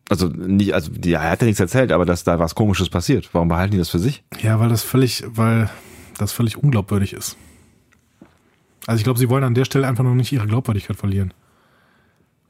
Also 0.08 0.28
nicht, 0.28 0.72
also 0.72 0.90
die, 0.90 1.12
er 1.12 1.30
hat 1.30 1.40
ja 1.42 1.46
nichts 1.46 1.60
erzählt, 1.60 1.92
aber 1.92 2.06
dass 2.06 2.24
da 2.24 2.38
was 2.38 2.54
Komisches 2.54 2.88
passiert. 2.88 3.28
Warum 3.32 3.48
behalten 3.48 3.72
die 3.72 3.78
das 3.78 3.90
für 3.90 3.98
sich? 3.98 4.22
Ja, 4.40 4.58
weil 4.58 4.68
das 4.68 4.82
völlig, 4.82 5.24
weil 5.26 5.68
das 6.16 6.32
völlig 6.32 6.56
unglaubwürdig 6.56 7.12
ist. 7.12 7.36
Also 8.86 8.98
ich 8.98 9.04
glaube, 9.04 9.18
sie 9.18 9.28
wollen 9.28 9.44
an 9.44 9.54
der 9.54 9.66
Stelle 9.66 9.86
einfach 9.86 10.04
noch 10.04 10.14
nicht 10.14 10.32
ihre 10.32 10.46
Glaubwürdigkeit 10.46 10.96
verlieren. 10.96 11.34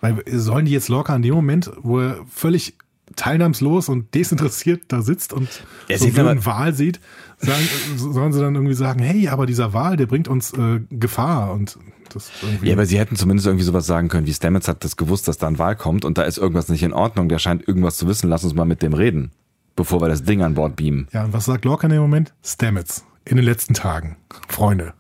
Weil 0.01 0.22
sollen 0.26 0.66
die 0.66 0.72
jetzt 0.72 0.88
Lorca 0.88 1.14
in 1.16 1.22
dem 1.22 1.34
Moment, 1.34 1.70
wo 1.82 2.01
er 2.01 2.24
völlig 2.30 2.74
teilnahmslos 3.16 3.88
und 3.88 4.14
desinteressiert 4.14 4.82
da 4.88 5.03
sitzt 5.03 5.32
und 5.32 5.49
Er 5.88 5.99
so 5.99 6.05
sieht 6.05 6.18
einen 6.18 6.44
Wal 6.44 6.74
sieht, 6.74 7.01
sagen, 7.38 7.64
sollen 7.96 8.32
sie 8.32 8.40
dann 8.40 8.55
irgendwie 8.55 8.74
sagen, 8.74 9.01
hey, 9.01 9.28
aber 9.28 9.46
dieser 9.46 9.72
Wal, 9.72 9.96
der 9.96 10.07
bringt 10.07 10.28
uns 10.28 10.53
äh, 10.53 10.80
Gefahr 10.90 11.53
und 11.53 11.78
das 12.11 12.30
irgendwie. 12.42 12.68
Ja, 12.68 12.74
aber 12.74 12.86
sie 12.86 12.99
hätten 12.99 13.16
zumindest 13.16 13.46
irgendwie 13.46 13.64
sowas 13.64 13.86
sagen 13.86 14.09
können, 14.09 14.26
wie 14.26 14.34
Stamets 14.34 14.68
hat 14.68 14.84
das 14.84 14.96
gewusst, 14.96 15.26
dass 15.26 15.38
da 15.38 15.46
ein 15.46 15.59
Wahl 15.59 15.76
kommt 15.76 16.05
und 16.05 16.18
da 16.18 16.22
ist 16.22 16.38
irgendwas 16.38 16.68
nicht 16.68 16.82
in 16.82 16.92
Ordnung, 16.92 17.28
der 17.28 17.38
scheint 17.38 17.66
irgendwas 17.66 17.96
zu 17.96 18.07
wissen, 18.07 18.28
lass 18.28 18.44
uns 18.44 18.55
mal 18.55 18.64
mit 18.64 18.82
dem 18.82 18.92
reden, 18.94 19.32
bevor 19.74 20.01
wir 20.01 20.09
das 20.09 20.24
Ding 20.24 20.42
an 20.42 20.55
Bord 20.55 20.76
beamen. 20.76 21.09
ja, 21.12 21.24
und 21.24 21.32
was 21.32 21.46
sagt 21.46 21.64
Lorca 21.64 21.86
in 21.86 21.92
dem 21.92 22.03
Moment? 22.03 22.34
Stamets. 22.44 23.05
In 23.24 23.36
den 23.36 23.44
letzten 23.44 23.74
Tagen. 23.74 24.16
Freunde. 24.49 24.94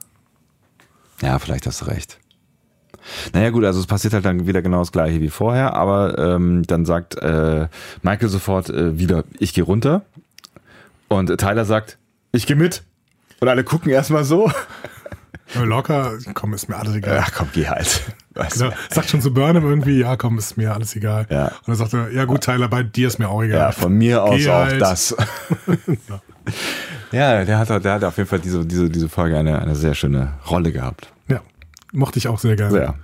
Ja, 1.22 1.38
vielleicht 1.38 1.66
hast 1.66 1.80
du 1.82 1.86
recht. 1.86 2.18
Naja 3.32 3.50
gut, 3.50 3.64
also 3.64 3.80
es 3.80 3.86
passiert 3.86 4.14
halt 4.14 4.24
dann 4.24 4.46
wieder 4.46 4.62
genau 4.62 4.80
das 4.80 4.92
gleiche 4.92 5.20
wie 5.20 5.30
vorher, 5.30 5.74
aber 5.74 6.18
ähm, 6.18 6.62
dann 6.66 6.84
sagt 6.84 7.16
äh, 7.16 7.68
Michael 8.02 8.28
sofort 8.28 8.70
äh, 8.70 8.98
wieder, 8.98 9.24
ich 9.38 9.54
gehe 9.54 9.64
runter 9.64 10.02
und 11.08 11.36
Tyler 11.38 11.64
sagt, 11.64 11.98
ich 12.32 12.46
gehe 12.46 12.56
mit. 12.56 12.82
Und 13.40 13.48
alle 13.48 13.64
gucken 13.64 13.90
erstmal 13.90 14.24
so. 14.24 14.50
Ja, 15.54 15.62
Lorca, 15.62 16.12
komm, 16.34 16.52
ist 16.52 16.68
mir 16.68 16.76
alles 16.76 16.94
egal. 16.94 17.22
Ach 17.22 17.32
komm, 17.34 17.48
geh 17.54 17.66
halt. 17.66 18.02
Genau, 18.34 18.70
sagt 18.90 19.08
schon 19.08 19.22
zu 19.22 19.32
Burnham 19.32 19.64
irgendwie, 19.64 19.98
ja 20.00 20.16
komm, 20.16 20.38
ist 20.38 20.56
mir 20.56 20.74
alles 20.74 20.94
egal. 20.94 21.26
Ja. 21.30 21.46
Und 21.46 21.68
dann 21.68 21.76
sagt 21.76 21.94
er, 21.94 22.12
ja 22.12 22.24
gut, 22.26 22.42
Tyler, 22.42 22.68
bei 22.68 22.82
dir 22.82 23.08
ist 23.08 23.18
mir 23.18 23.28
auch 23.28 23.42
egal. 23.42 23.58
Ja, 23.58 23.72
von 23.72 23.94
mir 23.94 24.22
aus 24.22 24.36
Geh 24.36 24.50
auch 24.50 24.66
halt. 24.66 24.80
das. 24.80 25.16
ja, 27.12 27.44
der 27.44 27.58
hat, 27.58 27.84
der 27.84 27.92
hat 27.94 28.04
auf 28.04 28.16
jeden 28.18 28.28
Fall 28.28 28.40
diese, 28.40 28.64
diese, 28.66 28.90
diese 28.90 29.08
Folge 29.08 29.38
eine, 29.38 29.60
eine 29.60 29.74
sehr 29.74 29.94
schöne 29.94 30.34
Rolle 30.48 30.70
gehabt. 30.70 31.08
Ja, 31.92 31.98
mochte 31.98 32.18
ich 32.18 32.28
auch 32.28 32.38
sehr 32.38 32.56
gerne. 32.56 32.72
Sehr. 32.72 32.94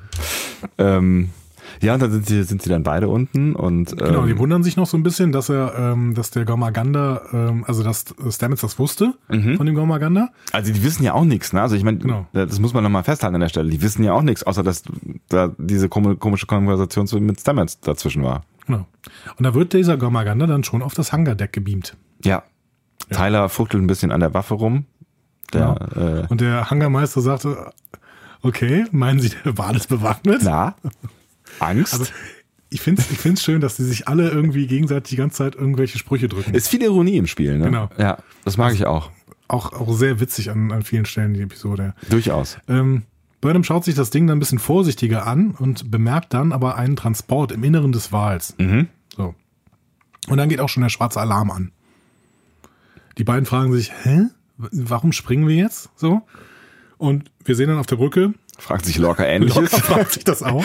Ähm, 0.78 1.30
ja, 1.80 1.94
und 1.94 2.02
dann 2.02 2.12
sind 2.12 2.26
sie, 2.26 2.42
sind 2.44 2.62
sie 2.62 2.68
dann 2.70 2.82
beide 2.82 3.08
unten 3.08 3.54
und 3.56 3.92
ähm, 3.92 3.98
Genau, 3.98 4.26
die 4.26 4.38
wundern 4.38 4.62
sich 4.62 4.76
noch 4.76 4.86
so 4.86 4.96
ein 4.96 5.02
bisschen, 5.02 5.32
dass 5.32 5.48
er, 5.48 5.74
ähm, 5.76 6.14
dass 6.14 6.30
der 6.30 6.44
Gormaganda, 6.44 7.22
ähm, 7.32 7.64
also 7.66 7.82
dass 7.82 8.04
Stamets 8.30 8.60
das 8.60 8.78
wusste 8.78 9.14
Mhm. 9.28 9.56
von 9.56 9.66
dem 9.66 9.74
Gormaganda. 9.74 10.28
Also 10.52 10.72
die 10.72 10.82
wissen 10.84 11.02
ja 11.02 11.14
auch 11.14 11.24
nichts, 11.24 11.52
ne? 11.52 11.60
Also 11.62 11.74
ich 11.74 11.82
meine, 11.82 11.98
Genau. 11.98 12.26
das 12.32 12.58
muss 12.60 12.74
man 12.74 12.84
nochmal 12.84 13.02
festhalten 13.02 13.34
an 13.34 13.40
der 13.40 13.48
Stelle. 13.48 13.70
Die 13.70 13.82
wissen 13.82 14.04
ja 14.04 14.12
auch 14.12 14.22
nichts, 14.22 14.42
außer 14.44 14.62
dass 14.62 14.82
da 15.28 15.52
diese 15.58 15.88
kom- 15.88 16.16
komische 16.16 16.46
Konversation 16.46 17.08
mit 17.24 17.40
Stamets 17.40 17.80
dazwischen 17.80 18.22
war. 18.22 18.44
Genau. 18.66 18.86
Und 19.36 19.44
da 19.44 19.54
wird 19.54 19.72
dieser 19.72 19.96
Gormaganda 19.96 20.46
dann 20.46 20.64
schon 20.64 20.82
auf 20.82 20.94
das 20.94 21.12
Hangardeck 21.12 21.52
gebeamt. 21.52 21.96
Ja. 22.22 22.44
Tyler 23.10 23.48
fuchtelt 23.48 23.82
ein 23.82 23.86
bisschen 23.86 24.12
an 24.12 24.20
der 24.20 24.32
Waffe 24.32 24.54
rum. 24.54 24.86
Der, 25.52 26.24
äh, 26.26 26.26
Und 26.32 26.40
der 26.40 26.70
Hangarmeister 26.70 27.20
sagte, 27.20 27.72
okay, 28.44 28.86
meinen 28.92 29.18
Sie, 29.18 29.32
der 29.44 29.58
Wal 29.58 29.74
ist 29.74 29.88
bewaffnet? 29.88 30.42
na, 30.44 30.76
Angst. 31.58 31.94
Also, 31.94 32.06
ich 32.70 32.80
finde 32.80 33.02
es 33.02 33.10
ich 33.10 33.18
find's 33.18 33.42
schön, 33.42 33.60
dass 33.60 33.76
die 33.76 33.84
sich 33.84 34.08
alle 34.08 34.30
irgendwie 34.30 34.66
gegenseitig 34.66 35.10
die 35.10 35.16
ganze 35.16 35.38
Zeit 35.38 35.54
irgendwelche 35.54 35.98
Sprüche 35.98 36.28
drücken. 36.28 36.54
ist 36.54 36.68
viel 36.68 36.82
Ironie 36.82 37.16
im 37.16 37.26
Spiel, 37.26 37.58
ne? 37.58 37.66
Genau. 37.66 37.88
Ja, 37.98 38.18
das 38.44 38.56
mag 38.56 38.74
ich 38.74 38.86
auch. 38.86 39.10
auch, 39.48 39.72
auch 39.72 39.92
sehr 39.92 40.20
witzig 40.20 40.50
an, 40.50 40.72
an 40.72 40.82
vielen 40.82 41.04
Stellen, 41.04 41.34
die 41.34 41.42
Episode. 41.42 41.94
Durchaus. 42.08 42.58
Ähm, 42.68 43.02
Burnham 43.40 43.62
schaut 43.62 43.84
sich 43.84 43.94
das 43.94 44.10
Ding 44.10 44.26
dann 44.26 44.38
ein 44.38 44.40
bisschen 44.40 44.58
vorsichtiger 44.58 45.26
an 45.26 45.52
und 45.52 45.90
bemerkt 45.90 46.32
dann 46.34 46.50
aber 46.52 46.76
einen 46.76 46.96
Transport 46.96 47.52
im 47.52 47.62
Inneren 47.62 47.92
des 47.92 48.10
Wals. 48.10 48.54
Mhm. 48.58 48.88
So. 49.16 49.34
Und 50.28 50.38
dann 50.38 50.48
geht 50.48 50.60
auch 50.60 50.68
schon 50.68 50.82
der 50.82 50.88
schwarze 50.88 51.20
Alarm 51.20 51.50
an. 51.50 51.70
Die 53.18 53.24
beiden 53.24 53.44
fragen 53.44 53.72
sich, 53.72 53.92
hä? 54.02 54.22
Warum 54.56 55.12
springen 55.12 55.46
wir 55.46 55.56
jetzt? 55.56 55.90
So. 55.96 56.22
Und 56.98 57.30
wir 57.44 57.54
sehen 57.54 57.68
dann 57.68 57.78
auf 57.78 57.86
der 57.86 57.96
Brücke, 57.96 58.34
Fragt 58.58 58.86
sich 58.86 58.98
Lorca 58.98 59.24
ähnliches. 59.24 59.56
Locker 59.56 59.78
fragt 59.78 60.12
sich 60.12 60.24
das 60.24 60.42
auch. 60.42 60.64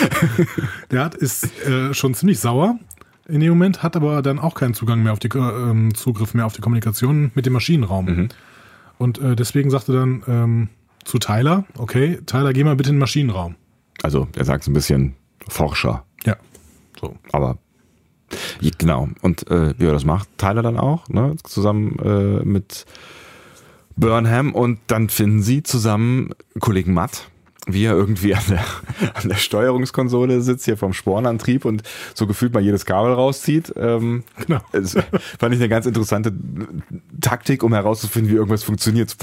Der 0.91 1.03
hat, 1.03 1.15
ist 1.15 1.65
äh, 1.65 1.93
schon 1.93 2.13
ziemlich 2.13 2.39
sauer 2.39 2.77
in 3.27 3.39
dem 3.39 3.49
Moment, 3.49 3.83
hat 3.83 3.95
aber 3.95 4.21
dann 4.21 4.39
auch 4.39 4.55
keinen 4.55 4.73
Zugang 4.73 5.03
mehr 5.03 5.13
auf 5.13 5.19
die 5.19 5.29
ähm, 5.35 5.93
Zugriff 5.93 6.33
mehr 6.33 6.45
auf 6.45 6.53
die 6.53 6.61
Kommunikation 6.61 7.31
mit 7.35 7.45
dem 7.45 7.53
Maschinenraum. 7.53 8.29
Und 8.97 9.19
äh, 9.19 9.35
deswegen 9.35 9.69
sagte 9.69 9.93
dann 9.93 10.23
ähm, 10.27 10.69
zu 11.03 11.19
Tyler, 11.19 11.65
okay, 11.77 12.19
Tyler, 12.25 12.53
geh 12.53 12.63
mal 12.63 12.75
bitte 12.75 12.89
in 12.89 12.95
den 12.95 12.99
Maschinenraum. 12.99 13.55
Also 14.01 14.27
er 14.35 14.45
sagt 14.45 14.63
es 14.63 14.67
ein 14.67 14.73
bisschen 14.73 15.15
Forscher. 15.47 16.05
Ja. 16.25 16.37
So, 16.99 17.15
aber 17.31 17.57
genau. 18.77 19.09
Und 19.21 19.49
äh, 19.49 19.73
wie 19.79 19.85
er 19.85 19.93
das 19.93 20.05
macht, 20.05 20.29
Tyler 20.37 20.61
dann 20.61 20.77
auch, 20.77 21.07
ne? 21.09 21.35
Zusammen 21.43 21.97
äh, 21.99 22.45
mit 22.45 22.85
Burnham 23.99 24.53
und 24.53 24.79
dann 24.87 25.09
finden 25.09 25.41
sie 25.41 25.63
zusammen 25.63 26.29
Kollegen 26.59 26.93
Matt, 26.93 27.29
wie 27.67 27.83
er 27.85 27.93
irgendwie 27.93 28.33
an 28.33 28.41
der, 28.49 28.63
an 29.13 29.29
der 29.29 29.35
Steuerungskonsole 29.35 30.41
sitzt, 30.41 30.65
hier 30.65 30.77
vom 30.77 30.93
Spornantrieb 30.93 31.65
und 31.65 31.83
so 32.15 32.25
gefühlt 32.25 32.53
mal 32.53 32.63
jedes 32.63 32.85
Kabel 32.85 33.11
rauszieht. 33.13 33.73
Ähm, 33.77 34.23
Genau. 34.47 34.61
Das 34.71 34.93
fand 35.37 35.53
ich 35.53 35.59
eine 35.59 35.69
ganz 35.69 35.85
interessante 35.85 36.33
Taktik, 37.21 37.61
um 37.63 37.73
herauszufinden, 37.73 38.31
wie 38.31 38.35
irgendwas 38.37 38.63
funktioniert. 38.63 39.15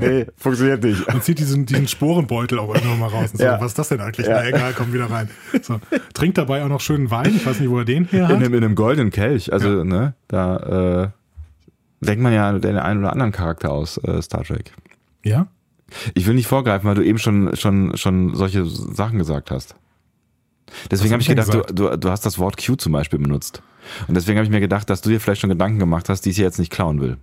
Nee, 0.00 0.26
funktioniert 0.36 0.82
nicht. 0.82 1.06
Man 1.06 1.22
zieht 1.22 1.38
diesen, 1.38 1.66
diesen 1.66 1.86
Sporenbeutel 1.88 2.58
auch 2.58 2.74
irgendwann 2.74 2.98
mal 2.98 3.08
raus. 3.08 3.30
Und 3.32 3.38
so, 3.38 3.44
Ja. 3.44 3.60
Was 3.60 3.68
ist 3.72 3.78
das 3.78 3.88
denn 3.88 4.00
eigentlich? 4.00 4.26
Ja. 4.26 4.40
Na 4.42 4.48
egal, 4.48 4.72
komm 4.76 4.92
wieder 4.92 5.10
rein. 5.10 5.28
So. 5.62 5.78
Trinkt 6.14 6.38
dabei 6.38 6.64
auch 6.64 6.68
noch 6.68 6.80
schönen 6.80 7.10
Wein. 7.10 7.34
Ich 7.36 7.46
weiß 7.46 7.60
nicht, 7.60 7.70
wo 7.70 7.78
er 7.78 7.84
den 7.84 8.06
her 8.06 8.22
In 8.24 8.28
hat. 8.28 8.34
einem, 8.36 8.54
in 8.54 8.64
einem 8.64 8.74
goldenen 8.74 9.10
Kelch. 9.10 9.52
Also, 9.52 9.84
ne, 9.84 10.14
da 10.28 11.04
äh, 11.04 11.08
denkt 12.00 12.22
man 12.22 12.32
ja 12.32 12.58
den 12.58 12.76
einen 12.76 13.00
oder 13.00 13.12
anderen 13.12 13.32
Charakter 13.32 13.72
aus 13.72 13.98
äh, 13.98 14.20
Star 14.22 14.44
Trek. 14.44 14.72
Ja? 15.24 15.48
Ich 16.14 16.26
will 16.26 16.34
nicht 16.34 16.46
vorgreifen, 16.46 16.88
weil 16.88 16.96
du 16.96 17.04
eben 17.04 17.18
schon, 17.18 17.54
schon, 17.56 17.96
schon 17.96 18.34
solche 18.34 18.66
Sachen 18.66 19.18
gesagt 19.18 19.50
hast. 19.50 19.76
Deswegen 20.90 21.12
habe 21.12 21.14
hab 21.14 21.20
ich 21.20 21.28
gedacht, 21.28 21.54
du, 21.54 21.62
du, 21.72 21.96
du 21.96 22.10
hast 22.10 22.26
das 22.26 22.38
Wort 22.38 22.56
Q 22.56 22.74
zum 22.74 22.92
Beispiel 22.92 23.18
benutzt. 23.18 23.62
Und 24.08 24.14
deswegen 24.14 24.38
habe 24.38 24.44
ich 24.44 24.50
mir 24.50 24.60
gedacht, 24.60 24.90
dass 24.90 25.00
du 25.00 25.10
dir 25.10 25.20
vielleicht 25.20 25.40
schon 25.40 25.50
Gedanken 25.50 25.78
gemacht 25.78 26.08
hast, 26.08 26.22
die 26.22 26.30
ich 26.30 26.36
hier 26.36 26.44
jetzt 26.44 26.58
nicht 26.58 26.72
klauen 26.72 27.00
will. 27.00 27.18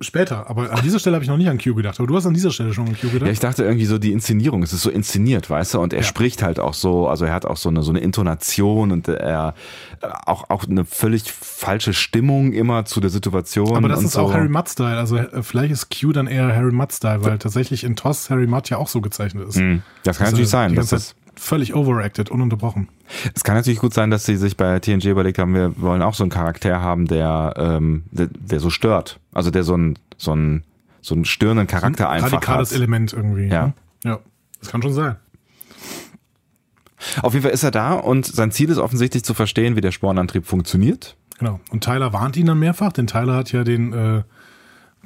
Später. 0.00 0.48
Aber 0.48 0.70
an 0.72 0.82
dieser 0.82 1.00
Stelle 1.00 1.16
habe 1.16 1.24
ich 1.24 1.28
noch 1.28 1.36
nicht 1.36 1.48
an 1.48 1.58
Q 1.58 1.74
gedacht. 1.74 1.98
Aber 1.98 2.06
du 2.06 2.14
hast 2.16 2.24
an 2.24 2.34
dieser 2.34 2.52
Stelle 2.52 2.72
schon 2.72 2.86
an 2.86 2.96
Q 2.96 3.08
gedacht. 3.08 3.26
Ja, 3.26 3.32
ich 3.32 3.40
dachte 3.40 3.64
irgendwie 3.64 3.84
so 3.84 3.98
die 3.98 4.12
Inszenierung, 4.12 4.62
es 4.62 4.72
ist 4.72 4.82
so 4.82 4.90
inszeniert, 4.90 5.50
weißt 5.50 5.74
du, 5.74 5.80
und 5.80 5.92
er 5.92 6.04
spricht 6.04 6.42
halt 6.42 6.60
auch 6.60 6.74
so, 6.74 7.08
also 7.08 7.24
er 7.24 7.34
hat 7.34 7.44
auch 7.46 7.56
so 7.56 7.68
eine, 7.68 7.82
so 7.82 7.90
eine 7.90 7.98
Intonation 8.00 8.92
und 8.92 9.08
er 9.08 9.54
äh, 10.00 10.06
auch, 10.26 10.50
auch 10.50 10.64
eine 10.68 10.84
völlig 10.84 11.24
falsche 11.32 11.92
Stimmung 11.94 12.52
immer 12.52 12.84
zu 12.84 13.00
der 13.00 13.10
Situation. 13.10 13.76
Aber 13.76 13.88
das 13.88 14.02
ist 14.04 14.12
so. 14.12 14.20
auch 14.20 14.32
Harry 14.32 14.48
Mudd-Style. 14.48 14.96
Also 14.98 15.16
äh, 15.16 15.42
vielleicht 15.42 15.72
ist 15.72 15.88
Q 15.90 16.12
dann 16.12 16.28
eher 16.28 16.54
Harry 16.54 16.72
Mudd-Style, 16.72 17.24
weil 17.24 17.38
tatsächlich 17.38 17.82
in 17.82 17.96
TOS 17.96 18.30
Harry 18.30 18.46
Mudd 18.46 18.70
ja 18.70 18.76
auch 18.76 18.88
so 18.88 19.00
gezeichnet 19.00 19.48
ist. 19.48 19.56
Hm, 19.56 19.82
Das 20.04 20.18
kann 20.18 20.26
Also 20.26 20.36
natürlich 20.36 20.50
sein. 20.50 20.74
das, 20.76 20.88
Zeit 20.90 21.14
völlig 21.38 21.74
overacted, 21.74 22.30
ununterbrochen. 22.30 22.88
es 23.34 23.44
kann 23.44 23.54
natürlich 23.54 23.78
gut 23.78 23.94
sein, 23.94 24.10
dass 24.10 24.24
sie 24.24 24.36
sich 24.36 24.56
bei 24.56 24.78
TNG 24.78 25.04
überlegt 25.06 25.38
haben, 25.38 25.54
wir 25.54 25.80
wollen 25.80 26.02
auch 26.02 26.14
so 26.14 26.24
einen 26.24 26.30
Charakter 26.30 26.80
haben, 26.80 27.06
der, 27.06 27.54
ähm, 27.56 28.04
der, 28.10 28.28
der 28.28 28.60
so 28.60 28.70
stört. 28.70 29.20
Also 29.32 29.50
der 29.50 29.64
so 29.64 29.74
einen, 29.74 29.98
so 30.16 30.32
einen, 30.32 30.64
so 31.00 31.14
einen 31.14 31.24
störenden 31.24 31.66
Charakter 31.66 32.10
einfach 32.10 32.32
Radikales 32.32 32.70
hat. 32.70 32.76
Element 32.76 33.12
irgendwie. 33.12 33.46
Ja. 33.46 33.66
ne? 33.68 33.74
Ja. 34.04 34.18
Das 34.60 34.70
kann 34.70 34.82
schon 34.82 34.92
sein. 34.92 35.16
Auf 37.22 37.32
jeden 37.32 37.44
Fall 37.44 37.52
ist 37.52 37.62
er 37.62 37.70
da 37.70 37.92
und 37.94 38.26
sein 38.26 38.50
Ziel 38.50 38.70
ist 38.70 38.78
offensichtlich 38.78 39.22
zu 39.24 39.34
verstehen, 39.34 39.76
wie 39.76 39.80
der 39.80 39.92
Spornantrieb 39.92 40.46
funktioniert. 40.46 41.16
Genau. 41.38 41.60
Und 41.70 41.84
Tyler 41.84 42.12
warnt 42.12 42.36
ihn 42.36 42.46
dann 42.46 42.58
mehrfach, 42.58 42.92
denn 42.92 43.06
Tyler 43.06 43.36
hat 43.36 43.52
ja 43.52 43.62
den, 43.62 43.92
äh, 43.92 44.22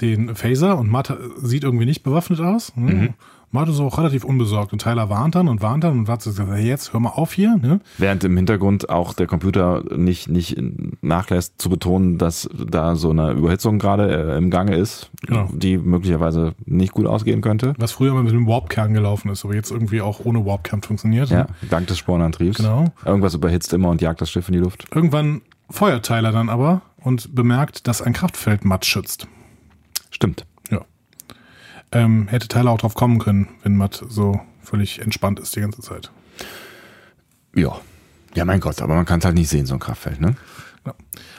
den 0.01 0.35
Phaser 0.35 0.79
und 0.79 0.91
Matt 0.91 1.17
sieht 1.37 1.65
irgendwie 1.65 1.85
nicht 1.85 2.03
bewaffnet 2.03 2.41
aus. 2.41 2.75
Ne? 2.77 2.95
Mhm. 2.95 3.15
Matt 3.53 3.69
ist 3.69 3.79
auch 3.81 3.99
relativ 3.99 4.25
unbesorgt 4.25 4.73
und 4.73 4.81
Tyler 4.81 5.11
warnt 5.11 5.35
dann 5.35 5.47
und 5.47 5.61
warnt 5.63 5.85
dann 5.85 5.93
und 5.99 6.09
Matt 6.09 6.23
sagt, 6.23 6.39
hey, 6.51 6.67
jetzt 6.67 6.93
hör 6.93 7.01
mal 7.01 7.11
auf 7.11 7.33
hier. 7.35 7.57
Ne? 7.59 7.81
Während 7.99 8.25
im 8.25 8.35
Hintergrund 8.37 8.89
auch 8.89 9.13
der 9.13 9.27
Computer 9.27 9.85
nicht, 9.95 10.29
nicht 10.29 10.57
nachlässt 11.03 11.61
zu 11.61 11.69
betonen, 11.69 12.17
dass 12.19 12.49
da 12.55 12.97
so 12.97 13.11
eine 13.11 13.33
Überhitzung 13.33 13.79
gerade 13.79 14.33
äh, 14.33 14.39
im 14.39 14.51
Gange 14.51 14.77
ist, 14.77 15.11
Genau. 15.27 15.49
die 15.53 15.77
möglicherweise 15.79 16.55
nicht 16.65 16.93
gut 16.93 17.07
ausgehen 17.07 17.43
könnte. 17.43 17.75
Was 17.79 17.93
früher 17.93 18.15
mal 18.15 18.23
mit 18.23 18.33
dem 18.33 18.47
Warpkern 18.47 18.95
gelaufen 18.95 19.29
ist, 19.31 19.45
aber 19.45 19.55
jetzt 19.55 19.71
irgendwie 19.71 20.01
auch 20.01 20.21
ohne 20.25 20.45
Warpkern 20.47 20.81
funktioniert. 20.83 21.29
Ja, 21.29 21.41
Ne? 21.45 21.47
dank 21.71 21.87
des 21.89 21.99
Spornantriebs. 21.99 22.57
Genau. 22.57 22.87
Irgendwas 23.05 23.35
überhitzt 23.35 23.73
immer 23.75 23.91
und 23.91 24.01
jagt 24.01 24.21
das 24.23 24.31
Schiff 24.31 24.49
in 24.49 24.55
die 24.55 24.61
Luft. 24.61 24.87
Irgendwann 24.95 25.43
feuert 25.69 26.07
Tyler 26.07 26.33
dann 26.33 26.49
aber 26.49 26.81
und 27.03 27.35
bemerkt, 27.35 27.87
dass 27.87 28.01
ein 28.01 28.15
Kraftfeld 28.15 28.65
Matt 28.65 28.87
schützt. 28.87 29.29
Stimmt. 30.11 30.45
Ja. 31.93 32.01
Ähm, 32.01 32.29
hätte 32.29 32.49
Tyler 32.49 32.71
auch 32.71 32.79
drauf 32.79 32.95
kommen 32.95 33.19
können, 33.19 33.49
wenn 33.63 33.77
Matt 33.77 34.05
so 34.09 34.41
völlig 34.63 35.01
entspannt 35.01 35.41
ist 35.41 35.55
die 35.57 35.61
ganze 35.61 35.83
Zeit. 35.83 36.11
Ja. 37.55 37.79
Ja, 38.35 38.45
mein 38.45 38.61
Gott, 38.61 38.81
aber 38.81 38.95
man 38.95 39.05
kann 39.05 39.19
es 39.19 39.25
halt 39.25 39.35
nicht 39.35 39.49
sehen, 39.49 39.67
so 39.67 39.75
ein 39.75 39.81
Kraftfeld, 39.81 40.21
ne? 40.21 40.37
Ja. 40.87 40.95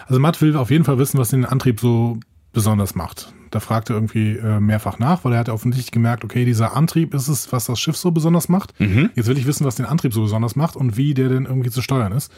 Also 0.06 0.20
Matt 0.20 0.41
will 0.41 0.56
auf 0.56 0.70
jeden 0.70 0.84
Fall 0.84 0.99
wissen, 0.99 1.18
was 1.18 1.30
den 1.30 1.45
Antrieb 1.45 1.80
so 1.80 2.20
besonders 2.51 2.93
macht. 2.93 3.34
Da 3.49 3.60
fragt 3.60 3.89
er 3.89 3.95
irgendwie 3.95 4.38
äh, 4.38 4.60
mehrfach 4.60 4.99
nach, 4.99 5.24
weil 5.26 5.34
er 5.34 5.39
hat 5.39 5.49
offensichtlich 5.49 5.91
gemerkt, 5.91 6.24
okay, 6.24 6.45
dieser 6.45 6.76
Antrieb 6.76 7.14
ist 7.14 7.28
es, 7.28 7.51
was 7.51 7.66
das 7.66 7.80
Schiff 7.80 7.97
so 7.97 8.12
besonders 8.12 8.49
macht. 8.49 8.74
Jetzt 9.16 9.28
will 9.28 9.38
ich 9.38 9.45
wissen, 9.45 9.66
was 9.66 9.76
den 9.76 9.86
Antrieb 9.86 10.14
so 10.14 10.22
besonders 10.22 10.56
macht 10.56 10.76
und 10.76 10.97
wie 10.97 11.14
der 11.14 11.30
denn 11.30 11.45
irgendwie 11.45 11.70
zu 11.70 11.82
steuern 11.82 12.12
ist. 12.14 12.32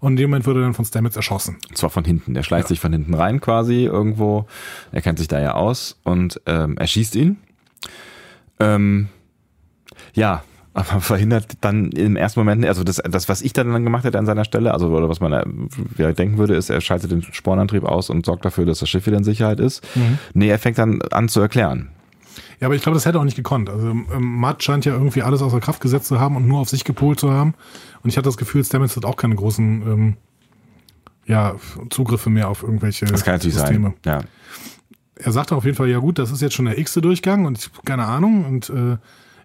Und 0.00 0.12
in 0.12 0.16
dem 0.16 0.30
Moment 0.30 0.46
wird 0.46 0.56
er 0.56 0.62
dann 0.62 0.74
von 0.74 0.84
Stamets 0.84 1.16
erschossen. 1.16 1.58
Und 1.68 1.76
zwar 1.76 1.90
von 1.90 2.04
hinten. 2.04 2.34
Der 2.34 2.42
schleicht 2.42 2.68
sich 2.68 2.80
von 2.80 2.92
hinten 2.92 3.14
rein 3.14 3.40
quasi 3.40 3.84
irgendwo. 3.84 4.46
Er 4.92 5.02
kennt 5.02 5.18
sich 5.18 5.28
da 5.28 5.40
ja 5.40 5.54
aus 5.54 5.98
und 6.04 6.40
ähm, 6.46 6.76
er 6.78 6.86
schießt 6.86 7.16
ihn. 7.16 7.36
Ähm, 8.60 9.08
ja, 10.14 10.42
aber 10.72 11.00
verhindert 11.00 11.52
dann 11.60 11.90
im 11.92 12.16
ersten 12.16 12.40
Moment, 12.40 12.64
also 12.66 12.84
das, 12.84 12.96
das, 12.96 13.28
was 13.28 13.42
ich 13.42 13.52
dann 13.52 13.84
gemacht 13.84 14.04
hätte 14.04 14.18
an 14.18 14.26
seiner 14.26 14.44
Stelle, 14.44 14.72
also 14.72 14.88
oder 14.88 15.08
was 15.08 15.20
man 15.20 15.32
äh, 15.32 15.44
ja, 15.98 16.12
denken 16.12 16.38
würde, 16.38 16.54
ist, 16.54 16.70
er 16.70 16.80
schaltet 16.80 17.10
den 17.10 17.22
Spornantrieb 17.22 17.84
aus 17.84 18.10
und 18.10 18.24
sorgt 18.24 18.44
dafür, 18.44 18.66
dass 18.66 18.78
das 18.78 18.88
Schiff 18.88 19.06
wieder 19.06 19.16
in 19.16 19.24
Sicherheit 19.24 19.60
ist. 19.60 19.86
Nee, 20.34 20.48
er 20.48 20.58
fängt 20.58 20.78
dann 20.78 21.02
an 21.10 21.28
zu 21.28 21.40
erklären. 21.40 21.88
Ja, 22.60 22.66
aber 22.66 22.74
ich 22.74 22.82
glaube, 22.82 22.94
das 22.94 23.06
hätte 23.06 23.18
er 23.18 23.20
auch 23.22 23.24
nicht 23.24 23.36
gekonnt. 23.36 23.70
Also 23.70 23.88
ähm, 23.88 24.06
Matt 24.18 24.62
scheint 24.62 24.84
ja 24.84 24.92
irgendwie 24.92 25.22
alles 25.22 25.40
außer 25.42 25.60
Kraft 25.60 25.80
gesetzt 25.80 26.06
zu 26.06 26.20
haben 26.20 26.36
und 26.36 26.46
nur 26.46 26.60
auf 26.60 26.68
sich 26.68 26.84
gepolt 26.84 27.18
zu 27.18 27.32
haben. 27.32 27.54
Und 28.02 28.10
ich 28.10 28.16
hatte 28.16 28.28
das 28.28 28.36
Gefühl, 28.36 28.62
Stamets 28.64 28.96
hat 28.96 29.04
auch 29.04 29.16
keine 29.16 29.34
großen 29.34 29.82
ähm, 29.82 30.16
ja, 31.26 31.54
Zugriffe 31.90 32.28
mehr 32.28 32.48
auf 32.48 32.62
irgendwelche 32.62 33.06
Das 33.06 33.24
kann 33.24 33.34
natürlich 33.34 33.56
Systeme. 33.56 33.94
sein. 34.04 34.20
Ja. 34.20 34.20
Er 35.22 35.32
sagte 35.32 35.56
auf 35.56 35.64
jeden 35.64 35.76
Fall, 35.76 35.88
ja 35.88 35.98
gut, 35.98 36.18
das 36.18 36.30
ist 36.30 36.42
jetzt 36.42 36.54
schon 36.54 36.66
der 36.66 36.78
x-te 36.78 37.00
Durchgang 37.00 37.46
und 37.46 37.58
ich 37.58 37.70
keine 37.84 38.06
Ahnung 38.06 38.44
und 38.44 38.70
äh, 38.70 38.96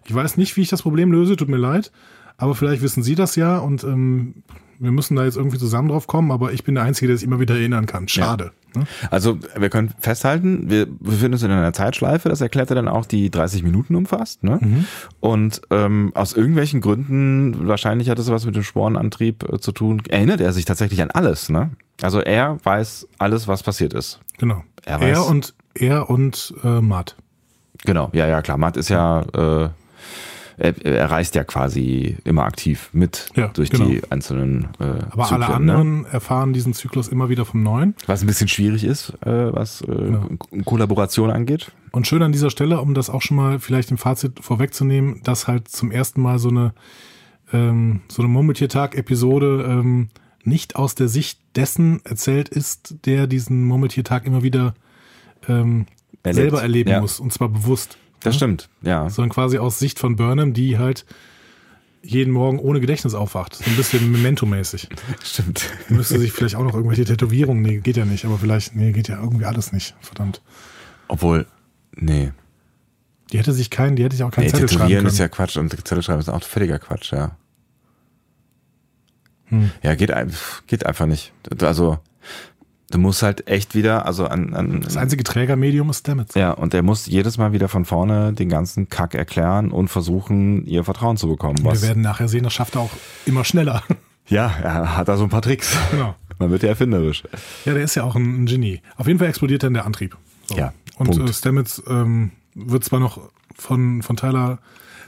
ich 0.04 0.14
weiß 0.14 0.36
nicht, 0.36 0.56
wie 0.56 0.62
ich 0.62 0.68
das 0.68 0.82
Problem 0.82 1.10
löse, 1.12 1.36
tut 1.36 1.48
mir 1.48 1.56
leid, 1.56 1.90
aber 2.36 2.54
vielleicht 2.54 2.82
wissen 2.82 3.02
Sie 3.02 3.14
das 3.14 3.36
ja 3.36 3.58
und 3.58 3.84
ähm, 3.84 4.42
wir 4.78 4.92
müssen 4.92 5.16
da 5.16 5.24
jetzt 5.24 5.36
irgendwie 5.36 5.58
zusammen 5.58 5.88
drauf 5.88 6.06
kommen, 6.06 6.30
aber 6.30 6.52
ich 6.52 6.64
bin 6.64 6.74
der 6.74 6.84
Einzige, 6.84 7.08
der 7.08 7.16
sich 7.16 7.26
immer 7.26 7.40
wieder 7.40 7.54
erinnern 7.54 7.86
kann. 7.86 8.08
Schade. 8.08 8.52
Ne? 8.74 8.86
Also 9.10 9.38
wir 9.56 9.70
können 9.70 9.92
festhalten, 10.00 10.68
wir 10.68 10.86
befinden 10.86 11.34
uns 11.34 11.42
in 11.42 11.50
einer 11.50 11.72
Zeitschleife, 11.72 12.28
das 12.28 12.40
erklärt 12.40 12.70
er 12.70 12.76
dann 12.76 12.88
auch, 12.88 13.06
die 13.06 13.30
30 13.30 13.62
Minuten 13.62 13.94
umfasst. 13.94 14.44
Ne? 14.44 14.84
Und 15.20 15.62
ähm, 15.70 16.12
aus 16.14 16.34
irgendwelchen 16.34 16.80
Gründen, 16.80 17.66
wahrscheinlich 17.68 18.10
hat 18.10 18.18
es 18.18 18.30
was 18.30 18.44
mit 18.44 18.54
dem 18.54 18.62
Spornantrieb 18.62 19.50
äh, 19.50 19.58
zu 19.58 19.72
tun, 19.72 20.02
erinnert 20.08 20.40
er 20.40 20.52
sich 20.52 20.66
tatsächlich 20.66 21.00
an 21.00 21.10
alles. 21.10 21.48
Ne? 21.48 21.70
Also 22.02 22.20
er 22.20 22.58
weiß 22.62 23.08
alles, 23.18 23.48
was 23.48 23.62
passiert 23.62 23.94
ist. 23.94 24.20
Genau. 24.38 24.62
Er 24.84 25.00
Er, 25.00 25.16
weiß- 25.16 25.30
und 25.30 25.54
er 25.76 26.10
und 26.10 26.54
äh, 26.64 26.80
Matt. 26.80 27.16
Genau, 27.84 28.10
ja, 28.12 28.26
ja, 28.26 28.42
klar. 28.42 28.56
Matt 28.58 28.76
ist 28.76 28.88
ja, 28.88 29.20
äh, 29.34 29.68
er, 30.58 30.84
er 30.86 31.10
reist 31.10 31.34
ja 31.34 31.44
quasi 31.44 32.16
immer 32.24 32.44
aktiv 32.44 32.88
mit 32.94 33.28
Ja, 33.36 33.48
durch 33.48 33.68
genau. 33.70 33.84
die 33.84 34.02
einzelnen 34.10 34.68
äh, 34.80 34.84
Aber 35.10 35.24
Zyklen, 35.24 35.42
alle 35.42 35.46
Ne? 35.48 35.54
anderen 35.54 36.06
erfahren 36.06 36.52
diesen 36.54 36.72
Zyklus 36.72 37.08
immer 37.08 37.28
wieder 37.28 37.44
vom 37.44 37.62
Neuen. 37.62 37.94
Was 38.06 38.22
ein 38.22 38.26
bisschen 38.26 38.48
schwierig 38.48 38.82
ist, 38.84 39.10
äh, 39.24 39.52
was 39.52 39.82
äh, 39.82 40.12
Ko- 40.38 40.62
Kollaboration 40.64 41.30
angeht. 41.30 41.70
Und 41.92 42.06
schön 42.06 42.22
an 42.22 42.32
dieser 42.32 42.48
Stelle, 42.50 42.80
um 42.80 42.94
das 42.94 43.10
auch 43.10 43.20
schon 43.22 43.36
mal 43.36 43.58
vielleicht 43.58 43.90
im 43.90 43.98
Fazit 43.98 44.40
vorwegzunehmen, 44.40 45.20
dass 45.24 45.46
halt 45.46 45.68
zum 45.68 45.90
ersten 45.90 46.22
Mal 46.22 46.38
so 46.38 46.48
eine, 46.48 46.72
ähm, 47.52 48.00
so 48.08 48.22
eine 48.22 48.28
Murmeltiertag-Episode 48.30 49.64
ähm, 49.68 50.08
nicht 50.44 50.76
aus 50.76 50.94
der 50.94 51.08
Sicht 51.08 51.38
dessen 51.56 52.00
erzählt 52.04 52.48
ist, 52.48 52.94
der 53.04 53.26
diesen 53.26 53.64
Murmeltiertag 53.66 54.26
immer 54.26 54.42
wieder 54.42 54.74
ähm, 55.48 55.86
Erlebt. 56.22 56.34
selber 56.36 56.62
erleben 56.62 56.90
Ja. 56.90 57.00
muss. 57.00 57.20
Und 57.20 57.32
zwar 57.32 57.48
bewusst. 57.48 57.98
Das 58.20 58.34
stimmt, 58.34 58.68
ja. 58.82 59.08
Sondern 59.10 59.30
quasi 59.30 59.58
aus 59.58 59.78
Sicht 59.78 59.98
von 59.98 60.16
Burnham, 60.16 60.52
die 60.52 60.78
halt 60.78 61.04
jeden 62.02 62.32
Morgen 62.32 62.58
ohne 62.60 62.80
Gedächtnis 62.80 63.14
aufwacht. 63.14 63.54
So 63.54 63.64
ein 63.70 63.76
bisschen 63.76 64.10
Memento-mäßig. 64.12 64.88
Stimmt. 65.24 65.68
Müsste 65.88 66.18
sich 66.20 66.32
vielleicht 66.32 66.54
auch 66.54 66.62
noch 66.62 66.74
irgendwelche 66.74 67.04
Tätowierungen, 67.04 67.62
nee, 67.62 67.78
geht 67.78 67.96
ja 67.96 68.04
nicht, 68.04 68.24
aber 68.24 68.38
vielleicht, 68.38 68.76
nee, 68.76 68.92
geht 68.92 69.08
ja 69.08 69.20
irgendwie 69.20 69.44
alles 69.44 69.72
nicht. 69.72 69.96
Verdammt. 70.00 70.40
Obwohl, 71.08 71.46
nee. 71.96 72.32
Die 73.32 73.38
hätte 73.38 73.52
sich 73.52 73.70
kein, 73.70 73.96
die 73.96 74.04
hätte 74.04 74.14
sich 74.14 74.24
auch 74.24 74.30
keinen 74.30 74.44
Nee, 74.44 74.50
Zettel 74.52 74.68
schreiben 74.68 74.78
tätowieren 74.82 75.02
können. 75.04 75.12
ist 75.12 75.18
ja 75.18 75.28
Quatsch 75.28 75.56
und 75.56 75.70
Zettel 75.70 76.02
schreiben 76.02 76.20
ist 76.20 76.28
auch 76.28 76.42
völliger 76.44 76.78
Quatsch, 76.78 77.12
ja. 77.12 77.36
Hm. 79.46 79.70
Ja, 79.82 79.94
geht, 79.94 80.12
geht 80.66 80.86
einfach 80.86 81.06
nicht. 81.06 81.32
Also, 81.60 81.98
du 82.90 82.98
musst 82.98 83.22
halt 83.22 83.48
echt 83.48 83.74
wieder, 83.74 84.06
also 84.06 84.26
an, 84.26 84.54
an 84.54 84.80
Das 84.80 84.96
einzige 84.96 85.24
Trägermedium 85.24 85.90
ist 85.90 86.00
Stamets. 86.00 86.34
ja, 86.34 86.50
und 86.52 86.72
der 86.72 86.82
muss 86.82 87.06
jedes 87.06 87.38
Mal 87.38 87.52
wieder 87.52 87.68
von 87.68 87.84
vorne 87.84 88.32
den 88.32 88.48
ganzen 88.48 88.88
Kack 88.88 89.14
erklären 89.14 89.70
und 89.70 89.88
versuchen, 89.88 90.64
ihr 90.66 90.84
Vertrauen 90.84 91.16
zu 91.16 91.28
bekommen. 91.28 91.58
Wir 91.62 91.82
werden 91.82 92.02
nachher 92.02 92.28
sehen, 92.28 92.44
das 92.44 92.52
schafft 92.54 92.74
er 92.76 92.82
auch 92.82 92.90
immer 93.26 93.44
schneller. 93.44 93.82
ja, 94.28 94.52
er 94.62 94.96
hat 94.96 95.08
da 95.08 95.16
so 95.16 95.24
ein 95.24 95.30
paar 95.30 95.42
Tricks. 95.42 95.76
genau. 95.90 96.14
Man 96.38 96.50
wird 96.50 96.62
ja 96.62 96.68
erfinderisch. 96.68 97.22
Ja, 97.64 97.72
der 97.74 97.82
ist 97.84 97.94
ja 97.94 98.04
auch 98.04 98.14
ein, 98.14 98.42
ein 98.42 98.46
Genie. 98.46 98.80
Auf 98.96 99.06
jeden 99.06 99.18
Fall 99.18 99.28
explodiert 99.28 99.62
dann 99.62 99.72
der 99.74 99.86
Antrieb. 99.86 100.16
So. 100.44 100.56
Ja, 100.56 100.72
Und 100.98 101.10
Punkt. 101.10 101.30
äh, 101.30 101.32
Stamets 101.32 101.82
ähm, 101.88 102.30
wird 102.54 102.84
zwar 102.84 103.00
noch 103.00 103.20
von, 103.54 104.02
von 104.02 104.16
Tyler. 104.16 104.58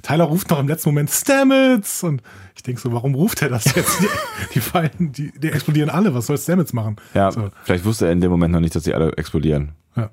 Tyler 0.03 0.24
ruft 0.24 0.51
noch 0.51 0.59
im 0.61 0.68
letzten 0.68 0.90
Moment 0.90 1.11
Stamets 1.11 2.03
und 2.05 2.22
ich 2.57 2.62
denke 2.62 2.80
so, 2.80 2.92
warum 2.92 3.14
ruft 3.14 3.42
er 3.42 3.49
das 3.49 3.64
jetzt? 3.74 4.01
Die, 4.01 4.07
die 4.55 4.61
fallen, 4.61 4.90
die, 5.12 5.32
die 5.38 5.49
explodieren 5.51 5.90
alle. 5.90 6.14
Was 6.14 6.26
soll 6.26 6.38
Stamets 6.38 6.72
machen? 6.72 6.96
Ja, 7.14 7.30
So. 7.32 7.51
vielleicht 7.64 7.84
wusste 7.84 8.07
er 8.07 8.12
in 8.12 8.20
dem 8.20 8.30
Moment 8.30 8.53
noch 8.53 8.61
nicht, 8.61 8.74
dass 8.74 8.84
sie 8.84 8.94
alle 8.94 9.12
explodieren. 9.16 9.72
Ja. 9.96 10.11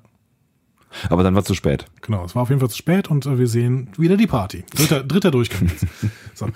Aber 1.10 1.22
dann 1.22 1.34
war 1.34 1.40
es 1.42 1.46
zu 1.46 1.54
spät. 1.54 1.86
Genau, 2.02 2.24
es 2.24 2.34
war 2.34 2.42
auf 2.42 2.48
jeden 2.48 2.60
Fall 2.60 2.70
zu 2.70 2.76
spät 2.78 3.08
und 3.10 3.26
äh, 3.26 3.38
wir 3.38 3.48
sehen 3.48 3.88
wieder 3.98 4.16
die 4.16 4.26
Party. 4.26 4.64
Dritter, 4.74 5.02
dritter 5.04 5.30
Durchgang. 5.30 5.70
So. 6.34 6.48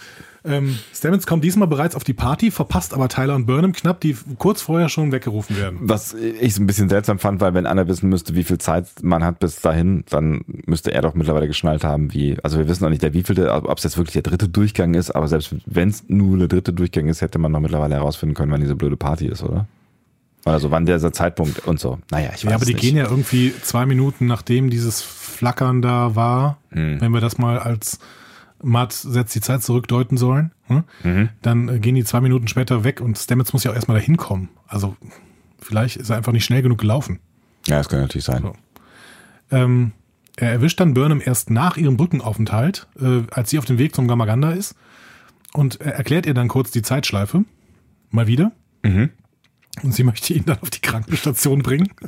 Ähm, 0.45 0.79
Stamets 0.95 1.27
kommt 1.27 1.45
diesmal 1.45 1.69
bereits 1.69 1.95
auf 1.95 2.03
die 2.05 2.15
Party, 2.15 2.51
verpasst 2.51 2.95
aber 2.95 3.09
Tyler 3.09 3.35
und 3.35 3.45
Burnham 3.47 3.73
knapp, 3.73 4.01
die 4.01 4.17
kurz 4.39 4.63
vorher 4.63 4.89
schon 4.89 5.13
weggerufen 5.13 5.57
werden. 5.59 5.79
Was 5.83 6.15
ich 6.15 6.55
so 6.55 6.63
ein 6.63 6.67
bisschen 6.67 6.89
seltsam 6.89 7.19
fand, 7.19 7.41
weil 7.43 7.53
wenn 7.53 7.67
Anna 7.67 7.87
wissen 7.89 8.09
müsste, 8.09 8.35
wie 8.35 8.45
viel 8.45 8.57
Zeit 8.59 8.87
man 9.03 9.23
hat 9.23 9.39
bis 9.39 9.61
dahin, 9.61 10.05
dann 10.09 10.43
müsste 10.67 10.93
er 10.93 11.03
doch 11.03 11.15
mittlerweile 11.15 11.47
geschnallt 11.47 11.85
haben, 11.85 12.15
wie, 12.15 12.39
also 12.43 12.57
wir 12.59 12.67
wissen 12.69 12.83
noch 12.85 12.91
nicht, 12.91 13.03
der 13.03 13.13
wievielte, 13.13 13.53
ob 13.53 13.77
es 13.79 13.85
jetzt 13.85 13.99
wirklich 13.99 14.15
der 14.15 14.23
dritte 14.23 14.49
Durchgang 14.49 14.95
ist, 14.95 15.11
aber 15.11 15.29
selbst 15.29 15.55
wenn 15.67 15.91
es 15.91 16.05
nur 16.09 16.39
der 16.39 16.49
dritte 16.49 16.73
Durchgang 16.73 17.09
ist, 17.09 17.21
hätte 17.21 17.39
man 17.39 17.53
doch 17.53 17.61
mittlerweile 17.61 17.97
herausfinden 17.97 18.35
können, 18.35 18.51
wann 18.51 18.61
diese 18.63 18.77
blöde 18.77 18.97
Party 18.97 19.27
ist, 19.27 19.43
oder? 19.43 19.67
Also 20.47 20.71
wann 20.71 20.87
dieser 20.87 21.13
Zeitpunkt 21.13 21.67
und 21.67 21.79
so. 21.79 21.99
Naja, 22.11 22.31
ich 22.35 22.45
weiß 22.47 22.51
Ja, 22.51 22.57
aber 22.57 22.65
die 22.65 22.73
nicht. 22.73 22.81
gehen 22.81 22.97
ja 22.97 23.05
irgendwie 23.05 23.53
zwei 23.63 23.85
Minuten, 23.85 24.25
nachdem 24.27 24.71
dieses 24.71 25.03
Flackern 25.03 25.83
da 25.83 26.17
war, 26.17 26.57
Hm. 26.71 26.99
wenn 27.01 27.13
wir 27.13 27.21
das 27.21 27.37
mal 27.37 27.59
als 27.59 27.99
Matt 28.63 28.93
setzt 28.93 29.35
die 29.35 29.41
Zeit 29.41 29.63
zurück 29.63 29.89
deuten 29.89 30.17
sollen, 30.17 30.53
hm? 30.67 30.85
Mhm. 31.03 31.29
dann 31.43 31.69
äh, 31.69 31.79
gehen 31.79 31.95
die 31.95 32.05
zwei 32.05 32.21
Minuten 32.21 32.49
später 32.49 32.85
weg 32.85 33.01
und 33.01 33.19
Stamets 33.19 33.53
muss 33.53 33.65
ja 33.65 33.71
auch 33.71 33.75
erstmal 33.75 33.99
dahin 33.99 34.17
kommen. 34.17 34.49
Also 34.67 34.97
vielleicht 35.59 35.97
ist 35.97 36.11
er 36.11 36.17
einfach 36.17 36.33
nicht 36.33 36.45
schnell 36.45 36.63
genug 36.63 36.79
gelaufen. 36.79 37.21
Ja, 37.67 37.79
das 37.79 37.89
kann 37.89 38.01
natürlich 38.01 38.25
sein. 38.25 38.43
So. 38.43 38.55
Ähm, 39.51 39.93
er 40.37 40.51
erwischt 40.53 40.81
dann 40.81 40.95
Burnham 40.95 41.21
erst 41.23 41.51
nach 41.51 41.77
ihrem 41.77 41.97
Brückenaufenthalt, 41.97 42.89
äh, 43.01 43.23
als 43.31 43.51
sie 43.51 43.59
auf 43.59 43.65
dem 43.65 43.79
Weg 43.79 43.95
zum 43.95 44.09
Gamaganda 44.09 44.53
ist 44.53 44.75
und 45.53 45.81
er 45.81 45.95
erklärt 45.95 46.27
ihr 46.27 46.35
dann 46.35 46.49
kurz 46.49 46.71
die 46.71 46.83
Zeitschleife. 46.83 47.45
Mal 48.11 48.27
wieder. 48.27 48.53
Mhm. 48.83 49.11
Und 49.83 49.95
sie 49.95 50.05
möchte 50.05 50.35
ihn 50.35 50.45
dann 50.47 50.59
auf 50.61 50.71
die 50.71 50.81
Krankenstation 50.81 51.63
bringen. 51.63 51.93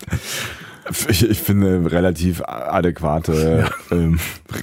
Ich, 1.09 1.29
ich 1.29 1.39
finde 1.41 1.77
eine 1.77 1.91
relativ 1.93 2.43
adäquate 2.45 3.71
ähm, 3.91 4.19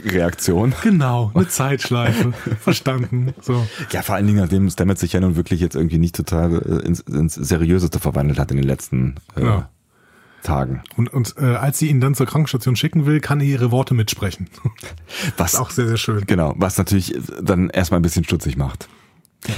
Reaktion. 0.05 0.73
Genau, 0.83 1.31
eine 1.33 1.47
Zeitschleife. 1.47 2.33
Verstanden. 2.59 3.33
So. 3.41 3.65
Ja, 3.91 4.01
vor 4.01 4.15
allen 4.15 4.27
Dingen, 4.27 4.39
nachdem 4.39 4.69
Stamets 4.69 5.01
sich 5.01 5.13
ja 5.13 5.21
nun 5.21 5.35
wirklich 5.35 5.61
jetzt 5.61 5.75
irgendwie 5.75 5.97
nicht 5.97 6.15
total 6.15 6.61
äh, 6.61 6.85
ins, 6.85 6.99
ins 7.01 7.35
Seriöseste 7.35 7.99
verwandelt 7.99 8.37
hat 8.39 8.51
in 8.51 8.57
den 8.57 8.67
letzten 8.67 9.15
äh, 9.35 9.43
Ja. 9.43 9.69
Tagen. 10.43 10.83
Und, 10.95 11.11
und 11.13 11.35
äh, 11.37 11.45
als 11.55 11.79
sie 11.79 11.89
ihn 11.89 11.99
dann 11.99 12.15
zur 12.15 12.25
Krankenstation 12.25 12.75
schicken 12.75 13.05
will, 13.05 13.19
kann 13.19 13.41
er 13.41 13.45
ihre 13.45 13.71
Worte 13.71 13.93
mitsprechen. 13.93 14.47
Was 15.37 15.55
Auch 15.55 15.69
sehr, 15.69 15.87
sehr 15.87 15.97
schön. 15.97 16.25
Genau, 16.27 16.53
was 16.57 16.77
natürlich 16.77 17.13
dann 17.41 17.69
erstmal 17.69 17.99
ein 17.99 18.03
bisschen 18.03 18.23
stutzig 18.23 18.55
macht. 18.55 18.87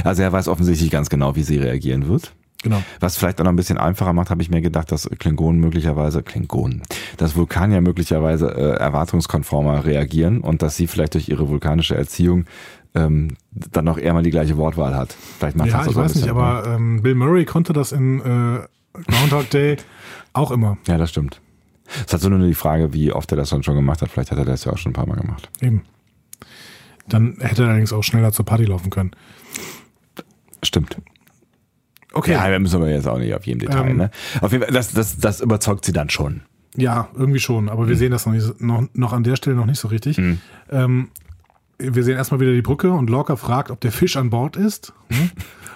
Also 0.03 0.23
er 0.23 0.31
weiß 0.31 0.47
offensichtlich 0.47 0.89
ganz 0.89 1.09
genau, 1.09 1.35
wie 1.35 1.43
sie 1.43 1.57
reagieren 1.57 2.07
wird. 2.07 2.33
Genau. 2.63 2.83
Was 2.99 3.17
vielleicht 3.17 3.39
auch 3.39 3.45
noch 3.45 3.51
ein 3.51 3.55
bisschen 3.55 3.77
einfacher 3.77 4.13
macht, 4.13 4.29
habe 4.29 4.41
ich 4.41 4.49
mir 4.49 4.61
gedacht, 4.61 4.91
dass 4.91 5.09
Klingonen 5.17 5.59
möglicherweise, 5.59 6.21
Klingonen, 6.21 6.83
dass 7.17 7.35
Vulkanier 7.35 7.81
möglicherweise 7.81 8.51
äh, 8.55 8.77
erwartungskonformer 8.77 9.85
reagieren 9.85 10.41
und 10.41 10.61
dass 10.61 10.75
sie 10.75 10.87
vielleicht 10.87 11.15
durch 11.15 11.29
ihre 11.29 11.49
vulkanische 11.49 11.95
Erziehung 11.95 12.45
ähm, 12.93 13.37
dann 13.51 13.87
auch 13.87 13.97
eher 13.97 14.13
mal 14.13 14.23
die 14.23 14.31
gleiche 14.31 14.57
Wortwahl 14.57 14.95
hat. 14.95 15.15
Vielleicht 15.39 15.57
macht 15.57 15.69
Ja, 15.69 15.79
das 15.79 15.87
ich 15.87 15.95
weiß 15.95 16.15
nicht, 16.15 16.29
aber 16.29 16.65
ähm, 16.67 17.01
Bill 17.01 17.15
Murray 17.15 17.45
konnte 17.45 17.73
das 17.73 17.91
in 17.91 18.19
äh, 18.19 18.59
Groundhog 19.07 19.49
Day 19.49 19.77
auch 20.33 20.51
immer. 20.51 20.77
Ja, 20.87 20.97
das 20.97 21.09
stimmt. 21.09 21.41
Es 22.05 22.13
halt 22.13 22.21
so 22.21 22.29
nur 22.29 22.39
die 22.39 22.53
Frage, 22.53 22.93
wie 22.93 23.11
oft 23.11 23.31
er 23.31 23.37
das 23.37 23.49
dann 23.49 23.63
schon 23.63 23.75
gemacht 23.75 24.01
hat. 24.01 24.09
Vielleicht 24.09 24.31
hat 24.31 24.37
er 24.37 24.45
das 24.45 24.63
ja 24.63 24.71
auch 24.71 24.77
schon 24.77 24.91
ein 24.91 24.93
paar 24.93 25.07
Mal 25.07 25.17
gemacht. 25.17 25.49
Eben. 25.61 25.83
Dann 27.07 27.37
hätte 27.39 27.63
er 27.63 27.69
allerdings 27.69 27.91
auch 27.91 28.03
schneller 28.03 28.31
zur 28.31 28.45
Party 28.45 28.65
laufen 28.65 28.89
können. 28.89 29.11
Stimmt. 30.63 30.95
Okay. 32.13 32.33
Ja, 32.33 32.49
da 32.49 32.59
müssen 32.59 32.81
wir 32.81 32.89
jetzt 32.89 33.07
auch 33.07 33.17
nicht 33.17 33.33
auf 33.33 33.45
jedem 33.45 33.59
Detail. 33.59 33.89
Ähm, 33.89 33.97
ne? 33.97 34.11
Auf 34.41 34.51
jeden 34.51 34.63
Fall, 34.63 34.73
das, 34.73 34.93
das, 34.93 35.17
das 35.17 35.41
überzeugt 35.41 35.85
sie 35.85 35.93
dann 35.93 36.09
schon. 36.09 36.41
Ja, 36.75 37.09
irgendwie 37.15 37.39
schon, 37.39 37.69
aber 37.69 37.89
wir 37.89 37.97
sehen 37.97 38.11
das 38.11 38.25
noch, 38.25 38.33
nicht, 38.33 38.61
noch, 38.61 38.83
noch 38.93 39.11
an 39.13 39.23
der 39.23 39.35
Stelle 39.35 39.57
noch 39.57 39.65
nicht 39.65 39.79
so 39.79 39.89
richtig. 39.89 40.17
Ähm, 40.69 41.09
wir 41.83 42.03
sehen 42.03 42.17
erstmal 42.17 42.39
wieder 42.39 42.53
die 42.53 42.61
Brücke 42.61 42.91
und 42.91 43.09
Lorca 43.09 43.35
fragt, 43.35 43.71
ob 43.71 43.79
der 43.81 43.91
Fisch 43.91 44.17
an 44.17 44.29
Bord 44.29 44.55
ist. 44.55 44.93
Ne? 45.09 45.29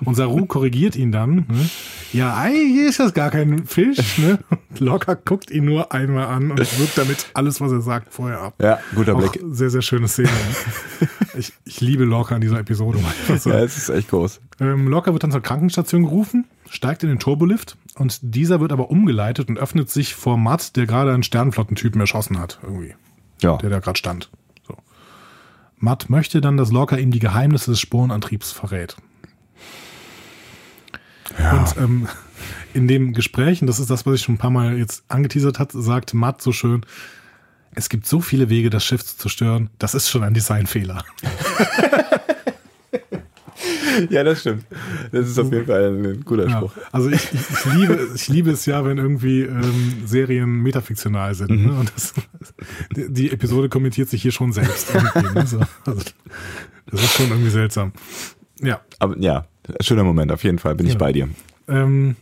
Und 0.03 0.15
Saru 0.15 0.45
korrigiert 0.47 0.95
ihn 0.95 1.11
dann. 1.11 1.35
Ne? 1.35 1.69
Ja, 2.13 2.35
eigentlich 2.35 2.87
ist 2.89 2.99
das 2.99 3.13
gar 3.13 3.31
kein 3.31 3.65
Fisch. 3.65 4.17
Ne? 4.17 4.39
Und 4.69 4.79
Lorca 4.79 5.13
guckt 5.15 5.51
ihn 5.51 5.65
nur 5.65 5.91
einmal 5.93 6.27
an 6.27 6.51
und 6.51 6.59
wirkt 6.79 6.97
damit 6.97 7.27
alles, 7.33 7.61
was 7.61 7.71
er 7.71 7.81
sagt, 7.81 8.13
vorher 8.13 8.39
ab. 8.41 8.55
Ja, 8.61 8.79
guter 8.93 9.15
Auch 9.15 9.19
Blick. 9.31 9.41
sehr, 9.51 9.69
sehr 9.69 9.81
schöne 9.81 10.07
Szene. 10.07 10.29
ich, 11.37 11.53
ich 11.65 11.81
liebe 11.81 12.03
Lorca 12.05 12.35
in 12.35 12.41
dieser 12.41 12.59
Episode. 12.59 12.99
Also, 13.29 13.49
Ja, 13.49 13.59
es 13.59 13.77
ist 13.77 13.89
echt 13.89 14.09
groß. 14.09 14.41
ähm, 14.59 14.87
Lorca 14.87 15.11
wird 15.13 15.23
dann 15.23 15.31
zur 15.31 15.41
Krankenstation 15.41 16.03
gerufen, 16.03 16.45
steigt 16.69 17.03
in 17.03 17.09
den 17.09 17.19
Turbolift 17.19 17.77
und 17.95 18.19
dieser 18.21 18.59
wird 18.59 18.71
aber 18.71 18.89
umgeleitet 18.91 19.49
und 19.49 19.57
öffnet 19.57 19.89
sich 19.89 20.15
vor 20.15 20.37
Matt, 20.37 20.75
der 20.75 20.85
gerade 20.85 21.13
einen 21.13 21.23
Sternflottentypen 21.23 21.99
erschossen 22.01 22.39
hat, 22.39 22.59
irgendwie, 22.63 22.93
Ja. 23.41 23.57
der 23.57 23.69
da 23.69 23.79
gerade 23.79 23.97
stand. 23.97 24.29
Matt 25.77 26.09
möchte 26.09 26.41
dann, 26.41 26.57
dass 26.57 26.71
Lorca 26.71 26.95
ihm 26.97 27.11
die 27.11 27.19
Geheimnisse 27.19 27.71
des 27.71 27.79
Sporenantriebs 27.79 28.51
verrät. 28.51 28.95
Und 31.37 31.77
ähm, 31.77 32.07
in 32.73 32.87
dem 32.87 33.13
Gespräch, 33.13 33.61
und 33.61 33.67
das 33.67 33.79
ist 33.79 33.89
das, 33.89 34.05
was 34.05 34.15
ich 34.15 34.21
schon 34.21 34.35
ein 34.35 34.39
paar 34.39 34.51
Mal 34.51 34.77
jetzt 34.77 35.03
angeteasert 35.07 35.59
hat, 35.59 35.71
sagt 35.71 36.13
Matt 36.13 36.41
so 36.41 36.51
schön, 36.51 36.85
es 37.73 37.89
gibt 37.89 38.05
so 38.05 38.21
viele 38.21 38.49
Wege, 38.49 38.69
das 38.69 38.85
Schiff 38.85 39.03
zu 39.03 39.17
zerstören, 39.17 39.69
das 39.79 39.95
ist 39.95 40.09
schon 40.09 40.23
ein 40.23 40.33
Designfehler. 40.33 41.03
Ja, 44.09 44.23
das 44.23 44.41
stimmt. 44.41 44.65
Das 45.11 45.27
ist 45.27 45.37
auf 45.39 45.51
jeden 45.51 45.65
Fall 45.65 45.85
ein 45.95 46.21
guter 46.25 46.47
Ja, 46.47 46.63
also 46.91 47.09
ich, 47.09 47.33
ich, 47.33 47.41
ich, 47.49 47.73
liebe, 47.73 48.07
ich 48.15 48.27
liebe 48.27 48.51
es 48.51 48.65
ja, 48.65 48.83
wenn 48.85 48.97
irgendwie 48.97 49.41
ähm, 49.41 49.93
Serien 50.05 50.61
metafiktional 50.61 51.33
sind. 51.35 51.65
Ne? 51.65 51.73
Und 51.73 51.91
das, 51.95 52.13
die, 52.95 53.31
Episode 53.31 53.69
kommentiert 53.69 54.09
sich 54.09 54.21
hier 54.21 54.31
schon 54.31 54.51
selbst. 54.53 54.93
Irgendwie, 54.93 55.33
ne? 55.39 55.47
so, 55.47 55.59
also, 55.85 56.01
das 56.87 57.03
ist 57.03 57.13
schon 57.13 57.29
irgendwie 57.29 57.49
seltsam. 57.49 57.93
Ja. 58.61 58.81
Aber 58.99 59.17
ja, 59.19 59.47
schöner 59.81 60.03
Moment, 60.03 60.31
auf 60.31 60.43
jeden 60.43 60.59
Fall 60.59 60.75
bin 60.75 60.85
ich 60.85 60.93
Ja. 60.93 60.99
bei 60.99 61.11
dir. 61.13 61.29
Ähm, 61.67 62.15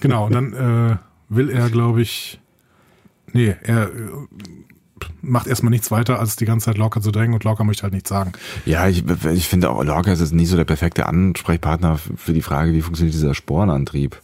genau, 0.00 0.26
und 0.26 0.34
dann 0.34 0.52
äh, 0.52 0.96
will 1.28 1.50
er, 1.50 1.70
glaube 1.70 2.02
ich, 2.02 2.40
nee, 3.32 3.54
er 3.62 3.90
macht 5.22 5.46
erstmal 5.46 5.70
nichts 5.70 5.90
weiter, 5.90 6.18
als 6.18 6.36
die 6.36 6.44
ganze 6.44 6.66
Zeit 6.66 6.78
Locker 6.78 7.00
zu 7.00 7.10
drängen 7.10 7.34
und 7.34 7.44
Locker 7.44 7.64
möchte 7.64 7.82
halt 7.82 7.92
nichts 7.92 8.08
sagen. 8.08 8.32
Ja, 8.64 8.88
ich, 8.88 9.04
ich 9.32 9.48
finde 9.48 9.70
auch, 9.70 9.82
Lorca 9.84 10.12
ist 10.12 10.20
jetzt 10.20 10.32
nie 10.32 10.46
so 10.46 10.56
der 10.56 10.64
perfekte 10.64 11.06
Ansprechpartner 11.06 11.98
für 12.16 12.32
die 12.32 12.42
Frage, 12.42 12.72
wie 12.72 12.82
funktioniert 12.82 13.14
dieser 13.14 13.34
Sporenantrieb. 13.34 14.20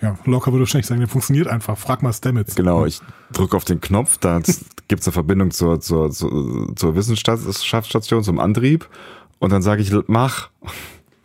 Ja, 0.00 0.16
Locker 0.24 0.52
würde 0.52 0.62
wahrscheinlich 0.62 0.86
sagen, 0.86 1.00
der 1.00 1.08
funktioniert 1.08 1.48
einfach. 1.48 1.76
Frag 1.76 2.02
mal 2.02 2.12
Stamets. 2.12 2.54
Genau, 2.54 2.86
ich 2.86 3.00
drücke 3.32 3.56
auf 3.56 3.64
den 3.64 3.80
Knopf, 3.80 4.18
da 4.18 4.40
gibt 4.88 5.00
es 5.00 5.08
eine 5.08 5.12
Verbindung 5.12 5.50
zur, 5.50 5.80
zur, 5.80 6.10
zur, 6.10 6.74
zur 6.76 6.94
Wissenschaftsstation, 6.94 8.22
zum 8.22 8.38
Antrieb 8.38 8.88
und 9.38 9.52
dann 9.52 9.62
sage 9.62 9.82
ich, 9.82 9.92
mach. 10.06 10.50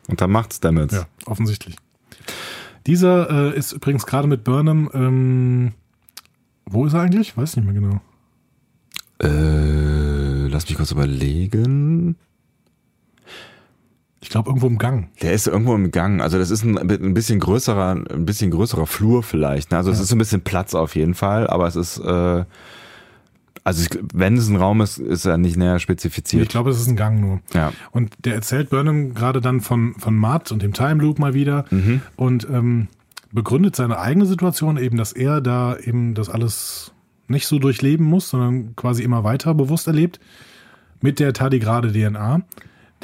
Und 0.08 0.20
dann 0.20 0.32
macht's 0.32 0.60
damit. 0.60 0.92
Ja, 0.92 1.06
offensichtlich. 1.26 1.78
Dieser 2.88 3.54
äh, 3.54 3.58
ist 3.58 3.72
übrigens 3.72 4.06
gerade 4.06 4.28
mit 4.28 4.44
Burnham. 4.44 4.90
Ähm, 4.94 5.74
wo 6.66 6.86
ist 6.86 6.94
er 6.94 7.02
eigentlich? 7.02 7.38
Weiß 7.38 7.56
nicht 7.56 7.66
mehr 7.66 7.74
genau. 7.74 8.02
Äh, 9.24 10.48
lass 10.48 10.68
mich 10.68 10.76
kurz 10.78 10.92
überlegen. 10.92 12.16
Ich 14.22 14.30
glaube 14.30 14.50
irgendwo 14.50 14.68
im 14.68 14.78
Gang. 14.78 15.10
Der 15.22 15.34
ist 15.34 15.48
irgendwo 15.48 15.76
im 15.76 15.92
Gang. 15.92 16.22
Also 16.22 16.38
das 16.38 16.50
ist 16.50 16.64
ein, 16.64 16.78
ein 16.78 17.14
bisschen 17.14 17.40
größerer, 17.40 17.92
ein 18.10 18.26
bisschen 18.26 18.52
größerer 18.52 18.88
Flur 18.88 19.22
vielleicht. 19.22 19.72
Ne? 19.72 19.78
Also 19.78 19.92
es 19.92 20.00
ist 20.00 20.08
so 20.08 20.16
ein 20.16 20.20
bisschen 20.20 20.42
Platz 20.42 20.74
auf 20.76 20.96
jeden 20.96 21.14
Fall, 21.14 21.48
aber 21.48 21.68
es 21.68 21.76
ist, 21.76 21.98
äh, 22.00 22.46
also 23.66 23.82
ich, 23.84 23.90
wenn 24.14 24.38
es 24.38 24.48
ein 24.48 24.56
Raum 24.56 24.80
ist, 24.82 24.98
ist 24.98 25.26
er 25.26 25.38
nicht 25.38 25.58
näher 25.58 25.76
Ich 25.76 25.84
spezifiziert. 25.84 26.50
glaube, 26.50 26.70
es 26.70 26.80
ist 26.80 26.88
ein 26.88 26.96
Gang 26.96 27.20
nur. 27.20 27.42
Ja. 27.54 27.74
Und 27.92 28.14
der 28.26 28.36
erzählt 28.36 28.70
Burnham 28.70 29.14
gerade 29.14 29.42
dann 29.42 29.60
von, 29.62 29.94
von 29.96 30.16
Matt 30.16 30.52
und 30.54 30.62
dem 30.62 30.72
Time 30.74 31.02
Loop 31.02 31.20
mal 31.20 31.34
wieder 31.34 31.66
Mhm. 31.70 32.02
und 32.16 32.48
ähm, 32.50 32.88
begründet 33.34 33.76
seine 33.76 34.00
eigene 34.00 34.26
Situation 34.26 34.78
eben, 34.78 34.96
dass 34.98 35.12
er 35.12 35.42
da 35.42 35.76
eben 35.78 36.14
das 36.14 36.30
alles 36.30 36.93
nicht 37.28 37.48
so 37.48 37.60
durchleben 37.60 38.06
muss, 38.06 38.30
sondern 38.30 38.76
quasi 38.76 39.04
immer 39.04 39.24
weiter 39.24 39.54
bewusst 39.54 39.88
erlebt 39.88 40.20
mit 41.02 41.20
der 41.20 41.34
tardigrade 41.34 41.92
DNA. 41.92 42.42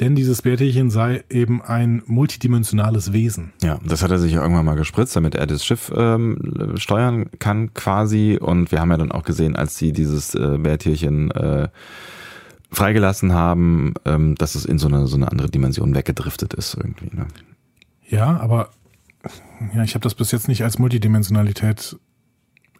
Denn 0.00 0.14
dieses 0.14 0.40
Bärtierchen 0.40 0.88
sei 0.88 1.24
eben 1.28 1.60
ein 1.60 2.02
multidimensionales 2.06 3.12
Wesen. 3.12 3.52
Ja, 3.62 3.78
das 3.84 4.02
hat 4.02 4.10
er 4.10 4.18
sich 4.18 4.32
ja 4.32 4.40
irgendwann 4.40 4.64
mal 4.64 4.74
gespritzt, 4.74 5.14
damit 5.14 5.34
er 5.34 5.46
das 5.46 5.62
Schiff 5.62 5.92
ähm, 5.94 6.74
steuern 6.76 7.26
kann 7.38 7.74
quasi. 7.74 8.38
Und 8.40 8.72
wir 8.72 8.80
haben 8.80 8.90
ja 8.90 8.96
dann 8.96 9.12
auch 9.12 9.24
gesehen, 9.24 9.56
als 9.56 9.76
sie 9.76 9.92
dieses 9.92 10.34
äh, 10.34 10.56
Bärtierchen 10.56 11.30
äh, 11.32 11.68
freigelassen 12.70 13.34
haben, 13.34 13.92
ähm, 14.06 14.36
dass 14.36 14.54
es 14.54 14.64
in 14.64 14.78
so 14.78 14.88
eine, 14.88 15.06
so 15.06 15.16
eine 15.16 15.30
andere 15.30 15.50
Dimension 15.50 15.94
weggedriftet 15.94 16.54
ist 16.54 16.74
irgendwie. 16.74 17.14
Ne? 17.14 17.26
Ja, 18.08 18.40
aber 18.40 18.70
ja, 19.74 19.84
ich 19.84 19.94
habe 19.94 20.02
das 20.02 20.14
bis 20.14 20.32
jetzt 20.32 20.48
nicht 20.48 20.64
als 20.64 20.78
Multidimensionalität 20.78 21.98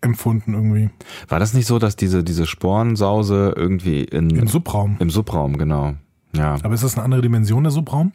empfunden 0.00 0.54
irgendwie. 0.54 0.90
War 1.28 1.38
das 1.38 1.54
nicht 1.54 1.66
so, 1.66 1.78
dass 1.78 1.96
diese, 1.96 2.24
diese 2.24 2.46
Sporensause 2.46 3.52
irgendwie 3.56 4.02
in, 4.04 4.30
Im 4.30 4.48
Subraum. 4.48 4.96
im 4.98 5.10
Subraum, 5.10 5.58
genau. 5.58 5.94
Ja. 6.34 6.56
Aber 6.62 6.74
ist 6.74 6.84
das 6.84 6.94
eine 6.94 7.04
andere 7.04 7.22
Dimension, 7.22 7.64
der 7.64 7.70
Subraum? 7.70 8.12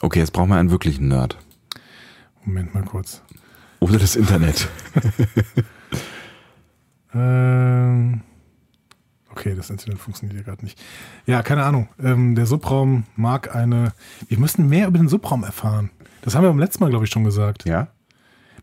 Okay, 0.00 0.18
jetzt 0.18 0.32
brauchen 0.32 0.48
wir 0.50 0.56
einen 0.56 0.70
wirklichen 0.70 1.08
Nerd. 1.08 1.38
Moment 2.44 2.74
mal 2.74 2.84
kurz. 2.84 3.22
Oder 3.80 3.98
das 3.98 4.16
Internet. 4.16 4.68
Ähm, 7.14 8.22
okay, 9.30 9.54
das 9.54 9.70
Internet 9.70 9.98
funktioniert 9.98 10.36
ja 10.38 10.44
gerade 10.44 10.64
nicht. 10.64 10.82
Ja, 11.26 11.42
keine 11.42 11.64
Ahnung. 11.64 11.88
Ähm, 12.02 12.34
der 12.34 12.46
Subraum 12.46 13.04
mag 13.16 13.54
eine. 13.54 13.92
Wir 14.28 14.38
müssen 14.38 14.68
mehr 14.68 14.88
über 14.88 14.98
den 14.98 15.08
Subraum 15.08 15.44
erfahren. 15.44 15.90
Das 16.22 16.34
haben 16.34 16.42
wir 16.42 16.48
beim 16.48 16.58
letzten 16.58 16.82
Mal, 16.82 16.90
glaube 16.90 17.04
ich, 17.04 17.10
schon 17.10 17.24
gesagt. 17.24 17.66
Ja? 17.66 17.88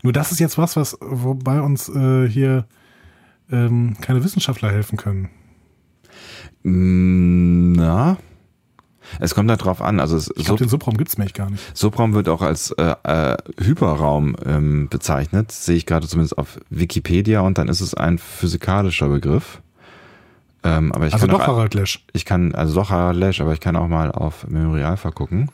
Nur 0.03 0.13
das 0.13 0.31
ist 0.31 0.39
jetzt 0.39 0.57
was, 0.57 0.75
was 0.75 0.97
wobei 1.01 1.61
uns 1.61 1.89
äh, 1.89 2.27
hier 2.27 2.65
ähm, 3.51 3.97
keine 4.01 4.23
Wissenschaftler 4.23 4.71
helfen 4.71 4.97
können. 4.97 5.29
Mm, 6.63 7.73
Na? 7.73 8.17
Es 9.19 9.35
kommt 9.35 9.49
halt 9.49 9.63
drauf 9.63 9.81
an. 9.81 9.99
Also 9.99 10.15
es, 10.15 10.31
Ich 10.37 10.45
glaube, 10.45 10.59
den 10.59 10.69
Subraum 10.69 10.95
gibt's 10.95 11.17
nämlich 11.17 11.33
gar 11.33 11.49
nicht. 11.49 11.77
Subraum 11.77 12.13
wird 12.13 12.29
auch 12.29 12.41
als 12.41 12.71
äh, 12.71 12.95
äh, 13.03 13.37
Hyperraum 13.59 14.35
ähm, 14.45 14.87
bezeichnet. 14.89 15.51
Sehe 15.51 15.75
ich 15.75 15.85
gerade 15.85 16.07
zumindest 16.07 16.37
auf 16.37 16.59
Wikipedia 16.69 17.41
und 17.41 17.57
dann 17.57 17.67
ist 17.67 17.81
es 17.81 17.93
ein 17.93 18.17
physikalischer 18.17 19.09
Begriff. 19.09 19.61
Ähm, 20.63 20.91
aber 20.91 21.07
ich 21.07 21.13
Also 21.13 21.27
kann 21.27 21.35
doch 21.35 21.43
auch, 21.43 21.47
Harald 21.47 21.73
Lesch. 21.73 22.05
ich 22.13 22.25
kann, 22.25 22.53
also 22.53 22.75
doch 22.75 22.89
Harald 22.89 23.17
Lesch, 23.17 23.41
aber 23.41 23.53
ich 23.53 23.59
kann 23.59 23.75
auch 23.75 23.87
mal 23.87 24.11
auf 24.11 24.47
Memory 24.47 24.83
Alpha 24.83 25.11
gucken. 25.11 25.49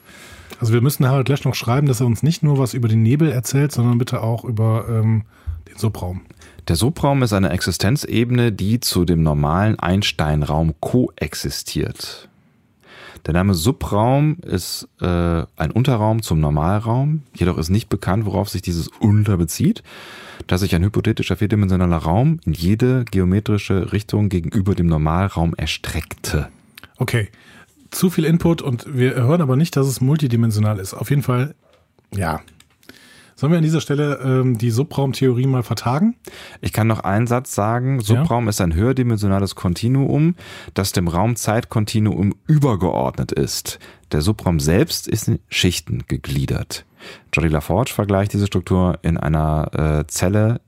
Also 0.60 0.74
wir 0.74 0.82
müssen 0.82 1.08
Harald 1.08 1.30
Lesch 1.30 1.46
noch 1.46 1.56
schreiben, 1.56 1.88
dass 1.88 2.00
er 2.00 2.08
uns 2.08 2.24
nicht 2.24 2.44
nur 2.44 2.58
was 2.58 2.74
über 2.74 2.88
den 2.88 3.04
Nebel 3.04 3.32
erzählt, 3.32 3.72
sondern 3.72 3.98
bitte 3.98 4.22
auch 4.22 4.44
über 4.44 4.86
ähm, 4.90 5.24
den 5.70 5.78
Subraum. 5.78 6.22
Der 6.68 6.76
Subraum 6.76 7.24
ist 7.24 7.32
eine 7.32 7.50
Existenzebene, 7.52 8.52
die 8.52 8.80
zu 8.80 9.06
dem 9.06 9.24
normalen 9.24 9.80
Einstein-Raum 9.80 10.74
koexistiert. 10.82 12.28
Der 13.26 13.34
Name 13.34 13.54
Subraum 13.54 14.38
ist 14.46 14.88
äh, 15.02 15.06
ein 15.06 15.72
Unterraum 15.72 16.22
zum 16.22 16.40
Normalraum, 16.40 17.24
jedoch 17.36 17.58
ist 17.58 17.70
nicht 17.70 17.90
bekannt, 17.90 18.26
worauf 18.26 18.50
sich 18.50 18.62
dieses 18.62 18.88
Unter 18.88 19.38
bezieht, 19.38 19.84
da 20.48 20.58
sich 20.58 20.76
ein 20.76 20.84
hypothetischer 20.84 21.36
vierdimensionaler 21.36 21.98
Raum 21.98 22.40
in 22.46 22.54
jede 22.54 23.06
geometrische 23.06 23.92
Richtung 23.92 24.30
gegenüber 24.30 24.76
dem 24.76 24.88
Normalraum 24.88 25.54
erstreckte. 25.56 26.50
Okay, 26.98 27.30
zu 27.92 28.10
viel 28.10 28.26
Input 28.26 28.62
und 28.62 28.86
wir 28.98 29.16
hören 29.16 29.42
aber 29.42 29.56
nicht, 29.56 29.76
dass 29.76 29.88
es 29.88 30.02
multidimensional 30.02 30.80
ist. 30.80 30.94
Auf 30.94 31.10
jeden 31.10 31.24
Fall, 31.24 31.56
ja. 32.16 32.42
Sollen 33.40 33.52
wir 33.52 33.58
an 33.58 33.64
dieser 33.64 33.82
Stelle 33.82 34.20
ähm, 34.24 34.58
die 34.58 34.72
Subraumtheorie 34.72 35.46
mal 35.46 35.62
vertagen? 35.62 36.16
Ich 36.60 36.74
kann 36.74 36.88
noch 36.88 37.02
einen 37.02 37.28
Satz 37.28 37.54
sagen. 37.54 38.00
Subraum 38.00 38.48
ist 38.48 38.60
ein 38.62 38.74
höherdimensionales 38.74 39.54
Kontinuum, 39.54 40.34
das 40.74 40.92
dem 40.92 41.08
Raum-Zeit-Kontinuum 41.08 42.34
übergeordnet 42.48 43.32
ist. 43.32 43.78
Der 44.12 44.22
Subraum 44.22 44.60
selbst 44.60 45.08
ist 45.08 45.28
in 45.28 45.38
Schichten 45.50 46.06
gegliedert. 46.08 46.86
Jody 47.32 47.50
LaForge 47.50 47.92
vergleicht 47.94 48.34
diese 48.34 48.48
Struktur 48.48 48.98
in 49.04 49.18
einer 49.18 50.00
äh, 50.00 50.08
Zelle 50.08 50.60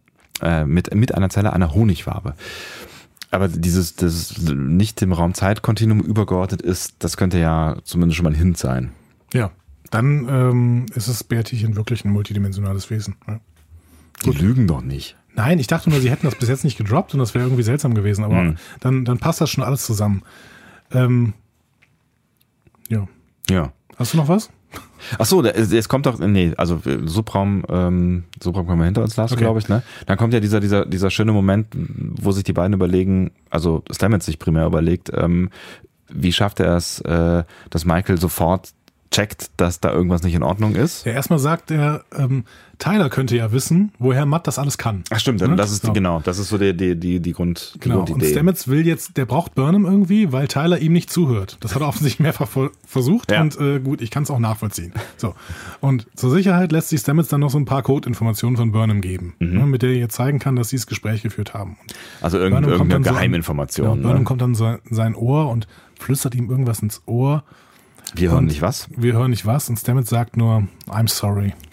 äh, 0.43 0.63
mit, 0.63 0.93
mit 0.93 1.15
einer 1.15 1.31
Zelle 1.31 1.53
einer 1.53 1.73
Honigwabe. 1.73 2.35
Aber 3.31 3.47
dieses, 3.47 3.95
das 3.95 4.37
nicht 4.37 5.01
dem 5.01 5.11
Raum-Zeit-Kontinuum 5.11 6.01
übergeordnet 6.01 6.61
ist, 6.61 6.97
das 6.99 7.17
könnte 7.17 7.39
ja 7.39 7.77
zumindest 7.83 8.17
schon 8.17 8.25
mal 8.25 8.31
ein 8.31 8.39
Hint 8.39 8.59
sein. 8.59 8.91
Ja. 9.33 9.49
Dann 9.91 10.27
ähm, 10.29 10.85
ist 10.95 11.07
es 11.07 11.23
Bärtierchen 11.23 11.75
wirklich 11.75 12.05
ein 12.05 12.11
multidimensionales 12.11 12.89
Wesen. 12.89 13.15
Ja. 13.27 13.39
Die 14.25 14.31
lügen 14.31 14.67
doch 14.67 14.81
nicht. 14.81 15.15
Nein, 15.35 15.59
ich 15.59 15.67
dachte 15.67 15.89
nur, 15.89 15.99
sie 16.01 16.11
hätten 16.11 16.25
das 16.25 16.35
bis 16.35 16.49
jetzt 16.49 16.63
nicht 16.63 16.77
gedroppt 16.77 17.13
und 17.13 17.19
das 17.19 17.33
wäre 17.33 17.45
irgendwie 17.45 17.63
seltsam 17.63 17.93
gewesen, 17.93 18.23
aber 18.23 18.43
Mhm. 18.43 18.55
dann, 18.81 19.05
dann 19.05 19.17
passt 19.19 19.39
das 19.41 19.49
schon 19.49 19.63
alles 19.63 19.85
zusammen. 19.85 20.23
Ähm, 20.91 21.33
ja. 22.89 23.07
Ja. 23.49 23.71
Hast 23.97 24.13
du 24.13 24.17
noch 24.17 24.27
was? 24.27 24.49
Ach 25.17 25.25
so, 25.25 25.41
der- 25.41 25.57
es 25.57 25.89
kommt 25.89 26.05
doch, 26.05 26.19
nee, 26.19 26.53
also 26.57 26.81
äh, 26.85 26.99
Subraum, 27.07 27.63
ähm, 27.69 28.25
Subraum 28.41 28.67
können 28.67 28.79
wir 28.79 28.85
hinter 28.85 29.01
uns 29.03 29.15
lassen, 29.17 29.33
Okay. 29.33 29.43
glaube 29.43 29.59
ich, 29.59 29.69
ne? 29.69 29.81
Dann 30.05 30.17
kommt 30.17 30.33
ja 30.33 30.39
dieser, 30.39 30.59
dieser, 30.59 30.85
dieser 30.85 31.09
schöne 31.09 31.31
Moment, 31.31 31.67
wo 31.75 32.31
sich 32.31 32.43
die 32.43 32.53
beiden 32.53 32.73
überlegen, 32.73 33.31
also 33.49 33.83
Stamets 33.91 34.25
sich 34.25 34.37
primär 34.39 34.65
überlegt, 34.67 35.09
ähm, 35.13 35.49
wie 36.11 36.33
schafft 36.33 36.59
er 36.59 36.75
es, 36.75 36.99
äh, 37.01 37.43
dass 37.69 37.85
Michael 37.85 38.19
sofort 38.19 38.71
checkt, 39.11 39.49
dass 39.57 39.79
da 39.79 39.91
irgendwas 39.91 40.21
nicht 40.23 40.35
in 40.35 40.43
Ordnung 40.43 40.75
ist? 40.75 41.05
Ja, 41.05 41.13
erstmal 41.13 41.39
sagt 41.39 41.71
er, 41.71 42.03
ähm, 42.15 42.43
Tyler 42.77 43.09
könnte 43.09 43.35
ja 43.35 43.51
wissen, 43.51 43.91
woher 43.99 44.25
Matt 44.25 44.45
das 44.47 44.57
alles 44.59 44.77
kann. 44.77 45.03
Ach 45.09 45.19
stimmt, 45.19 45.41
Ne? 45.41 45.55
das 45.55 45.71
ist 45.71 45.83
So. 45.85 45.91
genau, 45.93 46.21
das 46.23 46.37
ist 46.37 46.49
so 46.49 46.57
die, 46.57 46.77
die, 46.77 46.95
die, 46.95 47.19
die 47.19 47.31
Grund, 47.33 47.71
die 47.75 47.79
Genau, 47.79 47.99
und 48.01 48.05
Grundidee. 48.09 48.31
Stamets 48.31 48.67
will 48.67 48.85
jetzt, 48.85 49.17
der 49.17 49.25
braucht 49.25 49.55
Burnham 49.55 49.85
irgendwie, 49.85 50.31
weil 50.31 50.47
Tyler 50.47 50.77
ihm 50.79 50.93
nicht 50.93 51.09
zuhört. 51.11 51.57
Das 51.59 51.73
hat 51.75 51.81
er 51.81 51.87
offensichtlich 51.89 52.19
mehrfach 52.21 52.47
ver- 52.47 52.69
versucht 52.85 53.31
Ja. 53.31 53.41
und 53.41 53.59
äh, 53.59 53.79
gut, 53.79 54.01
ich 54.01 54.11
kann 54.11 54.23
es 54.23 54.31
auch 54.31 54.39
nachvollziehen. 54.39 54.93
So. 55.17 55.33
Und 55.81 56.05
zur 56.15 56.29
Sicherheit 56.31 56.71
lässt 56.71 56.89
sich 56.89 57.01
Stamets 57.01 57.27
dann 57.29 57.41
noch 57.41 57.49
so 57.49 57.57
ein 57.57 57.65
paar 57.65 57.81
Codeinformationen 57.81 58.57
von 58.57 58.71
Burnham 58.71 59.01
geben, 59.01 59.33
Mhm. 59.39 59.57
ne, 59.57 59.65
mit 59.65 59.81
der 59.81 59.89
er 59.89 59.97
jetzt 59.97 60.15
zeigen 60.15 60.39
kann, 60.39 60.55
dass 60.55 60.69
sie 60.69 60.77
das 60.77 60.87
Gespräch 60.87 61.21
geführt 61.23 61.53
haben. 61.53 61.77
Und 61.81 61.95
also 62.21 62.37
irgend, 62.37 62.65
irgendeine 62.67 62.89
dann 62.93 63.03
so 63.03 63.09
an- 63.09 63.15
Geheiminformation. 63.15 63.87
Ja, 63.87 63.93
Burnham 63.95 64.19
ne? 64.19 64.23
kommt 64.23 64.41
dann 64.41 64.55
so 64.55 64.67
in 64.67 64.79
sein 64.95 65.15
Ohr 65.15 65.49
und 65.49 65.67
flüstert 65.99 66.35
ihm 66.35 66.49
irgendwas 66.49 66.79
ins 66.79 67.01
Ohr. 67.07 67.43
Wir 68.15 68.29
hören 68.29 68.39
und- 68.39 68.45
nicht 68.45 68.61
was. 68.61 68.87
Wir 68.95 69.13
hören 69.13 69.31
nicht 69.31 69.45
was 69.45 69.69
und 69.69 69.77
Stamets 69.77 70.09
sagt 70.09 70.37
nur, 70.37 70.67
I'm 70.87 71.09
sorry. 71.09 71.53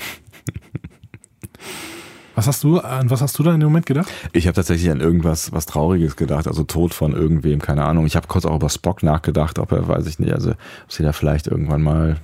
was 2.34 2.46
hast 2.46 2.62
du, 2.64 2.78
an 2.80 3.08
was 3.10 3.20
hast 3.22 3.38
du 3.38 3.42
da 3.42 3.54
in 3.54 3.60
dem 3.60 3.68
Moment 3.68 3.86
gedacht? 3.86 4.08
Ich 4.32 4.46
habe 4.46 4.54
tatsächlich 4.54 4.90
an 4.90 5.00
irgendwas 5.00 5.52
was 5.52 5.66
Trauriges 5.66 6.16
gedacht, 6.16 6.46
also 6.46 6.64
Tod 6.64 6.92
von 6.92 7.12
irgendwem, 7.12 7.60
keine 7.60 7.84
Ahnung. 7.84 8.06
Ich 8.06 8.16
habe 8.16 8.26
kurz 8.26 8.44
auch 8.44 8.56
über 8.56 8.68
Spock 8.68 9.02
nachgedacht, 9.02 9.58
ob 9.58 9.72
er, 9.72 9.88
weiß 9.88 10.06
ich 10.06 10.18
nicht, 10.18 10.32
also 10.32 10.50
ob 10.50 10.92
sie 10.92 11.02
da 11.02 11.12
vielleicht 11.12 11.46
irgendwann 11.46 11.82
mal 11.82 12.16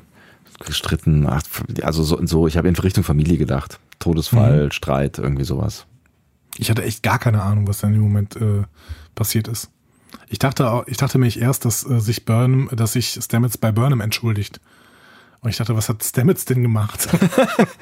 gestritten, 0.66 1.26
ach, 1.26 1.42
also 1.82 2.02
so, 2.02 2.24
so 2.26 2.46
ich 2.46 2.56
habe 2.56 2.68
in 2.68 2.76
Richtung 2.76 3.04
Familie 3.04 3.38
gedacht. 3.38 3.80
Todesfall, 3.98 4.66
Mhm. 4.66 4.70
Streit, 4.72 5.18
irgendwie 5.18 5.44
sowas. 5.44 5.86
Ich 6.58 6.68
hatte 6.70 6.82
echt 6.82 7.02
gar 7.02 7.18
keine 7.18 7.42
Ahnung, 7.42 7.66
was 7.66 7.78
da 7.78 7.86
in 7.86 7.94
dem 7.94 8.02
Moment 8.02 8.36
äh, 8.36 8.64
passiert 9.14 9.48
ist. 9.48 9.70
Ich 10.28 10.38
dachte, 10.38 10.84
ich 10.86 10.96
dachte 10.96 11.18
mich 11.18 11.40
erst, 11.40 11.64
dass 11.64 11.88
äh, 11.88 12.00
sich 12.00 12.24
Burnham, 12.24 12.68
dass 12.72 12.94
sich 12.94 13.18
Stamets 13.20 13.58
bei 13.58 13.72
Burnham 13.72 14.00
entschuldigt. 14.00 14.60
Und 15.40 15.50
ich 15.50 15.56
dachte, 15.56 15.76
was 15.76 15.88
hat 15.88 16.04
Stamets 16.04 16.44
denn 16.44 16.62
gemacht? 16.62 17.08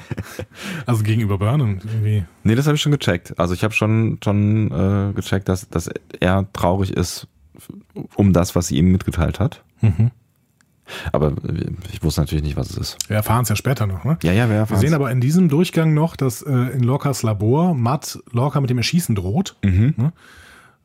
also 0.87 1.03
gegenüber 1.03 1.37
Burnham 1.37 1.79
irgendwie. 1.83 2.25
Nee, 2.43 2.55
das 2.55 2.65
habe 2.65 2.75
ich 2.75 2.81
schon 2.81 2.91
gecheckt. 2.91 3.37
Also 3.39 3.53
ich 3.53 3.63
habe 3.63 3.73
schon 3.73 4.17
schon 4.23 4.71
äh, 4.71 5.13
gecheckt, 5.13 5.47
dass, 5.47 5.69
dass 5.69 5.89
er 6.19 6.51
traurig 6.53 6.91
ist 6.91 7.27
um 8.15 8.33
das, 8.33 8.55
was 8.55 8.67
sie 8.67 8.77
ihm 8.77 8.91
mitgeteilt 8.91 9.39
hat. 9.39 9.63
Mhm. 9.81 10.11
Aber 11.11 11.33
ich 11.93 12.03
wusste 12.03 12.21
natürlich 12.21 12.43
nicht, 12.43 12.57
was 12.57 12.69
es 12.71 12.77
ist. 12.77 12.97
Wir 13.07 13.17
erfahren 13.17 13.43
es 13.43 13.49
ja 13.49 13.55
später 13.55 13.87
noch. 13.87 14.03
Ne? 14.03 14.17
Ja, 14.23 14.31
ja, 14.31 14.45
wir 14.45 14.55
Wir 14.55 14.57
erfahren's. 14.57 14.81
sehen 14.81 14.93
aber 14.93 15.11
in 15.11 15.21
diesem 15.21 15.47
Durchgang 15.47 15.93
noch, 15.93 16.15
dass 16.15 16.41
äh, 16.41 16.51
in 16.51 16.83
Lorcas 16.83 17.23
Labor 17.23 17.73
Matt 17.73 18.19
Lorca 18.31 18.59
mit 18.59 18.69
dem 18.69 18.77
Erschießen 18.77 19.15
droht. 19.15 19.55
Mhm. 19.63 19.93
Ne? 19.97 20.13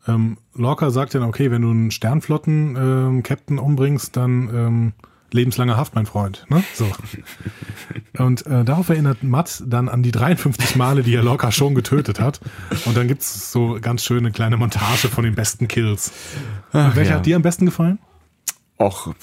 Ähm, 0.09 0.39
Lorca 0.55 0.91
sagt 0.91 1.15
dann, 1.15 1.23
okay, 1.23 1.51
wenn 1.51 1.62
du 1.62 1.70
einen 1.70 1.91
Sternflotten-Captain 1.91 3.59
umbringst, 3.59 4.16
dann 4.16 4.51
ähm, 4.55 4.93
lebenslange 5.33 5.77
Haft, 5.77 5.95
mein 5.95 6.07
Freund. 6.07 6.47
Ne? 6.49 6.62
So. 6.74 6.87
Und 8.23 8.47
äh, 8.47 8.65
darauf 8.65 8.89
erinnert 8.89 9.23
Matt 9.23 9.62
dann 9.66 9.89
an 9.89 10.03
die 10.03 10.12
53 10.12 10.77
Male, 10.77 11.03
die 11.03 11.15
er 11.15 11.23
Lorca 11.23 11.53
schon 11.53 11.74
getötet 11.74 12.20
hat. 12.20 12.41
Und 12.85 12.97
dann 12.97 13.09
gibt's 13.09 13.53
so 13.53 13.78
ganz 13.81 14.05
schöne 14.05 14.31
kleine 14.31 14.57
Montage 14.57 15.09
von 15.09 15.24
den 15.24 15.35
besten 15.35 15.69
Kills. 15.69 16.12
Ach, 16.73 16.95
Welcher 16.97 17.11
ja. 17.11 17.16
hat 17.19 17.27
dir 17.27 17.37
am 17.37 17.43
besten 17.43 17.66
gefallen? 17.66 17.99
Och, 18.78 19.15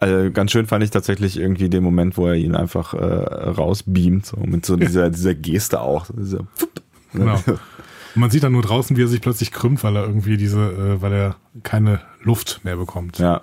also 0.00 0.30
ganz 0.30 0.50
schön 0.50 0.66
fand 0.66 0.82
ich 0.82 0.90
tatsächlich 0.90 1.38
irgendwie 1.38 1.68
den 1.68 1.84
Moment, 1.84 2.16
wo 2.16 2.26
er 2.26 2.36
ihn 2.36 2.56
einfach 2.56 2.94
äh, 2.94 3.04
rausbeamt, 3.04 4.24
so 4.24 4.38
mit 4.38 4.64
so 4.64 4.76
dieser, 4.78 5.10
dieser 5.10 5.34
Geste 5.34 5.80
auch. 5.80 6.06
Dieser, 6.16 6.46
Genau. 7.14 7.40
Und 8.14 8.20
man 8.20 8.30
sieht 8.30 8.42
dann 8.44 8.52
nur 8.52 8.62
draußen, 8.62 8.96
wie 8.96 9.02
er 9.02 9.08
sich 9.08 9.20
plötzlich 9.20 9.50
krümmt, 9.50 9.82
weil 9.82 9.96
er 9.96 10.04
irgendwie 10.04 10.36
diese, 10.36 10.60
äh, 10.60 11.02
weil 11.02 11.12
er 11.12 11.36
keine 11.62 12.00
Luft 12.22 12.60
mehr 12.64 12.76
bekommt 12.76 13.18
Ja. 13.18 13.42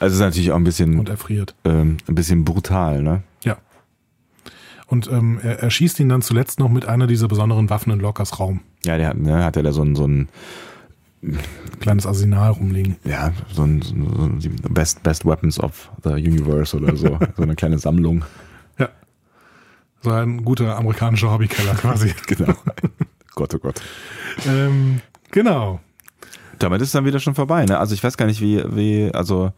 Also 0.00 0.06
es 0.06 0.12
ist 0.14 0.20
natürlich 0.20 0.52
auch 0.52 0.56
ein 0.56 0.64
bisschen, 0.64 0.98
und 0.98 1.08
erfriert. 1.10 1.54
ähm, 1.64 1.98
ein 2.08 2.14
bisschen 2.14 2.44
brutal, 2.44 3.02
ne? 3.02 3.22
Ja. 3.44 3.58
Und 4.86 5.10
ähm, 5.10 5.38
er, 5.42 5.58
er 5.60 5.70
schießt 5.70 6.00
ihn 6.00 6.08
dann 6.08 6.22
zuletzt 6.22 6.58
noch 6.60 6.70
mit 6.70 6.86
einer 6.86 7.06
dieser 7.06 7.28
besonderen 7.28 7.68
Waffen 7.68 7.92
in 7.92 8.00
Lockers 8.00 8.38
Raum. 8.40 8.60
Ja, 8.86 8.96
der 8.96 9.08
hat, 9.08 9.18
ne, 9.18 9.44
hat 9.44 9.56
er 9.56 9.62
da 9.64 9.72
so 9.72 9.82
ein, 9.82 9.94
so 9.94 10.06
ein, 10.06 10.28
Kleines 11.80 12.06
Arsenal 12.06 12.52
rumliegen. 12.52 12.96
ja, 13.04 13.32
so 13.52 13.64
ein, 13.64 13.82
so 13.82 13.94
ein 13.94 14.56
Best, 14.70 15.02
Best 15.02 15.24
Weapons 15.26 15.58
of 15.58 15.90
the 16.04 16.10
Universe 16.10 16.76
oder 16.76 16.96
so. 16.96 17.18
so 17.36 17.42
eine 17.42 17.56
kleine 17.56 17.78
Sammlung. 17.78 18.24
Ja. 18.78 18.90
So 20.02 20.12
ein 20.12 20.44
guter 20.44 20.76
amerikanischer 20.78 21.32
Hobbykeller 21.32 21.74
quasi. 21.74 22.14
Genau. 22.28 22.54
Gott, 23.36 23.54
oh 23.54 23.58
Gott. 23.58 23.80
ähm, 24.48 25.00
genau. 25.30 25.78
Damit 26.58 26.80
ist 26.80 26.94
dann 26.94 27.04
wieder 27.04 27.20
schon 27.20 27.34
vorbei, 27.36 27.64
ne? 27.66 27.78
Also 27.78 27.94
ich 27.94 28.02
weiß 28.02 28.16
gar 28.16 28.26
nicht, 28.26 28.40
wie, 28.40 28.64
wie, 28.74 29.10
also 29.14 29.52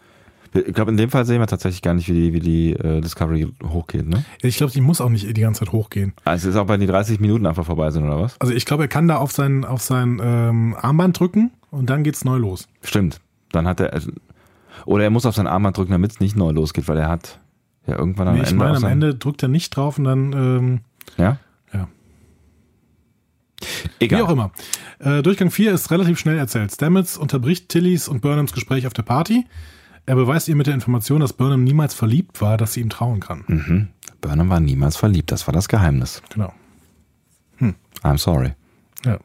Ich 0.52 0.74
glaube, 0.74 0.90
in 0.90 0.96
dem 0.96 1.10
Fall 1.10 1.24
sehen 1.24 1.40
wir 1.40 1.46
tatsächlich 1.46 1.80
gar 1.80 1.94
nicht, 1.94 2.09
wie 2.09 2.12
die, 2.14 2.32
wie 2.32 2.40
die 2.40 2.72
äh, 2.72 3.00
Discovery 3.00 3.46
hochgeht, 3.64 4.09
ne? 4.09 4.24
Ich 4.42 4.56
glaube, 4.56 4.72
die 4.72 4.80
muss 4.80 5.00
auch 5.00 5.09
nicht 5.10 5.24
die 5.36 5.40
ganze 5.40 5.60
Zeit 5.60 5.72
hochgehen. 5.72 6.12
Also 6.24 6.48
es 6.48 6.55
ist 6.56 6.60
auch 6.60 6.66
bei 6.66 6.76
den 6.76 6.88
30 6.88 7.20
Minuten 7.20 7.46
einfach 7.46 7.64
vorbei 7.66 7.90
sind, 7.92 8.05
oder 8.05 8.20
was? 8.20 8.38
Also 8.40 8.52
ich 8.52 8.64
glaube, 8.66 8.84
er 8.84 8.88
kann 8.88 9.06
da 9.06 9.16
auf 9.18 9.30
sein, 9.30 9.64
auf 9.64 9.80
sein 9.80 10.20
ähm, 10.22 10.76
Armband 10.80 11.20
drücken 11.20 11.52
und 11.70 11.88
dann 11.88 12.02
geht's 12.02 12.24
neu 12.24 12.36
los. 12.36 12.66
Stimmt. 12.82 13.20
Dann 13.52 13.66
hat 13.68 13.78
er. 13.80 14.00
Oder 14.86 15.05
er 15.05 15.10
muss 15.10 15.24
auf 15.26 15.34
sein 15.36 15.46
Armband 15.46 15.76
drücken, 15.76 15.92
damit 15.92 16.10
es 16.12 16.20
nicht 16.20 16.36
neu 16.36 16.50
losgeht, 16.50 16.88
weil 16.88 16.98
er 16.98 17.09
hat 17.09 17.38
ja 17.86 17.96
irgendwann 17.96 18.26
am 18.28 18.34
Nee, 18.34 18.40
Ende. 18.40 18.50
ich 18.50 18.56
meine, 18.56 18.76
am 18.76 18.84
Ende 18.84 19.14
drückt 19.14 19.42
er 19.42 19.48
nicht 19.48 19.70
drauf 19.76 19.98
und 19.98 20.05
dann, 20.05 20.32
ähm, 20.32 20.80
Ja? 21.16 21.38
Egal. 23.98 24.20
Wie 24.20 24.22
auch 24.24 24.30
immer. 24.30 24.51
Äh, 24.98 25.22
Durchgang 25.22 25.51
4 25.51 25.72
ist 25.72 25.90
relativ 25.90 26.18
schnell 26.18 26.39
erzählt. 26.39 26.72
Stamets 26.72 27.16
unterbricht 27.16 27.68
Tillys 27.68 28.09
und 28.09 28.20
Burnhams 28.20 28.52
Gespräch 28.52 28.86
auf 28.86 28.93
der 28.93 29.02
Party. 29.02 29.47
Er 30.06 30.14
beweist 30.14 30.48
ihr 30.48 30.56
mit 30.56 30.66
der 30.66 30.74
Information, 30.74 31.20
dass 31.20 31.32
Burnham 31.32 31.64
niemals 31.64 31.94
verliebt 31.94 32.40
war, 32.40 32.56
dass 32.56 32.72
sie 32.72 32.80
ihm 32.80 32.90
trauen 32.90 33.20
kann. 33.20 33.44
Mhm. 33.47 33.89
Burnham 34.20 34.48
war 34.48 34.60
niemals 34.60 34.97
verliebt, 34.97 35.30
das 35.32 35.47
war 35.47 35.52
das 35.52 35.68
Geheimnis. 35.68 36.22
Genau. 36.30 36.52
I'm 38.02 38.18
sorry. 38.18 38.52
Ja. 39.05 39.18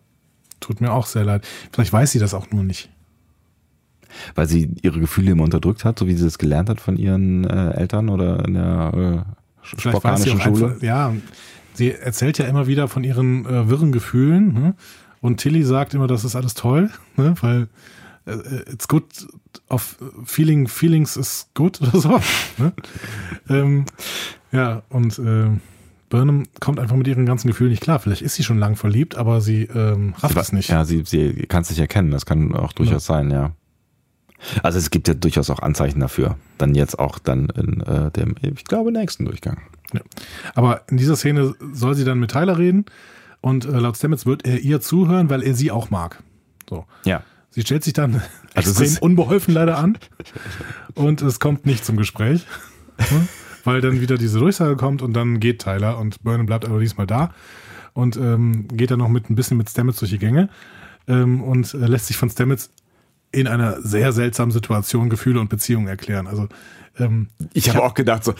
Tut 0.59 0.81
mir 0.81 0.91
auch 0.91 1.05
sehr 1.05 1.23
leid. 1.23 1.45
Vielleicht 1.71 1.93
weiß 1.93 2.11
sie 2.11 2.19
das 2.19 2.33
auch 2.33 2.51
nur 2.51 2.63
nicht. 2.63 2.89
Weil 4.35 4.47
sie 4.47 4.75
ihre 4.81 4.99
Gefühle 4.99 5.31
immer 5.31 5.43
unterdrückt 5.43 5.85
hat, 5.85 5.99
so 5.99 6.07
wie 6.07 6.15
sie 6.15 6.27
es 6.27 6.37
gelernt 6.37 6.69
hat 6.69 6.79
von 6.79 6.97
ihren 6.97 7.45
äh, 7.45 7.71
Eltern 7.71 8.09
oder 8.09 8.45
in 8.45 8.53
der 8.53 9.25
äh, 9.25 9.31
Vielleicht 9.61 10.03
weiß 10.03 10.23
sie 10.23 10.29
spartanischen 10.29 10.39
auch 10.39 10.43
Schule. 10.43 10.65
einfach, 10.73 10.83
ja, 10.83 11.13
sie 11.73 11.91
erzählt 11.91 12.37
ja 12.37 12.45
immer 12.45 12.67
wieder 12.67 12.87
von 12.87 13.03
ihren 13.03 13.45
äh, 13.45 13.69
wirren 13.69 13.91
Gefühlen. 13.91 14.53
Ne? 14.53 14.75
Und 15.21 15.37
Tilly 15.37 15.63
sagt 15.63 15.93
immer, 15.93 16.07
das 16.07 16.23
ist 16.23 16.35
alles 16.35 16.53
toll, 16.53 16.89
ne? 17.17 17.35
weil 17.41 17.67
äh, 18.25 18.71
it's 18.71 18.87
good 18.87 19.05
of 19.69 19.97
feeling 20.25 20.67
feelings 20.67 21.17
is 21.17 21.47
good 21.53 21.81
oder 21.81 21.99
so. 21.99 22.19
Ne? 22.57 22.73
ähm, 23.49 23.85
ja, 24.51 24.83
und 24.89 25.17
äh, 25.19 25.49
Burnham 26.09 26.43
kommt 26.59 26.79
einfach 26.79 26.95
mit 26.95 27.07
ihren 27.07 27.25
ganzen 27.25 27.47
Gefühlen 27.47 27.71
nicht 27.71 27.81
klar. 27.81 27.99
Vielleicht 27.99 28.21
ist 28.21 28.35
sie 28.35 28.43
schon 28.43 28.59
lang 28.59 28.75
verliebt, 28.75 29.15
aber 29.15 29.41
sie 29.41 29.63
ähm, 29.63 30.13
rafft 30.19 30.37
es 30.37 30.51
nicht. 30.51 30.69
Ja, 30.69 30.85
sie, 30.85 31.03
sie 31.05 31.33
kann 31.47 31.63
es 31.63 31.69
nicht 31.71 31.79
erkennen, 31.79 32.11
das 32.11 32.25
kann 32.25 32.53
auch 32.53 32.71
durchaus 32.73 33.05
sein, 33.05 33.31
ja. 33.31 33.51
Also 34.61 34.79
es 34.79 34.89
gibt 34.89 35.07
ja 35.07 35.13
durchaus 35.13 35.49
auch 35.49 35.59
Anzeichen 35.59 35.99
dafür. 35.99 36.37
Dann 36.57 36.75
jetzt 36.75 36.99
auch 36.99 37.19
dann 37.19 37.49
in 37.49 37.81
äh, 37.81 38.11
dem, 38.11 38.35
ich 38.41 38.65
glaube, 38.65 38.91
nächsten 38.91 39.25
Durchgang. 39.25 39.61
Aber 40.55 40.81
in 40.89 40.97
dieser 40.97 41.15
Szene 41.15 41.55
soll 41.71 41.95
sie 41.95 42.03
dann 42.03 42.19
mit 42.19 42.31
Tyler 42.31 42.57
reden 42.57 42.85
und 43.41 43.65
äh, 43.65 43.79
laut 43.79 43.97
Stamets 43.97 44.25
wird 44.25 44.45
er 44.45 44.59
ihr 44.59 44.81
zuhören, 44.81 45.29
weil 45.29 45.43
er 45.43 45.53
sie 45.53 45.71
auch 45.71 45.89
mag. 45.89 46.23
So. 46.69 46.85
Ja. 47.05 47.23
Sie 47.51 47.61
stellt 47.61 47.83
sich 47.83 47.93
dann 47.93 48.21
Also 48.55 48.83
extrem 48.83 49.01
unbeholfen 49.01 49.53
leider 49.53 49.77
an 49.77 49.97
und 50.93 51.21
es 51.21 51.39
kommt 51.39 51.65
nicht 51.65 51.85
zum 51.85 51.97
Gespräch, 51.97 52.45
ne? 52.97 53.27
weil 53.63 53.81
dann 53.81 53.99
wieder 53.99 54.17
diese 54.17 54.39
Durchsage 54.39 54.75
kommt 54.75 55.01
und 55.01 55.13
dann 55.13 55.39
geht 55.39 55.61
Tyler 55.61 55.97
und 55.97 56.23
Burnham 56.23 56.45
bleibt 56.45 56.65
aber 56.65 56.79
diesmal 56.79 57.07
da 57.07 57.33
und 57.93 58.15
ähm, 58.17 58.67
geht 58.67 58.91
dann 58.91 58.99
noch 58.99 59.09
mit 59.09 59.29
ein 59.29 59.35
bisschen 59.35 59.57
mit 59.57 59.69
Stamets 59.69 59.99
durch 59.99 60.11
die 60.11 60.19
Gänge 60.19 60.49
ähm, 61.07 61.41
und 61.41 61.73
äh, 61.73 61.77
lässt 61.77 62.07
sich 62.07 62.17
von 62.17 62.29
Stamets 62.29 62.71
in 63.33 63.47
einer 63.47 63.81
sehr 63.81 64.13
seltsamen 64.13 64.51
Situation 64.51 65.09
Gefühle 65.09 65.39
und 65.39 65.49
Beziehungen 65.49 65.87
erklären. 65.87 66.27
Also 66.27 66.47
ähm, 66.99 67.27
Ich 67.53 67.69
habe 67.69 67.83
auch 67.83 67.95
gedacht 67.95 68.23
so, 68.23 68.33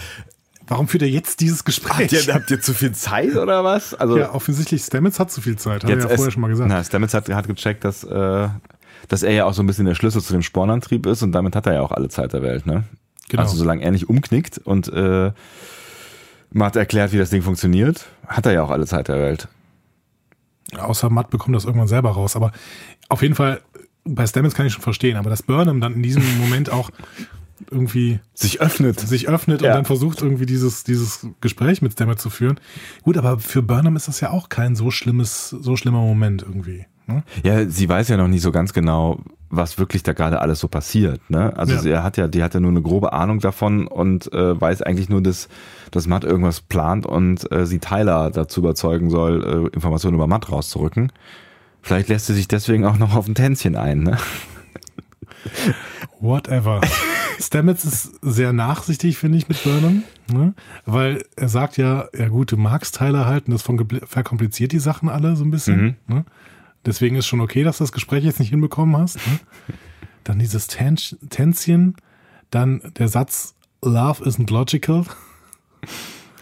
warum 0.67 0.87
führt 0.87 1.03
er 1.03 1.09
jetzt 1.09 1.41
dieses 1.41 1.65
Gespräch? 1.65 2.11
habt 2.13 2.27
ihr, 2.27 2.33
habt 2.33 2.51
ihr 2.51 2.61
zu 2.61 2.73
viel 2.73 2.93
Zeit 2.93 3.35
oder 3.35 3.63
was? 3.63 3.93
Also 3.93 4.17
ja, 4.17 4.33
offensichtlich 4.33 4.83
Stamets 4.83 5.19
hat 5.19 5.31
zu 5.31 5.41
viel 5.41 5.57
Zeit, 5.57 5.83
hat 5.83 5.89
er 5.89 5.97
ja 5.97 6.07
vorher 6.07 6.31
schon 6.31 6.41
mal 6.41 6.47
gesagt. 6.47 6.69
Na, 6.69 6.83
Stamets 6.83 7.13
hat, 7.13 7.27
hat 7.29 7.47
gecheckt, 7.47 7.83
dass, 7.83 8.03
äh, 8.03 8.47
dass 9.07 9.23
er 9.23 9.33
ja 9.33 9.45
auch 9.45 9.53
so 9.53 9.63
ein 9.63 9.67
bisschen 9.67 9.85
der 9.85 9.95
Schlüssel 9.95 10.21
zu 10.21 10.31
dem 10.31 10.43
Spornantrieb 10.43 11.05
ist 11.07 11.23
und 11.23 11.31
damit 11.31 11.55
hat 11.55 11.65
er 11.65 11.73
ja 11.73 11.81
auch 11.81 11.91
alle 11.91 12.09
Zeit 12.09 12.33
der 12.33 12.43
Welt, 12.43 12.65
ne? 12.65 12.83
Genau. 13.29 13.43
Also 13.43 13.57
solange 13.57 13.83
er 13.83 13.91
nicht 13.91 14.09
umknickt 14.09 14.59
und 14.59 14.89
äh, 14.93 15.31
Matt 16.51 16.75
erklärt, 16.75 17.13
wie 17.13 17.17
das 17.17 17.31
Ding 17.31 17.41
funktioniert, 17.41 18.05
hat 18.27 18.45
er 18.45 18.53
ja 18.53 18.63
auch 18.63 18.69
alle 18.69 18.85
Zeit 18.85 19.07
der 19.07 19.17
Welt. 19.17 19.47
Außer 20.77 21.09
Matt 21.09 21.29
bekommt 21.29 21.55
das 21.55 21.65
irgendwann 21.65 21.87
selber 21.87 22.11
raus. 22.11 22.35
Aber 22.35 22.51
auf 23.09 23.21
jeden 23.21 23.35
Fall, 23.35 23.61
bei 24.05 24.25
Stamets 24.27 24.55
kann 24.55 24.65
ich 24.65 24.73
schon 24.73 24.81
verstehen, 24.83 25.17
aber 25.17 25.29
dass 25.29 25.43
Burnham 25.43 25.79
dann 25.81 25.93
in 25.93 26.03
diesem 26.03 26.23
Moment 26.39 26.69
auch 26.71 26.89
irgendwie 27.71 28.19
Sich 28.33 28.59
öffnet. 28.61 28.99
sich 28.99 29.29
öffnet 29.29 29.61
Ja. 29.61 29.69
und 29.69 29.75
dann 29.75 29.85
versucht 29.85 30.21
irgendwie 30.21 30.45
dieses, 30.45 30.83
dieses 30.83 31.27
Gespräch 31.39 31.81
mit 31.81 31.93
Stamets 31.93 32.21
zu 32.21 32.29
führen. 32.29 32.59
Gut, 33.03 33.17
aber 33.17 33.39
für 33.39 33.61
Burnham 33.61 33.95
ist 33.95 34.07
das 34.07 34.19
ja 34.19 34.31
auch 34.31 34.49
kein 34.49 34.75
so 34.75 34.91
schlimmes, 34.91 35.49
so 35.49 35.75
schlimmer 35.77 35.99
Moment 35.99 36.41
irgendwie. 36.43 36.85
Ne? 37.07 37.23
Ja, 37.43 37.67
sie 37.69 37.87
weiß 37.87 38.09
ja 38.09 38.17
noch 38.17 38.27
nicht 38.27 38.41
so 38.41 38.51
ganz 38.51 38.73
genau, 38.73 39.19
was 39.49 39.77
wirklich 39.77 40.03
da 40.03 40.13
gerade 40.13 40.41
alles 40.41 40.59
so 40.59 40.67
passiert. 40.67 41.21
Ne? 41.29 41.55
Also 41.55 41.73
Ja. 41.75 41.79
sie 41.81 41.97
hat 41.97 42.17
ja, 42.17 42.27
die 42.27 42.43
hat 42.43 42.53
ja 42.53 42.59
nur 42.59 42.71
eine 42.71 42.81
grobe 42.81 43.13
Ahnung 43.13 43.39
davon 43.39 43.87
und 43.87 44.31
äh, 44.33 44.59
weiß 44.59 44.81
eigentlich 44.81 45.09
nur, 45.09 45.21
dass, 45.21 45.47
dass 45.91 46.07
Matt 46.07 46.23
irgendwas 46.23 46.59
plant 46.61 47.05
und 47.05 47.49
äh, 47.51 47.65
sie 47.65 47.79
Tyler 47.79 48.29
dazu 48.31 48.61
überzeugen 48.61 49.09
soll, 49.09 49.69
äh, 49.71 49.75
Informationen 49.75 50.15
über 50.15 50.27
Matt 50.27 50.51
rauszurücken. 50.51 51.11
Vielleicht 51.83 52.09
lässt 52.09 52.25
sie 52.27 52.33
sich 52.33 52.47
deswegen 52.47 52.85
auch 52.85 52.97
noch 52.97 53.13
auf 53.13 53.27
ein 53.27 53.35
Tänzchen 53.35 53.75
ein. 53.75 53.99
Ne? 53.99 54.17
Whatever. 56.19 56.81
Stamets 57.39 57.83
ist 57.83 58.13
sehr 58.21 58.53
nachsichtig, 58.53 59.17
finde 59.17 59.37
ich, 59.37 59.49
mit 59.49 59.61
Burnham, 59.63 60.03
ne? 60.31 60.53
weil 60.85 61.25
er 61.35 61.49
sagt 61.49 61.77
ja, 61.77 62.05
ja 62.17 62.29
gut, 62.29 62.51
du 62.51 62.57
magst 62.57 62.97
Tyler 62.97 63.25
halten, 63.25 63.51
das 63.51 63.63
verkompliziert 63.63 64.71
die 64.71 64.79
Sachen 64.79 65.09
alle 65.09 65.35
so 65.35 65.43
ein 65.43 65.51
bisschen. 65.51 65.81
Mhm. 65.81 65.95
Ne? 66.15 66.25
Deswegen 66.85 67.15
ist 67.17 67.27
schon 67.27 67.41
okay, 67.41 67.63
dass 67.63 67.79
du 67.79 67.83
das 67.83 67.91
Gespräch 67.91 68.23
jetzt 68.23 68.39
nicht 68.39 68.49
hinbekommen 68.49 68.95
hast. 68.97 69.15
Ne? 69.27 69.39
Dann 70.23 70.39
dieses 70.39 70.67
Tänz- 70.69 71.17
Tänzchen, 71.29 71.95
dann 72.49 72.81
der 72.97 73.09
Satz, 73.09 73.55
Love 73.81 74.23
isn't 74.23 74.49
logical. 74.51 75.03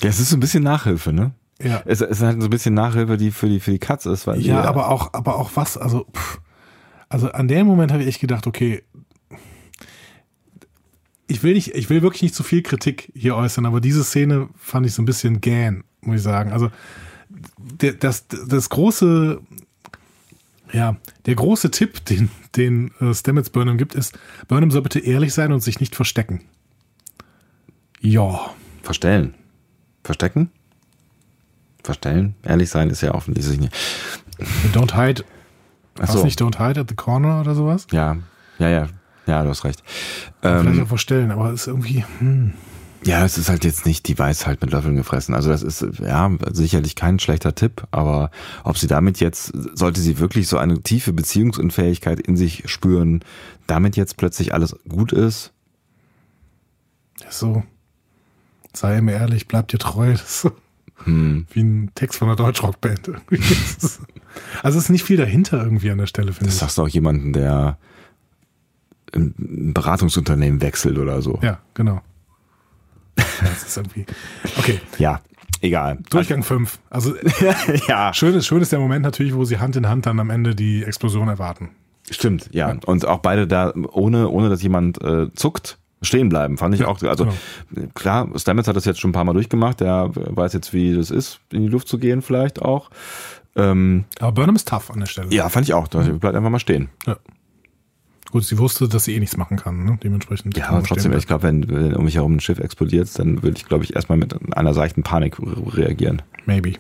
Ja, 0.02 0.10
es 0.10 0.20
ist 0.20 0.30
so 0.30 0.38
ein 0.38 0.40
bisschen 0.42 0.64
Nachhilfe, 0.64 1.12
ne? 1.14 1.32
Ja, 1.64 1.82
Es, 1.86 2.02
es 2.02 2.10
ist 2.18 2.22
halt 2.22 2.42
so 2.42 2.48
ein 2.48 2.50
bisschen 2.50 2.74
Nachhilfe, 2.74 3.18
die 3.18 3.32
für 3.32 3.48
die, 3.48 3.60
für 3.60 3.72
die 3.72 3.80
Katz 3.80 4.06
ist. 4.06 4.28
Weil 4.28 4.40
ja 4.42 4.62
die, 4.62 4.68
aber 4.68 4.90
auch, 4.90 5.14
aber 5.14 5.38
auch 5.38 5.52
was, 5.56 5.78
also, 5.78 6.06
pff, 6.16 6.40
also 7.10 7.32
an 7.32 7.48
dem 7.48 7.68
Moment 7.68 7.92
habe 7.92 8.04
ich 8.04 8.10
echt 8.10 8.22
gedacht, 8.22 8.48
okay, 8.48 8.84
ich 11.28 11.44
will 11.44 11.54
nicht, 11.54 11.76
ich 11.76 11.90
will 11.90 12.02
wirklich 12.02 12.24
nicht 12.24 12.36
zu 12.36 12.44
viel 12.44 12.62
Kritik 12.62 13.12
hier 13.16 13.36
äußern, 13.36 13.66
aber 13.66 13.80
diese 13.80 14.04
Szene 14.04 14.50
fand 14.58 14.86
ich 14.86 14.94
so 14.94 15.02
ein 15.02 15.06
bisschen 15.06 15.40
gähn, 15.40 15.84
muss 16.02 16.18
ich 16.18 16.22
sagen. 16.24 16.52
Also 16.52 16.72
der, 17.30 17.94
das, 17.94 18.28
das 18.28 18.70
große, 18.70 19.40
ja, 20.74 20.98
der 21.26 21.36
große 21.36 21.72
Tipp, 21.72 22.04
den, 22.10 22.30
den 22.56 22.92
äh, 23.00 23.14
Stamets 23.14 23.50
Burnham 23.50 23.78
gibt, 23.78 23.96
ist, 23.96 24.18
Burnham 24.48 24.72
soll 24.72 24.82
bitte 24.82 25.00
ehrlich 25.00 25.34
sein 25.34 25.52
und 25.52 25.62
sich 25.62 25.80
nicht 25.80 25.96
verstecken. 25.96 26.42
Ja, 28.02 28.52
Verstellen. 28.82 29.36
Verstecken? 30.04 30.50
Verstellen? 31.84 32.36
Ehrlich 32.44 32.70
sein 32.70 32.90
ist 32.90 33.02
ja 33.02 33.14
offensichtlich 33.14 33.60
nicht. 33.60 33.74
don't 34.74 34.96
hide, 34.96 35.24
Ach 35.96 36.04
was 36.04 36.14
so. 36.14 36.24
nicht 36.24 36.40
don't 36.42 36.58
hide 36.58 36.80
at 36.80 36.90
the 36.90 36.96
corner 36.96 37.42
oder 37.42 37.56
sowas? 37.56 37.88
Ja, 37.92 38.18
ja, 38.60 38.70
ja. 38.70 38.88
Ja, 39.28 39.44
du 39.44 39.50
hast 39.50 39.64
recht. 39.64 39.84
Vielleicht 40.42 40.66
Ähm, 40.66 40.84
auch 40.84 40.88
verstellen, 40.88 41.32
aber 41.32 41.52
es 41.52 41.62
ist 41.62 41.68
irgendwie, 41.68 42.04
hm. 42.20 42.54
ja, 43.04 43.24
es 43.24 43.38
ist 43.38 43.50
halt 43.50 43.64
jetzt 43.64 43.86
nicht, 43.86 44.08
die 44.08 44.18
weiß 44.18 44.48
halt 44.48 44.62
mit 44.62 44.72
Löffeln 44.72 44.96
gefressen. 44.96 45.36
Also 45.36 45.50
das 45.50 45.62
ist 45.62 45.86
ja 46.02 46.30
sicherlich 46.52 46.96
kein 46.96 47.20
schlechter 47.20 47.54
Tipp, 47.54 47.88
aber 47.92 48.32
ob 48.64 48.78
sie 48.78 48.88
damit 48.88 49.20
jetzt, 49.20 49.54
sollte 49.74 50.02
sie 50.02 50.18
wirklich 50.20 50.48
so 50.48 50.58
eine 50.58 50.82
tiefe 50.82 51.14
Beziehungsunfähigkeit 51.14 52.20
in 52.20 52.36
sich 52.36 52.64
spüren, 52.66 53.24
damit 53.68 53.96
jetzt 53.96 54.18
plötzlich 54.18 54.54
alles 54.54 54.76
gut 54.90 55.14
ist? 55.14 55.54
So, 57.30 57.64
sei 58.74 59.02
mir 59.02 59.14
ehrlich, 59.14 59.48
bleib 59.48 59.68
dir 59.70 59.78
treu. 59.80 60.16
Das 61.06 61.14
Hm. 61.14 61.46
wie 61.52 61.62
ein 61.64 61.92
Text 61.96 62.20
von 62.20 62.28
einer 62.28 62.36
Deutschrockband. 62.38 63.12
Das 63.82 64.00
also 64.64 64.78
es 64.78 64.86
ist 64.86 64.90
nicht 64.90 65.04
viel 65.04 65.18
dahinter 65.18 65.62
irgendwie 65.62 65.92
an 65.92 65.98
der 65.98 66.06
Stelle, 66.08 66.32
finde 66.32 66.46
Das 66.46 66.54
ich. 66.56 66.60
sagst 66.62 66.78
du 66.78 66.84
auch 66.84 66.88
jemanden, 66.88 67.34
der 67.34 67.78
ein 69.14 69.74
Beratungsunternehmen 69.74 70.62
wechselt 70.62 70.98
oder 70.98 71.22
so. 71.22 71.38
Ja, 71.42 71.60
genau. 71.74 72.02
Ja, 73.20 73.26
Das 73.42 73.64
ist 73.64 73.76
irgendwie. 73.78 74.06
Okay, 74.58 74.80
Ja, 75.00 75.20
egal. 75.60 75.98
Durchgang 76.10 76.44
5. 76.44 76.80
Also 76.90 77.14
ja, 77.90 78.14
schön 78.14 78.34
ist, 78.36 78.46
schön 78.46 78.62
ist 78.62 78.72
der 78.72 78.80
Moment 78.80 79.04
natürlich, 79.04 79.34
wo 79.36 79.44
sie 79.44 79.60
Hand 79.60 79.76
in 79.76 79.90
Hand 79.90 80.06
dann 80.06 80.20
am 80.20 80.30
Ende 80.30 80.56
die 80.56 80.84
Explosion 80.84 81.28
erwarten. 81.28 81.70
Stimmt, 82.10 82.50
ja. 82.54 82.78
Und 82.86 83.06
auch 83.06 83.20
beide 83.20 83.48
da, 83.48 83.74
ohne, 83.92 84.30
ohne 84.30 84.50
dass 84.50 84.62
jemand 84.64 85.02
äh, 85.04 85.34
zuckt, 85.34 85.78
stehen 86.02 86.30
bleiben, 86.30 86.58
fand 86.58 86.74
ich 86.76 86.82
Ja, 86.82 86.88
auch. 86.88 87.02
Also 87.04 87.28
klar, 87.94 88.28
Stamets 88.36 88.68
hat 88.68 88.76
das 88.76 88.86
jetzt 88.86 89.00
schon 89.00 89.10
ein 89.12 89.14
paar 89.14 89.24
Mal 89.26 89.34
durchgemacht, 89.34 89.80
der 89.82 90.10
weiß 90.14 90.54
jetzt, 90.54 90.74
wie 90.74 90.96
das 90.96 91.12
ist, 91.12 91.40
in 91.52 91.62
die 91.62 91.68
Luft 91.68 91.88
zu 91.88 91.98
gehen, 92.00 92.22
vielleicht 92.22 92.62
auch. 92.62 92.90
Ähm, 93.56 94.06
Aber 94.20 94.32
Burnham 94.32 94.56
ist 94.56 94.68
tough 94.68 94.90
an 94.92 95.00
der 95.00 95.08
Stelle. 95.08 95.28
ja, 95.34 95.50
fand 95.50 95.68
ich 95.68 95.74
auch. 95.74 95.88
Da 95.88 96.00
bleibt 96.00 96.36
einfach 96.36 96.50
mal 96.50 96.60
stehen. 96.60 96.90
Ja. 97.06 97.18
Gut, 98.32 98.46
sie 98.46 98.58
wusste, 98.58 98.88
dass 98.88 99.04
sie 99.04 99.14
eh 99.16 99.20
nichts 99.20 99.36
machen 99.36 99.58
kann, 99.58 99.84
ne? 99.84 100.00
dementsprechend. 100.02 100.56
Ja, 100.58 100.70
aber 100.70 100.84
trotzdem, 100.84 101.12
ich 101.12 101.28
glaube, 101.28 101.44
wenn, 101.44 101.68
wenn 101.70 101.94
um 101.96 102.06
mich 102.06 102.16
herum 102.16 102.36
ein 102.38 102.40
Schiff 102.40 102.60
explodiert, 102.60 103.10
dann 103.20 103.44
würde 103.44 103.58
ich, 103.58 103.66
glaube 103.66 103.84
ich, 103.84 103.94
erstmal 103.94 104.18
mit 104.18 104.34
einer 104.56 104.74
seichten 104.74 105.04
Panik 105.04 105.38
re- 105.38 105.78
reagieren. 105.78 106.22
Maybe. 106.46 106.76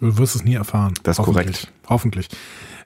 Du 0.00 0.18
wirst 0.18 0.36
es 0.36 0.44
nie 0.44 0.52
erfahren. 0.54 0.92
Das 1.02 1.14
ist 1.18 1.26
Hoffentlich. 1.26 1.44
korrekt. 1.46 1.72
Hoffentlich. 1.88 2.28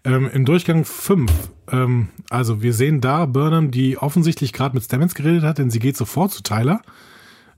Ähm, 0.06 0.30
Im 0.32 0.44
Durchgang 0.44 0.84
5, 0.84 1.32
ähm, 1.72 2.08
also 2.30 2.62
wir 2.62 2.72
sehen 2.72 3.00
da 3.00 3.26
Burnham, 3.26 3.72
die 3.72 3.98
offensichtlich 3.98 4.52
gerade 4.52 4.74
mit 4.74 4.84
Stamets 4.84 5.16
geredet 5.16 5.42
hat, 5.42 5.58
denn 5.58 5.70
sie 5.70 5.80
geht 5.80 5.96
sofort 5.96 6.30
zu 6.30 6.44
Tyler. 6.44 6.80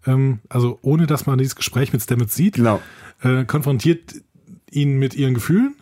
Ähm, 0.06 0.40
also 0.48 0.78
ohne, 0.80 1.06
dass 1.06 1.26
man 1.26 1.38
dieses 1.38 1.56
Gespräch 1.56 1.92
mit 1.92 2.02
Stamets 2.02 2.34
sieht. 2.34 2.54
Genau. 2.54 2.80
Äh, 3.22 3.44
konfrontiert 3.44 4.14
ihn 4.70 4.98
mit 4.98 5.14
ihren 5.14 5.34
Gefühlen. 5.34 5.74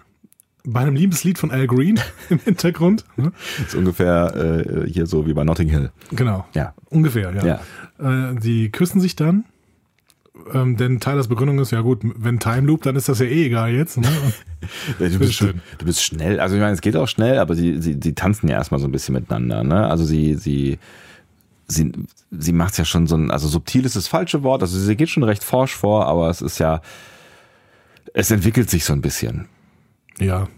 Bei 0.65 0.81
einem 0.81 0.97
Liebeslied 0.97 1.39
von 1.39 1.53
Al 1.53 1.69
Green 1.69 2.01
im 2.31 2.41
Hintergrund. 2.41 3.05
ne? 3.17 3.31
Ist 3.65 3.77
ungefähr 3.77 4.35
äh, 4.35 4.91
hier 4.91 5.07
so 5.07 5.25
wie 5.25 5.35
bei 5.35 5.45
Notting 5.45 5.69
Hill. 5.69 5.93
Genau. 6.11 6.47
Ja. 6.55 6.75
Ungefähr, 6.91 7.33
ja. 7.33 8.31
Äh, 8.31 8.35
die 8.35 8.73
küssen 8.73 9.01
sich 9.01 9.15
dann. 9.15 9.45
Ähm, 10.55 10.77
denn 10.77 11.01
Tylers 11.01 11.29
Begründung 11.29 11.59
ist, 11.59 11.73
ja 11.73 11.81
gut, 11.81 12.01
wenn 12.03 12.39
Time 12.39 12.67
Loop, 12.67 12.83
dann 12.83 12.95
ist 12.97 13.09
das 13.09 13.19
ja 13.19 13.27
eh 13.27 13.47
egal 13.47 13.73
jetzt. 13.73 13.97
Ne? 13.99 14.09
Du 14.99 15.19
bist, 15.19 15.35
schön. 15.35 15.61
du 15.79 15.85
bist 15.87 16.03
schnell, 16.03 16.41
also 16.41 16.57
ich 16.57 16.61
meine, 16.61 16.73
es 16.73 16.81
geht 16.81 16.97
auch 16.97 17.07
schnell, 17.07 17.39
aber 17.39 17.55
sie, 17.55 17.81
sie, 17.81 17.99
sie 18.03 18.15
tanzen 18.15 18.49
ja 18.49 18.57
erstmal 18.57 18.81
so 18.81 18.87
ein 18.89 18.93
bisschen 18.93 19.13
miteinander, 19.15 19.63
ne? 19.63 19.87
Also 19.87 20.05
sie, 20.05 20.35
sie, 20.35 20.79
sie, 21.69 21.93
sie 22.33 22.53
macht 22.53 22.77
ja 22.79 22.85
schon 22.85 23.07
so 23.07 23.17
ein, 23.17 23.31
also 23.31 23.47
subtil 23.49 23.85
ist 23.85 23.95
das 23.97 24.09
falsche 24.09 24.43
Wort, 24.43 24.63
also 24.63 24.77
sie 24.79 24.97
geht 24.97 25.09
schon 25.11 25.23
recht 25.23 25.45
forsch 25.45 25.75
vor, 25.75 26.07
aber 26.07 26.31
es 26.31 26.41
ist 26.43 26.59
ja, 26.59 26.81
es 28.15 28.31
entwickelt 28.31 28.69
sich 28.71 28.85
so 28.85 28.93
ein 28.93 29.03
bisschen. 29.03 29.47
ja. 30.19 30.49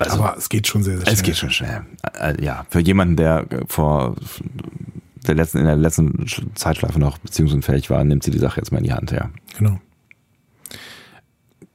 Also- 0.00 0.22
Aber 0.22 0.36
es 0.38 0.48
geht 0.48 0.68
schon 0.68 0.84
sehr, 0.84 0.94
sehr 0.98 1.06
schnell. 1.06 1.14
Es 1.14 1.22
geht 1.24 1.36
schon 1.36 1.50
schnell. 1.50 1.82
Äh, 2.20 2.40
Ja, 2.40 2.64
für 2.70 2.78
jemanden, 2.78 3.16
der 3.16 3.46
vor 3.66 4.14
der 5.28 5.36
letzten, 5.36 5.58
in 5.58 5.66
der 5.66 5.76
letzten 5.76 6.26
Zeitschleife 6.54 6.98
noch 6.98 7.18
beziehungsunfähig 7.18 7.90
war, 7.90 8.02
nimmt 8.04 8.22
sie 8.22 8.30
die 8.30 8.38
Sache 8.38 8.60
jetzt 8.60 8.72
mal 8.72 8.78
in 8.78 8.84
die 8.84 8.92
Hand, 8.92 9.10
ja. 9.10 9.30
Genau. 9.58 9.80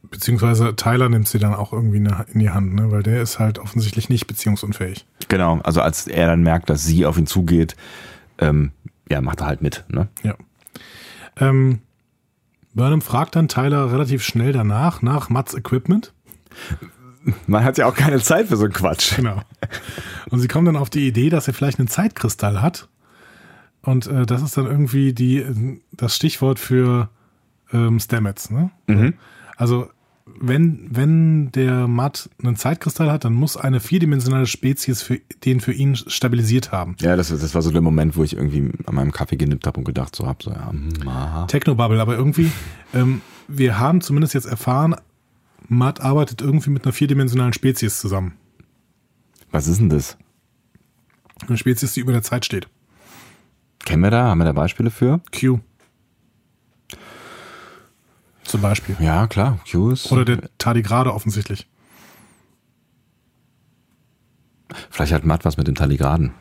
Beziehungsweise 0.09 0.75
Tyler 0.75 1.09
nimmt 1.09 1.27
sie 1.27 1.39
dann 1.39 1.55
auch 1.55 1.73
irgendwie 1.73 1.97
in 1.97 2.39
die 2.39 2.51
Hand, 2.51 2.75
ne? 2.75 2.91
weil 2.91 3.01
der 3.01 3.21
ist 3.21 3.39
halt 3.39 3.57
offensichtlich 3.57 4.09
nicht 4.09 4.27
beziehungsunfähig. 4.27 5.05
Genau, 5.27 5.59
also 5.63 5.81
als 5.81 6.07
er 6.07 6.27
dann 6.27 6.43
merkt, 6.43 6.69
dass 6.69 6.84
sie 6.85 7.05
auf 7.05 7.17
ihn 7.17 7.25
zugeht, 7.25 7.75
ähm, 8.38 8.71
ja, 9.09 9.21
macht 9.21 9.41
er 9.41 9.47
halt 9.47 9.61
mit, 9.61 9.85
ne? 9.88 10.07
Ja. 10.21 10.35
Ähm, 11.38 11.80
Burnham 12.73 13.01
fragt 13.01 13.35
dann 13.35 13.47
Tyler 13.47 13.91
relativ 13.91 14.23
schnell 14.23 14.51
danach, 14.51 15.01
nach 15.01 15.30
Mats 15.30 15.53
Equipment. 15.53 16.13
Man 17.47 17.63
hat 17.63 17.77
ja 17.77 17.85
auch 17.85 17.95
keine 17.95 18.19
Zeit 18.19 18.47
für 18.47 18.57
so 18.57 18.65
einen 18.65 18.73
Quatsch. 18.73 19.15
Genau. 19.15 19.41
Und 20.30 20.39
sie 20.39 20.47
kommen 20.47 20.65
dann 20.65 20.75
auf 20.75 20.89
die 20.89 21.07
Idee, 21.07 21.30
dass 21.30 21.47
er 21.47 21.53
vielleicht 21.53 21.80
einen 21.80 21.88
Zeitkristall 21.88 22.61
hat. 22.61 22.89
Und 23.84 24.07
äh, 24.07 24.26
das 24.26 24.41
ist 24.41 24.57
dann 24.57 24.65
irgendwie 24.65 25.14
die, 25.14 25.38
äh, 25.38 25.80
das 25.91 26.15
Stichwort 26.15 26.57
für 26.57 27.10
ähm, 27.72 27.99
Stamets. 27.99 28.49
Ne? 28.49 28.72
Mhm. 28.88 29.14
Also 29.57 29.89
wenn, 30.26 30.88
wenn 30.89 31.51
der 31.51 31.88
Matt 31.88 32.30
einen 32.41 32.55
Zeitkristall 32.55 33.11
hat, 33.11 33.26
dann 33.26 33.34
muss 33.34 33.57
eine 33.57 33.81
vierdimensionale 33.81 34.45
Spezies 34.45 35.01
für, 35.01 35.19
den 35.43 35.60
für 35.60 35.73
ihn 35.73 35.95
stabilisiert 35.95 36.72
haben. 36.72 36.95
Ja, 37.01 37.15
das, 37.18 37.27
das 37.27 37.53
war 37.53 37.61
so 37.61 37.72
der 37.72 37.81
Moment, 37.81 38.15
wo 38.15 38.23
ich 38.23 38.35
irgendwie 38.35 38.72
an 38.85 38.95
meinem 38.95 39.11
Kaffee 39.11 39.35
genippt 39.35 39.68
habe 39.68 39.80
und 39.80 39.84
gedacht 39.84 40.15
so 40.15 40.26
hab, 40.26 40.41
so 40.41 40.51
ja, 40.51 40.72
aha. 41.05 41.45
Technobubble, 41.47 42.01
aber 42.01 42.15
irgendwie, 42.15 42.51
ähm, 42.93 43.22
wir 43.49 43.80
haben 43.80 43.99
zumindest 43.99 44.34
jetzt 44.34 44.45
erfahren, 44.45 44.95
Matt 45.68 45.99
arbeitet 45.99 46.41
irgendwie 46.41 46.69
mit 46.69 46.85
einer 46.85 46.93
vierdimensionalen 46.93 47.53
Spezies 47.53 47.99
zusammen. 47.99 48.34
Was 49.51 49.68
ist 49.68 49.80
denn 49.80 49.89
das? 49.89 50.18
Eine 51.47 51.57
Spezies, 51.57 51.93
die 51.93 51.99
über 51.99 52.14
der 52.14 52.23
Zeit 52.23 52.45
steht. 52.45 52.68
Kennen 53.85 54.03
wir 54.03 54.11
da? 54.11 54.26
Haben 54.26 54.39
wir 54.39 54.45
da 54.45 54.53
Beispiele 54.53 54.91
für? 54.91 55.22
Q. 55.38 55.60
Zum 58.43 58.61
Beispiel. 58.61 58.95
Ja, 58.99 59.27
klar. 59.27 59.60
Q 59.69 59.91
ist. 59.91 60.11
Oder 60.11 60.26
der 60.26 60.49
Tardigrade 60.57 61.14
offensichtlich. 61.14 61.68
Vielleicht 64.89 65.14
hat 65.14 65.26
Matt 65.26 65.45
was 65.45 65.57
mit 65.57 65.68
dem 65.68 65.76
Taligraden. 65.76 66.31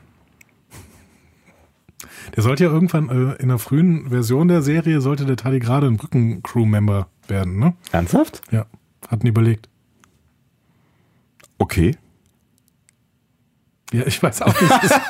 Der 2.36 2.42
sollte 2.42 2.64
ja 2.64 2.70
irgendwann 2.70 3.08
äh, 3.08 3.34
in 3.42 3.48
der 3.48 3.58
frühen 3.58 4.08
Version 4.08 4.48
der 4.48 4.62
Serie 4.62 5.00
sollte 5.00 5.26
der 5.26 5.36
Tardigrade 5.36 5.86
ein 5.86 5.96
Brücken-Crew-Member 5.96 7.08
werden, 7.28 7.58
ne? 7.58 7.74
Ernsthaft? 7.90 8.40
Ja, 8.50 8.66
hatten 9.08 9.26
überlegt. 9.26 9.68
Okay. 11.58 11.96
Ja, 13.92 14.06
ich 14.06 14.22
weiß 14.22 14.42
auch 14.42 14.60
nicht. 14.60 14.72
Das, 14.82 15.00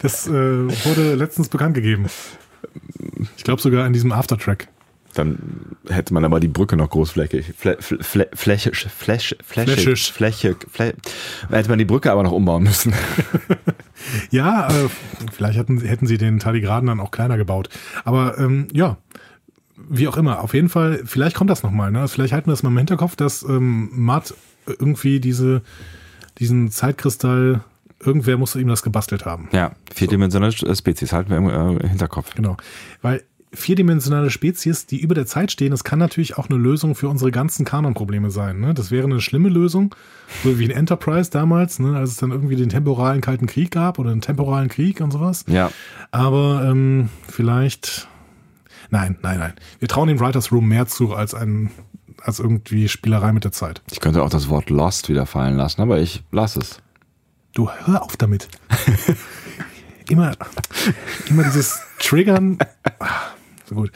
das 0.00 0.28
äh, 0.28 0.32
wurde 0.32 1.14
letztens 1.14 1.48
bekannt 1.48 1.74
gegeben. 1.74 2.06
Ich 3.36 3.44
glaube 3.44 3.60
sogar 3.60 3.86
in 3.86 3.92
diesem 3.92 4.12
Aftertrack. 4.12 4.68
Dann 5.14 5.38
hätte 5.88 6.14
man 6.14 6.24
aber 6.24 6.40
die 6.40 6.48
Brücke 6.48 6.76
noch 6.76 6.88
großflächig, 6.88 7.52
flä, 7.54 7.76
flä, 7.80 8.26
flächisch, 8.32 8.86
fläch, 8.88 9.36
flächig, 9.44 10.56
flä, 10.70 10.94
hätte 11.50 11.68
man 11.68 11.78
die 11.78 11.84
Brücke 11.84 12.10
aber 12.10 12.22
noch 12.22 12.32
umbauen 12.32 12.62
müssen. 12.62 12.94
Ja, 14.30 14.68
äh, 14.68 14.88
vielleicht 15.32 15.58
hatten, 15.58 15.80
hätten 15.80 16.06
sie 16.06 16.18
den 16.18 16.38
Tardigraden 16.38 16.88
dann 16.88 17.00
auch 17.00 17.10
kleiner 17.10 17.36
gebaut. 17.36 17.68
Aber 18.04 18.38
ähm, 18.38 18.68
ja, 18.72 18.96
wie 19.76 20.08
auch 20.08 20.16
immer. 20.16 20.40
Auf 20.40 20.54
jeden 20.54 20.68
Fall, 20.68 21.02
vielleicht 21.04 21.36
kommt 21.36 21.50
das 21.50 21.62
nochmal. 21.62 21.90
Ne? 21.90 22.00
Also 22.00 22.14
vielleicht 22.14 22.32
halten 22.32 22.46
wir 22.48 22.52
das 22.52 22.62
mal 22.62 22.70
im 22.70 22.78
Hinterkopf, 22.78 23.16
dass 23.16 23.42
ähm, 23.42 23.90
Matt 23.92 24.34
irgendwie 24.66 25.20
diese, 25.20 25.62
diesen 26.38 26.70
Zeitkristall, 26.70 27.62
irgendwer 28.04 28.36
muss 28.36 28.54
ihm 28.56 28.68
das 28.68 28.82
gebastelt 28.82 29.24
haben. 29.24 29.48
Ja, 29.52 29.72
vierdimensionale 29.92 30.52
Spezies 30.52 31.12
halten 31.12 31.30
wir 31.30 31.36
im 31.38 31.48
äh, 31.78 31.88
Hinterkopf. 31.88 32.34
Genau. 32.34 32.56
Weil 33.00 33.22
vierdimensionale 33.54 34.30
Spezies, 34.30 34.86
die 34.86 35.00
über 35.00 35.14
der 35.14 35.26
Zeit 35.26 35.52
stehen, 35.52 35.70
das 35.70 35.84
kann 35.84 35.98
natürlich 35.98 36.38
auch 36.38 36.48
eine 36.48 36.58
Lösung 36.58 36.94
für 36.94 37.08
unsere 37.08 37.30
ganzen 37.30 37.64
Kanon-Probleme 37.64 38.30
sein. 38.30 38.60
Ne? 38.60 38.74
Das 38.74 38.90
wäre 38.90 39.04
eine 39.04 39.20
schlimme 39.20 39.50
Lösung, 39.50 39.94
so 40.42 40.58
wie 40.58 40.64
in 40.64 40.70
Enterprise 40.70 41.30
damals, 41.30 41.78
ne? 41.78 41.96
als 41.96 42.10
es 42.10 42.16
dann 42.16 42.30
irgendwie 42.30 42.56
den 42.56 42.70
temporalen 42.70 43.20
Kalten 43.20 43.46
Krieg 43.46 43.70
gab 43.70 43.98
oder 43.98 44.10
einen 44.10 44.22
temporalen 44.22 44.68
Krieg 44.68 45.00
und 45.00 45.10
sowas. 45.10 45.44
Ja, 45.48 45.70
Aber 46.10 46.64
ähm, 46.64 47.10
vielleicht. 47.28 48.08
Nein, 48.90 49.16
nein, 49.22 49.38
nein. 49.38 49.52
Wir 49.78 49.88
trauen 49.88 50.08
dem 50.08 50.20
Writers 50.20 50.52
Room 50.52 50.68
mehr 50.68 50.86
zu 50.86 51.14
als 51.14 51.34
ein, 51.34 51.70
als 52.22 52.40
irgendwie 52.40 52.88
Spielerei 52.88 53.32
mit 53.32 53.44
der 53.44 53.52
Zeit. 53.52 53.82
ich 53.90 54.00
könnte 54.00 54.22
auch 54.22 54.30
das 54.30 54.48
Wort 54.48 54.70
Lost 54.70 55.08
wieder 55.08 55.26
fallen 55.26 55.56
lassen, 55.56 55.80
aber 55.80 56.00
ich 56.00 56.24
lasse 56.30 56.60
es. 56.60 56.82
Du 57.54 57.70
hör 57.70 58.02
auf 58.02 58.16
damit. 58.16 58.48
immer, 60.08 60.32
immer 61.28 61.44
dieses 61.44 61.80
Triggern. 61.98 62.58
Ah, 62.98 63.30
So 63.66 63.74
gut. 63.74 63.92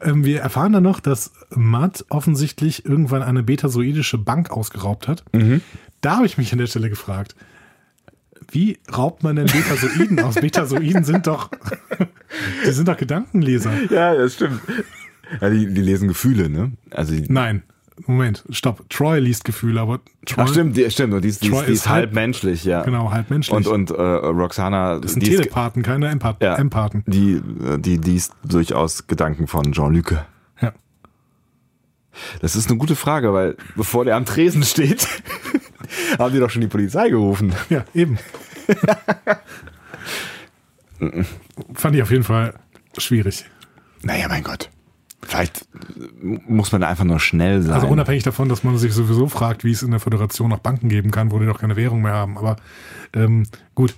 Ähm, 0.00 0.24
wir 0.24 0.40
erfahren 0.40 0.72
dann 0.72 0.82
noch, 0.82 1.00
dass 1.00 1.32
Matt 1.50 2.04
offensichtlich 2.10 2.84
irgendwann 2.84 3.22
eine 3.22 3.42
betasoidische 3.42 4.18
Bank 4.18 4.50
ausgeraubt 4.50 5.08
hat. 5.08 5.24
Da 6.00 6.16
habe 6.16 6.26
ich 6.26 6.36
mich 6.38 6.52
an 6.52 6.58
der 6.58 6.66
Stelle 6.66 6.90
gefragt, 6.90 7.34
wie 8.50 8.78
raubt 8.94 9.22
man 9.22 9.36
denn 9.36 9.46
Betasoiden 9.46 10.20
aus? 10.20 10.34
Betasoiden 10.40 11.02
sind 11.04 11.26
doch, 11.26 11.50
die 12.66 12.70
sind 12.72 12.86
doch 12.88 12.96
Gedankenleser. 12.98 13.72
Ja, 13.90 14.14
das 14.14 14.34
stimmt. 14.34 14.60
Ja, 15.40 15.48
die, 15.48 15.72
die 15.72 15.80
lesen 15.80 16.08
Gefühle, 16.08 16.50
ne? 16.50 16.72
Also 16.90 17.14
die, 17.14 17.24
Nein, 17.32 17.62
Moment, 18.06 18.44
stopp. 18.50 18.88
Troy 18.90 19.20
liest 19.20 19.44
Gefühle, 19.44 19.80
aber 19.80 20.00
Troy, 20.26 20.44
Ach 20.44 20.48
stimmt, 20.48 20.76
die, 20.76 20.90
stimmt. 20.90 21.14
Und 21.14 21.22
die 21.22 21.28
ist, 21.28 21.44
die 21.44 21.50
die 21.50 21.56
ist 21.56 21.68
ist 21.68 21.88
halb 21.88 22.12
menschlich, 22.12 22.64
ja. 22.64 22.82
genau, 22.82 23.12
halb 23.12 23.30
menschlich. 23.30 23.56
Und, 23.56 23.68
und 23.68 23.90
äh, 23.90 24.02
Roxana, 24.02 24.98
das 24.98 25.12
sind 25.12 25.24
die, 25.24 25.30
ist, 25.30 25.36
Telepathen, 25.38 25.84
keine 25.84 26.08
Empath 26.08 26.42
ja, 26.42 26.56
Empathen. 26.56 27.04
die, 27.06 27.34
äh, 27.34 27.78
die 27.78 27.96
liest 27.96 28.32
durchaus 28.44 29.06
Gedanken 29.06 29.46
von 29.46 29.70
Jean-Luc. 29.72 30.12
Ja. 30.60 30.72
Das 32.40 32.56
ist 32.56 32.68
eine 32.68 32.78
gute 32.78 32.96
Frage, 32.96 33.32
weil 33.32 33.56
bevor 33.76 34.04
der 34.04 34.16
am 34.16 34.24
Tresen 34.24 34.64
steht, 34.64 35.06
haben 36.18 36.32
die 36.32 36.40
doch 36.40 36.50
schon 36.50 36.62
die 36.62 36.68
Polizei 36.68 37.10
gerufen. 37.10 37.54
Ja, 37.70 37.84
eben. 37.94 38.18
Fand 41.74 41.94
ich 41.94 42.02
auf 42.02 42.10
jeden 42.10 42.24
Fall 42.24 42.54
schwierig. 42.98 43.44
Naja, 44.02 44.26
mein 44.28 44.42
Gott. 44.42 44.68
Vielleicht 45.26 45.66
muss 46.20 46.72
man 46.72 46.82
da 46.82 46.88
einfach 46.88 47.04
nur 47.04 47.18
schnell 47.18 47.62
sein. 47.62 47.72
Also 47.72 47.86
unabhängig 47.86 48.22
davon, 48.22 48.48
dass 48.48 48.62
man 48.62 48.76
sich 48.78 48.92
sowieso 48.92 49.28
fragt, 49.28 49.64
wie 49.64 49.70
es 49.70 49.82
in 49.82 49.90
der 49.90 50.00
Föderation 50.00 50.50
noch 50.50 50.58
Banken 50.58 50.88
geben 50.88 51.10
kann, 51.10 51.30
wo 51.30 51.38
die 51.38 51.46
doch 51.46 51.58
keine 51.58 51.76
Währung 51.76 52.02
mehr 52.02 52.12
haben. 52.12 52.36
Aber 52.36 52.56
ähm, 53.14 53.44
gut, 53.74 53.94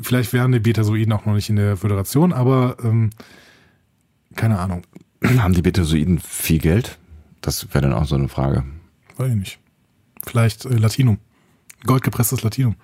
vielleicht 0.00 0.32
wären 0.32 0.52
die 0.52 0.58
Betasoiden 0.58 1.12
auch 1.12 1.24
noch 1.24 1.34
nicht 1.34 1.50
in 1.50 1.56
der 1.56 1.76
Föderation, 1.76 2.32
aber 2.32 2.76
ähm, 2.82 3.10
keine 4.34 4.58
Ahnung. 4.58 4.82
haben 5.38 5.54
die 5.54 5.62
Betasoiden 5.62 6.18
viel 6.18 6.58
Geld? 6.58 6.98
Das 7.40 7.72
wäre 7.72 7.82
dann 7.82 7.92
auch 7.92 8.06
so 8.06 8.16
eine 8.16 8.28
Frage. 8.28 8.64
Weiß 9.16 9.30
ich 9.30 9.36
nicht. 9.36 9.58
Vielleicht 10.26 10.64
äh, 10.64 10.76
Latinum. 10.76 11.18
Goldgepresstes 11.84 12.42
Latinum. 12.42 12.76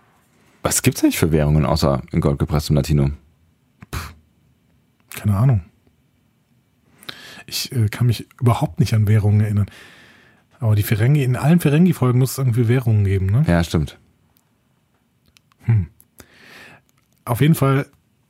Was 0.63 0.83
gibt's 0.83 1.03
eigentlich 1.03 1.19
für 1.19 1.33
Währungen 1.33 1.67
außer 1.67 2.03
in 2.13 2.21
Gold 2.21 2.39
gepresstem 2.39 2.77
Latinum? 2.77 3.15
Keine 5.15 5.37
Ahnung. 5.37 5.63
Ich 7.47 7.73
äh, 7.73 7.89
kann 7.89 8.07
mich 8.09 8.27
überhaupt 8.41 8.81
nicht 8.81 8.93
an 8.95 9.07
Währungen 9.09 9.41
erinnern. 9.41 9.67
Aber 10.59 10.75
die 10.75 10.83
Ferengi, 10.83 11.23
in 11.23 11.37
allen 11.37 11.61
Ferengi-Folgen 11.61 12.19
muss 12.19 12.33
es 12.33 12.39
irgendwie 12.39 12.67
Währungen 12.69 13.05
geben, 13.05 13.27
ne? 13.27 13.45
Ja, 13.47 13.63
stimmt. 13.63 13.99
Auf 17.25 17.41
jeden 17.41 17.55
Fall 17.55 17.87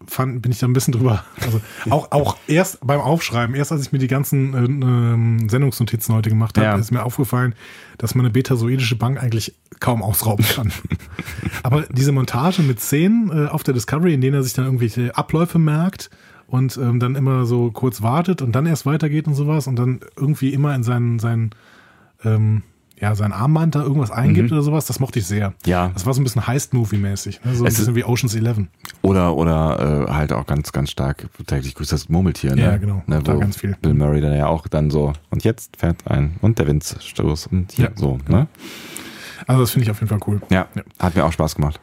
fand, 0.06 0.40
bin 0.42 0.52
ich 0.52 0.58
da 0.58 0.66
ein 0.66 0.72
bisschen 0.72 0.92
drüber. 0.92 1.24
Also 1.40 1.60
auch, 1.90 2.12
auch 2.12 2.36
erst 2.46 2.78
beim 2.86 3.00
Aufschreiben, 3.00 3.54
erst 3.54 3.72
als 3.72 3.82
ich 3.82 3.92
mir 3.92 3.98
die 3.98 4.06
ganzen 4.08 4.54
äh, 4.54 4.58
ähm, 4.64 5.48
Sendungsnotizen 5.48 6.14
heute 6.14 6.28
gemacht 6.30 6.56
habe, 6.58 6.66
Ja. 6.66 6.76
ist 6.76 6.90
mir 6.92 7.02
aufgefallen, 7.04 7.54
dass 7.98 8.14
man 8.14 8.24
eine 8.26 8.32
betasoidische 8.32 8.96
Bank 8.96 9.22
eigentlich 9.22 9.54
kaum 9.80 10.02
ausrauben 10.02 10.44
kann. 10.46 10.72
Aber 11.62 11.82
diese 11.90 12.12
Montage 12.12 12.62
mit 12.62 12.80
Szenen 12.80 13.30
äh, 13.30 13.48
auf 13.48 13.62
der 13.62 13.74
Discovery, 13.74 14.14
in 14.14 14.20
denen 14.20 14.34
er 14.36 14.42
sich 14.42 14.52
dann 14.52 14.64
irgendwelche 14.66 15.16
Abläufe 15.16 15.58
merkt 15.58 16.10
und 16.48 16.76
ähm, 16.76 17.00
dann 17.00 17.14
immer 17.16 17.44
so 17.46 17.70
kurz 17.70 18.02
wartet 18.02 18.42
und 18.42 18.52
dann 18.52 18.66
erst 18.66 18.86
weitergeht 18.86 19.26
und 19.26 19.34
sowas 19.34 19.66
und 19.66 19.76
dann 19.76 20.00
irgendwie 20.16 20.52
immer 20.52 20.74
in 20.74 20.82
seinen, 20.82 21.18
seinen 21.18 21.50
ähm, 22.24 22.62
ja, 22.98 23.14
sein 23.14 23.32
Armband 23.34 23.74
da 23.74 23.82
irgendwas 23.82 24.10
eingibt 24.10 24.50
oder 24.52 24.62
sowas, 24.62 24.86
das 24.86 25.00
mochte 25.00 25.18
ich 25.18 25.26
sehr. 25.26 25.50
Mhm. 25.50 25.54
Ja. 25.66 25.88
Das 25.92 26.06
war 26.06 26.14
so 26.14 26.20
ein 26.22 26.24
bisschen 26.24 26.46
Heist-Movie-mäßig. 26.46 27.44
Ne? 27.44 27.54
So 27.54 27.64
ein 27.64 27.68
Es 27.68 27.76
bisschen 27.76 27.94
wie 27.94 28.04
Ocean's 28.04 28.34
Eleven. 28.34 28.68
Oder, 29.02 29.34
oder 29.36 30.06
äh, 30.08 30.12
halt 30.12 30.32
auch 30.32 30.46
ganz, 30.46 30.72
ganz 30.72 30.90
stark 30.92 31.28
täglich 31.46 31.74
grüßt 31.74 31.92
das 31.92 32.08
Murmeltier. 32.08 32.54
Ne? 32.56 32.62
Ja, 32.62 32.76
genau. 32.78 33.02
Ne, 33.06 33.22
Da 33.22 33.34
ganz 33.34 33.58
viel. 33.58 33.76
Bill 33.82 33.92
Murray 33.92 34.22
dann 34.22 34.34
ja 34.34 34.46
auch 34.46 34.66
dann 34.66 34.88
so, 34.90 35.12
und 35.28 35.44
jetzt 35.44 35.76
fährt 35.76 36.06
ein, 36.10 36.36
und 36.40 36.58
der 36.58 36.68
Windstoß 36.68 37.48
und 37.48 37.72
hier 37.72 37.86
Ja, 37.86 37.90
so. 37.96 38.18
genau. 38.24 38.38
Ne? 38.38 38.46
Also 39.46 39.60
das 39.60 39.72
finde 39.72 39.84
ich 39.84 39.90
auf 39.90 40.00
jeden 40.00 40.08
Fall 40.08 40.20
cool. 40.26 40.40
Ja, 40.48 40.66
Ja. 40.74 40.82
hat 40.98 41.14
mir 41.16 41.24
auch 41.26 41.32
Spaß 41.32 41.54
gemacht. 41.56 41.78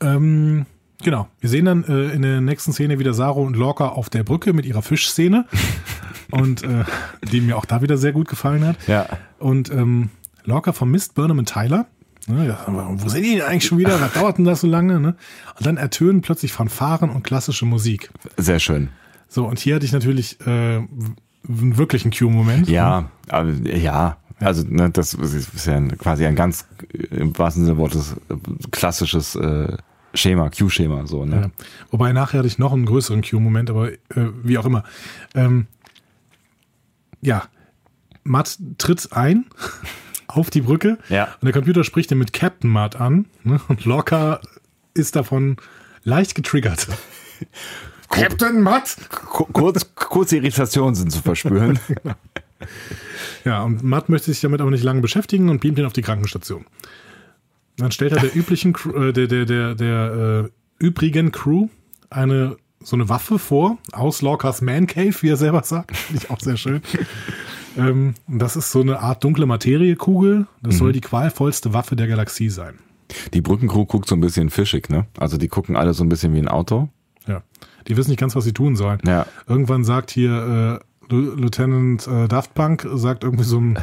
Ähm, 0.00 0.64
genau. 1.02 1.28
Wir 1.40 1.50
sehen 1.50 1.64
dann 1.64 1.84
äh, 1.84 2.12
in 2.12 2.22
der 2.22 2.40
nächsten 2.40 2.72
Szene 2.72 2.98
wieder 2.98 3.14
Saro 3.14 3.42
und 3.42 3.56
Lorca 3.56 3.88
auf 3.88 4.10
der 4.10 4.24
Brücke 4.24 4.52
mit 4.52 4.66
ihrer 4.66 4.82
Fischszene. 4.82 5.46
und 6.32 6.62
äh, 6.64 6.84
die 7.30 7.40
mir 7.40 7.56
auch 7.56 7.64
da 7.64 7.82
wieder 7.82 7.96
sehr 7.98 8.12
gut 8.12 8.28
gefallen 8.28 8.66
hat. 8.66 8.76
Ja. 8.88 9.06
Und 9.38 9.70
ähm, 9.70 10.10
Lorca 10.44 10.72
vermisst 10.72 11.14
Burnham 11.14 11.38
und 11.38 11.48
Tyler. 11.48 11.86
Ne, 12.26 12.46
ja, 12.46 12.66
wo 12.68 13.08
sind 13.08 13.24
die 13.24 13.36
denn 13.36 13.42
eigentlich 13.42 13.66
schon 13.66 13.78
wieder? 13.78 14.00
Was 14.00 14.12
dauert 14.12 14.38
denn 14.38 14.44
das 14.44 14.60
so 14.60 14.68
lange? 14.68 15.00
Ne? 15.00 15.16
Und 15.58 15.66
dann 15.66 15.76
ertönen 15.76 16.22
plötzlich 16.22 16.52
Fanfaren 16.52 17.10
und 17.10 17.24
klassische 17.24 17.66
Musik. 17.66 18.10
Sehr 18.36 18.60
schön. 18.60 18.90
So, 19.28 19.46
und 19.46 19.58
hier 19.58 19.74
hatte 19.74 19.84
ich 19.84 19.92
natürlich 19.92 20.40
äh, 20.46 20.76
einen 20.76 21.76
wirklichen 21.76 22.12
Q-Moment. 22.12 22.68
Ja, 22.68 23.10
aber, 23.28 23.50
ja. 23.50 24.18
Also 24.38 24.64
ne, 24.68 24.90
das 24.90 25.14
ist 25.14 25.66
ja 25.66 25.80
quasi 25.98 26.26
ein 26.26 26.34
ganz 26.34 26.66
im 27.10 27.36
wahrsten 27.38 27.64
Sinne 27.64 27.76
des 27.76 27.80
Wortes 27.80 28.16
äh, 28.28 28.34
klassisches 28.70 29.34
äh, 29.36 29.76
Schema, 30.14 30.50
Q-Schema 30.50 31.06
so. 31.06 31.24
Ne? 31.24 31.36
Ja. 31.36 31.50
Wobei 31.90 32.12
nachher 32.12 32.38
hatte 32.38 32.48
ich 32.48 32.58
noch 32.58 32.72
einen 32.72 32.84
größeren 32.86 33.22
Q-Moment, 33.22 33.70
aber 33.70 33.92
äh, 33.92 33.96
wie 34.42 34.58
auch 34.58 34.66
immer. 34.66 34.84
Ähm, 35.34 35.66
ja, 37.20 37.44
Matt 38.24 38.58
tritt 38.78 39.12
ein 39.12 39.46
auf 40.28 40.50
die 40.50 40.60
Brücke 40.62 40.98
Ja. 41.08 41.24
und 41.40 41.44
der 41.44 41.52
Computer 41.52 41.84
spricht 41.84 42.10
ihn 42.10 42.18
mit 42.18 42.32
Captain 42.32 42.70
Matt 42.70 42.96
an 42.96 43.26
ne? 43.44 43.60
und 43.68 43.84
Lorca 43.84 44.40
ist 44.94 45.16
davon 45.16 45.56
leicht 46.04 46.34
getriggert. 46.34 46.88
Captain 48.10 48.60
Matt! 48.60 48.96
Ku- 49.10 49.46
Kurz, 49.52 49.94
kurze 49.94 50.36
Irritationen 50.36 50.94
sind 50.94 51.10
zu 51.12 51.22
verspüren. 51.22 51.78
Ja, 53.44 53.64
und 53.64 53.82
Matt 53.82 54.08
möchte 54.08 54.30
sich 54.30 54.40
damit 54.40 54.60
aber 54.60 54.70
nicht 54.70 54.84
lange 54.84 55.00
beschäftigen 55.00 55.48
und 55.48 55.60
beamt 55.60 55.80
ihn 55.80 55.84
auf 55.84 55.92
die 55.92 56.02
Krankenstation. 56.02 56.64
Dann 57.76 57.90
stellt 57.92 58.12
er 58.12 58.20
der 58.20 58.34
üblichen, 58.36 58.72
Crew- 58.72 58.94
äh, 59.08 59.12
der, 59.12 59.26
der, 59.26 59.44
der, 59.46 59.74
der 59.74 60.44
äh, 60.46 60.84
übrigen 60.84 61.32
Crew 61.32 61.68
eine 62.10 62.56
so 62.84 62.96
eine 62.96 63.08
Waffe 63.08 63.38
vor, 63.38 63.78
aus 63.92 64.22
Lorcas 64.22 64.60
Man 64.60 64.88
Cave, 64.88 65.14
wie 65.20 65.28
er 65.28 65.36
selber 65.36 65.62
sagt. 65.62 65.96
Finde 65.96 66.22
ich 66.24 66.30
auch 66.30 66.40
sehr 66.40 66.56
schön. 66.56 66.82
ähm, 67.78 68.14
und 68.26 68.38
das 68.40 68.56
ist 68.56 68.72
so 68.72 68.80
eine 68.80 68.98
Art 69.00 69.22
dunkle 69.22 69.46
Materiekugel. 69.46 70.46
Das 70.62 70.78
soll 70.78 70.92
die 70.92 71.00
qualvollste 71.00 71.72
Waffe 71.72 71.94
der 71.94 72.08
Galaxie 72.08 72.48
sein. 72.48 72.74
Die 73.34 73.40
Brückencrew 73.40 73.84
guckt 73.86 74.08
so 74.08 74.16
ein 74.16 74.20
bisschen 74.20 74.50
fischig, 74.50 74.88
ne? 74.88 75.06
Also 75.18 75.36
die 75.36 75.46
gucken 75.48 75.76
alle 75.76 75.94
so 75.94 76.02
ein 76.02 76.08
bisschen 76.08 76.34
wie 76.34 76.38
ein 76.40 76.48
Auto. 76.48 76.88
Ja. 77.28 77.42
Die 77.86 77.96
wissen 77.96 78.10
nicht 78.10 78.18
ganz, 78.18 78.34
was 78.34 78.44
sie 78.44 78.52
tun 78.52 78.74
sollen. 78.74 78.98
Ja. 79.06 79.26
Irgendwann 79.46 79.84
sagt 79.84 80.10
hier 80.10 80.80
äh, 81.10 81.14
Lieutenant 81.14 82.06
äh, 82.08 82.26
Daft 82.26 82.54
Punk, 82.54 82.86
sagt 82.94 83.22
irgendwie 83.22 83.44
so 83.44 83.58
einem 83.58 83.76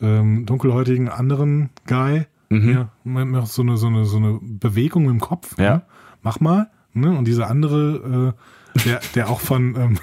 ähm, 0.00 0.46
dunkelhäutigen 0.46 1.08
anderen 1.08 1.70
Guy, 1.86 2.24
Mhm. 2.52 2.72
ja, 2.72 2.88
man 3.04 3.30
macht 3.30 3.48
so 3.48 3.62
eine, 3.62 3.76
so 3.76 3.86
eine, 3.86 4.04
so 4.04 4.18
eine 4.18 4.38
Bewegung 4.42 5.08
im 5.08 5.20
Kopf. 5.20 5.58
Ja. 5.58 5.76
Ne? 5.76 5.82
Mach 6.22 6.40
mal. 6.40 6.70
Ne? 6.92 7.16
Und 7.16 7.24
dieser 7.24 7.48
andere, 7.48 8.34
äh, 8.76 8.80
der, 8.84 9.00
der 9.14 9.30
auch 9.30 9.40
von, 9.40 9.74
ähm, 9.76 9.98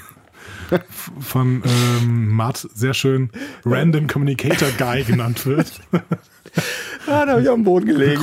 von 1.19 1.61
ähm, 1.63 2.29
Matt 2.29 2.67
sehr 2.73 2.93
schön 2.93 3.29
Random 3.65 4.07
Communicator 4.07 4.69
Guy 4.77 5.03
genannt 5.03 5.45
wird. 5.45 5.79
Ah, 7.07 7.25
da 7.25 7.33
habe 7.33 7.41
ich 7.41 7.49
am 7.49 7.63
Boden 7.63 7.85
gelegen, 7.85 8.19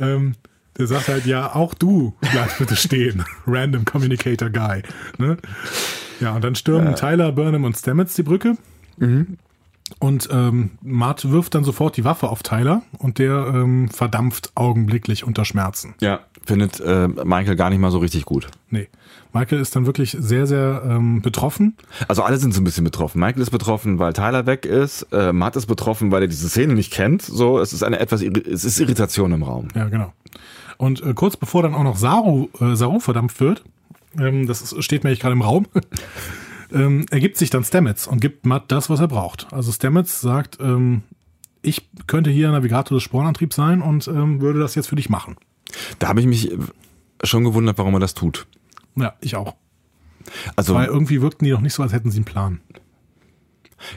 ähm, 0.00 0.34
der 0.78 0.86
sagt 0.86 1.08
halt, 1.08 1.26
ja, 1.26 1.54
auch 1.54 1.74
du 1.74 2.14
bleib 2.20 2.58
bitte 2.58 2.76
stehen. 2.76 3.24
Random 3.46 3.84
Communicator 3.84 4.50
Guy. 4.50 4.82
Ne? 5.18 5.36
Ja, 6.20 6.34
und 6.34 6.44
dann 6.44 6.54
stürmen 6.54 6.94
Tyler, 6.94 7.32
Burnham 7.32 7.64
und 7.64 7.76
Stamets 7.76 8.14
die 8.14 8.22
Brücke. 8.22 8.56
Und 9.98 10.28
ähm, 10.32 10.72
Matt 10.82 11.30
wirft 11.30 11.54
dann 11.54 11.64
sofort 11.64 11.96
die 11.96 12.04
Waffe 12.04 12.28
auf 12.28 12.42
Tyler 12.42 12.82
und 12.98 13.18
der 13.18 13.46
ähm, 13.54 13.88
verdampft 13.88 14.50
augenblicklich 14.54 15.24
unter 15.24 15.44
Schmerzen. 15.44 15.94
Ja, 16.00 16.20
findet 16.44 16.80
äh, 16.80 17.08
Michael 17.08 17.56
gar 17.56 17.70
nicht 17.70 17.78
mal 17.78 17.90
so 17.90 17.98
richtig 17.98 18.24
gut. 18.24 18.48
Nee. 18.70 18.88
Michael 19.32 19.60
ist 19.60 19.76
dann 19.76 19.86
wirklich 19.86 20.16
sehr, 20.18 20.46
sehr 20.46 20.82
ähm, 20.88 21.22
betroffen. 21.22 21.76
Also 22.08 22.22
alle 22.22 22.38
sind 22.38 22.54
so 22.54 22.60
ein 22.60 22.64
bisschen 22.64 22.84
betroffen. 22.84 23.20
Michael 23.20 23.42
ist 23.42 23.50
betroffen, 23.50 23.98
weil 23.98 24.12
Tyler 24.12 24.46
weg 24.46 24.64
ist. 24.64 25.02
Äh, 25.12 25.32
Matt 25.32 25.56
ist 25.56 25.66
betroffen, 25.66 26.10
weil 26.10 26.22
er 26.22 26.28
diese 26.28 26.48
Szene 26.48 26.74
nicht 26.74 26.92
kennt. 26.92 27.22
So, 27.22 27.58
es 27.58 27.72
ist 27.72 27.82
eine 27.82 28.00
etwas, 28.00 28.22
es 28.22 28.64
ist 28.64 28.80
Irritation 28.80 29.32
im 29.32 29.42
Raum. 29.42 29.68
Ja, 29.74 29.88
genau. 29.88 30.12
Und 30.78 31.02
äh, 31.02 31.14
kurz 31.14 31.36
bevor 31.36 31.62
dann 31.62 31.74
auch 31.74 31.84
noch 31.84 31.96
Saru, 31.96 32.48
äh, 32.60 32.74
Saru 32.74 32.98
verdampft 32.98 33.40
wird, 33.40 33.62
ähm, 34.18 34.46
das 34.46 34.62
ist, 34.62 34.82
steht 34.82 35.04
mir 35.04 35.14
gerade 35.16 35.34
im 35.34 35.42
Raum, 35.42 35.66
ähm, 36.72 37.06
ergibt 37.10 37.36
sich 37.36 37.50
dann 37.50 37.64
Stamets 37.64 38.06
und 38.06 38.20
gibt 38.20 38.46
Matt 38.46 38.64
das, 38.68 38.90
was 38.90 39.00
er 39.00 39.08
braucht. 39.08 39.52
Also 39.52 39.72
Stamets 39.72 40.20
sagt, 40.20 40.58
ähm, 40.60 41.02
ich 41.62 41.88
könnte 42.06 42.30
hier 42.30 42.50
Navigator 42.50 42.96
des 42.96 43.02
Spornantriebs 43.02 43.56
sein 43.56 43.82
und 43.82 44.06
ähm, 44.08 44.40
würde 44.40 44.60
das 44.60 44.74
jetzt 44.74 44.88
für 44.88 44.96
dich 44.96 45.10
machen. 45.10 45.36
Da 45.98 46.08
habe 46.08 46.20
ich 46.20 46.26
mich 46.26 46.52
schon 47.24 47.44
gewundert, 47.44 47.78
warum 47.78 47.94
er 47.94 48.00
das 48.00 48.14
tut. 48.14 48.46
Ja, 48.94 49.14
ich 49.20 49.36
auch. 49.36 49.56
Also 50.54 50.74
Weil 50.74 50.86
irgendwie 50.86 51.22
wirkten 51.22 51.44
die 51.44 51.50
doch 51.50 51.60
nicht 51.60 51.74
so, 51.74 51.82
als 51.82 51.92
hätten 51.92 52.10
sie 52.10 52.18
einen 52.18 52.24
Plan. 52.24 52.60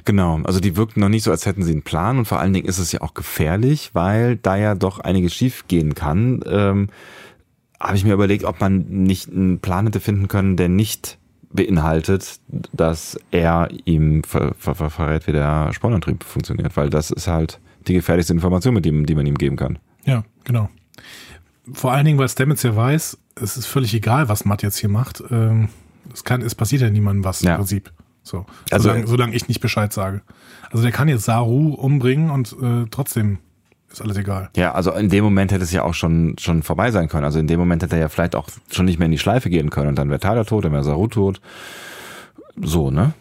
genau, 0.06 0.40
also 0.44 0.60
die 0.60 0.76
wirkten 0.76 1.00
noch 1.00 1.10
nicht 1.10 1.24
so, 1.24 1.32
als 1.32 1.46
hätten 1.46 1.64
sie 1.64 1.72
einen 1.72 1.84
Plan 1.84 2.18
und 2.18 2.26
vor 2.26 2.40
allen 2.40 2.54
Dingen 2.54 2.68
ist 2.68 2.80
es 2.80 2.92
ja 2.92 3.02
auch 3.02 3.14
gefährlich, 3.14 3.92
weil 3.94 4.38
da 4.38 4.56
ja 4.56 4.76
doch 4.76 5.00
einiges 5.00 5.34
schief 5.34 5.68
gehen 5.68 5.96
kann. 5.96 6.42
Ähm, 6.48 6.90
habe 7.80 7.96
ich 7.96 8.04
mir 8.04 8.14
überlegt, 8.14 8.44
ob 8.44 8.60
man 8.60 8.86
nicht 8.90 9.30
einen 9.30 9.60
Plan 9.60 9.86
hätte 9.86 10.00
finden 10.00 10.28
können, 10.28 10.58
der 10.58 10.70
nicht 10.70 11.19
beinhaltet, 11.52 12.40
dass 12.74 13.20
er 13.32 13.70
ihm 13.86 14.24
ver 14.24 14.54
ver 14.58 14.76
ver 14.76 14.90
verrät, 14.90 15.28
wie 15.28 15.32
der 15.32 15.74
Spornantrieb 15.74 16.24
funktioniert, 16.24 16.76
weil 16.78 16.90
das 16.90 17.12
ist 17.12 17.28
halt 17.28 17.60
die 17.88 17.94
gefährlichste 17.94 18.34
Information, 18.34 18.74
mit 18.74 18.86
dem, 18.86 19.06
die 19.06 19.16
man 19.16 19.26
ihm 19.26 19.38
geben 19.38 19.56
kann. 19.56 19.80
Ja, 20.06 20.24
genau. 20.44 20.70
Vor 21.74 21.92
allen 21.92 22.06
Dingen, 22.06 22.18
weil 22.20 22.30
Stamets 22.30 22.64
ja 22.64 22.76
weiß, 22.76 23.18
es 23.36 23.58
ist 23.58 23.66
völlig 23.68 23.94
egal, 23.94 24.30
was 24.30 24.46
Matt 24.46 24.64
jetzt 24.64 24.78
hier 24.78 24.90
macht. 24.90 25.24
Ähm, 25.32 25.70
es, 26.14 26.24
kann, 26.24 26.42
es 26.42 26.56
passiert 26.56 26.82
ja 26.82 26.90
niemandem 26.90 27.24
was 27.24 27.42
Ja. 27.42 27.52
im 27.52 27.58
Prinzip. 27.58 27.92
So, 28.24 28.46
Also- 28.72 28.90
solange, 28.90 29.08
solange 29.08 29.36
ich 29.36 29.48
nicht 29.48 29.60
Bescheid 29.62 29.92
sage. 29.94 30.22
Also 30.72 30.84
der 30.84 30.92
kann 30.92 31.08
jetzt 31.08 31.24
Saru 31.26 31.74
umbringen 31.74 32.30
und 32.30 32.56
äh, 32.62 32.86
trotzdem 32.92 33.40
ist 33.92 34.02
alles 34.02 34.18
egal. 34.18 34.50
Ja, 34.56 34.74
also 34.74 34.92
in 34.92 35.10
dem 35.10 35.24
Moment 35.24 35.52
hätte 35.52 35.64
es 35.64 35.72
ja 35.72 35.84
auch 35.84 35.94
schon, 35.94 36.36
schon 36.40 36.64
vorbei 36.64 36.92
sein 36.92 37.08
können. 37.08 37.26
Also 37.26 37.40
in 37.40 37.48
dem 37.48 37.60
Moment 37.60 37.84
hätte 37.84 37.96
er 37.96 38.02
ja 38.02 38.10
vielleicht 38.10 38.36
auch 38.36 38.48
schon 38.72 38.86
nicht 38.86 39.00
mehr 39.00 39.08
in 39.08 39.12
die 39.12 39.18
Schleife 39.18 39.50
gehen 39.50 39.70
können 39.70 39.90
und 39.90 39.96
dann 39.96 40.10
wäre 40.10 40.20
Tyler 40.20 40.46
tot, 40.46 40.66
dann 40.66 40.72
wäre 40.72 40.84
Saru 40.84 41.08
tot. 41.08 41.42
So, 42.56 42.92
ne? 42.92 43.14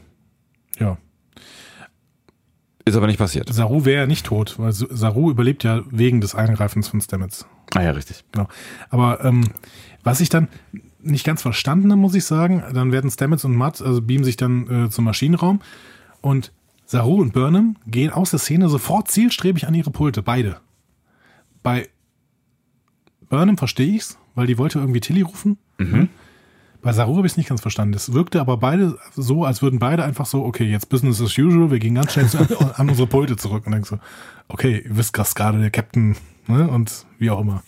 Ja. 0.79 0.99
Ist 2.85 2.97
aber 2.97 3.07
nicht 3.07 3.19
passiert. 3.19 3.53
Saru 3.53 3.85
wäre 3.85 4.03
ja 4.03 4.07
nicht 4.07 4.27
tot, 4.27 4.57
weil 4.59 4.73
Saru 4.73 5.31
überlebt 5.31 5.65
ja 5.65 5.83
wegen 5.91 6.21
des 6.21 6.35
Eingreifens 6.35 6.89
von 6.89 7.01
Stamets. 7.01 7.47
Ah 7.75 7.83
ja, 7.83 7.91
richtig. 7.91 8.25
Genau. 8.33 8.49
Aber 8.91 9.25
ähm, 9.25 9.45
was 10.03 10.21
ich 10.21 10.29
dann 10.29 10.49
nicht 11.01 11.25
ganz 11.25 11.43
verstanden 11.43 11.91
habe, 11.91 12.01
muss 12.01 12.15
ich 12.15 12.25
sagen, 12.25 12.65
dann 12.73 12.93
werden 12.93 13.11
Stamets 13.11 13.45
und 13.45 13.55
Matt, 13.55 13.83
also 13.83 14.03
beamen 14.03 14.25
sich 14.25 14.37
dann 14.37 14.87
äh, 14.87 14.91
zum 14.91 15.05
Maschinenraum 15.05 15.61
und 16.21 16.53
Saru 16.91 17.21
und 17.21 17.35
Burnham 17.35 17.77
gehen 17.87 18.11
aus 18.11 18.31
der 18.31 18.39
Szene 18.39 18.71
sofort 18.71 19.11
zielstrebig 19.11 19.69
an 19.69 19.75
ihre 19.75 19.91
Pulte, 19.91 20.23
beide. 20.23 20.57
Bei 21.63 21.87
Burnham 23.29 23.59
verstehe 23.59 23.95
ich's, 23.95 24.17
weil 24.35 24.47
die 24.47 24.57
wollte 24.57 24.79
irgendwie 24.79 25.01
Tilly 25.01 25.21
rufen. 25.21 25.59
Bei 26.81 26.95
Saru 26.95 27.19
habe 27.19 27.27
ich 27.27 27.35
es 27.35 27.37
nicht 27.37 27.51
ganz 27.51 27.61
verstanden. 27.61 27.93
Es 27.93 28.15
wirkte 28.15 28.41
aber 28.41 28.57
beide 28.57 28.99
so, 29.15 29.45
als 29.45 29.61
würden 29.61 29.79
beide 29.79 30.03
einfach 30.03 30.25
so, 30.25 30.47
okay, 30.47 30.65
jetzt 30.65 30.89
Business 30.89 31.21
as 31.21 31.37
usual, 31.37 31.71
wir 31.71 31.79
gehen 31.79 31.95
ganz 31.95 32.15
schnell 32.15 32.27
zu, 32.27 32.39
an 32.79 32.89
unsere 32.89 33.07
Pulte 33.07 33.37
zurück 33.37 33.67
und 33.67 33.73
denken 33.73 33.87
so, 33.87 33.99
okay, 34.49 34.83
ihr 34.83 34.97
wisst 34.97 35.13
gerade 35.13 35.61
der 35.61 35.71
Captain, 35.71 36.17
ne, 36.47 36.69
und 36.69 37.05
wie 37.19 37.31
auch 37.31 37.41
immer. 37.41 37.63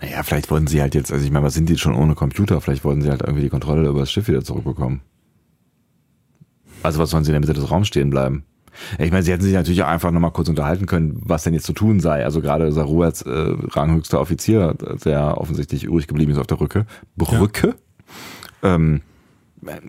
Naja, 0.00 0.24
vielleicht 0.24 0.50
wollten 0.50 0.66
sie 0.66 0.80
halt 0.80 0.96
jetzt, 0.96 1.12
also 1.12 1.24
ich 1.24 1.30
meine, 1.30 1.46
was 1.46 1.54
sind 1.54 1.68
die 1.68 1.78
schon 1.78 1.94
ohne 1.94 2.16
Computer? 2.16 2.60
Vielleicht 2.60 2.82
wollten 2.82 3.02
sie 3.02 3.10
halt 3.10 3.22
irgendwie 3.22 3.42
die 3.42 3.48
Kontrolle 3.48 3.88
über 3.88 4.00
das 4.00 4.10
Schiff 4.10 4.26
wieder 4.26 4.42
zurückbekommen. 4.42 5.02
Also 6.84 6.98
was 7.00 7.10
sollen 7.10 7.24
sie 7.24 7.30
in 7.30 7.34
der 7.34 7.40
Mitte 7.40 7.54
des 7.58 7.70
Raums 7.70 7.88
stehen 7.88 8.10
bleiben? 8.10 8.44
Ich 8.98 9.10
meine, 9.10 9.22
sie 9.22 9.32
hätten 9.32 9.42
sich 9.42 9.52
natürlich 9.52 9.82
auch 9.82 9.88
einfach 9.88 10.10
nochmal 10.10 10.32
kurz 10.32 10.48
unterhalten 10.48 10.86
können, 10.86 11.20
was 11.24 11.44
denn 11.44 11.54
jetzt 11.54 11.66
zu 11.66 11.72
tun 11.72 12.00
sei. 12.00 12.24
Also 12.24 12.40
gerade 12.40 12.70
Saru 12.72 13.02
als 13.02 13.22
äh, 13.22 13.30
ranghöchster 13.30 14.20
Offizier, 14.20 14.74
der 15.04 15.38
offensichtlich 15.38 15.84
übrig 15.84 16.06
geblieben 16.06 16.32
ist 16.32 16.38
auf 16.38 16.46
der 16.46 16.60
Rücke. 16.60 16.86
Brücke. 17.16 17.74
Ja. 18.62 18.74
Ähm, 18.74 19.00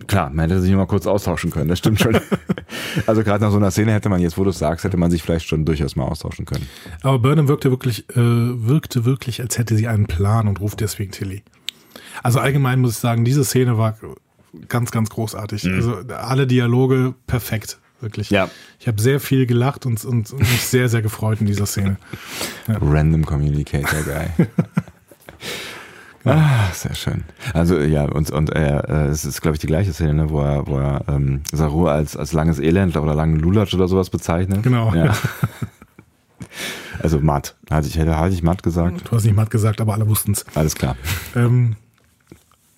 klar, 0.06 0.30
man 0.30 0.48
hätte 0.48 0.60
sich 0.60 0.72
mal 0.74 0.86
kurz 0.86 1.06
austauschen 1.06 1.50
können, 1.50 1.68
das 1.68 1.78
stimmt 1.78 2.00
schon. 2.00 2.18
also 3.06 3.22
gerade 3.22 3.44
nach 3.44 3.50
so 3.50 3.56
einer 3.56 3.70
Szene 3.70 3.92
hätte 3.92 4.08
man 4.08 4.20
jetzt, 4.20 4.38
wo 4.38 4.44
du 4.44 4.50
es 4.50 4.58
sagst, 4.58 4.84
hätte 4.84 4.96
man 4.96 5.10
sich 5.10 5.22
vielleicht 5.22 5.48
schon 5.48 5.64
durchaus 5.64 5.96
mal 5.96 6.04
austauschen 6.04 6.44
können. 6.44 6.66
Aber 7.02 7.18
Burnham 7.18 7.48
wirkte 7.48 7.70
wirklich, 7.70 8.08
äh, 8.10 8.16
wirkte 8.16 9.04
wirklich, 9.04 9.40
als 9.40 9.58
hätte 9.58 9.76
sie 9.76 9.88
einen 9.88 10.06
Plan 10.06 10.48
und 10.48 10.60
ruft 10.60 10.80
deswegen 10.80 11.10
Tilly. 11.10 11.42
Also 12.22 12.38
allgemein 12.38 12.80
muss 12.80 12.92
ich 12.92 12.98
sagen, 12.98 13.24
diese 13.24 13.44
Szene 13.44 13.76
war 13.76 13.96
ganz, 14.68 14.90
ganz 14.90 15.10
großartig. 15.10 15.64
Mhm. 15.64 15.74
Also 15.74 15.96
alle 16.14 16.46
Dialoge 16.46 17.14
perfekt, 17.26 17.78
wirklich. 18.00 18.30
Ja. 18.30 18.50
Ich 18.78 18.88
habe 18.88 19.00
sehr 19.00 19.20
viel 19.20 19.46
gelacht 19.46 19.86
und, 19.86 20.04
und, 20.04 20.32
und, 20.32 20.38
mich 20.40 20.62
sehr, 20.62 20.88
sehr 20.88 21.02
gefreut 21.02 21.40
in 21.40 21.46
dieser 21.46 21.66
Szene. 21.66 21.96
Ja. 22.68 22.78
Random 22.80 23.24
Communicator 23.24 24.00
Guy. 24.02 24.46
Ah, 26.26 26.72
sehr 26.72 26.94
schön. 26.94 27.22
Also 27.54 27.78
ja, 27.78 28.04
und, 28.04 28.32
und 28.32 28.50
er, 28.50 28.88
äh, 28.88 29.06
es 29.06 29.24
ist, 29.24 29.40
glaube 29.42 29.54
ich, 29.54 29.60
die 29.60 29.68
gleiche 29.68 29.92
Szene, 29.92 30.12
ne, 30.12 30.30
wo 30.30 30.40
er, 30.40 30.66
wo 30.66 30.76
er 30.78 31.04
ähm, 31.06 31.42
Saru 31.52 31.86
als, 31.86 32.16
als 32.16 32.32
langes 32.32 32.58
Elendler 32.58 33.04
oder 33.04 33.14
langen 33.14 33.38
Lulatsch 33.38 33.74
oder 33.74 33.86
sowas 33.86 34.10
bezeichnet. 34.10 34.64
Genau. 34.64 34.92
Ja. 34.92 35.14
also 37.00 37.20
matt. 37.20 37.54
Hatte 37.70 37.86
ich, 37.86 37.96
hatte 37.96 38.34
ich 38.34 38.42
matt 38.42 38.64
gesagt? 38.64 39.02
Du 39.08 39.12
hast 39.12 39.24
nicht 39.24 39.36
matt 39.36 39.50
gesagt, 39.50 39.80
aber 39.80 39.94
alle 39.94 40.08
wussten 40.08 40.32
es. 40.32 40.44
Alles 40.56 40.74
klar. 40.74 40.96
Ähm, 41.36 41.76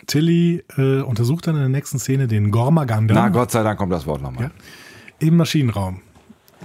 Tilly 0.09 0.65
äh, 0.77 1.03
untersucht 1.03 1.47
dann 1.47 1.55
in 1.55 1.61
der 1.61 1.69
nächsten 1.69 2.01
Szene 2.01 2.27
den 2.27 2.51
Gormaganda. 2.51 3.15
Na, 3.15 3.29
Gott 3.29 3.53
sei 3.53 3.63
Dank 3.63 3.79
kommt 3.79 3.93
das 3.93 4.07
Wort 4.07 4.21
nochmal. 4.21 4.45
Ja, 4.45 4.51
Im 5.21 5.37
Maschinenraum. 5.37 6.01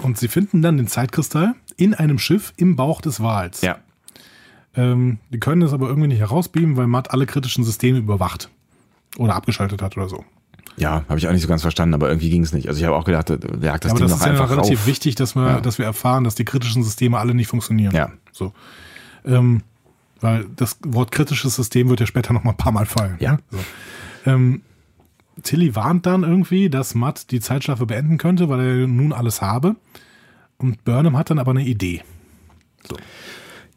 Und 0.01 0.17
sie 0.17 0.27
finden 0.27 0.63
dann 0.63 0.77
den 0.77 0.87
Zeitkristall 0.87 1.53
in 1.77 1.93
einem 1.93 2.17
Schiff 2.17 2.53
im 2.57 2.75
Bauch 2.75 3.01
des 3.01 3.21
Wals. 3.21 3.61
Ja. 3.61 3.77
Ähm, 4.75 5.19
die 5.29 5.39
können 5.39 5.61
es 5.61 5.73
aber 5.73 5.87
irgendwie 5.87 6.07
nicht 6.07 6.19
herausbeamen, 6.19 6.77
weil 6.77 6.87
Matt 6.87 7.11
alle 7.11 7.27
kritischen 7.27 7.63
Systeme 7.63 7.99
überwacht. 7.99 8.49
Oder 9.17 9.35
abgeschaltet 9.35 9.83
hat 9.83 9.95
oder 9.95 10.09
so. 10.09 10.25
Ja, 10.77 11.03
habe 11.07 11.19
ich 11.19 11.27
auch 11.27 11.31
nicht 11.31 11.43
so 11.43 11.47
ganz 11.47 11.61
verstanden, 11.61 11.93
aber 11.93 12.07
irgendwie 12.07 12.31
ging 12.31 12.41
es 12.41 12.51
nicht. 12.51 12.67
Also 12.67 12.79
ich 12.79 12.85
habe 12.85 12.95
auch 12.95 13.03
gedacht, 13.03 13.29
der 13.29 13.37
das 13.37 13.61
ja, 13.61 13.73
aber 13.73 13.79
Ding 13.79 14.07
das 14.07 14.13
ist 14.13 14.25
ja 14.25 14.45
relativ 14.45 14.79
auf. 14.79 14.87
wichtig, 14.87 15.13
dass 15.13 15.35
wir, 15.35 15.45
ja. 15.45 15.61
dass 15.61 15.77
wir 15.77 15.85
erfahren, 15.85 16.23
dass 16.23 16.33
die 16.33 16.45
kritischen 16.45 16.83
Systeme 16.83 17.19
alle 17.19 17.35
nicht 17.35 17.47
funktionieren. 17.47 17.93
Ja. 17.93 18.11
So. 18.31 18.53
Ähm, 19.23 19.61
weil 20.23 20.45
das 20.55 20.77
Wort 20.85 21.11
kritisches 21.11 21.55
System 21.55 21.89
wird 21.89 21.99
ja 21.99 22.05
später 22.05 22.33
noch 22.33 22.43
mal 22.43 22.51
ein 22.51 22.57
paar 22.57 22.71
Mal 22.71 22.85
fallen. 22.85 23.17
Ja. 23.19 23.37
So. 23.51 23.59
Ähm, 24.25 24.61
Tilly 25.41 25.75
warnt 25.75 26.05
dann 26.05 26.23
irgendwie, 26.23 26.69
dass 26.69 26.95
Matt 26.95 27.31
die 27.31 27.41
Zeitschleife 27.41 27.85
beenden 27.85 28.17
könnte, 28.17 28.47
weil 28.47 28.59
er 28.59 28.87
nun 28.87 29.11
alles 29.11 29.41
habe. 29.41 29.75
Und 30.57 30.85
Burnham 30.85 31.17
hat 31.17 31.29
dann 31.29 31.39
aber 31.39 31.51
eine 31.51 31.65
Idee. 31.65 32.03
So. 32.87 32.95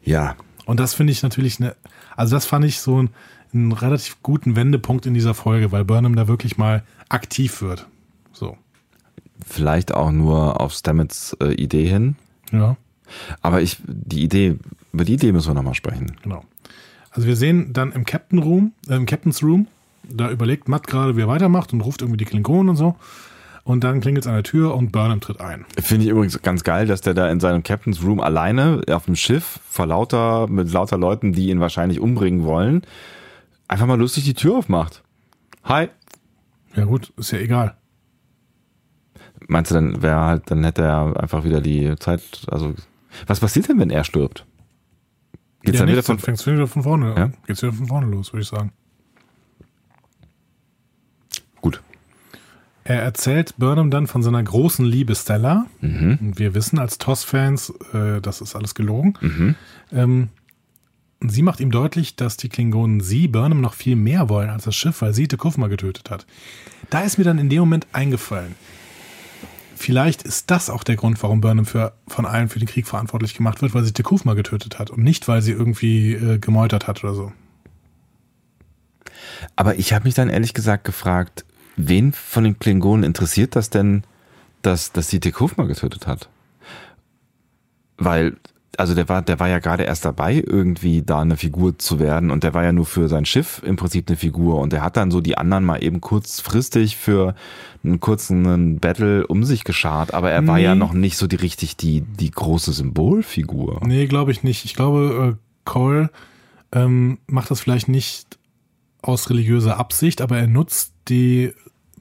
Ja. 0.03 0.35
Und 0.65 0.79
das 0.79 0.93
finde 0.93 1.11
ich 1.11 1.21
natürlich 1.21 1.59
eine, 1.59 1.75
also 2.15 2.35
das 2.35 2.45
fand 2.45 2.63
ich 2.63 2.79
so 2.79 2.97
einen, 2.97 3.09
einen 3.53 3.73
relativ 3.73 4.23
guten 4.23 4.55
Wendepunkt 4.55 5.05
in 5.05 5.13
dieser 5.13 5.33
Folge, 5.33 5.71
weil 5.71 5.83
Burnham 5.83 6.15
da 6.15 6.29
wirklich 6.29 6.57
mal 6.57 6.83
aktiv 7.09 7.61
wird. 7.61 7.87
So. 8.31 8.57
Vielleicht 9.45 9.93
auch 9.93 10.11
nur 10.11 10.61
auf 10.61 10.73
Stamets 10.73 11.35
äh, 11.41 11.53
Idee 11.53 11.87
hin. 11.87 12.15
Ja. 12.53 12.77
Aber 13.41 13.61
ich, 13.61 13.77
die 13.85 14.23
Idee, 14.23 14.57
über 14.97 15.05
die 15.05 15.13
Idee 15.13 15.31
müssen 15.31 15.49
wir 15.49 15.53
nochmal 15.53 15.75
sprechen. 15.75 16.15
Genau. 16.23 16.43
Also 17.11 17.27
wir 17.27 17.35
sehen 17.35 17.71
dann 17.71 17.91
im 17.91 18.03
Captain 18.03 18.39
Room, 18.39 18.73
äh, 18.89 18.95
im 18.95 19.05
Captain's 19.05 19.43
Room, 19.43 19.67
da 20.09 20.29
überlegt 20.31 20.67
Matt 20.67 20.87
gerade, 20.87 21.15
wie 21.15 21.21
er 21.21 21.27
weitermacht 21.27 21.71
und 21.71 21.81
ruft 21.81 22.01
irgendwie 22.01 22.17
die 22.17 22.25
Klingonen 22.25 22.69
und 22.69 22.75
so. 22.75 22.95
Und 23.63 23.83
dann 23.83 23.99
klingelt 23.99 24.23
es 24.23 24.27
an 24.27 24.33
der 24.33 24.43
Tür 24.43 24.73
und 24.75 24.91
Burnham 24.91 25.19
tritt 25.19 25.39
ein. 25.39 25.65
Finde 25.77 26.05
ich 26.05 26.11
übrigens 26.11 26.41
ganz 26.41 26.63
geil, 26.63 26.87
dass 26.87 27.01
der 27.01 27.13
da 27.13 27.29
in 27.29 27.39
seinem 27.39 27.63
Captain's 27.63 28.01
Room 28.01 28.21
alleine 28.21 28.81
auf 28.89 29.05
dem 29.05 29.15
Schiff 29.15 29.59
vor 29.69 29.85
lauter, 29.85 30.47
mit 30.47 30.71
lauter 30.71 30.97
Leuten, 30.97 31.33
die 31.33 31.49
ihn 31.49 31.59
wahrscheinlich 31.59 31.99
umbringen 31.99 32.43
wollen, 32.43 32.83
einfach 33.67 33.85
mal 33.85 33.99
lustig 33.99 34.23
die 34.23 34.33
Tür 34.33 34.57
aufmacht. 34.57 35.03
Hi. 35.65 35.89
Ja 36.75 36.85
gut, 36.85 37.11
ist 37.17 37.31
ja 37.31 37.39
egal. 37.39 37.75
Meinst 39.47 39.71
du, 39.71 39.75
dann 39.75 40.01
wäre 40.01 40.21
halt, 40.21 40.49
dann 40.49 40.63
hätte 40.63 40.83
er 40.83 41.21
einfach 41.21 41.43
wieder 41.43 41.61
die 41.61 41.95
Zeit, 41.99 42.21
also 42.49 42.73
was 43.27 43.39
passiert 43.39 43.67
denn, 43.69 43.79
wenn 43.79 43.89
er 43.89 44.03
stirbt? 44.03 44.45
Geht's 45.63 45.79
ja, 45.79 45.85
dann 45.85 45.91
wieder 45.91 46.03
von, 46.03 46.19
fängt's 46.19 46.45
wieder 46.45 46.67
von 46.67 46.83
vorne. 46.83 47.13
Ja? 47.15 47.31
Geht's 47.45 47.61
wieder 47.61 47.73
von 47.73 47.87
vorne 47.87 48.07
los, 48.07 48.33
würde 48.33 48.43
ich 48.43 48.47
sagen. 48.47 48.71
Gut. 51.61 51.81
Er 52.83 53.01
erzählt 53.01 53.55
Burnham 53.57 53.91
dann 53.91 54.07
von 54.07 54.23
seiner 54.23 54.41
großen 54.41 54.85
Liebe 54.85 55.15
Stella. 55.15 55.65
Mhm. 55.81 56.19
Und 56.21 56.39
wir 56.39 56.53
wissen 56.53 56.79
als 56.79 56.99
TOS-Fans, 56.99 57.73
äh, 57.93 58.21
das 58.21 58.41
ist 58.41 58.55
alles 58.55 58.75
gelogen. 58.75 59.15
Mhm. 59.19 59.55
Ähm, 59.91 60.29
sie 61.21 61.41
macht 61.41 61.59
ihm 61.59 61.71
deutlich, 61.71 62.15
dass 62.15 62.37
die 62.37 62.49
Klingonen 62.49 63.01
sie, 63.01 63.27
Burnham, 63.27 63.61
noch 63.61 63.73
viel 63.73 63.95
mehr 63.95 64.29
wollen 64.29 64.49
als 64.49 64.65
das 64.65 64.75
Schiff, 64.75 65.01
weil 65.01 65.13
sie 65.13 65.27
Tekufma 65.27 65.67
getötet 65.67 66.09
hat. 66.09 66.25
Da 66.89 67.01
ist 67.01 67.17
mir 67.17 67.23
dann 67.23 67.39
in 67.39 67.49
dem 67.49 67.59
Moment 67.59 67.87
eingefallen, 67.91 68.55
vielleicht 69.77 70.23
ist 70.23 70.51
das 70.51 70.69
auch 70.69 70.83
der 70.83 70.95
Grund, 70.95 71.21
warum 71.23 71.41
Burnham 71.41 71.65
für, 71.65 71.93
von 72.07 72.25
allen 72.25 72.49
für 72.49 72.59
den 72.59 72.67
Krieg 72.67 72.87
verantwortlich 72.87 73.33
gemacht 73.33 73.61
wird, 73.61 73.73
weil 73.73 73.83
sie 73.83 73.93
Tekufma 73.93 74.33
getötet 74.33 74.79
hat 74.79 74.89
und 74.89 75.03
nicht, 75.03 75.27
weil 75.27 75.41
sie 75.41 75.51
irgendwie 75.51 76.13
äh, 76.13 76.39
gemeutert 76.39 76.87
hat 76.87 77.03
oder 77.03 77.13
so. 77.13 77.31
Aber 79.55 79.75
ich 79.75 79.93
habe 79.93 80.05
mich 80.05 80.15
dann 80.15 80.29
ehrlich 80.29 80.53
gesagt 80.53 80.83
gefragt, 80.83 81.45
wen 81.75 82.11
von 82.11 82.43
den 82.43 82.59
Klingonen 82.59 83.03
interessiert 83.03 83.55
das 83.55 83.69
denn, 83.69 84.03
dass, 84.61 84.91
dass 84.91 85.09
sie 85.09 85.19
Tekufma 85.19 85.65
getötet 85.65 86.07
hat? 86.07 86.29
Weil 87.97 88.37
also 88.77 88.93
der 88.93 89.09
war, 89.09 89.21
der 89.21 89.39
war 89.39 89.49
ja 89.49 89.59
gerade 89.59 89.83
erst 89.83 90.05
dabei, 90.05 90.43
irgendwie 90.45 91.01
da 91.01 91.21
eine 91.21 91.35
Figur 91.35 91.77
zu 91.79 91.99
werden 91.99 92.31
und 92.31 92.43
der 92.43 92.53
war 92.53 92.63
ja 92.63 92.71
nur 92.71 92.85
für 92.85 93.09
sein 93.09 93.25
Schiff 93.25 93.61
im 93.65 93.75
Prinzip 93.75 94.07
eine 94.07 94.17
Figur 94.17 94.59
und 94.61 94.71
der 94.71 94.83
hat 94.83 94.97
dann 94.97 95.11
so 95.11 95.19
die 95.19 95.37
anderen 95.37 95.65
mal 95.65 95.83
eben 95.83 95.99
kurzfristig 95.99 96.95
für 96.95 97.35
einen 97.83 97.99
kurzen 97.99 98.79
Battle 98.79 99.25
um 99.27 99.43
sich 99.43 99.63
geschart, 99.63 100.13
aber 100.13 100.31
er 100.31 100.41
nee. 100.41 100.47
war 100.47 100.59
ja 100.59 100.75
noch 100.75 100.93
nicht 100.93 101.17
so 101.17 101.27
die 101.27 101.35
richtig 101.35 101.75
die, 101.75 102.01
die 102.01 102.31
große 102.31 102.71
Symbolfigur. 102.71 103.81
Nee, 103.83 104.05
glaube 104.05 104.31
ich 104.31 104.43
nicht. 104.43 104.65
Ich 104.65 104.75
glaube, 104.75 105.35
äh, 105.35 105.39
Cole 105.65 106.09
ähm, 106.71 107.17
macht 107.27 107.49
das 107.49 107.59
vielleicht 107.59 107.87
nicht 107.87 108.37
aus 109.01 109.29
religiöser 109.29 109.77
Absicht, 109.79 110.21
aber 110.21 110.37
er 110.37 110.47
nutzt 110.47 110.93
die, 111.07 111.53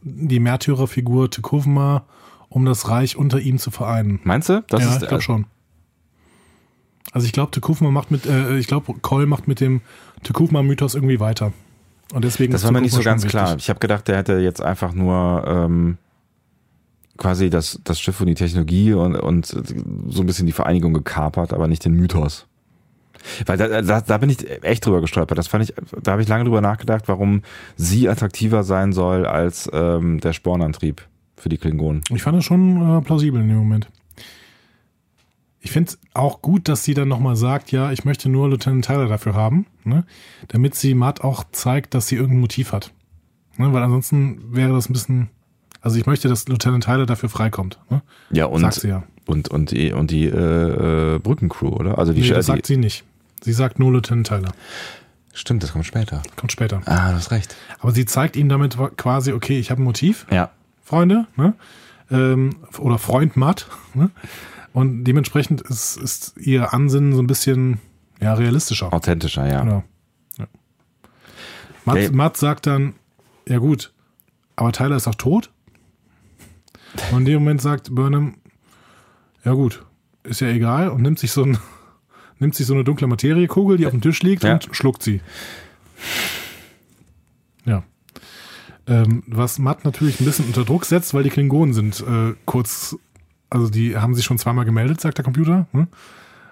die 0.02 0.40
Märtyrerfigur 0.40 1.30
Tekuvma, 1.30 2.04
um 2.48 2.64
das 2.64 2.88
Reich 2.88 3.16
unter 3.16 3.40
ihm 3.40 3.58
zu 3.58 3.70
vereinen. 3.70 4.20
Meinst 4.24 4.48
du? 4.48 4.64
Das 4.68 4.82
ja, 4.82 4.90
ist, 4.90 5.02
ich 5.02 5.08
glaube 5.08 5.22
schon. 5.22 5.46
Also 7.12 7.26
ich 7.26 7.32
glaube, 7.32 7.50
Tekufma 7.50 7.90
macht 7.90 8.10
mit, 8.10 8.26
äh, 8.26 8.58
ich 8.58 8.66
glaube, 8.66 8.92
Cole 9.00 9.26
macht 9.26 9.48
mit 9.48 9.60
dem 9.60 9.80
Tekufma-Mythos 10.22 10.94
irgendwie 10.94 11.20
weiter. 11.20 11.52
Und 12.12 12.24
deswegen 12.24 12.52
das 12.52 12.64
war 12.64 12.72
mir 12.72 12.80
nicht 12.80 12.94
so 12.94 13.02
ganz 13.02 13.26
klar. 13.26 13.56
Ich 13.58 13.68
habe 13.68 13.80
gedacht, 13.80 14.06
der 14.08 14.18
hätte 14.18 14.34
jetzt 14.34 14.60
einfach 14.62 14.92
nur 14.92 15.44
ähm, 15.46 15.98
quasi 17.16 17.50
das, 17.50 17.80
das 17.84 18.00
Schiff 18.00 18.20
und 18.20 18.26
die 18.26 18.34
Technologie 18.34 18.92
und, 18.92 19.16
und 19.16 19.46
so 19.46 20.22
ein 20.22 20.26
bisschen 20.26 20.46
die 20.46 20.52
Vereinigung 20.52 20.92
gekapert, 20.92 21.52
aber 21.52 21.68
nicht 21.68 21.84
den 21.84 21.94
Mythos. 21.94 22.46
Weil 23.44 23.56
da, 23.56 23.82
da, 23.82 24.00
da 24.00 24.18
bin 24.18 24.30
ich 24.30 24.38
echt 24.62 24.86
drüber 24.86 25.00
gestolpert. 25.00 25.36
Das 25.36 25.48
fand 25.48 25.64
ich, 25.64 25.74
da 26.02 26.12
habe 26.12 26.22
ich 26.22 26.28
lange 26.28 26.44
drüber 26.44 26.60
nachgedacht, 26.60 27.08
warum 27.08 27.42
sie 27.76 28.08
attraktiver 28.08 28.62
sein 28.62 28.92
soll 28.92 29.26
als 29.26 29.68
ähm, 29.72 30.20
der 30.20 30.32
Spornantrieb 30.32 31.02
für 31.36 31.48
die 31.48 31.58
Klingonen. 31.58 32.02
Ich 32.14 32.22
fand 32.22 32.36
das 32.36 32.44
schon 32.44 32.98
äh, 32.98 33.00
plausibel 33.02 33.40
in 33.40 33.48
dem 33.48 33.58
Moment. 33.58 33.88
Ich 35.66 35.72
finde 35.72 35.90
es 35.90 35.98
auch 36.14 36.43
gut, 36.43 36.68
dass 36.68 36.84
sie 36.84 36.94
dann 36.94 37.09
nochmal 37.09 37.34
sagt, 37.34 37.72
ja, 37.72 37.90
ich 37.90 38.05
möchte 38.05 38.28
nur 38.28 38.48
Lieutenant 38.48 38.84
Tyler 38.84 39.09
dafür 39.09 39.34
haben, 39.34 39.66
ne? 39.82 40.05
damit 40.47 40.76
sie 40.76 40.94
Matt 40.94 41.22
auch 41.22 41.43
zeigt, 41.51 41.93
dass 41.93 42.06
sie 42.06 42.14
irgendein 42.14 42.38
Motiv 42.38 42.70
hat. 42.70 42.93
Ne? 43.56 43.72
Weil 43.72 43.82
ansonsten 43.82 44.55
wäre 44.55 44.72
das 44.72 44.88
ein 44.88 44.93
bisschen, 44.93 45.28
also 45.80 45.98
ich 45.98 46.06
möchte, 46.06 46.28
dass 46.28 46.47
Lieutenant 46.47 46.84
Tyler 46.84 47.05
dafür 47.05 47.28
freikommt. 47.28 47.80
Ne? 47.90 48.01
Ja, 48.30 48.44
und, 48.44 48.60
sagt 48.60 48.74
sie 48.74 48.86
ja. 48.86 49.02
und, 49.26 49.48
und 49.48 49.72
die, 49.72 49.90
und 49.90 50.12
die 50.12 50.26
äh, 50.26 51.16
äh 51.16 51.18
Brückencrew, 51.18 51.70
oder? 51.70 51.98
Also 51.98 52.12
die, 52.12 52.20
nee, 52.20 52.28
das 52.28 52.47
sagt 52.47 52.66
sie 52.66 52.76
nicht. 52.76 53.02
Sie 53.43 53.52
sagt 53.52 53.80
nur 53.80 53.90
Lieutenant 53.90 54.28
Tyler. 54.28 54.52
Stimmt, 55.32 55.64
das 55.64 55.72
kommt 55.72 55.84
später. 55.84 56.22
Kommt 56.36 56.52
später. 56.52 56.80
Ah, 56.84 57.10
du 57.10 57.16
hast 57.16 57.32
recht. 57.32 57.56
Aber 57.80 57.90
sie 57.90 58.05
zeigt 58.05 58.36
ihm 58.36 58.48
damit 58.48 58.76
quasi, 58.97 59.32
okay, 59.32 59.59
ich 59.59 59.72
habe 59.72 59.82
ein 59.82 59.84
Motiv. 59.84 60.28
Ja. 60.30 60.51
Freunde, 60.84 61.26
ne? 61.34 61.55
Ähm, 62.09 62.51
oder 62.78 62.98
Freund 62.98 63.36
Matt, 63.36 63.66
ne? 63.94 64.10
Und 64.76 65.04
dementsprechend 65.04 65.62
ist, 65.62 65.96
ist 65.96 66.34
ihr 66.36 66.74
Ansinnen 66.74 67.14
so 67.14 67.22
ein 67.22 67.26
bisschen 67.26 67.80
ja, 68.20 68.34
realistischer. 68.34 68.92
Authentischer, 68.92 69.50
ja. 69.50 69.60
Genau. 69.62 69.84
Ja. 70.36 70.46
Matt, 71.86 71.96
okay. 71.96 72.10
Matt 72.12 72.36
sagt 72.36 72.66
dann, 72.66 72.92
ja 73.48 73.56
gut, 73.56 73.94
aber 74.54 74.72
Tyler 74.72 74.96
ist 74.96 75.06
doch 75.06 75.14
tot. 75.14 75.50
Und 77.10 77.20
in 77.20 77.24
dem 77.24 77.34
Moment 77.38 77.62
sagt 77.62 77.94
Burnham, 77.94 78.34
ja 79.46 79.54
gut, 79.54 79.82
ist 80.24 80.42
ja 80.42 80.48
egal 80.48 80.90
und 80.90 81.00
nimmt 81.00 81.20
sich 81.20 81.32
so 81.32 81.44
ein, 81.44 81.56
nimmt 82.38 82.54
sich 82.54 82.66
so 82.66 82.74
eine 82.74 82.84
dunkle 82.84 83.06
Materiekugel, 83.06 83.78
die 83.78 83.86
auf 83.86 83.92
dem 83.92 84.02
Tisch 84.02 84.22
liegt 84.22 84.44
ja. 84.44 84.52
und 84.52 84.68
schluckt 84.72 85.02
sie. 85.02 85.22
Ja. 87.64 87.82
Ähm, 88.86 89.22
was 89.26 89.58
Matt 89.58 89.86
natürlich 89.86 90.20
ein 90.20 90.26
bisschen 90.26 90.44
unter 90.44 90.66
Druck 90.66 90.84
setzt, 90.84 91.14
weil 91.14 91.22
die 91.22 91.30
Klingonen 91.30 91.72
sind 91.72 92.04
äh, 92.06 92.34
kurz 92.44 92.98
Also 93.51 93.68
die 93.70 93.97
haben 93.97 94.14
sich 94.14 94.24
schon 94.24 94.39
zweimal 94.39 94.64
gemeldet, 94.64 95.01
sagt 95.01 95.18
der 95.18 95.24
Computer. 95.24 95.66
Ne? 95.73 95.89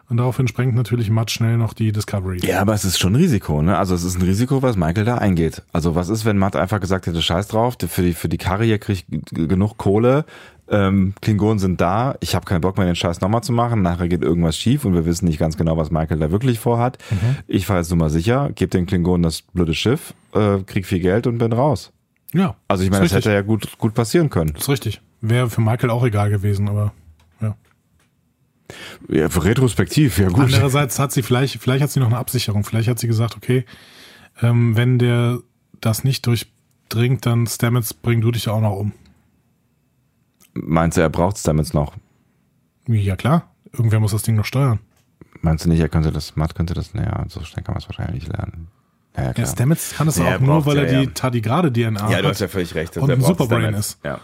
Und 0.08 0.18
daraufhin 0.18 0.46
sprengt 0.48 0.74
natürlich 0.74 1.08
Matt 1.08 1.30
schnell 1.30 1.56
noch 1.56 1.72
die 1.72 1.90
Discovery. 1.90 2.38
Ja, 2.44 2.60
aber 2.60 2.74
es 2.74 2.84
ist 2.84 2.98
schon 2.98 3.14
ein 3.14 3.16
Risiko, 3.16 3.62
ne? 3.62 3.78
Also 3.78 3.94
es 3.94 4.04
ist 4.04 4.16
ein 4.16 4.22
Risiko, 4.22 4.60
was 4.60 4.76
Michael 4.76 5.06
da 5.06 5.16
eingeht. 5.16 5.62
Also 5.72 5.94
was 5.94 6.10
ist, 6.10 6.26
wenn 6.26 6.36
Matt 6.36 6.56
einfach 6.56 6.78
gesagt 6.78 7.06
hätte, 7.06 7.22
scheiß 7.22 7.48
drauf, 7.48 7.76
für 7.80 8.02
die, 8.02 8.12
für 8.12 8.28
die 8.28 8.36
Karre 8.36 8.64
hier 8.64 8.78
krieg 8.78 9.06
ich 9.08 9.20
genug 9.30 9.78
Kohle, 9.78 10.26
ähm, 10.68 11.14
Klingonen 11.20 11.58
sind 11.58 11.80
da, 11.80 12.16
ich 12.20 12.34
habe 12.34 12.44
keinen 12.44 12.60
Bock 12.60 12.76
mehr, 12.76 12.86
den 12.86 12.96
Scheiß 12.96 13.20
nochmal 13.20 13.42
zu 13.42 13.52
machen, 13.52 13.82
nachher 13.82 14.08
geht 14.08 14.22
irgendwas 14.22 14.56
schief 14.56 14.84
und 14.84 14.94
wir 14.94 15.04
wissen 15.06 15.26
nicht 15.26 15.38
ganz 15.38 15.56
genau, 15.56 15.76
was 15.76 15.90
Michael 15.90 16.18
da 16.18 16.30
wirklich 16.30 16.58
vorhat. 16.58 16.98
Mhm. 17.10 17.36
Ich 17.46 17.66
fahre 17.66 17.80
jetzt 17.80 17.90
nur 17.90 17.98
mal 17.98 18.10
sicher, 18.10 18.50
gebe 18.54 18.70
den 18.70 18.86
Klingonen 18.86 19.22
das 19.22 19.42
blöde 19.42 19.74
Schiff, 19.74 20.14
äh, 20.34 20.58
krieg 20.64 20.86
viel 20.86 21.00
Geld 21.00 21.26
und 21.26 21.38
bin 21.38 21.52
raus. 21.52 21.92
Ja. 22.32 22.56
Also 22.68 22.84
ich 22.84 22.90
meine, 22.90 23.04
das 23.04 23.12
hätte 23.12 23.32
ja 23.32 23.42
gut, 23.42 23.78
gut 23.78 23.94
passieren 23.94 24.28
können. 24.28 24.52
Das 24.54 24.62
ist 24.62 24.68
richtig. 24.68 25.00
Wäre 25.26 25.48
für 25.48 25.62
Michael 25.62 25.88
auch 25.88 26.04
egal 26.04 26.28
gewesen, 26.28 26.68
aber 26.68 26.92
ja. 27.40 27.56
Ja, 29.08 29.26
retrospektiv, 29.26 30.18
ja 30.18 30.28
gut. 30.28 30.44
Andererseits 30.44 30.98
hat 30.98 31.12
sie 31.12 31.22
vielleicht, 31.22 31.62
vielleicht 31.62 31.82
hat 31.82 31.90
sie 31.90 32.00
noch 32.00 32.08
eine 32.08 32.18
Absicherung. 32.18 32.62
Vielleicht 32.62 32.88
hat 32.90 32.98
sie 32.98 33.06
gesagt, 33.06 33.34
okay, 33.34 33.64
ähm, 34.42 34.76
wenn 34.76 34.98
der 34.98 35.38
das 35.80 36.04
nicht 36.04 36.26
durchdringt, 36.26 37.24
dann 37.24 37.46
Stamets, 37.46 37.94
bring 37.94 38.20
du 38.20 38.32
dich 38.32 38.48
auch 38.48 38.60
noch 38.60 38.76
um. 38.76 38.92
Meinst 40.52 40.98
du, 40.98 41.00
er 41.00 41.08
braucht 41.08 41.38
Stamets 41.38 41.72
noch? 41.72 41.94
Ja 42.86 43.16
klar, 43.16 43.50
irgendwer 43.72 44.00
muss 44.00 44.12
das 44.12 44.24
Ding 44.24 44.36
noch 44.36 44.44
steuern. 44.44 44.78
Meinst 45.40 45.64
du 45.64 45.70
nicht, 45.70 45.80
er 45.80 45.88
könnte 45.88 46.12
das, 46.12 46.36
Matt 46.36 46.54
könnte 46.54 46.74
das, 46.74 46.92
naja, 46.92 47.24
so 47.28 47.42
schnell 47.44 47.64
kann 47.64 47.72
man 47.72 47.80
es 47.82 47.88
wahrscheinlich 47.88 48.24
nicht 48.24 48.36
lernen. 48.36 48.68
Ja, 49.16 49.24
ja, 49.24 49.32
klar. 49.32 49.46
ja 49.46 49.52
Stamets 49.52 49.94
kann 49.96 50.08
es 50.08 50.18
ja, 50.18 50.36
auch 50.36 50.40
nur, 50.40 50.66
weil 50.66 50.76
er 50.76 50.92
ja, 50.92 51.00
die 51.00 51.06
tardigrade 51.08 51.72
DNA 51.72 52.02
hat. 52.02 52.10
Ja, 52.10 52.20
du 52.20 52.28
hast 52.28 52.40
ja 52.40 52.48
völlig 52.48 52.74
recht. 52.74 52.98
Und 52.98 53.10
ein 53.10 53.22
Superbrain 53.22 53.72
ist. 53.72 53.98
Ja. 54.04 54.20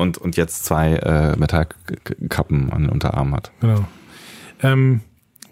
Und, 0.00 0.16
und 0.18 0.36
jetzt 0.36 0.64
zwei 0.64 0.94
äh, 0.94 1.36
Metallkappen 1.36 2.72
an 2.72 2.82
den 2.82 2.90
Unterarm 2.90 3.34
hat. 3.34 3.52
Genau. 3.60 3.84
Ähm, 4.62 5.00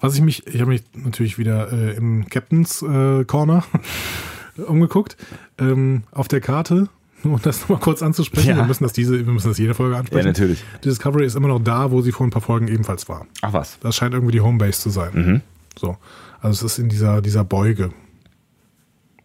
was 0.01 0.15
ich 0.15 0.23
mich, 0.23 0.47
ich 0.47 0.61
habe 0.61 0.71
mich 0.71 0.85
natürlich 0.95 1.39
wieder 1.39 1.71
äh, 1.71 1.97
im 1.97 2.27
Captain's 2.29 2.81
äh, 2.83 3.25
Corner 3.25 3.65
umgeguckt. 4.67 5.17
Ähm, 5.59 6.05
auf 6.13 6.29
der 6.29 6.41
Karte, 6.41 6.89
um 7.25 7.39
das 7.43 7.61
nochmal 7.61 7.81
kurz 7.81 8.03
anzusprechen, 8.03 8.51
ja. 8.51 8.57
wir 8.57 8.65
müssen 8.65 8.85
das 8.85 8.95
diese, 8.95 9.27
wir 9.27 9.33
müssen 9.33 9.49
das 9.49 9.59
jede 9.59 9.75
Folge 9.75 9.97
ansprechen. 9.97 10.27
Ja, 10.27 10.33
natürlich. 10.33 10.65
Die 10.83 10.89
Discovery 10.89 11.27
ist 11.27 11.37
immer 11.37 11.49
noch 11.49 11.63
da, 11.63 11.91
wo 11.91 12.01
sie 12.01 12.13
vor 12.13 12.27
ein 12.27 12.31
paar 12.31 12.43
Folgen 12.43 12.69
ebenfalls 12.69 13.09
war. 13.09 13.27
Ach 13.43 13.53
was. 13.53 13.79
Das 13.81 13.97
scheint 13.97 14.15
irgendwie 14.15 14.33
die 14.33 14.41
Homebase 14.41 14.81
zu 14.81 14.91
sein. 14.91 15.11
Mhm. 15.13 15.41
So. 15.77 15.99
Also 16.41 16.65
es 16.65 16.73
ist 16.73 16.79
in 16.79 16.89
dieser, 16.89 17.21
dieser 17.21 17.45
Beuge. 17.45 17.91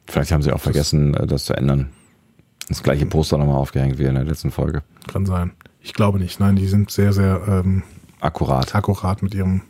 Vielleicht 0.08 0.34
haben 0.34 0.42
sie 0.42 0.52
auch 0.52 0.56
das 0.56 0.64
vergessen, 0.64 1.14
äh, 1.14 1.28
das 1.28 1.46
zu 1.46 1.54
ändern. 1.54 1.92
Das 2.70 2.84
gleiche 2.84 3.06
Poster 3.06 3.38
nochmal 3.38 3.58
aufgehängt 3.58 3.98
wie 4.00 4.06
in 4.06 4.16
der 4.16 4.24
letzten 4.24 4.52
Folge. 4.52 4.84
Kann 5.08 5.26
sein. 5.26 5.52
Ich 5.82 5.94
glaube 5.94 6.20
nicht. 6.20 6.40
Nein, 6.40 6.56
die 6.56 6.68
sind 6.68 6.92
sehr, 6.92 7.14
sehr 7.14 7.42
ähm, 7.48 7.84
akkurat. 8.20 8.74
Akkurat 8.74 9.22
mit 9.22 9.34
ihrem 9.34 9.62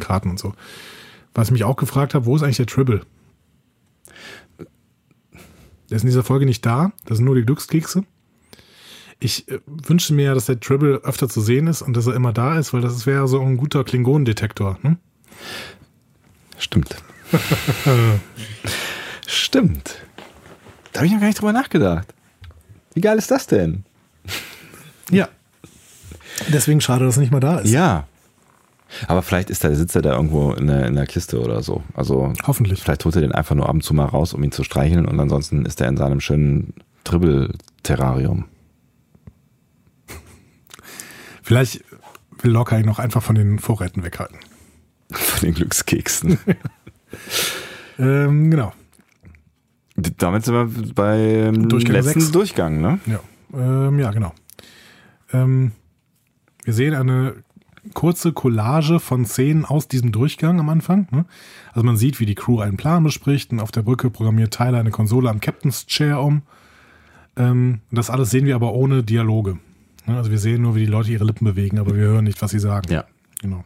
Karten 0.00 0.30
und 0.30 0.38
so. 0.38 0.52
Was 1.34 1.48
ich 1.48 1.52
mich 1.52 1.64
auch 1.64 1.76
gefragt 1.76 2.14
habe, 2.14 2.26
wo 2.26 2.36
ist 2.36 2.42
eigentlich 2.42 2.56
der 2.56 2.66
Tribble? 2.66 3.02
Der 5.90 5.96
ist 5.96 6.02
in 6.02 6.08
dieser 6.08 6.24
Folge 6.24 6.46
nicht 6.46 6.64
da. 6.66 6.92
Das 7.04 7.18
sind 7.18 7.26
nur 7.26 7.34
die 7.34 7.44
Glückskekse. 7.44 8.04
Ich 9.20 9.48
äh, 9.48 9.60
wünsche 9.66 10.12
mir 10.12 10.26
ja, 10.26 10.34
dass 10.34 10.46
der 10.46 10.58
Tribble 10.58 10.96
öfter 11.04 11.28
zu 11.28 11.40
sehen 11.40 11.66
ist 11.66 11.82
und 11.82 11.96
dass 11.96 12.06
er 12.06 12.14
immer 12.14 12.32
da 12.32 12.58
ist, 12.58 12.72
weil 12.72 12.80
das 12.80 13.06
wäre 13.06 13.28
so 13.28 13.40
ein 13.40 13.56
guter 13.56 13.84
Klingonendetektor. 13.84 14.78
Hm? 14.82 14.98
Stimmt. 16.58 16.96
Stimmt. 19.26 20.02
Da 20.92 21.00
habe 21.00 21.06
ich 21.06 21.12
noch 21.12 21.20
gar 21.20 21.26
nicht 21.28 21.40
drüber 21.40 21.52
nachgedacht. 21.52 22.14
Wie 22.94 23.00
geil 23.00 23.18
ist 23.18 23.30
das 23.30 23.46
denn? 23.46 23.84
Ja. 25.10 25.28
Deswegen 26.52 26.80
schade, 26.80 27.04
dass 27.04 27.16
er 27.16 27.20
nicht 27.20 27.32
mal 27.32 27.40
da 27.40 27.58
ist. 27.58 27.70
Ja. 27.70 28.06
Aber 29.08 29.22
vielleicht 29.22 29.50
ist 29.50 29.64
der, 29.64 29.74
sitzt 29.74 29.96
er 29.96 30.02
da 30.02 30.14
irgendwo 30.14 30.52
in 30.52 30.68
der, 30.68 30.86
in 30.86 30.94
der 30.94 31.06
Kiste 31.06 31.40
oder 31.40 31.62
so. 31.62 31.82
Also 31.94 32.32
hoffentlich. 32.46 32.80
Vielleicht 32.80 33.04
holt 33.04 33.16
er 33.16 33.22
den 33.22 33.32
einfach 33.32 33.54
nur 33.54 33.68
ab 33.68 33.74
und 33.74 33.82
zu 33.82 33.94
mal 33.94 34.04
raus, 34.04 34.34
um 34.34 34.42
ihn 34.42 34.52
zu 34.52 34.62
streicheln 34.62 35.06
und 35.06 35.18
ansonsten 35.18 35.66
ist 35.66 35.80
er 35.80 35.88
in 35.88 35.96
seinem 35.96 36.20
schönen 36.20 36.74
Dribbel-Terrarium. 37.02 38.44
Vielleicht 41.42 41.84
will 42.40 42.52
Locker 42.52 42.78
ihn 42.78 42.86
noch 42.86 42.98
einfach 42.98 43.22
von 43.22 43.34
den 43.34 43.58
Vorräten 43.58 44.04
weghalten. 44.04 44.38
Von 45.10 45.40
den 45.40 45.54
Glückskeksen. 45.54 46.38
ähm, 47.98 48.50
genau. 48.50 48.72
Damit 49.96 50.44
sind 50.44 50.54
wir 50.54 50.92
beim 50.94 51.68
Durchgang 51.68 51.94
letzten 51.94 52.20
6. 52.20 52.32
Durchgang, 52.32 52.80
ne? 52.80 52.98
Ja, 53.06 53.20
ähm, 53.54 53.98
ja 53.98 54.10
genau. 54.10 54.32
Ähm, 55.32 55.72
wir 56.64 56.74
sehen 56.74 56.94
eine 56.94 57.36
kurze 57.92 58.32
Collage 58.32 58.98
von 58.98 59.26
Szenen 59.26 59.64
aus 59.64 59.88
diesem 59.88 60.10
Durchgang 60.10 60.58
am 60.58 60.68
Anfang. 60.68 61.06
Ne? 61.10 61.26
Also 61.72 61.84
man 61.84 61.96
sieht, 61.96 62.18
wie 62.18 62.26
die 62.26 62.34
Crew 62.34 62.60
einen 62.60 62.76
Plan 62.76 63.04
bespricht 63.04 63.52
und 63.52 63.60
auf 63.60 63.72
der 63.72 63.82
Brücke 63.82 64.10
programmiert 64.10 64.54
Tyler 64.54 64.78
eine 64.78 64.90
Konsole 64.90 65.28
am 65.28 65.40
Captain's 65.40 65.86
Chair 65.86 66.20
um. 66.20 66.42
Ähm, 67.36 67.80
das 67.90 68.10
alles 68.10 68.30
sehen 68.30 68.46
wir 68.46 68.54
aber 68.54 68.72
ohne 68.72 69.02
Dialoge. 69.02 69.58
Ne? 70.06 70.16
Also 70.16 70.30
wir 70.30 70.38
sehen 70.38 70.62
nur, 70.62 70.74
wie 70.74 70.80
die 70.80 70.90
Leute 70.90 71.12
ihre 71.12 71.24
Lippen 71.24 71.44
bewegen, 71.44 71.78
aber 71.78 71.94
wir 71.94 72.04
hören 72.04 72.24
nicht, 72.24 72.40
was 72.40 72.52
sie 72.52 72.58
sagen. 72.58 72.90
Ja. 72.90 73.04
Genau. 73.42 73.64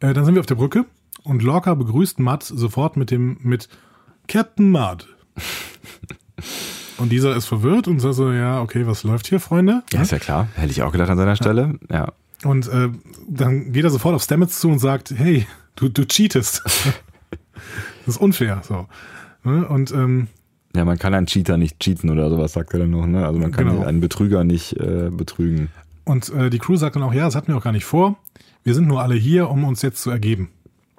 Äh, 0.00 0.14
dann 0.14 0.24
sind 0.24 0.34
wir 0.34 0.40
auf 0.40 0.46
der 0.46 0.54
Brücke 0.54 0.86
und 1.24 1.42
Lorca 1.42 1.74
begrüßt 1.74 2.18
Matt 2.20 2.44
sofort 2.44 2.96
mit 2.96 3.10
dem 3.10 3.36
mit 3.42 3.68
Captain 4.28 4.70
Mud. 4.70 5.08
Und 6.98 7.10
dieser 7.10 7.34
ist 7.34 7.46
verwirrt 7.46 7.88
und 7.88 8.00
sagt 8.00 8.14
so, 8.14 8.30
ja, 8.32 8.60
okay, 8.60 8.86
was 8.86 9.02
läuft 9.02 9.26
hier, 9.26 9.40
Freunde? 9.40 9.82
Ja, 9.92 10.02
ist 10.02 10.12
ja 10.12 10.18
klar. 10.18 10.48
Hätte 10.54 10.70
ich 10.70 10.82
auch 10.82 10.92
gedacht 10.92 11.10
an 11.10 11.16
seiner 11.16 11.36
Stelle. 11.36 11.78
Ja. 11.90 12.12
Und 12.44 12.68
äh, 12.68 12.90
dann 13.28 13.72
geht 13.72 13.84
er 13.84 13.90
sofort 13.90 14.14
auf 14.14 14.22
Stamets 14.22 14.60
zu 14.60 14.68
und 14.68 14.78
sagt, 14.78 15.12
hey, 15.16 15.46
du, 15.76 15.88
du 15.88 16.06
cheatest. 16.06 16.62
das 18.04 18.16
ist 18.16 18.20
unfair. 18.20 18.62
So. 18.64 18.86
Ne? 19.44 19.66
Und 19.66 19.92
ähm, 19.92 20.28
ja, 20.76 20.84
man 20.84 20.98
kann 20.98 21.14
einen 21.14 21.26
Cheater 21.26 21.56
nicht 21.56 21.80
cheaten 21.80 22.10
oder 22.10 22.28
sowas, 22.28 22.52
sagt 22.52 22.72
er 22.74 22.80
dann 22.80 22.90
noch. 22.90 23.06
Ne? 23.06 23.26
Also 23.26 23.40
man 23.40 23.50
kann 23.50 23.68
genau. 23.68 23.84
einen 23.84 24.00
Betrüger 24.00 24.44
nicht 24.44 24.74
äh, 24.74 25.10
betrügen. 25.10 25.70
Und 26.04 26.28
äh, 26.30 26.50
die 26.50 26.58
Crew 26.58 26.76
sagt 26.76 26.96
dann 26.96 27.02
auch, 27.02 27.14
ja, 27.14 27.24
das 27.24 27.34
hatten 27.34 27.48
wir 27.48 27.56
auch 27.56 27.64
gar 27.64 27.72
nicht 27.72 27.84
vor. 27.84 28.18
Wir 28.64 28.74
sind 28.74 28.86
nur 28.86 29.02
alle 29.02 29.14
hier, 29.14 29.48
um 29.50 29.64
uns 29.64 29.82
jetzt 29.82 30.02
zu 30.02 30.10
ergeben. 30.10 30.50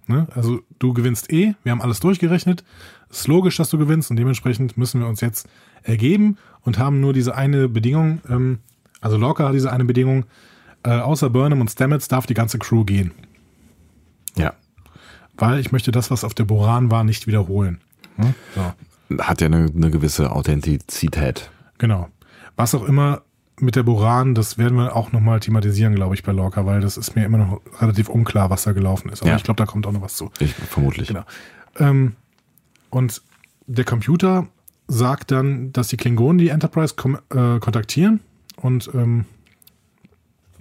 Ne? 0.10 0.28
Also 0.34 0.62
du 0.80 0.94
gewinnst 0.94 1.32
eh, 1.32 1.54
wir 1.64 1.72
haben 1.72 1.82
alles 1.82 2.00
durchgerechnet. 2.00 2.64
Es 3.12 3.22
ist 3.22 3.28
logisch, 3.28 3.58
dass 3.58 3.70
du 3.70 3.78
gewinnst 3.78 4.10
und 4.10 4.18
dementsprechend 4.18 4.76
müssen 4.76 5.00
wir 5.00 5.08
uns 5.08 5.22
jetzt 5.22 5.48
ergeben 5.84 6.38
und 6.62 6.80
haben 6.80 7.00
nur 7.00 7.14
diese 7.14 7.36
eine 7.36 7.70
Bedingung, 7.70 8.20
ähm, 8.28 8.58
also 9.02 9.18
Lorca 9.18 9.48
hat 9.48 9.54
diese 9.54 9.72
eine 9.72 9.86
Bedingung, 9.86 10.26
äh, 10.84 10.90
außer 10.90 11.30
Burnham 11.30 11.62
und 11.62 11.70
Stamets 11.70 12.08
darf 12.08 12.26
die 12.26 12.34
ganze 12.34 12.58
Crew 12.58 12.86
gehen. 12.86 13.12
Ja. 14.36 14.54
Weil 15.38 15.60
ich 15.60 15.72
möchte 15.72 15.92
das, 15.92 16.10
was 16.10 16.24
auf 16.24 16.34
der 16.34 16.46
Boran 16.46 16.90
war, 16.90 17.04
nicht 17.04 17.28
wiederholen. 17.28 17.80
Hm? 18.16 18.34
So. 18.56 19.18
Hat 19.24 19.42
ja 19.42 19.48
eine, 19.48 19.70
eine 19.74 19.92
gewisse 19.92 20.32
Authentizität. 20.32 21.52
Genau. 21.78 22.10
Was 22.56 22.74
auch 22.74 22.84
immer 22.84 23.22
mit 23.62 23.76
der 23.76 23.84
Boran, 23.84 24.36
das 24.36 24.58
werden 24.58 24.78
wir 24.78 24.96
auch 24.96 25.12
nochmal 25.12 25.40
thematisieren, 25.40 25.96
glaube 25.96 26.16
ich, 26.16 26.24
bei 26.24 26.32
Lorca, 26.32 26.66
weil 26.66 26.82
das 26.82 26.98
ist 26.98 27.16
mir 27.16 27.26
immer 27.26 27.38
noch 27.38 27.62
relativ 27.80 28.10
unklar, 28.10 28.50
was 28.50 28.64
da 28.64 28.74
gelaufen 28.74 29.10
ist. 29.10 29.22
Aber 29.22 29.32
ja. 29.32 29.38
ich 29.38 29.44
glaube, 29.44 29.58
da 29.58 29.66
kommt 29.66 29.86
auch 29.88 29.92
noch 29.92 30.02
was 30.02 30.16
zu. 30.16 30.32
Ich, 30.40 30.54
vermutlich. 30.54 31.08
Genau. 31.08 31.24
Ähm, 31.78 32.14
und 32.90 33.22
der 33.68 33.86
Computer 33.86 34.48
sagt 34.88 35.32
dann, 35.32 35.72
dass 35.72 35.90
die 35.90 35.98
Klingonen 35.98 36.40
die 36.40 36.50
Enterprise 36.50 36.96
äh, 37.30 37.60
kontaktieren 37.60 38.22
und 38.58 38.90
ähm, 38.94 39.26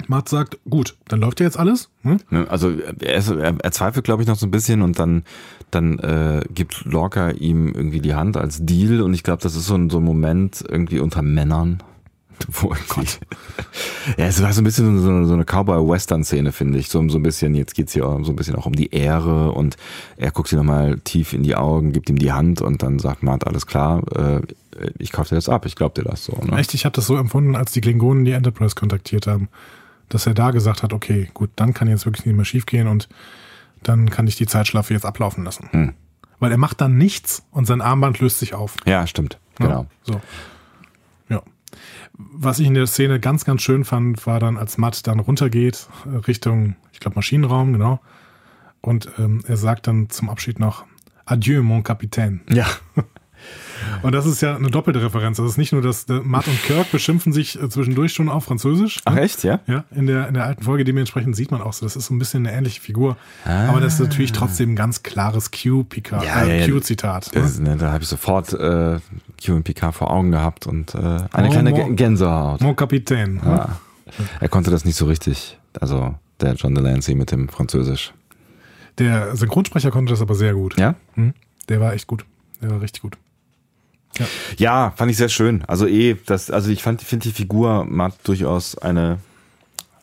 Matt 0.06 0.28
sagt, 0.28 0.58
gut, 0.68 0.96
dann 1.08 1.20
läuft 1.20 1.40
ja 1.40 1.46
jetzt 1.46 1.58
alles. 1.58 1.90
Hm? 2.02 2.18
Also 2.48 2.70
er, 3.00 3.14
ist, 3.16 3.30
er, 3.30 3.54
er, 3.58 3.72
zweifelt, 3.72 4.04
glaube 4.04 4.22
ich, 4.22 4.28
noch 4.28 4.36
so 4.36 4.46
ein 4.46 4.50
bisschen 4.50 4.82
und 4.82 4.98
dann, 4.98 5.24
dann 5.70 5.98
äh, 5.98 6.42
gibt 6.54 6.84
Lorca 6.84 7.30
ihm 7.30 7.72
irgendwie 7.74 8.00
die 8.00 8.14
Hand 8.14 8.36
als 8.36 8.64
Deal 8.64 9.02
und 9.02 9.12
ich 9.14 9.22
glaube, 9.22 9.42
das 9.42 9.56
ist 9.56 9.66
so 9.66 9.74
ein, 9.74 9.90
so 9.90 9.98
ein 9.98 10.04
Moment 10.04 10.64
irgendwie 10.66 11.00
unter 11.00 11.22
Männern, 11.22 11.82
wo 12.48 12.74
Gott. 12.88 13.20
ja, 14.16 14.26
es 14.26 14.42
war 14.42 14.52
so 14.52 14.60
ein 14.60 14.64
bisschen 14.64 15.00
so, 15.00 15.24
so 15.24 15.34
eine 15.34 15.44
Cowboy-Western-Szene, 15.44 16.52
finde 16.52 16.78
ich. 16.78 16.88
So, 16.88 17.06
so 17.08 17.18
ein 17.18 17.22
bisschen, 17.22 17.54
jetzt 17.54 17.74
geht's 17.74 17.92
hier 17.92 18.02
so 18.02 18.32
ein 18.32 18.36
bisschen 18.36 18.54
auch 18.54 18.66
um 18.66 18.74
die 18.74 18.92
Ehre 18.92 19.52
und 19.52 19.76
er 20.16 20.30
guckt 20.30 20.48
sie 20.48 20.56
nochmal 20.56 20.98
tief 21.00 21.32
in 21.32 21.42
die 21.42 21.56
Augen, 21.56 21.92
gibt 21.92 22.10
ihm 22.10 22.18
die 22.18 22.32
Hand 22.32 22.60
und 22.60 22.82
dann 22.82 22.98
sagt 22.98 23.22
Matt, 23.22 23.46
alles 23.46 23.66
klar, 23.66 24.02
äh, 24.16 24.40
ich 24.98 25.12
kaufe 25.12 25.30
dir 25.30 25.34
das 25.36 25.48
ab, 25.48 25.66
ich 25.66 25.76
glaube 25.76 26.00
dir 26.00 26.08
das 26.08 26.24
so. 26.24 26.32
Ne? 26.32 26.58
Echt, 26.58 26.74
ich 26.74 26.84
habe 26.84 26.94
das 26.94 27.06
so 27.06 27.16
empfunden, 27.16 27.56
als 27.56 27.72
die 27.72 27.80
Klingonen 27.80 28.24
die 28.24 28.32
Enterprise 28.32 28.74
kontaktiert 28.74 29.26
haben, 29.26 29.48
dass 30.08 30.26
er 30.26 30.34
da 30.34 30.50
gesagt 30.50 30.82
hat, 30.82 30.92
okay, 30.92 31.30
gut, 31.34 31.50
dann 31.56 31.74
kann 31.74 31.88
jetzt 31.88 32.06
wirklich 32.06 32.26
nicht 32.26 32.36
mehr 32.36 32.44
schief 32.44 32.66
gehen 32.66 32.86
und 32.86 33.08
dann 33.82 34.10
kann 34.10 34.26
ich 34.26 34.36
die 34.36 34.46
Zeitschlaffe 34.46 34.94
jetzt 34.94 35.06
ablaufen 35.06 35.44
lassen. 35.44 35.68
Hm. 35.70 35.94
Weil 36.40 36.52
er 36.52 36.58
macht 36.58 36.80
dann 36.80 36.96
nichts 36.96 37.42
und 37.50 37.66
sein 37.66 37.80
Armband 37.80 38.20
löst 38.20 38.38
sich 38.38 38.54
auf. 38.54 38.76
Ja, 38.86 39.06
stimmt. 39.06 39.38
Genau. 39.56 39.82
Ja, 39.82 39.86
so 40.04 40.20
was 42.18 42.58
ich 42.58 42.66
in 42.66 42.74
der 42.74 42.86
Szene 42.86 43.20
ganz, 43.20 43.44
ganz 43.44 43.62
schön 43.62 43.84
fand, 43.84 44.26
war 44.26 44.40
dann, 44.40 44.56
als 44.56 44.76
Matt 44.76 45.06
dann 45.06 45.20
runtergeht, 45.20 45.88
äh, 46.04 46.16
Richtung, 46.16 46.76
ich 46.92 47.00
glaube, 47.00 47.16
Maschinenraum, 47.16 47.72
genau. 47.72 48.00
Und 48.80 49.08
ähm, 49.18 49.42
er 49.46 49.56
sagt 49.56 49.86
dann 49.86 50.10
zum 50.10 50.28
Abschied 50.28 50.58
noch, 50.58 50.84
Adieu, 51.24 51.62
mon 51.62 51.82
Capitaine. 51.82 52.40
Ja. 52.50 52.66
Und 54.02 54.12
das 54.12 54.26
ist 54.26 54.40
ja 54.40 54.56
eine 54.56 54.70
doppelte 54.70 55.02
Referenz. 55.02 55.36
Das 55.36 55.46
ist 55.46 55.56
nicht 55.56 55.72
nur, 55.72 55.82
dass 55.82 56.06
Matt 56.08 56.46
und 56.48 56.62
Kirk 56.64 56.90
beschimpfen 56.90 57.32
sich 57.32 57.60
äh, 57.62 57.68
zwischendurch 57.68 58.12
schon 58.12 58.28
auf 58.28 58.44
Französisch. 58.44 59.00
Ach 59.04 59.16
echt, 59.16 59.44
ja? 59.44 59.60
Ja, 59.66 59.84
in 59.94 60.06
der, 60.06 60.26
in 60.28 60.34
der 60.34 60.44
alten 60.44 60.62
Folge 60.64 60.84
dementsprechend 60.84 61.36
sieht 61.36 61.50
man 61.50 61.62
auch 61.62 61.72
so, 61.72 61.86
das 61.86 61.94
ist 61.96 62.06
so 62.06 62.14
ein 62.14 62.18
bisschen 62.18 62.46
eine 62.46 62.56
ähnliche 62.56 62.80
Figur. 62.80 63.16
Aber 63.44 63.80
das 63.80 63.94
ist 63.94 64.00
natürlich 64.00 64.32
trotzdem 64.32 64.72
ein 64.72 64.76
ganz 64.76 65.02
klares 65.02 65.50
Q-Picard, 65.50 66.24
Ja, 66.24 66.44
ja, 66.44 66.52
äh, 66.52 66.60
ja. 66.60 66.66
Q-Zitat. 66.72 67.30
ne? 67.34 67.50
Ne, 67.60 67.76
da 67.76 67.92
habe 67.92 68.02
ich 68.02 68.08
sofort 68.08 68.52
äh, 68.52 68.98
Q 69.44 69.52
und 69.54 69.62
Picard 69.64 69.94
vor 69.94 70.10
Augen 70.10 70.30
gehabt 70.32 70.66
und 70.66 70.94
äh, 70.94 70.98
eine 70.98 71.48
Oh, 71.48 71.50
kleine 71.50 71.70
mo- 71.70 71.76
Gä- 71.76 71.94
Gänsehaut. 71.94 72.60
Mon 72.60 72.74
Capitaine. 72.76 73.34
ne? 73.34 73.40
Ja. 73.44 73.68
Er 74.40 74.48
konnte 74.48 74.70
das 74.70 74.84
nicht 74.84 74.96
so 74.96 75.06
richtig. 75.06 75.58
Also 75.80 76.14
der 76.40 76.54
John 76.54 76.74
Delancey 76.74 77.14
mit 77.14 77.30
dem 77.30 77.48
Französisch. 77.48 78.12
Der 78.98 79.36
Synchronsprecher 79.36 79.90
konnte 79.90 80.12
das 80.12 80.20
aber 80.22 80.34
sehr 80.34 80.54
gut. 80.54 80.78
Ja? 80.78 80.94
Hm? 81.14 81.34
Der 81.68 81.80
war 81.80 81.92
echt 81.92 82.06
gut. 82.06 82.24
Der 82.62 82.70
war 82.70 82.80
richtig 82.80 83.02
gut. 83.02 83.16
Ja, 84.56 84.92
fand 84.96 85.10
ich 85.10 85.16
sehr 85.16 85.28
schön. 85.28 85.64
Also 85.66 85.86
eh, 85.86 86.16
das, 86.26 86.50
also 86.50 86.70
ich 86.70 86.82
fand, 86.82 87.02
finde 87.02 87.24
die 87.28 87.32
Figur 87.34 87.84
Matt 87.84 88.14
durchaus 88.24 88.76
eine, 88.76 89.18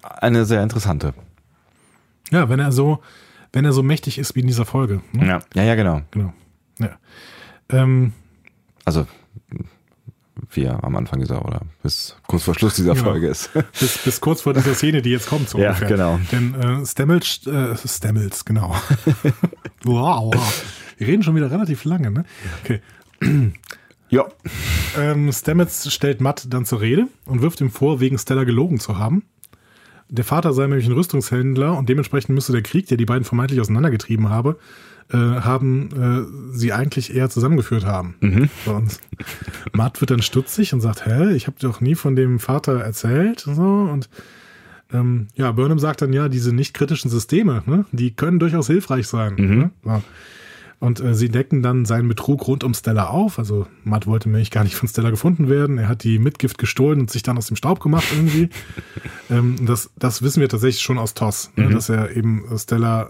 eine 0.02 0.46
sehr 0.46 0.64
interessante. 0.64 1.14
Ja, 2.32 2.48
wenn 2.50 2.60
er 2.60 2.72
so, 2.72 3.00
wenn 3.52 3.66
er 3.66 3.74
so 3.74 3.84
mächtig 3.84 4.18
ist 4.18 4.36
wie 4.36 4.40
in 4.42 4.48
dieser 4.48 4.66
Folge. 4.66 5.02
Ne? 5.12 5.28
Ja, 5.28 5.40
ja, 5.54 5.64
ja 5.64 5.76
genau. 5.76 6.02
Genau. 6.12 6.34
Ja. 6.80 6.92
Ähm, 7.70 8.14
Also 8.86 9.06
wie 10.52 10.64
er 10.64 10.84
am 10.84 10.96
Anfang 10.96 11.20
dieser 11.20 11.44
oder 11.46 11.62
bis 11.82 12.16
kurz 12.28 12.44
vor 12.44 12.54
Schluss 12.56 12.76
dieser 12.76 12.94
Genau. 12.94 13.06
Folge 13.06 13.28
ist. 13.28 13.50
bis, 13.80 13.98
bis 13.98 14.22
kurz 14.22 14.42
vor 14.42 14.54
dieser 14.54 14.76
Szene, 14.76 15.02
die 15.02 15.10
jetzt 15.10 15.28
kommt, 15.28 15.50
so 15.50 15.58
Ja, 15.60 15.70
ungefähr. 15.70 15.88
genau. 15.90 16.20
Denn 16.32 16.54
äh, 16.56 16.86
Stamels, 16.86 17.46
äh, 17.48 17.76
Stamels, 17.86 18.46
genau. 18.46 18.76
wow, 19.84 20.34
wow. 20.36 20.64
Wir 20.98 21.08
reden 21.08 21.24
schon 21.24 21.36
wieder 21.36 21.52
relativ 21.52 21.84
lange, 21.84 22.12
ne? 22.12 22.26
Okay. 22.64 22.82
Ja. 24.16 24.26
Ähm, 24.98 25.32
Stamets 25.32 25.92
stellt 25.94 26.22
Matt 26.22 26.48
dann 26.50 26.66
zur 26.66 26.82
Rede 26.82 27.08
und 27.26 27.42
wirft 27.42 27.60
ihm 27.62 27.70
vor, 27.70 28.00
wegen 28.00 28.18
Stella 28.18 28.46
gelogen 28.46 28.80
zu 28.80 28.98
haben. 28.98 29.24
Der 30.08 30.24
Vater 30.24 30.54
sei 30.54 30.68
nämlich 30.68 30.86
ein 30.86 30.94
Rüstungshändler 30.94 31.78
und 31.78 31.90
dementsprechend 31.90 32.34
müsste 32.34 32.54
der 32.54 32.62
Krieg, 32.62 32.88
der 32.88 32.98
die 32.98 33.06
beiden 33.06 33.24
vermeintlich 33.24 33.60
auseinandergetrieben 33.60 34.30
habe, 34.30 34.58
äh, 35.12 35.18
haben 35.18 35.90
äh, 35.92 36.56
sie 36.56 36.72
eigentlich 36.72 37.14
eher 37.14 37.30
zusammengeführt 37.30 37.86
haben. 37.86 38.16
Bei 38.66 38.72
uns. 38.74 39.00
Matt 39.74 40.00
wird 40.02 40.12
dann 40.12 40.22
stutzig 40.22 40.74
und 40.74 40.82
sagt, 40.82 41.06
hä, 41.06 41.34
ich 41.34 41.48
habe 41.48 41.58
doch 41.60 41.82
nie 41.82 41.96
von 41.96 42.16
dem 42.16 42.40
Vater 42.40 42.80
erzählt. 42.80 43.46
und 43.48 43.56
So, 43.56 43.64
und 43.64 44.10
ähm, 44.94 45.28
ja, 45.36 45.52
Burnham 45.52 45.80
sagt 45.80 46.02
dann, 46.02 46.14
ja, 46.14 46.30
diese 46.30 46.54
nicht 46.54 46.74
kritischen 46.74 47.10
Systeme, 47.10 47.64
ne, 47.66 47.86
die 47.92 48.16
können 48.16 48.40
durchaus 48.40 48.68
hilfreich 48.68 49.08
sein. 49.08 49.36
Ne? 49.58 49.72
So. 49.84 50.04
Und 50.86 51.00
äh, 51.00 51.16
sie 51.16 51.30
decken 51.30 51.64
dann 51.64 51.86
seinen 51.86 52.08
Betrug 52.08 52.48
rund 52.48 52.64
um 52.64 52.76
Stella 52.76 53.08
auf. 53.08 53.40
Also 53.40 53.66
Matt 53.84 54.06
wollte 54.06 54.30
nämlich 54.30 54.52
gar 54.52 54.64
nicht 54.64 54.76
von 54.76 54.88
Stella 54.88 55.10
gefunden 55.10 55.50
werden. 55.50 55.80
Er 55.80 55.90
hat 55.90 56.04
die 56.04 56.20
Mitgift 56.20 56.60
gestohlen 56.60 57.00
und 57.00 57.10
sich 57.10 57.24
dann 57.24 57.40
aus 57.40 57.48
dem 57.48 57.56
Staub 57.56 57.80
gemacht 57.80 58.06
irgendwie. 58.14 58.50
ähm, 59.32 59.56
das, 59.66 59.90
das 59.98 60.22
wissen 60.22 60.42
wir 60.42 60.50
tatsächlich 60.50 60.84
schon 60.84 61.00
aus 61.00 61.16
TOS, 61.16 61.50
ne, 61.56 61.70
dass 61.70 61.90
er 61.90 62.16
eben 62.16 62.46
Stella, 62.58 63.10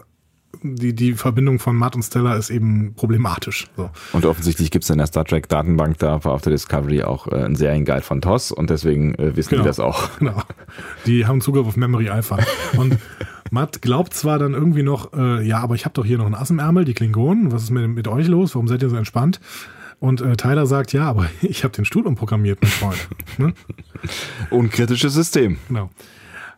die, 0.64 0.96
die 0.96 1.16
Verbindung 1.16 1.60
von 1.60 1.76
Matt 1.76 1.96
und 1.98 2.04
Stella 2.04 2.36
ist 2.36 2.50
eben 2.50 2.94
problematisch. 2.96 3.68
So. 3.76 3.90
Und 4.14 4.26
offensichtlich 4.26 4.72
gibt 4.72 4.86
es 4.86 4.90
in 4.90 4.98
der 4.98 5.08
Star 5.08 5.26
Trek 5.26 5.50
Datenbank 5.50 5.98
da 6.00 6.16
auf 6.16 6.42
der 6.44 6.54
Discovery 6.54 7.04
auch 7.04 7.28
äh, 7.28 7.44
einen 7.44 7.58
Serienguide 7.58 8.04
von 8.04 8.22
TOS 8.22 8.54
und 8.54 8.70
deswegen 8.70 9.16
äh, 9.16 9.36
wissen 9.36 9.50
Genau. 9.50 9.64
die 9.64 9.68
das 9.68 9.82
auch. 9.82 10.18
Genau. 10.20 10.42
Die 11.06 11.26
haben 11.26 11.42
Zugriff 11.42 11.68
auf 11.68 11.76
Memory 11.76 12.08
Alpha. 12.08 12.40
Und 12.78 12.98
Matt 13.52 13.82
glaubt 13.82 14.14
zwar 14.14 14.40
dann 14.40 14.54
irgendwie 14.54 14.84
noch, 14.84 15.14
äh, 15.14 15.46
ja, 15.46 15.60
aber 15.60 15.76
ich 15.76 15.86
habe 15.86 15.94
doch 15.94 16.06
hier 16.06 16.18
noch 16.18 16.26
ein 16.26 16.36
Ass 16.36 16.50
im 16.50 16.60
Ärmel, 16.60 16.86
die 16.86 16.94
Klingonen. 16.94 17.52
Was 17.52 17.64
ist 17.64 17.70
mit, 17.70 17.88
mit 17.88 18.08
euch 18.08 18.28
los? 18.28 18.56
Warum 18.56 18.68
seid 18.68 18.82
ihr 18.82 18.90
so 18.90 18.96
entspannt? 18.96 19.40
Und 20.00 20.22
äh, 20.22 20.36
Tyler 20.36 20.66
sagt, 20.66 20.94
ja, 20.94 21.06
aber 21.08 21.30
ich 21.42 21.64
habe 21.64 21.74
den 21.74 21.86
Stuhl 21.86 22.06
umprogrammiert, 22.06 22.60
mein 22.62 22.72
Freund. 22.72 23.08
ne? 23.38 23.54
Unkritisches 24.50 25.14
System. 25.14 25.58
Genau. 25.68 25.90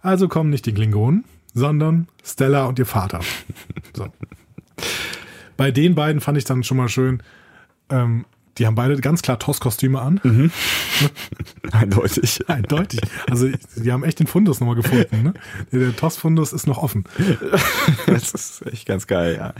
Also 0.01 0.27
kommen 0.27 0.49
nicht 0.49 0.65
die 0.65 0.73
Klingonen, 0.73 1.25
sondern 1.53 2.07
Stella 2.23 2.65
und 2.65 2.79
ihr 2.79 2.85
Vater. 2.85 3.19
So. 3.93 4.07
Bei 5.57 5.71
den 5.71 5.95
beiden 5.95 6.21
fand 6.21 6.37
ich 6.37 6.45
dann 6.45 6.63
schon 6.63 6.77
mal 6.77 6.87
schön, 6.87 7.23
ähm, 7.89 8.25
die 8.57 8.65
haben 8.65 8.75
beide 8.75 8.95
ganz 8.97 9.21
klar 9.21 9.39
TOS-Kostüme 9.39 10.01
an. 10.01 10.19
Eindeutig. 11.71 12.47
Eindeutig. 12.49 13.01
Also 13.29 13.49
die 13.75 13.91
haben 13.91 14.03
echt 14.03 14.19
den 14.19 14.27
Fundus 14.27 14.59
nochmal 14.59 14.75
gefunden. 14.75 15.23
Ne? 15.23 15.33
Der, 15.71 15.95
TOS-Fundus 15.95 16.53
ist 16.53 16.67
noch 16.67 16.77
offen. 16.77 17.05
Das 18.07 18.33
ist 18.33 18.65
echt 18.65 18.87
ganz 18.87 19.07
geil, 19.07 19.35
ja. 19.37 19.53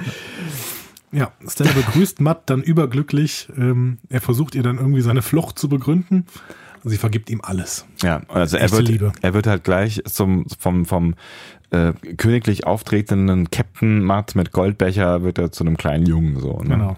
Ja, 1.12 1.32
Stella 1.48 1.72
begrüßt 1.72 2.22
Matt 2.22 2.50
dann 2.50 2.62
überglücklich. 2.62 3.48
Ähm, 3.58 3.98
er 4.10 4.22
versucht 4.22 4.56
ihr 4.56 4.64
dann 4.64 4.78
irgendwie 4.78 5.02
seine 5.02 5.22
Flucht 5.22 5.58
zu 5.60 5.70
begründen. 5.70 6.26
Sie 6.84 6.98
vergibt 6.98 7.30
ihm 7.30 7.42
alles. 7.42 7.86
Ja, 8.02 8.22
also 8.28 8.58
er 8.58 8.72
wird, 8.72 8.88
Liebe. 8.88 9.12
er 9.22 9.34
wird 9.34 9.48
halt 9.48 9.64
gleich 9.64 10.02
zum, 10.06 10.46
vom, 10.60 10.86
vom 10.86 11.16
äh, 11.72 11.94
königlich 12.18 12.66
auftretenden 12.66 13.52
Captain 13.52 14.02
Matt 14.04 14.36
mit 14.36 14.52
Goldbecher 14.52 15.24
wird 15.24 15.38
er 15.38 15.52
zu 15.52 15.64
einem 15.64 15.78
kleinen 15.78 16.06
Jungen 16.06 16.40
so. 16.40 16.60
Ne? 16.60 16.70
Genau. 16.70 16.98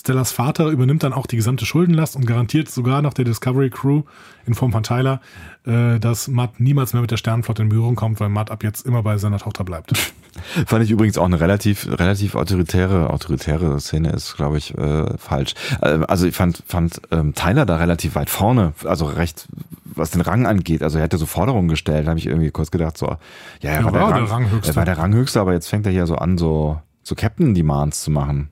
Stellas 0.00 0.32
Vater 0.32 0.68
übernimmt 0.68 1.02
dann 1.02 1.12
auch 1.12 1.26
die 1.26 1.36
gesamte 1.36 1.66
Schuldenlast 1.66 2.16
und 2.16 2.26
garantiert 2.26 2.70
sogar 2.70 3.02
noch 3.02 3.12
der 3.12 3.26
Discovery 3.26 3.68
Crew 3.68 4.02
in 4.46 4.54
Form 4.54 4.72
von 4.72 4.82
Tyler, 4.82 5.20
äh, 5.66 5.98
dass 5.98 6.26
Matt 6.26 6.58
niemals 6.58 6.94
mehr 6.94 7.02
mit 7.02 7.10
der 7.10 7.18
Sternenflotte 7.18 7.60
in 7.60 7.68
Berührung 7.68 7.96
kommt, 7.96 8.18
weil 8.18 8.30
Matt 8.30 8.50
ab 8.50 8.64
jetzt 8.64 8.86
immer 8.86 9.02
bei 9.02 9.18
seiner 9.18 9.38
Tochter 9.38 9.62
bleibt. 9.62 9.92
Fand 10.66 10.82
ich 10.84 10.90
übrigens 10.90 11.18
auch 11.18 11.26
eine 11.26 11.38
relativ, 11.38 11.86
relativ 11.86 12.34
autoritäre, 12.34 13.10
autoritäre 13.10 13.78
Szene 13.78 14.10
ist, 14.12 14.36
glaube 14.36 14.56
ich, 14.56 14.76
äh, 14.78 15.18
falsch. 15.18 15.52
Äh, 15.82 15.98
also 16.08 16.26
ich 16.26 16.34
fand, 16.34 16.62
fand 16.66 17.02
ähm, 17.10 17.34
Tyler 17.34 17.66
da 17.66 17.76
relativ 17.76 18.14
weit 18.14 18.30
vorne, 18.30 18.72
also 18.84 19.04
recht, 19.04 19.48
was 19.84 20.12
den 20.12 20.22
Rang 20.22 20.46
angeht. 20.46 20.82
Also 20.82 20.96
er 20.96 21.04
hätte 21.04 21.18
so 21.18 21.26
Forderungen 21.26 21.68
gestellt, 21.68 22.08
habe 22.08 22.18
ich 22.18 22.26
irgendwie 22.26 22.50
kurz 22.50 22.70
gedacht, 22.70 22.96
so, 22.96 23.16
ja, 23.60 23.70
er 23.70 23.80
Ja, 23.80 23.84
war, 23.84 23.92
der, 23.92 24.00
war 24.00 24.10
Rang, 24.12 24.24
der 24.24 24.32
Ranghöchste. 24.32 24.72
Er 24.72 24.76
war 24.76 24.84
der 24.86 24.96
Ranghöchste, 24.96 25.40
aber 25.42 25.52
jetzt 25.52 25.68
fängt 25.68 25.84
er 25.84 25.92
hier 25.92 26.06
so 26.06 26.14
an, 26.14 26.38
so, 26.38 26.80
so 27.02 27.14
Captain-Demands 27.14 28.02
zu 28.02 28.10
machen. 28.10 28.48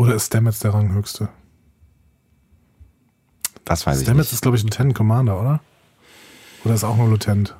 Oder 0.00 0.14
ist 0.14 0.28
Stamets 0.28 0.60
der 0.60 0.72
Ranghöchste? 0.72 1.28
Das 3.66 3.86
weiß 3.86 3.98
ich 3.98 4.06
Stamets 4.06 4.28
nicht. 4.28 4.32
ist, 4.32 4.40
glaube 4.40 4.56
ich, 4.56 4.62
Lieutenant 4.62 4.94
Commander, 4.94 5.38
oder? 5.38 5.60
Oder 6.64 6.72
ist 6.72 6.84
auch 6.84 6.96
nur 6.96 7.10
Lieutenant? 7.10 7.54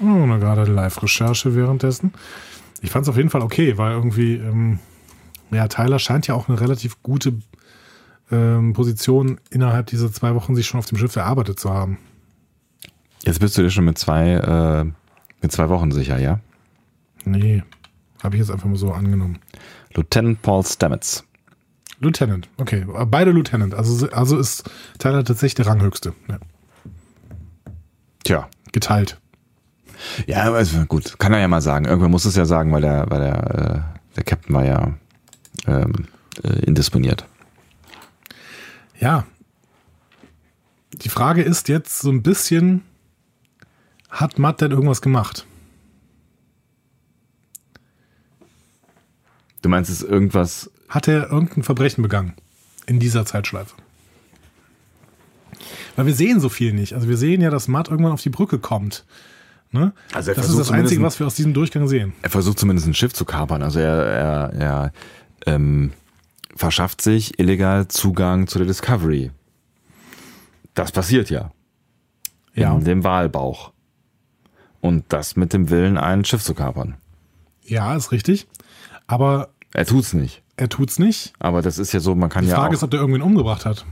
Oh, 0.00 0.26
na, 0.26 0.38
gerade 0.38 0.64
Live-Recherche 0.64 1.54
währenddessen. 1.54 2.12
Ich 2.80 2.90
fand 2.90 3.04
es 3.04 3.10
auf 3.10 3.16
jeden 3.16 3.30
Fall 3.30 3.42
okay, 3.42 3.78
weil 3.78 3.92
irgendwie, 3.92 4.34
ähm, 4.34 4.80
ja, 5.52 5.68
Tyler 5.68 6.00
scheint 6.00 6.26
ja 6.26 6.34
auch 6.34 6.48
eine 6.48 6.60
relativ 6.60 7.00
gute 7.04 7.34
ähm, 8.32 8.72
Position 8.72 9.38
innerhalb 9.50 9.86
dieser 9.86 10.12
zwei 10.12 10.34
Wochen 10.34 10.56
sich 10.56 10.66
schon 10.66 10.80
auf 10.80 10.86
dem 10.86 10.98
Schiff 10.98 11.14
erarbeitet 11.14 11.60
zu 11.60 11.70
haben. 11.70 11.98
Jetzt 13.22 13.38
bist 13.38 13.56
du 13.56 13.62
dir 13.62 13.70
schon 13.70 13.84
mit 13.84 13.98
zwei, 13.98 14.30
äh, 14.32 14.84
mit 15.40 15.52
zwei 15.52 15.68
Wochen 15.68 15.92
sicher, 15.92 16.18
ja? 16.18 16.40
Nee, 17.24 17.62
habe 18.24 18.34
ich 18.34 18.40
jetzt 18.40 18.50
einfach 18.50 18.68
mal 18.68 18.74
so 18.74 18.90
angenommen. 18.90 19.38
Lieutenant 19.94 20.42
Paul 20.42 20.64
Stamets. 20.64 21.24
Lieutenant, 22.00 22.48
okay. 22.56 22.84
Beide 23.06 23.30
Lieutenant. 23.30 23.74
Also, 23.74 24.08
also 24.10 24.38
ist 24.38 24.68
Tyler 24.98 25.24
tatsächlich 25.24 25.54
der 25.54 25.66
Ranghöchste. 25.66 26.14
Ja. 26.28 26.38
Tja. 28.24 28.48
Geteilt. 28.72 29.20
Ja, 30.26 30.52
also 30.52 30.84
gut, 30.86 31.18
kann 31.18 31.32
er 31.32 31.40
ja 31.40 31.48
mal 31.48 31.62
sagen. 31.62 31.84
Irgendwer 31.84 32.08
muss 32.08 32.24
es 32.24 32.34
ja 32.34 32.44
sagen, 32.44 32.72
weil 32.72 32.80
der, 32.80 33.08
weil 33.08 33.20
der, 33.20 33.94
äh, 33.94 34.16
der 34.16 34.24
Captain 34.24 34.54
war 34.54 34.64
ja 34.64 34.94
ähm, 35.66 36.06
äh, 36.42 36.64
indisponiert. 36.64 37.24
Ja. 38.98 39.24
Die 40.92 41.08
Frage 41.08 41.42
ist 41.42 41.68
jetzt 41.68 42.00
so 42.00 42.10
ein 42.10 42.22
bisschen, 42.22 42.82
hat 44.10 44.38
Matt 44.38 44.60
denn 44.60 44.70
irgendwas 44.70 45.02
gemacht? 45.02 45.46
Du 49.62 49.68
meinst, 49.68 49.90
es 49.90 50.02
ist 50.02 50.08
irgendwas. 50.08 50.70
Hat 50.88 51.08
er 51.08 51.30
irgendein 51.30 51.62
Verbrechen 51.62 52.02
begangen 52.02 52.34
in 52.86 52.98
dieser 52.98 53.24
Zeitschleife? 53.24 53.74
Weil 55.96 56.06
wir 56.06 56.14
sehen 56.14 56.40
so 56.40 56.48
viel 56.48 56.72
nicht. 56.72 56.94
Also 56.94 57.08
wir 57.08 57.16
sehen 57.16 57.40
ja, 57.40 57.50
dass 57.50 57.68
Matt 57.68 57.88
irgendwann 57.88 58.12
auf 58.12 58.22
die 58.22 58.30
Brücke 58.30 58.58
kommt. 58.58 59.04
Ne? 59.70 59.92
Also 60.12 60.34
das 60.34 60.50
ist 60.50 60.58
das 60.58 60.70
Einzige, 60.70 61.02
was 61.02 61.18
wir 61.18 61.26
aus 61.26 61.34
diesem 61.34 61.54
Durchgang 61.54 61.88
sehen. 61.88 62.12
Er 62.22 62.30
versucht 62.30 62.58
zumindest 62.58 62.86
ein 62.86 62.94
Schiff 62.94 63.14
zu 63.14 63.24
kapern. 63.24 63.62
Also 63.62 63.78
er, 63.78 64.04
er, 64.04 64.52
er 64.52 64.92
ähm, 65.46 65.92
verschafft 66.54 67.00
sich 67.00 67.38
illegal 67.38 67.88
Zugang 67.88 68.46
zu 68.46 68.58
der 68.58 68.66
Discovery. 68.66 69.30
Das 70.74 70.92
passiert 70.92 71.30
ja. 71.30 71.52
Ja. 72.54 72.74
In 72.74 72.84
dem 72.84 73.04
Walbauch. 73.04 73.72
Und 74.80 75.04
das 75.08 75.36
mit 75.36 75.52
dem 75.52 75.70
Willen, 75.70 75.96
ein 75.96 76.24
Schiff 76.24 76.42
zu 76.42 76.54
kapern. 76.54 76.96
Ja, 77.62 77.94
ist 77.94 78.12
richtig. 78.12 78.48
Aber 79.06 79.51
Er 79.74 79.86
tut's 79.86 80.12
nicht. 80.12 80.42
er 80.56 80.68
tut's 80.68 80.98
nicht. 80.98 81.32
Aber 81.38 81.62
das 81.62 81.78
ist 81.78 81.92
ja 81.92 82.00
so, 82.00 82.14
man 82.14 82.28
kann 82.30 82.44
Die 82.44 82.50
ja 82.50 82.56
Frage 82.56 82.70
auch, 82.70 82.74
ist, 82.74 82.82
ob 82.82 82.92
er 82.92 83.00
irgendwen 83.00 83.22
umgebracht 83.22 83.64
hat. 83.64 83.84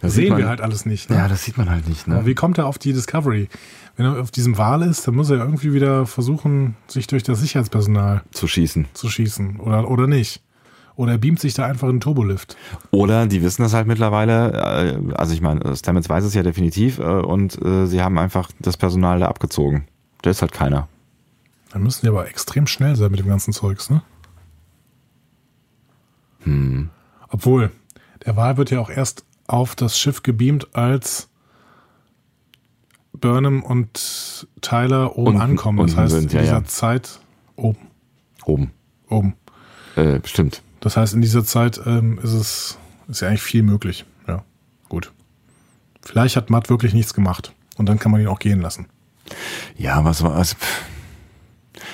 das 0.00 0.14
sehen 0.14 0.30
man, 0.30 0.38
wir 0.38 0.48
halt 0.48 0.60
alles 0.60 0.86
nicht. 0.86 1.10
Ne? 1.10 1.16
Ja, 1.16 1.28
das 1.28 1.44
sieht 1.44 1.58
man 1.58 1.70
halt 1.70 1.88
nicht. 1.88 2.06
Aber 2.08 2.18
Ne? 2.20 2.26
wie 2.26 2.34
kommt 2.34 2.58
er 2.58 2.66
auf 2.66 2.78
die 2.78 2.92
Discovery? 2.92 3.48
Wenn 3.96 4.06
er 4.06 4.20
auf 4.20 4.30
diesem 4.30 4.56
Wal 4.56 4.82
ist, 4.82 5.06
dann 5.06 5.14
muss 5.14 5.28
er 5.30 5.36
irgendwie 5.38 5.72
wieder 5.74 6.06
versuchen, 6.06 6.76
sich 6.88 7.06
durch 7.06 7.22
das 7.22 7.40
Sicherheitspersonal 7.40 8.22
Zu 8.32 8.48
schießen. 8.48 8.86
zu 8.94 9.08
schießen. 9.10 9.60
Oder, 9.60 9.90
oder 9.90 10.06
nicht. 10.06 10.42
Oder 10.96 11.12
er 11.12 11.18
beamt 11.18 11.40
sich 11.40 11.54
da 11.54 11.66
einfach 11.66 11.88
in 11.88 11.96
den 11.96 12.00
Turbolift. 12.00 12.56
Oder 12.90 13.26
die 13.26 13.42
wissen 13.42 13.62
das 13.62 13.72
halt 13.74 13.86
mittlerweile, 13.86 14.52
äh, 15.10 15.14
also 15.14 15.32
ich 15.34 15.40
meine, 15.40 15.74
Stamets 15.76 16.08
weiß 16.08 16.24
es 16.24 16.34
ja 16.34 16.42
definitiv 16.42 16.98
äh, 16.98 17.02
und 17.02 17.60
äh, 17.62 17.86
sie 17.86 18.02
haben 18.02 18.18
einfach 18.18 18.50
das 18.60 18.76
Personal 18.76 19.18
da 19.20 19.28
abgezogen. 19.28 19.84
Da 20.22 20.30
ist 20.30 20.42
halt 20.42 20.52
keiner. 20.52 20.88
Dann 21.72 21.82
müssen 21.82 22.02
die 22.02 22.08
aber 22.08 22.28
extrem 22.28 22.66
schnell 22.66 22.96
sein 22.96 23.10
mit 23.10 23.20
dem 23.20 23.28
ganzen 23.28 23.52
Zeugs, 23.52 23.88
ne? 23.90 24.02
Hm. 26.40 26.90
Obwohl, 27.28 27.70
der 28.26 28.36
Wahl 28.36 28.56
wird 28.56 28.70
ja 28.70 28.80
auch 28.80 28.90
erst 28.90 29.24
auf 29.46 29.74
das 29.74 29.98
Schiff 29.98 30.22
gebeamt, 30.22 30.74
als 30.74 31.28
Burnham 33.12 33.62
und 33.62 34.46
Tyler 34.60 35.16
oben 35.16 35.28
Unten- 35.36 35.40
ankommen. 35.40 35.86
Das 35.86 35.96
heißt, 35.96 36.12
sind, 36.12 36.32
in 36.32 36.36
ja, 36.36 36.42
dieser 36.42 36.54
ja. 36.58 36.64
Zeit 36.64 37.20
oben, 37.56 37.88
Oben. 38.44 38.72
oben. 39.08 39.34
Äh, 39.96 40.20
stimmt. 40.24 40.62
Das 40.80 40.96
heißt, 40.96 41.14
in 41.14 41.20
dieser 41.20 41.44
Zeit 41.44 41.80
ähm, 41.86 42.18
ist 42.22 42.32
es 42.32 42.78
ist 43.08 43.20
ja 43.20 43.28
eigentlich 43.28 43.42
viel 43.42 43.62
möglich. 43.62 44.04
Ja, 44.26 44.44
gut. 44.88 45.12
Vielleicht 46.02 46.34
hat 46.36 46.50
Matt 46.50 46.70
wirklich 46.70 46.92
nichts 46.94 47.14
gemacht 47.14 47.52
und 47.76 47.88
dann 47.88 47.98
kann 47.98 48.10
man 48.10 48.20
ihn 48.20 48.26
auch 48.26 48.38
gehen 48.40 48.60
lassen. 48.60 48.86
Ja, 49.76 50.04
was 50.04 50.22
war 50.22 50.34
was? 50.36 50.56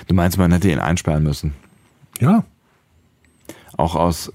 Du 0.07 0.15
meinst, 0.15 0.39
man 0.39 0.53
hätte 0.53 0.71
ihn 0.71 0.79
einsperren 0.79 1.23
müssen. 1.23 1.53
Ja, 2.21 2.45
Auch 3.77 3.95
aus 3.95 4.33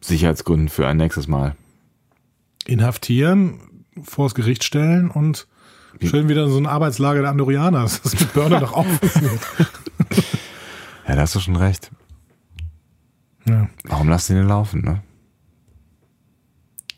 Sicherheitsgründen 0.00 0.68
für 0.68 0.86
ein 0.86 0.96
nächstes 0.96 1.28
Mal. 1.28 1.56
inhaftieren, 2.66 3.60
vors 4.02 4.34
Gericht 4.34 4.64
stellen 4.64 5.10
und 5.10 5.46
schön 6.02 6.28
wieder 6.28 6.44
in 6.44 6.50
so 6.50 6.56
ein 6.58 6.66
Arbeitslager 6.66 7.20
der 7.22 7.30
Andorianer. 7.30 7.82
Das 7.82 7.98
ist 7.98 8.18
mit 8.20 8.32
Burner 8.34 8.60
doch 8.60 8.72
auch. 8.72 8.86
Ja, 11.06 11.16
da 11.16 11.20
hast 11.20 11.34
du 11.34 11.40
schon 11.40 11.56
recht. 11.56 11.90
Ja. 13.46 13.68
Warum 13.84 14.08
lasst 14.08 14.30
ihr 14.30 14.36
den 14.36 14.48
laufen, 14.48 14.80
ne? 14.80 15.02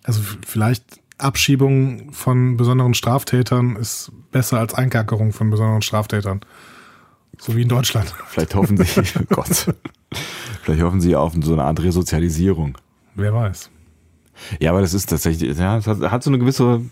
Also 0.04 0.20
vielleicht 0.46 1.00
Abschiebung 1.18 2.12
von 2.12 2.56
besonderen 2.56 2.94
Straftätern 2.94 3.74
ist 3.74 4.12
besser 4.30 4.60
als 4.60 4.74
Einkerkerung 4.74 5.32
von 5.32 5.50
besonderen 5.50 5.82
Straftätern. 5.82 6.40
So 7.38 7.54
wie 7.56 7.62
in 7.62 7.68
Deutschland. 7.68 8.14
Vielleicht 8.28 8.54
hoffen 8.54 8.76
sie, 8.76 8.84
oh 9.20 9.34
Gott. 9.34 9.74
Vielleicht 10.62 10.82
hoffen 10.82 11.00
sie 11.00 11.14
auf 11.14 11.34
so 11.40 11.52
eine 11.52 11.64
Art 11.64 11.82
Resozialisierung. 11.82 12.78
Wer 13.14 13.32
weiß. 13.34 13.70
Ja, 14.60 14.70
aber 14.70 14.80
das 14.80 14.94
ist 14.94 15.08
tatsächlich, 15.08 15.56
ja, 15.56 15.78
es 15.78 15.86
hat, 15.86 16.00
hat 16.00 16.22
so 16.22 16.30
eine 16.30 16.38
gewisse, 16.38 16.82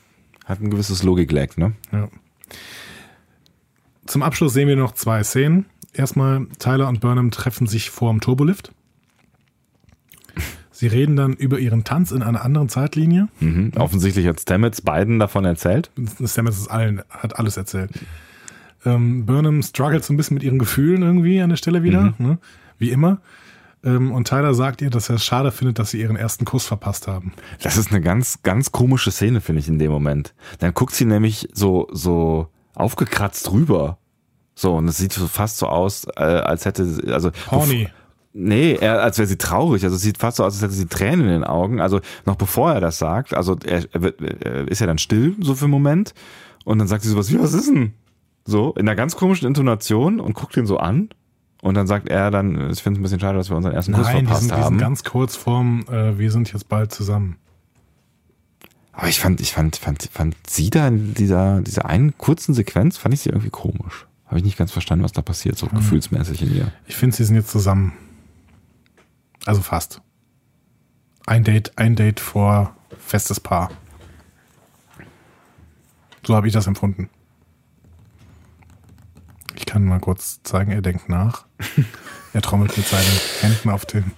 hat 0.45 0.61
ein 0.61 0.71
gewisses 0.71 1.03
Logik-Lag, 1.03 1.57
ne? 1.57 1.73
Ja. 1.93 2.09
Zum 4.07 4.23
Abschluss 4.23 4.53
sehen 4.53 4.69
wir 4.69 4.77
noch 4.77 4.93
zwei 4.93 5.23
Szenen. 5.23 5.67
Erstmal, 5.93 6.47
Tyler 6.59 6.89
und 6.89 7.01
Burnham 7.01 7.31
treffen 7.31 7.67
sich 7.67 7.91
vor 7.91 8.11
dem 8.11 8.21
Turbolift. 8.21 8.73
Sie 10.71 10.89
reden 10.89 11.15
dann 11.15 11.35
über 11.35 11.61
ihren 11.61 11.85
Tanz 11.85 12.11
in 12.11 12.23
einer 12.23 12.45
anderen 12.45 12.69
Zeitlinie. 12.69 13.29
Mhm. 13.39 13.73
Offensichtlich 13.77 14.27
hat 14.27 14.41
Stamets 14.41 14.83
beiden 14.83 15.21
davon 15.21 15.45
erzählt. 15.45 15.91
Stamets 16.25 16.67
allen, 16.67 17.03
hat 17.09 17.39
alles 17.39 17.57
erzählt. 17.57 17.93
Ähm, 18.85 19.25
Burnham 19.27 19.63
struggelt 19.63 20.05
so 20.05 20.13
ein 20.13 20.17
bisschen 20.17 20.35
mit 20.35 20.43
ihren 20.43 20.59
Gefühlen 20.59 21.03
irgendwie 21.03 21.41
an 21.41 21.49
der 21.51 21.57
Stelle 21.57 21.83
wieder, 21.83 22.15
ne? 22.19 22.39
wie 22.79 22.91
immer. 22.91 23.19
Ähm, 23.83 24.13
und 24.13 24.29
Tyler 24.29 24.55
sagt 24.55 24.81
ihr, 24.83 24.91
dass 24.91 25.09
er 25.11 25.17
es 25.17 25.25
schade 25.25 25.51
findet, 25.53 25.79
dass 25.79 25.91
sie 25.91 26.01
ihren 26.01 26.17
ersten 26.17 26.45
Kuss 26.45 26.67
verpasst 26.67 27.07
haben. 27.07 27.33
Das 27.63 27.77
ist 27.77 27.91
eine 27.91 28.01
ganz, 28.01 28.43
ganz 28.43 28.73
komische 28.73 29.11
Szene, 29.11 29.41
finde 29.41 29.61
ich, 29.61 29.69
in 29.69 29.79
dem 29.79 29.91
Moment. 29.91 30.35
Dann 30.59 30.73
guckt 30.75 30.95
sie 30.95 31.05
nämlich 31.05 31.49
so, 31.53 31.89
so 31.93 32.49
aufgekratzt 32.75 33.51
rüber. 33.53 33.99
So, 34.55 34.75
und 34.77 34.87
es 34.89 34.97
sieht 34.99 35.13
so 35.13 35.27
fast 35.27 35.59
so 35.59 35.67
aus, 35.67 36.07
äh, 36.17 36.23
als 36.23 36.65
hätte, 36.65 36.85
sie- 36.87 37.13
also. 37.13 37.31
Horny. 37.51 37.89
Nee, 38.37 38.75
er, 38.81 39.01
als 39.03 39.19
wäre 39.19 39.29
sie 39.29 39.37
traurig. 39.39 39.85
Also 39.85 39.95
es 39.97 40.03
sieht 40.03 40.19
fast 40.19 40.39
so 40.39 40.45
aus, 40.45 40.55
als 40.55 40.63
hätte 40.63 40.73
sie 40.75 40.87
Tränen 40.87 41.21
in 41.27 41.33
den 41.33 41.45
Augen. 41.45 41.81
Also 41.81 42.01
noch 42.27 42.35
bevor 42.37 42.73
er 42.73 42.81
das 42.81 42.99
sagt, 42.99 43.33
also 43.33 43.57
er, 43.65 43.85
er, 43.93 44.03
wird, 44.03 44.21
er 44.21 44.67
ist 44.67 44.81
ja 44.81 44.87
dann 44.89 44.99
still 44.99 45.37
so 45.41 45.55
für 45.55 45.67
einen 45.67 45.71
Moment 45.71 46.15
und 46.65 46.79
dann 46.81 46.89
sagt 46.89 47.03
sie 47.05 47.11
sowas 47.11 47.31
wie, 47.33 47.39
was 47.39 47.55
ist 47.55 47.69
denn? 47.71 47.93
So, 48.45 48.73
in 48.75 48.83
einer 48.83 48.97
ganz 48.97 49.17
komischen 49.17 49.49
Intonation 49.49 50.21
und 50.21 50.35
guckt 50.35 50.57
ihn 50.57 50.67
so 50.67 50.79
an. 50.79 51.09
Und 51.63 51.75
dann 51.75 51.87
sagt 51.87 52.09
er 52.11 52.31
dann, 52.31 52.71
ich 52.71 52.83
finde 52.83 52.99
es 52.99 53.01
ein 53.01 53.03
bisschen 53.03 53.21
schade, 53.21 53.39
dass 53.39 53.49
wir 53.49 53.57
unseren 53.57 53.73
ersten 53.73 53.93
Kuss 53.93 54.07
Nein, 54.07 54.21
die 54.21 54.27
verpasst 54.27 54.43
sind, 54.43 54.51
die 54.51 54.57
sind 54.57 54.65
haben. 54.65 54.79
ganz 54.79 55.03
kurz 55.03 55.35
vorm, 55.35 55.85
äh, 55.91 56.19
wir 56.19 56.31
sind 56.31 56.53
jetzt 56.53 56.69
bald 56.69 56.93
zusammen. 56.93 57.37
Aber 58.93 59.09
ich 59.09 59.19
fand, 59.19 59.41
ich 59.41 59.53
fand, 59.53 59.77
fand, 59.77 60.03
fand 60.13 60.37
sie 60.47 60.69
da 60.69 60.87
in 60.89 61.15
dieser, 61.15 61.63
dieser 61.63 61.87
einen 61.87 62.17
kurzen 62.19 62.55
Sequenz, 62.55 62.99
fand 62.99 63.15
ich 63.15 63.21
sie 63.21 63.31
irgendwie 63.31 63.51
komisch. 63.51 64.07
Habe 64.27 64.39
ich 64.39 64.45
nicht 64.45 64.59
ganz 64.59 64.73
verstanden, 64.73 65.05
was 65.05 65.13
da 65.13 65.23
passiert, 65.23 65.57
so 65.57 65.67
gefühlsmäßig 65.67 66.43
in 66.43 66.55
ihr. 66.55 66.73
Ich 66.87 66.97
finde, 66.97 67.17
sie 67.17 67.25
sind 67.25 67.37
jetzt 67.37 67.51
zusammen. 67.51 67.93
Also 69.47 69.63
fast. 69.63 70.01
Ein 71.27 71.45
Date, 71.45 71.73
ein 71.77 71.97
Date 71.97 72.21
vor 72.21 72.77
festes 72.99 73.41
Paar. 73.41 73.71
So 76.27 76.35
habe 76.35 76.47
ich 76.47 76.53
das 76.53 76.67
empfunden. 76.67 77.09
Ich 79.65 79.73
kann 79.73 79.87
mal 79.87 79.99
kurz 79.99 80.43
zeigen, 80.43 80.73
er 80.73 80.83
denkt 80.83 81.09
nach. 81.09 81.47
er 82.35 82.43
trommelt 82.43 82.77
mit 82.77 82.87
seinen 82.87 83.19
Händen 83.41 83.71
auf 83.71 83.87
den 83.87 84.13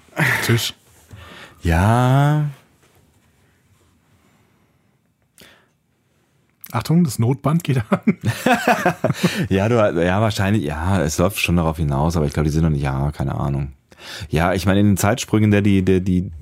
Tisch. 0.44 0.74
Ja, 1.62 2.46
Achtung, 6.72 7.04
das 7.04 7.20
Notband 7.20 7.62
geht 7.62 7.80
an. 7.90 8.18
ja, 9.48 9.68
du, 9.68 9.76
ja, 10.02 10.20
wahrscheinlich, 10.20 10.64
ja, 10.64 11.00
es 11.00 11.16
läuft 11.16 11.38
schon 11.38 11.56
darauf 11.56 11.76
hinaus, 11.76 12.16
aber 12.16 12.26
ich 12.26 12.32
glaube, 12.32 12.48
die 12.48 12.52
sind 12.52 12.64
noch 12.64 12.70
nicht, 12.70 12.82
ja, 12.82 13.12
keine 13.12 13.36
Ahnung. 13.36 13.72
Ja, 14.28 14.52
ich 14.52 14.66
meine, 14.66 14.80
in 14.80 14.86
den 14.86 14.96
Zeitsprüngen, 14.96 15.52
der 15.52 15.62
die, 15.62 15.82
der 15.82 16.00
die 16.00 16.32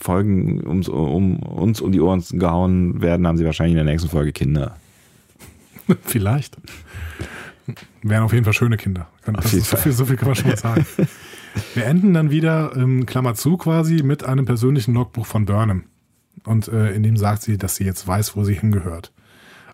Folgen 0.00 0.66
ums, 0.66 0.88
um 0.88 1.36
uns 1.38 1.82
um 1.82 1.92
die 1.92 2.00
Ohren 2.00 2.24
gehauen 2.30 3.02
werden, 3.02 3.26
haben 3.26 3.36
sie 3.36 3.44
wahrscheinlich 3.44 3.72
in 3.72 3.84
der 3.84 3.92
nächsten 3.92 4.08
Folge 4.08 4.32
Kinder. 4.32 4.76
Vielleicht. 6.02 6.56
Wären 8.02 8.22
auf 8.22 8.32
jeden 8.32 8.44
Fall 8.44 8.52
schöne 8.52 8.76
Kinder. 8.76 9.08
Das 9.24 9.52
ist 9.52 9.70
so, 9.70 9.76
viel, 9.76 9.92
so 9.92 10.04
viel 10.04 10.16
kann 10.16 10.28
man 10.28 10.34
schon 10.34 10.48
mal 10.48 10.56
sagen. 10.56 10.86
Wir 11.74 11.86
enden 11.86 12.14
dann 12.14 12.30
wieder, 12.30 12.76
ähm, 12.76 13.06
Klammer 13.06 13.34
zu 13.34 13.56
quasi, 13.56 14.02
mit 14.02 14.24
einem 14.24 14.44
persönlichen 14.44 14.94
Logbuch 14.94 15.26
von 15.26 15.44
Burnham. 15.44 15.84
Und 16.44 16.68
äh, 16.68 16.92
in 16.92 17.02
dem 17.02 17.16
sagt 17.16 17.42
sie, 17.42 17.58
dass 17.58 17.76
sie 17.76 17.84
jetzt 17.84 18.06
weiß, 18.06 18.36
wo 18.36 18.44
sie 18.44 18.54
hingehört. 18.54 19.12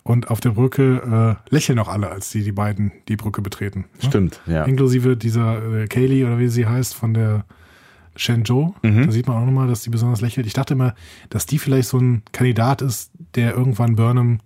Und 0.02 0.30
auf 0.30 0.40
der 0.40 0.50
Brücke 0.50 1.38
äh, 1.50 1.54
lächeln 1.54 1.78
auch 1.78 1.88
alle, 1.88 2.10
als 2.10 2.30
die, 2.30 2.42
die 2.42 2.52
beiden 2.52 2.92
die 3.08 3.16
Brücke 3.16 3.42
betreten. 3.42 3.86
Ne? 4.02 4.08
Stimmt, 4.08 4.40
ja. 4.46 4.64
Inklusive 4.64 5.16
dieser 5.16 5.82
äh, 5.82 5.86
Kaylee 5.86 6.24
oder 6.24 6.38
wie 6.38 6.48
sie 6.48 6.66
heißt 6.66 6.94
von 6.94 7.14
der 7.14 7.44
Shenzhou. 8.16 8.74
Mhm. 8.82 9.06
Da 9.06 9.12
sieht 9.12 9.26
man 9.26 9.36
auch 9.36 9.46
nochmal, 9.46 9.68
dass 9.68 9.82
die 9.82 9.90
besonders 9.90 10.20
lächelt. 10.20 10.46
Ich 10.46 10.52
dachte 10.52 10.74
immer, 10.74 10.94
dass 11.28 11.46
die 11.46 11.58
vielleicht 11.58 11.88
so 11.88 11.98
ein 11.98 12.22
Kandidat 12.32 12.82
ist, 12.82 13.10
der 13.34 13.54
irgendwann 13.54 13.96
Burnham 13.96 14.40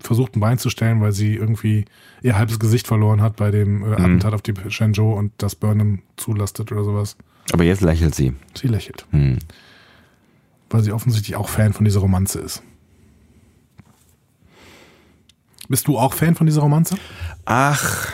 versucht 0.00 0.36
ein 0.36 0.40
Bein 0.40 0.58
zu 0.58 0.70
stellen, 0.70 1.00
weil 1.00 1.12
sie 1.12 1.34
irgendwie 1.34 1.84
ihr 2.22 2.36
halbes 2.38 2.58
Gesicht 2.58 2.86
verloren 2.86 3.20
hat 3.20 3.36
bei 3.36 3.50
dem 3.50 3.78
Mhm. 3.80 3.84
äh, 3.92 3.96
Attentat 3.96 4.34
auf 4.34 4.42
die 4.42 4.54
Shenzhou 4.68 5.12
und 5.12 5.32
das 5.38 5.54
Burnham 5.54 6.02
zulastet 6.16 6.70
oder 6.72 6.84
sowas. 6.84 7.16
Aber 7.52 7.64
jetzt 7.64 7.80
lächelt 7.82 8.14
sie. 8.14 8.34
Sie 8.54 8.68
lächelt, 8.68 9.06
Hm. 9.10 9.38
weil 10.70 10.82
sie 10.82 10.92
offensichtlich 10.92 11.34
auch 11.36 11.48
Fan 11.48 11.72
von 11.72 11.84
dieser 11.84 12.00
Romanze 12.00 12.38
ist. 12.40 12.62
Bist 15.68 15.86
du 15.88 15.98
auch 15.98 16.14
Fan 16.14 16.34
von 16.34 16.46
dieser 16.46 16.62
Romanze? 16.62 16.96
Ach. 17.44 18.12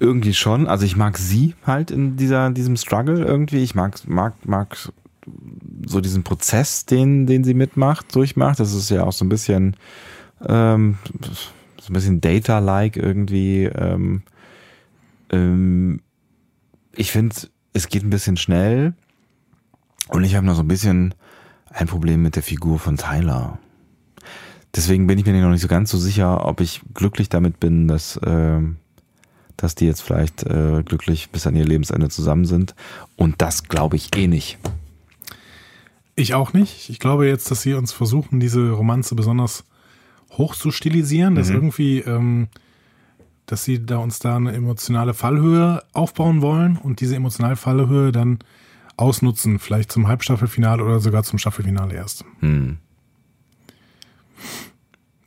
Irgendwie 0.00 0.34
schon. 0.34 0.66
Also 0.66 0.84
ich 0.84 0.96
mag 0.96 1.18
sie 1.18 1.54
halt 1.66 1.90
in 1.90 2.16
dieser, 2.16 2.50
diesem 2.50 2.76
Struggle 2.76 3.24
irgendwie. 3.24 3.62
Ich 3.62 3.74
mag, 3.74 4.06
mag, 4.08 4.34
mag 4.46 4.76
so 5.86 6.00
diesen 6.00 6.22
Prozess, 6.22 6.86
den, 6.86 7.26
den 7.26 7.44
sie 7.44 7.54
mitmacht, 7.54 8.14
durchmacht. 8.14 8.60
Das 8.60 8.74
ist 8.74 8.90
ja 8.90 9.04
auch 9.04 9.12
so 9.12 9.24
ein 9.24 9.28
bisschen, 9.28 9.76
ähm, 10.46 10.98
so 11.80 11.90
ein 11.90 11.94
bisschen 11.94 12.20
Data-like 12.20 12.96
irgendwie. 12.96 13.64
Ähm, 13.64 14.22
ähm, 15.30 16.00
ich 16.94 17.10
finde, 17.10 17.36
es 17.72 17.88
geht 17.88 18.04
ein 18.04 18.10
bisschen 18.10 18.36
schnell. 18.36 18.94
Und 20.08 20.24
ich 20.24 20.34
habe 20.34 20.46
noch 20.46 20.56
so 20.56 20.62
ein 20.62 20.68
bisschen 20.68 21.14
ein 21.70 21.86
Problem 21.86 22.22
mit 22.22 22.36
der 22.36 22.42
Figur 22.42 22.78
von 22.78 22.96
Tyler. 22.96 23.58
Deswegen 24.74 25.06
bin 25.06 25.18
ich 25.18 25.26
mir 25.26 25.40
noch 25.40 25.50
nicht 25.50 25.60
so 25.60 25.68
ganz 25.68 25.90
so 25.90 25.98
sicher, 25.98 26.46
ob 26.46 26.60
ich 26.60 26.80
glücklich 26.94 27.28
damit 27.28 27.60
bin, 27.60 27.88
dass, 27.88 28.18
ähm, 28.24 28.76
dass 29.56 29.74
die 29.74 29.86
jetzt 29.86 30.02
vielleicht 30.02 30.44
äh, 30.44 30.82
glücklich 30.82 31.30
bis 31.30 31.46
an 31.46 31.56
ihr 31.56 31.64
Lebensende 31.64 32.08
zusammen 32.08 32.46
sind. 32.46 32.74
Und 33.16 33.40
das 33.42 33.64
glaube 33.64 33.96
ich 33.96 34.16
eh 34.16 34.26
nicht. 34.26 34.58
Ich 36.14 36.34
auch 36.34 36.52
nicht. 36.52 36.90
Ich 36.90 36.98
glaube 36.98 37.26
jetzt, 37.26 37.50
dass 37.50 37.62
sie 37.62 37.74
uns 37.74 37.92
versuchen, 37.92 38.38
diese 38.40 38.70
Romanze 38.70 39.14
besonders 39.14 39.64
hoch 40.32 40.54
zu 40.54 40.70
stilisieren, 40.70 41.34
dass 41.34 41.48
irgendwie, 41.50 41.98
ähm, 42.00 42.48
dass 43.46 43.64
sie 43.64 43.84
da 43.84 43.98
uns 43.98 44.18
da 44.18 44.36
eine 44.36 44.52
emotionale 44.52 45.14
Fallhöhe 45.14 45.82
aufbauen 45.92 46.42
wollen 46.42 46.76
und 46.76 47.00
diese 47.00 47.16
emotionale 47.16 47.56
Fallhöhe 47.56 48.12
dann 48.12 48.38
ausnutzen, 48.96 49.58
vielleicht 49.58 49.90
zum 49.90 50.06
Halbstaffelfinale 50.06 50.84
oder 50.84 51.00
sogar 51.00 51.22
zum 51.24 51.38
Staffelfinale 51.38 51.94
erst. 51.94 52.24
Hm. 52.40 52.78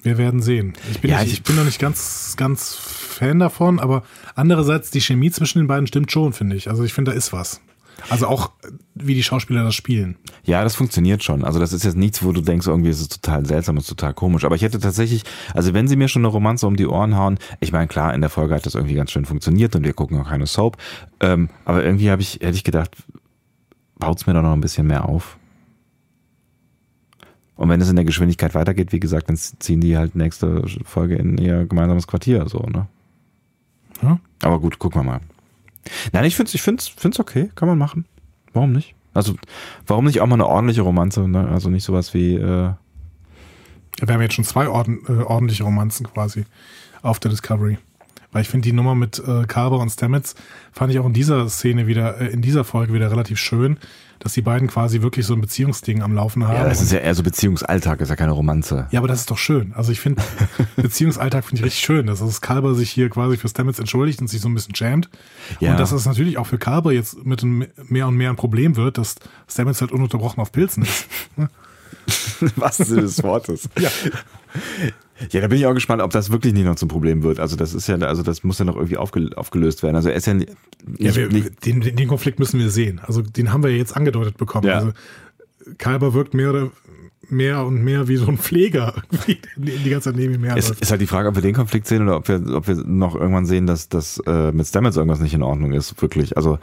Wir 0.04 0.18
werden 0.20 0.42
sehen. 0.42 0.74
Ich 0.92 1.02
bin, 1.02 1.10
Ja, 1.10 1.18
nicht, 1.20 1.28
ich- 1.28 1.34
ich 1.40 1.44
bin 1.44 1.56
noch 1.56 1.64
nicht 1.66 1.80
ganz, 1.80 2.36
ganz 2.38 2.76
Fan 2.76 3.40
davon, 3.40 3.80
aber 3.80 4.04
andererseits 4.36 4.92
die 4.92 5.02
Chemie 5.02 5.32
zwischen 5.32 5.60
den 5.60 5.68
beiden 5.68 5.88
stimmt 5.88 6.12
schon, 6.12 6.32
finde 6.34 6.56
ich. 6.56 6.70
Also 6.70 6.84
ich 6.84 6.94
finde, 6.94 7.12
da 7.12 7.18
ist 7.18 7.34
was. 7.34 7.62
Also 8.10 8.28
auch, 8.28 8.52
wie 8.94 9.16
die 9.16 9.24
Schauspieler 9.24 9.64
das 9.64 9.76
spielen. 9.76 10.18
Ja, 10.44 10.64
das 10.64 10.76
funktioniert 10.76 11.24
schon. 11.24 11.44
Also 11.44 11.60
das 11.60 11.74
ist 11.74 11.84
jetzt 11.84 11.98
nichts, 11.98 12.24
wo 12.24 12.32
du 12.32 12.42
denkst, 12.42 12.68
irgendwie 12.68 12.90
ist 12.90 13.02
es 13.02 13.10
total 13.10 13.46
seltsam, 13.46 13.78
ist 13.78 13.88
total 13.88 14.14
komisch. 14.14 14.46
Aber 14.46 14.56
ich 14.56 14.62
hätte 14.62 14.80
tatsächlich, 14.80 15.24
also 15.54 15.74
wenn 15.74 15.88
sie 15.88 15.96
mir 15.96 16.08
schon 16.08 16.22
eine 16.22 16.28
Romanze 16.28 16.68
um 16.68 16.76
die 16.76 16.88
Ohren 16.88 17.18
hauen, 17.18 17.40
ich 17.60 17.72
meine, 17.72 17.88
klar, 17.88 18.14
in 18.14 18.22
der 18.22 18.30
Folge 18.30 18.54
hat 18.54 18.66
das 18.66 18.76
irgendwie 18.76 18.96
ganz 18.96 19.12
schön 19.12 19.26
funktioniert 19.26 19.76
und 19.76 19.84
wir 19.84 19.94
gucken 19.94 20.20
auch 20.20 20.30
keine 20.30 20.46
Soap. 20.46 20.78
Ähm, 21.20 21.50
aber 21.64 21.84
irgendwie 21.84 22.12
habe 22.12 22.22
ich, 22.22 22.36
hätte 22.36 22.56
ich 22.56 22.64
gedacht, 22.64 22.96
baut's 23.98 24.28
mir 24.28 24.34
doch 24.34 24.42
noch 24.42 24.54
ein 24.54 24.62
bisschen 24.62 24.88
mehr 24.88 25.08
auf. 25.08 25.38
Und 27.56 27.70
wenn 27.70 27.80
es 27.80 27.90
in 27.90 27.96
der 27.96 28.06
Geschwindigkeit 28.06 28.54
weitergeht, 28.54 28.92
wie 28.92 29.00
gesagt, 29.00 29.30
dann 29.30 29.38
ziehen 29.38 29.80
die 29.80 29.98
halt 29.98 30.16
nächste 30.16 30.64
Folge 30.84 31.16
in 31.16 31.38
ihr 31.38 31.66
gemeinsames 31.66 32.06
Quartier, 32.06 32.48
so, 32.50 32.60
ne? 32.60 32.88
Ja? 34.02 34.20
Aber 34.42 34.60
gut, 34.60 34.78
gucken 34.78 35.02
wir 35.02 35.06
mal. 35.06 35.22
Nein, 36.12 36.26
ich 36.26 36.36
find's, 36.36 36.54
ich 36.54 36.62
find's, 36.62 36.88
find's 36.88 37.20
okay, 37.20 37.52
kann 37.56 37.68
man 37.68 37.78
machen. 37.78 38.06
Warum 38.54 38.72
nicht? 38.72 38.96
Also, 39.14 39.36
warum 39.88 40.06
nicht 40.06 40.20
auch 40.22 40.28
mal 40.28 40.36
eine 40.36 40.48
ordentliche 40.48 40.82
Romanze, 40.82 41.28
ne? 41.28 41.48
Also 41.48 41.70
nicht 41.70 41.84
sowas 41.84 42.14
wie, 42.14 42.36
äh, 42.36 42.72
Wir 44.02 44.14
haben 44.14 44.22
jetzt 44.22 44.34
schon 44.34 44.44
zwei 44.44 44.68
orden, 44.68 45.00
äh, 45.08 45.24
ordentliche 45.24 45.64
Romanzen 45.64 46.06
quasi 46.12 46.46
auf 47.02 47.20
der 47.20 47.32
Discovery. 47.32 47.78
Weil 48.36 48.42
ich 48.42 48.50
finde 48.50 48.68
die 48.68 48.74
Nummer 48.74 48.96
mit 48.96 49.18
äh, 49.26 49.46
Carver 49.48 49.80
und 49.80 49.90
Stamets 49.90 50.36
fand 50.74 50.92
ich 50.92 51.00
auch 51.00 51.06
in 51.06 51.14
dieser 51.14 51.48
Szene 51.48 51.88
wieder, 51.88 52.20
äh, 52.20 52.28
in 52.28 52.42
dieser 52.42 52.66
Folge 52.66 52.92
wieder 52.92 53.10
relativ 53.10 53.40
schön, 53.40 53.78
dass 54.20 54.34
die 54.34 54.42
beiden 54.42 54.68
quasi 54.68 55.02
wirklich 55.02 55.26
so 55.26 55.34
ein 55.34 55.40
Beziehungsding 55.40 56.02
am 56.02 56.14
Laufen 56.14 56.46
haben. 56.46 56.58
ja, 56.58 56.68
das 56.68 56.82
ist 56.82 56.92
ja 56.92 57.00
eher 57.00 57.16
so 57.16 57.24
Beziehungsalltag, 57.24 58.02
ist 58.02 58.10
ja 58.10 58.18
keine 58.18 58.34
Romanze. 58.34 58.90
Ja, 58.92 59.00
aber 59.00 59.08
das 59.08 59.22
ist 59.22 59.32
doch 59.32 59.38
schön. 59.38 59.72
Also 59.74 59.94
ich 59.94 60.02
finde, 60.02 60.22
Beziehungsalltag 60.76 61.46
finde 61.46 61.62
ich 61.62 61.66
richtig 61.66 61.86
schön, 61.86 62.08
dass 62.08 62.20
das 62.20 62.42
Kalber 62.42 62.76
sich 62.76 62.92
hier 62.92 63.10
quasi 63.10 63.38
für 63.38 63.48
Stamets 63.48 63.80
entschuldigt 63.80 64.20
und 64.20 64.28
sich 64.28 64.42
so 64.42 64.50
ein 64.50 64.54
bisschen 64.54 64.76
schämt. 64.76 65.10
Ja. 65.62 65.72
Und 65.72 65.80
dass 65.80 65.94
es 65.94 66.06
natürlich 66.06 66.38
auch 66.38 66.48
für 66.48 66.58
Kalber 66.58 66.92
jetzt 66.92 67.26
mit 67.26 67.42
mehr 67.90 68.06
und 68.06 68.16
mehr 68.16 68.32
ein 68.32 68.36
Problem 68.36 68.76
wird, 68.76 68.98
dass 68.98 69.16
Stamets 69.50 69.80
halt 69.80 69.94
ununterbrochen 69.94 70.42
auf 70.42 70.52
Pilzen 70.52 70.84
ist. 70.84 71.08
Was 72.58 72.76
Sinne 72.76 73.04
des 73.04 73.24
Wortes. 73.24 73.70
Ja. 73.80 73.90
Ja, 75.32 75.40
da 75.42 75.48
bin 75.48 75.58
ich 75.58 75.66
auch 75.66 75.74
gespannt, 75.74 76.02
ob 76.02 76.12
das 76.12 76.30
wirklich 76.30 76.54
nicht 76.54 76.66
noch 76.66 76.76
zum 76.76 76.90
Problem 76.90 77.24
wird. 77.24 77.40
Also 77.40 77.56
das 77.56 77.74
ist 77.74 77.88
ja, 77.88 77.96
also 77.98 78.22
das 78.22 78.44
muss 78.44 78.60
ja 78.60 78.66
noch 78.66 78.76
irgendwie 78.76 78.98
aufge, 78.98 79.30
aufgelöst 79.36 79.82
werden. 79.82 79.96
Also 79.96 80.10
er 80.10 80.16
ist 80.16 80.28
ja 80.28 80.34
nicht, 80.34 80.52
Ja, 80.98 81.16
wir, 81.16 81.30
den, 81.30 81.82
den 81.82 82.08
Konflikt 82.08 82.38
müssen 82.40 82.60
wir 82.60 82.70
sehen. 82.70 83.00
Also 83.02 83.22
den 83.22 83.54
haben 83.54 83.64
wir 83.64 83.70
ja 83.72 83.78
jetzt 83.78 83.96
angedeutet 83.96 84.38
bekommen. 84.38 84.68
Ja. 84.68 84.76
Also 84.76 84.92
Kalber 85.78 86.14
wirkt 86.14 86.34
mehr 86.34 86.50
oder 86.50 86.72
mehr 87.30 87.66
und 87.66 87.82
mehr 87.84 88.08
wie 88.08 88.18
so 88.18 88.28
ein 88.28 88.38
Pfleger, 88.38 89.02
die 89.58 89.90
ganze 89.90 90.12
Zeit 90.12 90.16
neben 90.18 90.34
ihm 90.36 90.44
ist, 90.44 90.50
herläuft. 90.50 90.82
ist 90.82 90.92
halt 90.92 91.02
die 91.02 91.08
Frage, 91.08 91.30
ob 91.30 91.36
wir 91.36 91.42
den 91.42 91.56
Konflikt 91.56 91.88
sehen 91.88 92.04
oder 92.04 92.18
ob 92.18 92.28
wir, 92.28 92.42
ob 92.56 92.68
wir 92.68 92.76
noch 92.76 93.16
irgendwann 93.16 93.46
sehen, 93.46 93.66
dass 93.68 93.90
das 93.90 94.22
äh, 94.28 94.52
mit 94.52 94.68
Stamets 94.68 94.98
irgendwas 94.98 95.22
nicht 95.22 95.34
in 95.34 95.42
Ordnung 95.44 95.72
ist, 95.72 96.00
wirklich. 96.02 96.38
Also 96.38 96.60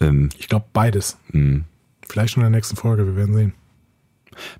ähm, 0.00 0.28
Ich 0.38 0.48
glaube 0.48 0.66
beides. 0.72 1.16
mh. 1.32 1.62
Vielleicht 2.08 2.34
schon 2.34 2.42
in 2.42 2.50
der 2.52 2.56
nächsten 2.58 2.76
Folge, 2.76 3.06
wir 3.06 3.16
werden 3.16 3.34
sehen. 3.34 3.54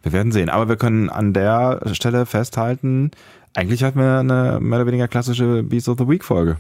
Wir 0.03 0.13
werden 0.13 0.33
sehen. 0.33 0.49
Aber 0.49 0.69
wir 0.69 0.77
können 0.77 1.11
an 1.11 1.33
der 1.33 1.81
Stelle 1.93 2.27
festhalten, 2.27 3.11
eigentlich 3.55 3.83
hatten 3.83 3.99
wir 3.99 4.21
eine 4.21 4.61
mehr 4.61 4.79
oder 4.79 4.87
weniger 4.87 5.09
klassische 5.09 5.63
Beast 5.63 5.89
of 5.89 5.99
the 5.99 6.09
Week 6.09 6.25
Folge. 6.25 6.59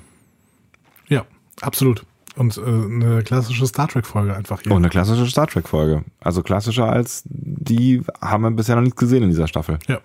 Ja, 1.08 1.24
absolut. 1.60 2.04
Und 2.34 2.56
äh, 2.56 2.62
eine 2.62 3.22
klassische 3.22 3.66
Star 3.66 3.88
Trek-Folge 3.88 4.34
einfach 4.34 4.62
hier. 4.62 4.72
Und 4.72 4.78
eine 4.78 4.88
klassische 4.88 5.26
Star 5.26 5.46
Trek 5.48 5.68
Folge. 5.68 6.04
Also 6.20 6.42
klassischer 6.42 6.88
als 6.88 7.22
die 7.26 8.02
haben 8.20 8.42
wir 8.42 8.50
bisher 8.52 8.76
noch 8.76 8.82
nichts 8.82 8.98
gesehen 8.98 9.24
in 9.24 9.30
dieser 9.30 9.48
Staffel. 9.48 9.78
Ja, 9.88 10.00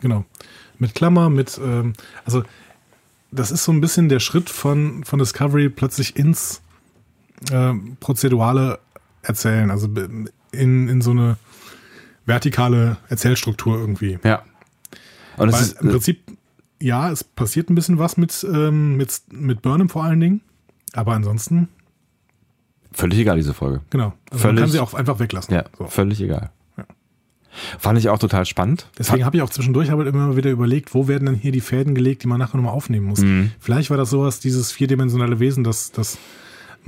genau. 0.00 0.24
Mit 0.78 0.94
Klammer, 0.94 1.30
mit, 1.30 1.58
ähm, 1.62 1.94
also 2.24 2.42
das 3.30 3.50
ist 3.50 3.64
so 3.64 3.72
ein 3.72 3.80
bisschen 3.80 4.08
der 4.08 4.20
Schritt 4.20 4.50
von, 4.50 5.04
von 5.04 5.18
Discovery 5.18 5.68
plötzlich 5.70 6.16
ins 6.16 6.60
ähm, 7.50 7.96
prozedurale 8.00 8.78
Erzählen, 9.22 9.70
also 9.70 9.88
in, 10.52 10.88
in 10.88 11.00
so 11.00 11.10
eine 11.10 11.36
vertikale 12.28 12.98
Erzählstruktur 13.08 13.78
irgendwie. 13.78 14.18
Ja. 14.22 14.42
Und 15.36 15.48
es 15.48 15.54
Weil 15.54 15.62
ist, 15.62 15.80
im 15.82 15.88
Prinzip, 15.90 16.20
ja, 16.80 17.10
es 17.10 17.24
passiert 17.24 17.70
ein 17.70 17.74
bisschen 17.74 17.98
was 17.98 18.16
mit, 18.16 18.46
ähm, 18.48 18.96
mit, 18.96 19.20
mit 19.30 19.62
Burnham 19.62 19.88
vor 19.88 20.04
allen 20.04 20.20
Dingen, 20.20 20.40
aber 20.92 21.14
ansonsten, 21.14 21.68
völlig 22.92 23.18
egal, 23.18 23.36
diese 23.36 23.54
Folge. 23.54 23.80
genau. 23.90 24.14
Also 24.30 24.42
Völlig- 24.42 24.54
man 24.56 24.62
kann 24.64 24.70
sie 24.70 24.78
auch 24.80 24.94
einfach 24.94 25.18
weglassen. 25.18 25.54
Ja, 25.54 25.64
So. 25.76 25.86
völlig 25.86 26.20
egal. 26.20 26.50
Fand 27.78 27.98
ich 27.98 28.08
auch 28.08 28.18
total 28.20 28.46
spannend. 28.46 28.88
Deswegen 28.98 29.24
habe 29.24 29.36
ich 29.36 29.42
auch 29.42 29.50
zwischendurch 29.50 29.90
aber 29.90 30.06
immer 30.06 30.36
wieder 30.36 30.50
überlegt, 30.50 30.94
wo 30.94 31.08
werden 31.08 31.26
denn 31.26 31.34
hier 31.34 31.50
die 31.50 31.60
Fäden 31.62 31.94
gelegt, 31.94 32.22
die 32.22 32.28
man 32.28 32.38
nachher 32.38 32.56
nochmal 32.56 32.72
aufnehmen 32.74 33.06
muss. 33.06 33.20
Mhm. 33.20 33.50
Vielleicht 33.58 33.90
war 33.90 33.96
das 33.96 34.10
sowas, 34.10 34.38
dieses 34.38 34.70
vierdimensionale 34.70 35.40
Wesen, 35.40 35.64
das, 35.64 35.90
das 35.90 36.18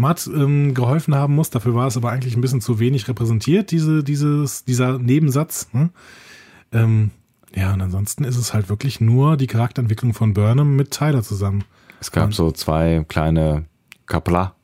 Matt 0.01 0.29
ähm, 0.33 0.75
geholfen 0.75 1.15
haben 1.15 1.35
muss. 1.35 1.51
Dafür 1.51 1.75
war 1.75 1.87
es 1.87 1.97
aber 1.97 2.11
eigentlich 2.11 2.37
ein 2.37 2.41
bisschen 2.41 2.61
zu 2.61 2.79
wenig 2.79 3.07
repräsentiert, 3.07 3.71
diese, 3.71 4.03
dieses, 4.03 4.65
dieser 4.65 4.99
Nebensatz. 4.99 5.69
Ne? 5.73 5.91
Ähm, 6.73 7.11
ja, 7.55 7.73
und 7.73 7.81
ansonsten 7.81 8.25
ist 8.25 8.37
es 8.37 8.55
halt 8.55 8.69
wirklich 8.69 9.01
nur 9.01 9.37
die 9.37 9.47
Charakterentwicklung 9.47 10.15
von 10.15 10.35
Burnham 10.35 10.77
mit 10.77 10.91
Tyler 10.91 11.23
zusammen. 11.23 11.65
Es 12.01 12.11
gab 12.11 12.33
so 12.33 12.51
zwei 12.51 13.05
kleine 13.09 13.67
Kapla, 14.07 14.55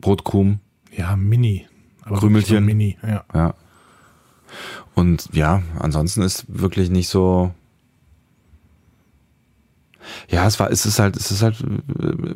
Brotkrumen, 0.00 0.60
Ja, 0.96 1.16
Mini. 1.16 1.66
Aber 2.02 2.18
Krümelchen. 2.18 2.64
Mini, 2.64 2.96
ja. 3.02 3.24
ja. 3.34 3.54
Und 4.94 5.28
ja, 5.32 5.62
ansonsten 5.78 6.22
ist 6.22 6.46
wirklich 6.48 6.90
nicht 6.90 7.08
so. 7.08 7.52
Ja, 10.28 10.46
es 10.46 10.58
war, 10.60 10.70
es 10.70 10.86
ist 10.86 10.98
halt, 10.98 11.16
es 11.16 11.30
ist 11.30 11.42
halt, 11.42 11.60
äh, 11.60 12.34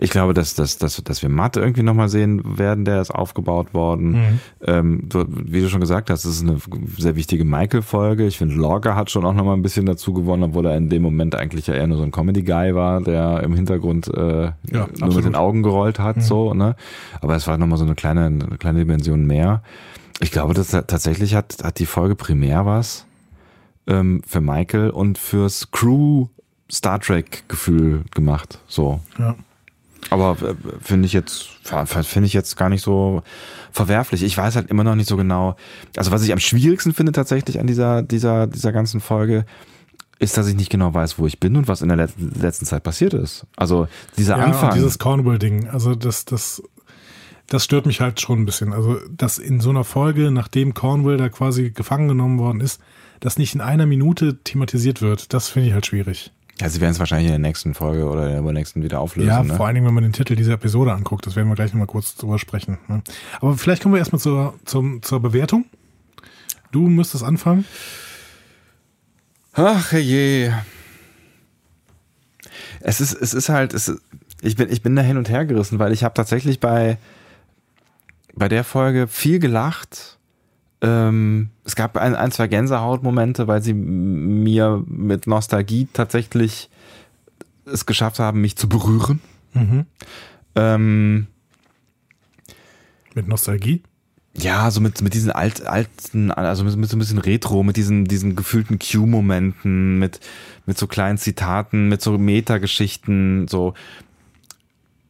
ich 0.00 0.10
glaube, 0.10 0.34
dass, 0.34 0.54
dass, 0.54 0.78
dass, 0.78 1.02
dass 1.02 1.22
wir 1.22 1.28
Matt 1.28 1.56
irgendwie 1.56 1.82
nochmal 1.82 2.08
sehen 2.08 2.58
werden, 2.58 2.84
der 2.84 3.00
ist 3.00 3.10
aufgebaut 3.10 3.74
worden. 3.74 4.10
Mhm. 4.12 4.40
Ähm, 4.64 5.08
du, 5.08 5.24
wie 5.28 5.60
du 5.60 5.68
schon 5.68 5.80
gesagt 5.80 6.10
hast, 6.10 6.24
es 6.24 6.36
ist 6.36 6.42
eine 6.42 6.58
sehr 6.96 7.16
wichtige 7.16 7.44
Michael-Folge. 7.44 8.26
Ich 8.26 8.38
finde, 8.38 8.54
Lorca 8.54 8.94
hat 8.94 9.10
schon 9.10 9.24
auch 9.24 9.34
nochmal 9.34 9.56
ein 9.56 9.62
bisschen 9.62 9.86
dazu 9.86 10.12
gewonnen, 10.12 10.42
obwohl 10.44 10.66
er 10.66 10.76
in 10.76 10.88
dem 10.88 11.02
Moment 11.02 11.34
eigentlich 11.34 11.66
ja 11.66 11.74
eher 11.74 11.86
nur 11.86 11.98
so 11.98 12.04
ein 12.04 12.12
Comedy-Guy 12.12 12.74
war, 12.74 13.00
der 13.00 13.42
im 13.42 13.54
Hintergrund 13.54 14.08
äh, 14.08 14.44
Ja, 14.44 14.52
nur 14.70 14.86
mit 14.88 15.02
absolut. 15.02 15.24
den 15.24 15.34
Augen 15.34 15.62
gerollt 15.62 15.98
hat, 15.98 16.22
so, 16.22 16.54
ne? 16.54 16.76
Aber 17.20 17.34
es 17.36 17.46
war 17.46 17.58
nochmal 17.58 17.78
so 17.78 17.84
eine 17.84 17.94
kleine, 17.94 18.26
eine 18.26 18.58
kleine 18.58 18.80
Dimension 18.80 19.26
mehr. 19.26 19.62
Ich 20.20 20.30
glaube, 20.30 20.54
dass 20.54 20.70
tatsächlich 20.70 21.34
hat, 21.34 21.58
hat 21.62 21.78
die 21.78 21.86
Folge 21.86 22.14
primär 22.14 22.66
was 22.66 23.06
ähm, 23.86 24.22
für 24.26 24.40
Michael 24.40 24.90
und 24.90 25.18
fürs 25.18 25.70
Crew 25.70 26.26
Star 26.70 27.00
Trek 27.00 27.44
Gefühl 27.48 28.04
gemacht. 28.14 28.58
So. 28.66 29.00
ja. 29.18 29.34
Aber 30.08 30.36
äh, 30.42 30.54
finde 30.80 31.06
ich 31.06 31.12
jetzt, 31.12 31.48
finde 31.62 32.26
ich 32.26 32.32
jetzt 32.32 32.56
gar 32.56 32.68
nicht 32.68 32.82
so 32.82 33.22
verwerflich. 33.70 34.22
Ich 34.22 34.36
weiß 34.36 34.56
halt 34.56 34.70
immer 34.70 34.82
noch 34.82 34.94
nicht 34.94 35.08
so 35.08 35.16
genau. 35.16 35.56
Also 35.96 36.10
was 36.10 36.22
ich 36.22 36.32
am 36.32 36.38
schwierigsten 36.38 36.94
finde 36.94 37.12
tatsächlich 37.12 37.60
an 37.60 37.66
dieser, 37.66 38.02
dieser, 38.02 38.46
dieser 38.46 38.72
ganzen 38.72 39.00
Folge, 39.00 39.44
ist, 40.18 40.36
dass 40.36 40.46
ich 40.48 40.54
nicht 40.54 40.70
genau 40.70 40.92
weiß, 40.92 41.18
wo 41.18 41.26
ich 41.26 41.40
bin 41.40 41.56
und 41.56 41.66
was 41.66 41.80
in 41.80 41.88
der 41.88 41.96
let 41.96 42.10
letzten 42.18 42.66
Zeit 42.66 42.82
passiert 42.82 43.14
ist. 43.14 43.46
Also 43.56 43.88
dieser 44.18 44.36
Ja, 44.36 44.44
Anfang. 44.44 44.74
dieses 44.74 44.98
Cornwall-Ding, 44.98 45.68
also 45.68 45.94
das, 45.94 46.26
das, 46.26 46.62
das 47.48 47.64
stört 47.64 47.86
mich 47.86 48.02
halt 48.02 48.20
schon 48.20 48.40
ein 48.40 48.44
bisschen. 48.44 48.74
Also, 48.74 48.98
dass 49.10 49.38
in 49.38 49.60
so 49.60 49.70
einer 49.70 49.82
Folge, 49.82 50.30
nachdem 50.30 50.74
Cornwall 50.74 51.16
da 51.16 51.30
quasi 51.30 51.70
gefangen 51.70 52.08
genommen 52.08 52.38
worden 52.38 52.60
ist, 52.60 52.82
das 53.20 53.38
nicht 53.38 53.54
in 53.54 53.62
einer 53.62 53.86
Minute 53.86 54.38
thematisiert 54.44 55.00
wird, 55.00 55.32
das 55.32 55.48
finde 55.48 55.68
ich 55.68 55.74
halt 55.74 55.86
schwierig. 55.86 56.32
Ja, 56.60 56.68
sie 56.68 56.80
werden 56.80 56.92
es 56.92 56.98
wahrscheinlich 56.98 57.26
in 57.26 57.32
der 57.32 57.38
nächsten 57.38 57.74
Folge 57.74 58.06
oder 58.06 58.24
in 58.24 58.30
der 58.30 58.38
übernächsten 58.40 58.82
wieder 58.82 59.00
auflösen. 59.00 59.28
ja, 59.28 59.42
ne? 59.42 59.54
vor 59.54 59.66
allen 59.66 59.74
Dingen, 59.74 59.86
wenn 59.86 59.94
man 59.94 60.02
den 60.02 60.12
Titel 60.12 60.36
dieser 60.36 60.52
Episode 60.52 60.92
anguckt, 60.92 61.26
das 61.26 61.36
werden 61.36 61.48
wir 61.48 61.54
gleich 61.54 61.72
nochmal 61.72 61.86
kurz 61.86 62.14
drüber 62.16 62.38
sprechen. 62.38 62.78
Ne? 62.88 63.02
Aber 63.40 63.56
vielleicht 63.56 63.82
kommen 63.82 63.94
wir 63.94 63.98
erstmal 63.98 64.20
zur, 64.20 64.54
zum, 64.64 65.02
zur 65.02 65.20
Bewertung. 65.20 65.64
Du 66.70 66.88
müsstest 66.88 67.24
anfangen. 67.24 67.64
Ach 69.52 69.92
je. 69.92 70.52
Es 72.80 73.00
ist, 73.00 73.12
es 73.14 73.34
ist 73.34 73.48
halt, 73.48 73.74
es 73.74 73.88
ist, 73.88 74.02
ich 74.42 74.56
bin, 74.56 74.70
ich 74.70 74.82
bin 74.82 74.94
da 74.94 75.02
hin 75.02 75.16
und 75.16 75.28
her 75.28 75.44
gerissen, 75.44 75.78
weil 75.78 75.92
ich 75.92 76.04
habe 76.04 76.14
tatsächlich 76.14 76.60
bei, 76.60 76.98
bei 78.34 78.48
der 78.48 78.64
Folge 78.64 79.06
viel 79.08 79.38
gelacht. 79.38 80.18
Ähm, 80.82 81.50
es 81.64 81.76
gab 81.76 81.96
ein, 81.96 82.14
ein, 82.14 82.32
zwei 82.32 82.48
Gänsehautmomente, 82.48 83.46
weil 83.48 83.62
sie 83.62 83.74
mir 83.74 84.82
mit 84.86 85.26
Nostalgie 85.26 85.88
tatsächlich 85.92 86.70
es 87.66 87.86
geschafft 87.86 88.18
haben, 88.18 88.40
mich 88.40 88.56
zu 88.56 88.68
berühren. 88.68 89.20
Mhm. 89.52 89.86
Ähm, 90.54 91.26
Mit 93.14 93.28
Nostalgie. 93.28 93.82
Ja, 94.36 94.70
so 94.70 94.80
mit, 94.80 95.02
mit 95.02 95.14
diesen 95.14 95.32
alt, 95.32 95.66
alten, 95.66 96.30
also 96.30 96.64
mit, 96.64 96.76
mit 96.76 96.88
so 96.88 96.96
ein 96.96 97.00
bisschen 97.00 97.18
Retro, 97.18 97.62
mit 97.64 97.76
diesen, 97.76 98.04
diesen 98.04 98.36
gefühlten 98.36 98.78
Q-Momenten, 98.78 99.98
mit, 99.98 100.20
mit 100.66 100.78
so 100.78 100.86
kleinen 100.86 101.18
Zitaten, 101.18 101.88
mit 101.88 102.00
so 102.00 102.16
Metageschichten, 102.16 103.48
so. 103.48 103.74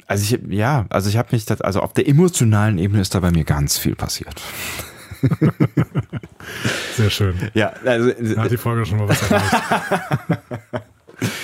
Also 0.07 0.35
ich, 0.35 0.41
ja, 0.51 0.87
also 0.89 1.11
ich 1.11 1.19
habe 1.19 1.29
mich, 1.33 1.45
das, 1.45 1.61
also 1.61 1.81
auf 1.81 1.93
der 1.93 2.09
emotionalen 2.09 2.79
Ebene 2.79 3.03
ist 3.03 3.15
da 3.15 3.21
bei 3.21 3.31
mir 3.31 3.45
ganz 3.45 3.79
viel 3.79 3.95
passiert. 3.95 4.41
Sehr 6.97 7.11
schön. 7.11 7.35
Ja, 7.55 7.73
also, 7.85 8.11
Da 8.35 8.43
hat 8.43 8.51
die 8.51 8.57
Folge 8.57 8.87
schon 8.87 8.99
mal 8.99 9.09
was 9.09 9.23
erreicht. 9.23 10.41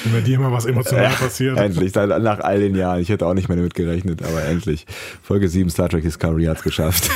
Wenn 0.05 0.13
bei 0.13 0.21
dir 0.21 0.37
immer 0.37 0.53
was 0.53 0.65
emotional 0.65 1.13
passiert. 1.13 1.59
Endlich, 1.59 1.95
nach 1.95 2.41
all 2.41 2.61
den 2.61 2.75
Jahren. 2.75 3.01
Ich 3.01 3.11
hätte 3.11 3.27
auch 3.27 3.35
nicht 3.35 3.49
mehr 3.49 3.57
damit 3.57 3.75
gerechnet, 3.75 4.23
aber 4.23 4.45
endlich. 4.45 4.87
Folge 5.23 5.49
7 5.49 5.69
Star 5.69 5.89
Trek 5.89 6.03
Discovery 6.03 6.45
hat's 6.45 6.63
geschafft. 6.63 7.11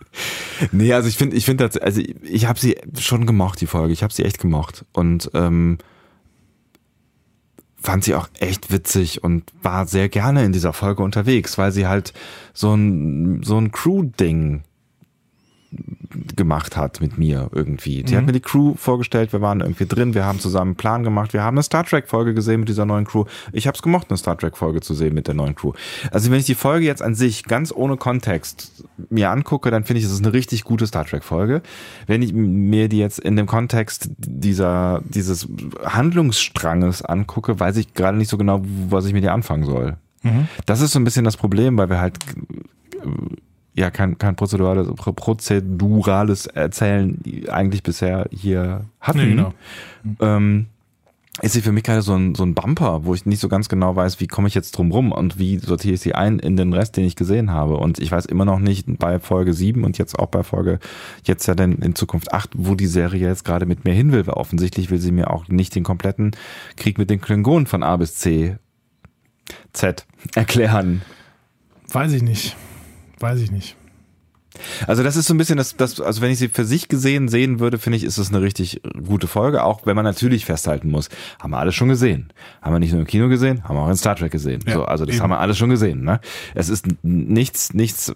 nee, 0.72 0.92
also 0.92 1.08
ich 1.08 1.16
finde, 1.16 1.36
ich 1.36 1.44
finde, 1.44 1.70
also 1.80 2.00
ich, 2.00 2.16
ich 2.22 2.46
habe 2.46 2.58
sie 2.58 2.76
schon 2.98 3.26
gemocht, 3.26 3.60
die 3.60 3.66
Folge. 3.66 3.92
Ich 3.92 4.02
habe 4.02 4.12
sie 4.12 4.24
echt 4.24 4.40
gemocht. 4.40 4.84
Und 4.92 5.30
ähm, 5.34 5.78
fand 7.80 8.02
sie 8.02 8.14
auch 8.14 8.28
echt 8.40 8.72
witzig 8.72 9.22
und 9.22 9.44
war 9.62 9.86
sehr 9.86 10.08
gerne 10.08 10.44
in 10.44 10.52
dieser 10.52 10.72
Folge 10.72 11.02
unterwegs, 11.02 11.58
weil 11.58 11.70
sie 11.70 11.86
halt 11.86 12.12
so 12.54 12.74
ein, 12.74 13.42
so 13.44 13.58
ein 13.58 13.70
Crew-Ding 13.70 14.62
gemacht 16.36 16.76
hat 16.76 17.00
mit 17.00 17.18
mir 17.18 17.48
irgendwie. 17.52 18.04
Sie 18.06 18.14
mhm. 18.14 18.18
hat 18.18 18.26
mir 18.26 18.32
die 18.32 18.40
Crew 18.40 18.74
vorgestellt, 18.76 19.32
wir 19.32 19.40
waren 19.40 19.60
irgendwie 19.60 19.86
drin, 19.86 20.14
wir 20.14 20.24
haben 20.24 20.40
zusammen 20.40 20.70
einen 20.70 20.76
Plan 20.76 21.02
gemacht, 21.02 21.32
wir 21.32 21.42
haben 21.42 21.56
eine 21.56 21.62
Star 21.62 21.84
Trek 21.84 22.08
Folge 22.08 22.34
gesehen 22.34 22.60
mit 22.60 22.68
dieser 22.68 22.84
neuen 22.84 23.04
Crew. 23.04 23.24
Ich 23.52 23.66
habe 23.66 23.74
es 23.74 23.82
gemocht, 23.82 24.06
eine 24.10 24.16
Star 24.16 24.36
Trek 24.36 24.56
Folge 24.56 24.80
zu 24.80 24.94
sehen 24.94 25.14
mit 25.14 25.26
der 25.26 25.34
neuen 25.34 25.54
Crew. 25.54 25.72
Also 26.10 26.30
wenn 26.30 26.38
ich 26.38 26.46
die 26.46 26.54
Folge 26.54 26.86
jetzt 26.86 27.02
an 27.02 27.14
sich 27.14 27.44
ganz 27.44 27.72
ohne 27.72 27.96
Kontext 27.96 28.84
mir 29.10 29.30
angucke, 29.30 29.70
dann 29.70 29.84
finde 29.84 30.00
ich, 30.00 30.06
es 30.06 30.12
ist 30.12 30.24
eine 30.24 30.32
richtig 30.32 30.64
gute 30.64 30.86
Star 30.86 31.04
Trek 31.04 31.24
Folge. 31.24 31.62
Wenn 32.06 32.22
ich 32.22 32.32
mir 32.32 32.88
die 32.88 32.98
jetzt 32.98 33.18
in 33.18 33.36
dem 33.36 33.46
Kontext 33.46 34.10
dieser 34.18 35.02
dieses 35.04 35.48
Handlungsstranges 35.84 37.02
angucke, 37.02 37.58
weiß 37.58 37.76
ich 37.76 37.94
gerade 37.94 38.16
nicht 38.16 38.28
so 38.28 38.38
genau, 38.38 38.62
was 38.88 39.06
ich 39.06 39.12
mit 39.12 39.24
ihr 39.24 39.32
anfangen 39.32 39.64
soll. 39.64 39.96
Mhm. 40.22 40.48
Das 40.66 40.80
ist 40.80 40.92
so 40.92 40.98
ein 40.98 41.04
bisschen 41.04 41.24
das 41.24 41.36
Problem, 41.36 41.76
weil 41.78 41.90
wir 41.90 42.00
halt 42.00 42.18
ja 43.74 43.90
kein, 43.90 44.18
kein 44.18 44.36
prozedurales, 44.36 44.88
prozedurales 44.94 46.46
Erzählen 46.46 47.20
eigentlich 47.50 47.82
bisher 47.82 48.26
hier 48.30 48.84
hatten. 49.00 49.18
Nee, 49.18 49.30
genau. 49.30 49.54
ähm, 50.20 50.66
ist 51.42 51.54
sie 51.54 51.62
für 51.62 51.72
mich 51.72 51.82
gerade 51.82 52.02
so 52.02 52.14
ein, 52.14 52.36
so 52.36 52.44
ein 52.44 52.54
Bumper, 52.54 53.04
wo 53.04 53.12
ich 53.12 53.26
nicht 53.26 53.40
so 53.40 53.48
ganz 53.48 53.68
genau 53.68 53.96
weiß, 53.96 54.20
wie 54.20 54.28
komme 54.28 54.46
ich 54.46 54.54
jetzt 54.54 54.70
drum 54.78 54.92
rum 54.92 55.10
und 55.10 55.36
wie 55.36 55.58
sortiere 55.58 55.94
ich 55.94 56.00
sie 56.00 56.14
ein 56.14 56.38
in 56.38 56.56
den 56.56 56.72
Rest, 56.72 56.96
den 56.96 57.04
ich 57.04 57.16
gesehen 57.16 57.50
habe. 57.50 57.76
Und 57.76 57.98
ich 57.98 58.12
weiß 58.12 58.26
immer 58.26 58.44
noch 58.44 58.60
nicht 58.60 58.86
bei 59.00 59.18
Folge 59.18 59.52
7 59.52 59.82
und 59.82 59.98
jetzt 59.98 60.16
auch 60.16 60.28
bei 60.28 60.44
Folge, 60.44 60.78
jetzt 61.24 61.46
ja 61.46 61.56
dann 61.56 61.72
in 61.72 61.96
Zukunft 61.96 62.32
8, 62.32 62.50
wo 62.56 62.76
die 62.76 62.86
Serie 62.86 63.26
jetzt 63.26 63.44
gerade 63.44 63.66
mit 63.66 63.84
mir 63.84 63.92
hin 63.92 64.12
will. 64.12 64.28
Weil 64.28 64.34
offensichtlich 64.34 64.90
will 64.90 65.00
sie 65.00 65.10
mir 65.10 65.32
auch 65.32 65.48
nicht 65.48 65.74
den 65.74 65.82
kompletten 65.82 66.36
Krieg 66.76 66.98
mit 66.98 67.10
den 67.10 67.20
Klingonen 67.20 67.66
von 67.66 67.82
A 67.82 67.96
bis 67.96 68.14
C, 68.14 68.56
Z 69.72 70.06
erklären. 70.36 71.02
Weiß 71.92 72.12
ich 72.12 72.22
nicht. 72.22 72.56
Weiß 73.20 73.40
ich 73.40 73.50
nicht. 73.50 73.76
Also 74.86 75.02
das 75.02 75.16
ist 75.16 75.26
so 75.26 75.34
ein 75.34 75.38
bisschen 75.38 75.56
das, 75.56 75.76
das, 75.76 76.00
also 76.00 76.20
wenn 76.20 76.30
ich 76.30 76.38
sie 76.38 76.48
für 76.48 76.64
sich 76.64 76.88
gesehen 76.88 77.28
sehen 77.28 77.58
würde, 77.58 77.78
finde 77.78 77.96
ich, 77.96 78.04
ist 78.04 78.18
es 78.18 78.28
eine 78.28 78.40
richtig 78.40 78.80
gute 79.06 79.26
Folge, 79.26 79.64
auch 79.64 79.84
wenn 79.84 79.96
man 79.96 80.04
natürlich 80.04 80.44
festhalten 80.44 80.90
muss, 80.90 81.08
haben 81.40 81.50
wir 81.50 81.58
alles 81.58 81.74
schon 81.74 81.88
gesehen. 81.88 82.32
Haben 82.62 82.74
wir 82.74 82.78
nicht 82.78 82.92
nur 82.92 83.00
im 83.00 83.06
Kino 83.06 83.28
gesehen, 83.28 83.64
haben 83.64 83.76
wir 83.76 83.82
auch 83.82 83.88
in 83.88 83.96
Star 83.96 84.14
Trek 84.14 84.30
gesehen. 84.30 84.62
Ja, 84.66 84.74
so, 84.74 84.84
also 84.84 85.04
das 85.04 85.16
eben. 85.16 85.22
haben 85.22 85.30
wir 85.30 85.40
alles 85.40 85.58
schon 85.58 85.70
gesehen. 85.70 86.04
Ne? 86.04 86.20
Es 86.54 86.68
ist 86.68 86.86
nichts, 87.02 87.74
nichts 87.74 88.12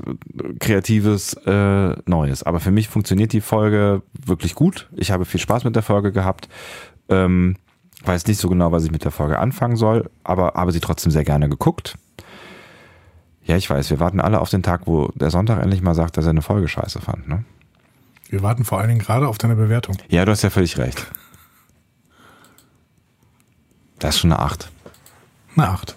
Kreatives, 0.60 1.34
äh, 1.44 1.96
Neues. 2.06 2.42
Aber 2.44 2.60
für 2.60 2.70
mich 2.70 2.88
funktioniert 2.88 3.32
die 3.32 3.40
Folge 3.40 4.02
wirklich 4.24 4.54
gut. 4.54 4.88
Ich 4.96 5.10
habe 5.10 5.24
viel 5.24 5.40
Spaß 5.40 5.64
mit 5.64 5.74
der 5.74 5.82
Folge 5.82 6.12
gehabt. 6.12 6.48
Ähm, 7.08 7.56
weiß 8.04 8.26
nicht 8.26 8.38
so 8.38 8.48
genau, 8.48 8.70
was 8.70 8.84
ich 8.84 8.92
mit 8.92 9.04
der 9.04 9.10
Folge 9.10 9.38
anfangen 9.38 9.76
soll, 9.76 10.08
aber 10.22 10.52
habe 10.54 10.70
sie 10.70 10.80
trotzdem 10.80 11.10
sehr 11.10 11.24
gerne 11.24 11.48
geguckt 11.48 11.96
ja, 13.48 13.56
ich 13.56 13.68
weiß, 13.68 13.88
wir 13.88 13.98
warten 13.98 14.20
alle 14.20 14.40
auf 14.40 14.50
den 14.50 14.62
Tag, 14.62 14.82
wo 14.84 15.08
der 15.14 15.30
Sonntag 15.30 15.62
endlich 15.62 15.80
mal 15.80 15.94
sagt, 15.94 16.18
dass 16.18 16.26
er 16.26 16.30
eine 16.30 16.42
Folge 16.42 16.68
scheiße 16.68 17.00
fand. 17.00 17.28
Ne? 17.28 17.44
Wir 18.28 18.42
warten 18.42 18.64
vor 18.66 18.78
allen 18.78 18.88
Dingen 18.88 19.00
gerade 19.00 19.26
auf 19.26 19.38
deine 19.38 19.56
Bewertung. 19.56 19.96
Ja, 20.08 20.26
du 20.26 20.32
hast 20.32 20.42
ja 20.42 20.50
völlig 20.50 20.76
recht. 20.76 21.06
Das 23.98 24.14
ist 24.14 24.20
schon 24.20 24.32
eine 24.32 24.42
8. 24.42 24.70
Eine 25.56 25.68
8. 25.68 25.96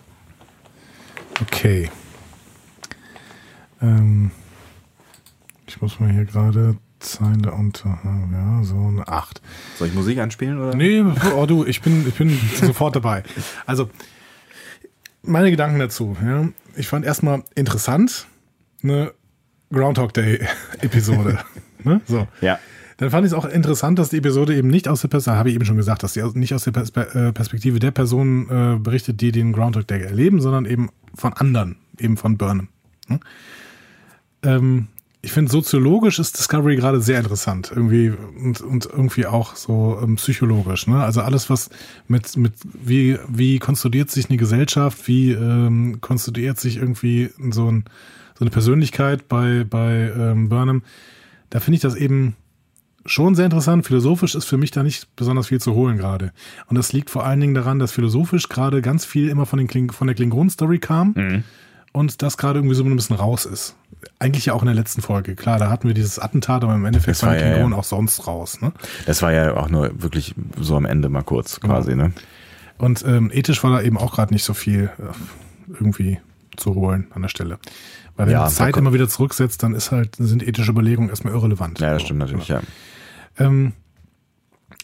Okay. 1.41 1.91
Ähm, 3.81 4.31
ich 5.67 5.81
muss 5.81 5.99
mal 5.99 6.09
hier 6.09 6.23
gerade 6.23 6.77
Zeile 6.99 7.51
unter, 7.51 7.99
ja, 8.31 8.63
so 8.63 8.75
eine 8.75 9.05
8. 9.09 9.41
Soll 9.77 9.89
ich 9.89 9.93
Musik 9.93 10.19
anspielen 10.19 10.57
oder? 10.57 10.73
Nee, 10.73 11.03
oh 11.35 11.45
du, 11.45 11.65
ich 11.65 11.81
bin, 11.81 12.07
ich 12.07 12.15
bin 12.15 12.29
sofort 12.61 12.95
dabei. 12.95 13.23
Also, 13.65 13.89
meine 15.21 15.51
Gedanken 15.51 15.79
dazu, 15.79 16.15
ja 16.23 16.47
ich 16.75 16.87
fand 16.87 17.05
erstmal 17.05 17.43
interessant 17.55 18.27
eine 18.83 19.13
Groundhog 19.71 20.13
Day 20.13 20.39
Episode. 20.81 21.39
ne? 21.83 22.01
So. 22.05 22.27
Ja. 22.41 22.59
Dann 22.97 23.09
fand 23.09 23.25
ich 23.25 23.31
es 23.31 23.37
auch 23.37 23.45
interessant, 23.45 23.97
dass 23.97 24.09
die 24.09 24.17
Episode 24.17 24.55
eben 24.55 24.67
nicht 24.67 24.87
aus 24.87 25.01
der 25.01 25.07
Perspektive, 25.07 25.39
habe 25.39 25.49
ich 25.49 25.55
eben 25.55 25.65
schon 25.65 25.77
gesagt, 25.77 26.03
dass 26.03 26.13
sie 26.13 26.23
nicht 26.35 26.53
aus 26.53 26.65
der 26.65 26.75
äh, 26.75 27.33
Perspektive 27.33 27.79
der 27.79 27.89
Personen 27.89 28.47
äh, 28.49 28.77
berichtet, 28.77 29.21
die 29.21 29.31
den 29.31 29.53
Groundhog 29.53 29.87
Day 29.87 30.03
erleben, 30.03 30.39
sondern 30.39 30.65
eben 30.65 30.89
von 31.15 31.33
anderen, 31.33 31.77
eben 31.99 32.15
von 32.15 32.37
Burnham. 32.37 32.67
Hm? 33.07 33.19
Ähm, 34.43 34.87
ich 35.23 35.31
finde, 35.31 35.51
soziologisch 35.51 36.17
ist 36.17 36.37
Discovery 36.39 36.75
gerade 36.75 36.99
sehr 36.99 37.19
interessant. 37.19 37.71
Irgendwie 37.73 38.11
und, 38.43 38.61
und 38.61 38.85
irgendwie 38.85 39.27
auch 39.27 39.55
so 39.55 39.99
ähm, 40.01 40.15
psychologisch. 40.15 40.87
Ne? 40.87 41.03
Also 41.03 41.21
alles, 41.21 41.49
was 41.49 41.69
mit, 42.07 42.35
mit 42.37 42.53
wie, 42.63 43.19
wie 43.27 43.59
konstruiert 43.59 44.09
sich 44.09 44.29
eine 44.29 44.37
Gesellschaft, 44.37 45.07
wie 45.07 45.31
ähm, 45.31 45.99
konstruiert 46.01 46.59
sich 46.59 46.77
irgendwie 46.77 47.29
so, 47.51 47.71
ein, 47.71 47.85
so 48.33 48.41
eine 48.41 48.49
Persönlichkeit 48.49 49.27
bei, 49.27 49.63
bei 49.63 50.11
ähm, 50.17 50.49
Burnham, 50.49 50.81
da 51.51 51.59
finde 51.59 51.75
ich 51.75 51.81
das 51.81 51.95
eben 51.95 52.35
schon 53.05 53.35
sehr 53.35 53.45
interessant. 53.45 53.85
Philosophisch 53.85 54.33
ist 54.33 54.45
für 54.45 54.57
mich 54.57 54.71
da 54.71 54.81
nicht 54.81 55.15
besonders 55.15 55.47
viel 55.47 55.61
zu 55.61 55.75
holen 55.75 55.97
gerade. 55.97 56.31
Und 56.65 56.77
das 56.77 56.93
liegt 56.93 57.11
vor 57.11 57.25
allen 57.25 57.39
Dingen 57.39 57.53
daran, 57.53 57.77
dass 57.77 57.91
philosophisch 57.91 58.49
gerade 58.49 58.81
ganz 58.81 59.05
viel 59.05 59.27
immer 59.27 59.45
von, 59.45 59.59
den 59.59 59.67
Kling 59.67 59.91
von 59.91 60.07
der 60.07 60.15
Klingon-Story 60.15 60.79
kam. 60.79 61.13
Mhm 61.15 61.43
und 61.91 62.21
das 62.21 62.37
gerade 62.37 62.59
irgendwie 62.59 62.75
so 62.75 62.83
ein 62.83 62.95
bisschen 62.95 63.15
raus 63.15 63.45
ist. 63.45 63.75
Eigentlich 64.19 64.45
ja 64.45 64.53
auch 64.53 64.61
in 64.61 64.67
der 64.67 64.75
letzten 64.75 65.01
Folge. 65.01 65.35
Klar, 65.35 65.59
da 65.59 65.69
hatten 65.69 65.87
wir 65.87 65.93
dieses 65.93 66.19
Attentat, 66.19 66.63
aber 66.63 66.73
im 66.73 66.85
Endeffekt 66.85 67.21
waren 67.23 67.37
die 67.37 67.43
Klingonen 67.43 67.71
ja, 67.71 67.77
auch 67.77 67.83
sonst 67.83 68.27
raus. 68.27 68.61
Ne? 68.61 68.71
Das 69.05 69.21
war 69.21 69.31
ja 69.31 69.55
auch 69.55 69.69
nur 69.69 70.01
wirklich 70.01 70.33
so 70.59 70.75
am 70.75 70.85
Ende 70.85 71.09
mal 71.09 71.23
kurz 71.23 71.59
quasi. 71.59 71.91
Genau. 71.91 72.05
Ne? 72.05 72.13
Und 72.77 73.05
ähm, 73.05 73.29
ethisch 73.31 73.63
war 73.63 73.71
da 73.71 73.81
eben 73.81 73.97
auch 73.97 74.13
gerade 74.15 74.33
nicht 74.33 74.43
so 74.43 74.53
viel 74.53 74.91
äh, 74.97 75.73
irgendwie 75.79 76.19
zu 76.57 76.73
holen 76.75 77.07
an 77.11 77.21
der 77.21 77.29
Stelle. 77.29 77.59
Weil 78.15 78.27
wenn 78.27 78.33
ja, 78.33 78.47
die 78.47 78.53
Zeit 78.53 78.75
immer 78.77 78.93
wieder 78.93 79.07
zurücksetzt, 79.07 79.61
dann 79.63 79.73
ist 79.73 79.91
halt, 79.91 80.15
sind 80.15 80.45
ethische 80.45 80.71
Überlegungen 80.71 81.09
erstmal 81.09 81.33
irrelevant. 81.33 81.79
Ja, 81.79 81.93
das 81.93 82.01
stimmt 82.03 82.19
natürlich, 82.19 82.47
ja. 82.47 82.61
Ähm, 83.37 83.73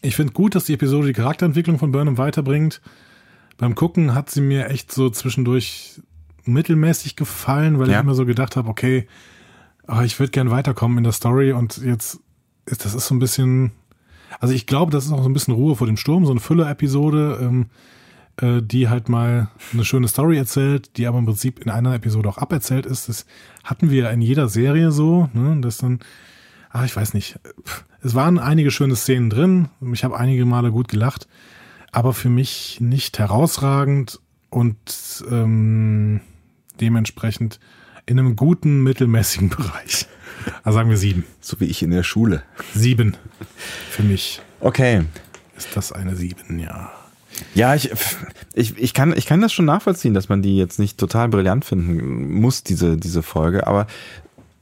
ich 0.01 0.15
finde 0.15 0.33
gut, 0.33 0.55
dass 0.55 0.65
die 0.65 0.73
Episode 0.73 1.07
die 1.07 1.13
Charakterentwicklung 1.13 1.79
von 1.79 1.91
Burnham 1.91 2.17
weiterbringt. 2.17 2.81
Beim 3.57 3.73
Gucken 3.73 4.13
hat 4.13 4.29
sie 4.29 4.41
mir 4.41 4.69
echt 4.69 4.91
so 4.91 5.09
zwischendurch 5.09 6.01
mittelmäßig 6.47 7.15
gefallen, 7.15 7.79
weil 7.79 7.89
ja. 7.89 7.95
ich 7.95 8.03
immer 8.03 8.15
so 8.15 8.25
gedacht 8.25 8.55
habe, 8.55 8.69
okay, 8.69 9.07
oh, 9.87 10.01
ich 10.01 10.19
würde 10.19 10.31
gern 10.31 10.51
weiterkommen 10.51 10.97
in 10.97 11.03
der 11.03 11.13
Story 11.13 11.51
und 11.51 11.77
jetzt 11.77 12.19
ist 12.65 12.85
das 12.85 12.93
ist 12.93 13.07
so 13.07 13.15
ein 13.15 13.19
bisschen, 13.19 13.71
also 14.39 14.53
ich 14.53 14.67
glaube, 14.67 14.91
das 14.91 15.05
ist 15.05 15.11
auch 15.11 15.23
so 15.23 15.29
ein 15.29 15.33
bisschen 15.33 15.53
Ruhe 15.53 15.75
vor 15.75 15.87
dem 15.87 15.97
Sturm, 15.97 16.25
so 16.25 16.31
eine 16.31 16.39
Füller-Episode, 16.39 17.39
ähm, 17.41 17.65
äh, 18.41 18.61
die 18.61 18.89
halt 18.89 19.09
mal 19.09 19.49
eine 19.73 19.85
schöne 19.85 20.07
Story 20.07 20.37
erzählt, 20.37 20.97
die 20.97 21.07
aber 21.07 21.17
im 21.17 21.25
Prinzip 21.25 21.59
in 21.59 21.71
einer 21.71 21.95
Episode 21.95 22.29
auch 22.29 22.37
aberzählt 22.37 22.85
ist. 22.85 23.09
Das 23.09 23.25
hatten 23.63 23.89
wir 23.89 24.09
in 24.11 24.21
jeder 24.21 24.49
Serie 24.49 24.91
so, 24.91 25.29
ne, 25.33 25.59
dass 25.61 25.77
dann, 25.77 25.99
ah, 26.69 26.85
ich 26.85 26.95
weiß 26.95 27.13
nicht, 27.13 27.39
es 28.01 28.15
waren 28.15 28.37
einige 28.37 28.71
schöne 28.71 28.95
Szenen 28.95 29.29
drin, 29.29 29.69
ich 29.91 30.03
habe 30.03 30.17
einige 30.17 30.45
Male 30.45 30.71
gut 30.71 30.87
gelacht, 30.87 31.27
aber 31.91 32.13
für 32.13 32.29
mich 32.29 32.79
nicht 32.79 33.17
herausragend 33.17 34.19
und 34.49 35.25
ähm, 35.31 36.21
dementsprechend 36.81 37.59
in 38.05 38.19
einem 38.19 38.35
guten, 38.35 38.83
mittelmäßigen 38.83 39.49
Bereich. 39.49 40.07
Also 40.63 40.77
sagen 40.77 40.89
wir 40.89 40.97
sieben. 40.97 41.25
So 41.41 41.59
wie 41.59 41.65
ich 41.65 41.83
in 41.83 41.91
der 41.91 42.03
Schule. 42.03 42.43
Sieben. 42.73 43.17
Für 43.89 44.03
mich. 44.03 44.41
Okay. 44.59 45.03
Ist 45.57 45.75
das 45.75 45.91
eine 45.91 46.15
sieben, 46.15 46.59
ja. 46.59 46.91
Ja, 47.53 47.75
ich, 47.75 47.91
ich, 48.53 48.77
ich, 48.77 48.93
kann, 48.93 49.13
ich 49.15 49.25
kann 49.25 49.41
das 49.41 49.53
schon 49.53 49.65
nachvollziehen, 49.65 50.13
dass 50.13 50.29
man 50.29 50.41
die 50.41 50.57
jetzt 50.57 50.79
nicht 50.79 50.97
total 50.97 51.29
brillant 51.29 51.65
finden 51.65 52.39
muss, 52.39 52.63
diese, 52.63 52.97
diese 52.97 53.21
Folge, 53.21 53.67
aber 53.67 53.87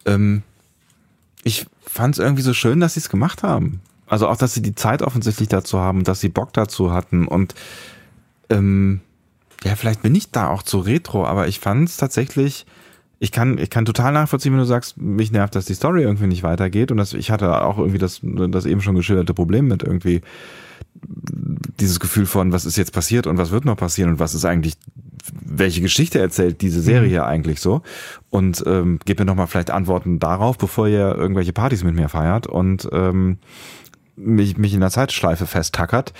ähm, 0.06 0.44
ich 1.44 1.66
fand 1.86 2.16
es 2.16 2.20
irgendwie 2.20 2.42
so 2.42 2.54
schön, 2.54 2.80
dass 2.80 2.96
sie 2.96 3.00
es 3.00 3.10
gemacht 3.10 3.44
haben. 3.44 3.82
Also 4.08 4.28
auch, 4.28 4.38
dass 4.38 4.54
sie 4.54 4.62
die 4.62 4.76
Zeit 4.76 5.02
offensichtlich 5.02 5.48
dazu 5.48 5.80
haben, 5.80 6.04
dass 6.04 6.20
sie 6.20 6.30
Bock 6.30 6.54
dazu 6.54 6.92
hatten 6.92 7.28
und 7.28 7.56
ähm, 8.50 9.02
ja, 9.66 9.76
vielleicht 9.76 10.04
bin 10.04 10.14
ich 10.14 10.30
da 10.30 10.50
auch 10.50 10.62
zu 10.62 10.80
retro, 10.80 11.26
aber 11.26 11.48
ich 11.48 11.60
fand 11.60 11.90
es 11.90 11.98
tatsächlich, 11.98 12.68
ich 13.18 13.32
kann, 13.32 13.58
ich 13.58 13.72
kann 13.72 13.86
total 13.86 14.14
nachvollziehen, 14.14 14.54
wenn 14.54 14.60
du 14.60 14.66
sagst, 14.66 14.98
mich 14.98 15.32
nervt, 15.32 15.56
dass 15.56 15.66
die 15.66 15.74
Story 15.74 16.04
irgendwie 16.04 16.28
nicht 16.28 16.44
weitergeht. 16.44 16.92
Und 16.92 16.98
das, 16.98 17.14
ich 17.14 17.32
hatte 17.32 17.64
auch 17.64 17.80
irgendwie 17.80 17.98
das, 17.98 18.20
das 18.22 18.66
eben 18.66 18.82
schon 18.82 18.96
geschilderte 18.96 19.34
Problem 19.34 19.68
mit 19.68 19.82
irgendwie 19.82 20.22
dieses 21.80 22.00
Gefühl 22.00 22.28
von, 22.28 22.52
was 22.52 22.66
ist 22.66 22.78
jetzt 22.78 22.94
passiert 22.94 23.26
und 23.26 23.40
was 23.40 23.50
wird 23.50 23.66
noch 23.66 23.76
passieren 23.76 24.12
und 24.12 24.20
was 24.20 24.36
ist 24.36 24.46
eigentlich, 24.46 24.76
welche 25.42 25.82
Geschichte 25.82 26.20
erzählt 26.20 26.62
diese 26.62 26.82
Serie 26.82 27.22
mhm. 27.22 27.26
eigentlich 27.26 27.60
so? 27.60 27.82
Und 28.30 28.64
ähm, 28.68 29.00
gebt 29.04 29.20
mir 29.20 29.26
nochmal 29.26 29.48
vielleicht 29.48 29.72
Antworten 29.72 30.20
darauf, 30.20 30.60
bevor 30.60 30.88
ihr 30.88 31.16
irgendwelche 31.16 31.54
Partys 31.54 31.84
mit 31.84 31.96
mir 31.96 32.10
feiert 32.10 32.46
und 32.46 32.88
ähm, 32.92 33.40
mich, 34.16 34.58
mich 34.58 34.76
in 34.76 34.82
der 34.82 34.92
Zeitschleife 34.92 35.48
festtackert 35.48 36.14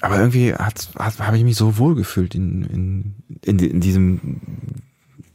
aber 0.00 0.18
irgendwie 0.18 0.54
habe 0.54 1.36
ich 1.36 1.44
mich 1.44 1.56
so 1.56 1.78
wohl 1.78 1.94
gefühlt 1.94 2.34
in, 2.34 2.62
in, 2.62 3.14
in, 3.44 3.58
in 3.58 3.80
diesem, 3.80 4.40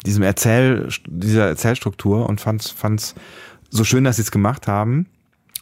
diesem 0.06 0.24
Erzähl, 0.24 0.90
dieser 1.08 1.48
Erzählstruktur 1.48 2.28
und 2.28 2.42
fand's, 2.42 2.70
fand's 2.70 3.16
so 3.70 3.84
schön, 3.84 4.04
dass 4.04 4.16
sie 4.16 4.24
es 4.24 4.32
gemacht 4.32 4.68
haben. 4.68 5.08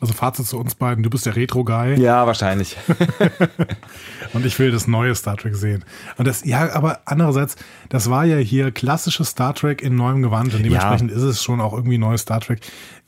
Also 0.04 0.14
Fazit 0.14 0.46
zu 0.46 0.60
uns 0.60 0.76
beiden, 0.76 1.02
du 1.02 1.10
bist 1.10 1.26
der 1.26 1.38
Retro-Guy. 1.38 1.98
Ja, 1.98 2.28
wahrscheinlich. 2.28 2.76
und 4.34 4.46
ich 4.46 4.60
will 4.60 4.70
das 4.70 4.86
neue 4.86 5.16
Star 5.16 5.38
Trek 5.38 5.56
sehen. 5.56 5.86
Und 6.18 6.28
das, 6.28 6.44
ja, 6.44 6.74
aber 6.74 7.00
andererseits, 7.06 7.56
das 7.88 8.10
war 8.10 8.26
ja 8.26 8.36
hier 8.36 8.72
klassisches 8.72 9.30
Star 9.30 9.56
Trek 9.56 9.82
in 9.82 9.96
neuem 9.96 10.22
Gewand 10.22 10.54
und 10.56 10.64
dementsprechend 10.64 11.12
ja. 11.12 11.16
ist 11.16 11.24
es 11.24 11.42
schon 11.42 11.62
auch 11.62 11.72
irgendwie 11.72 11.98
neues 11.98 12.22
Star 12.22 12.42
Trek. 12.42 12.60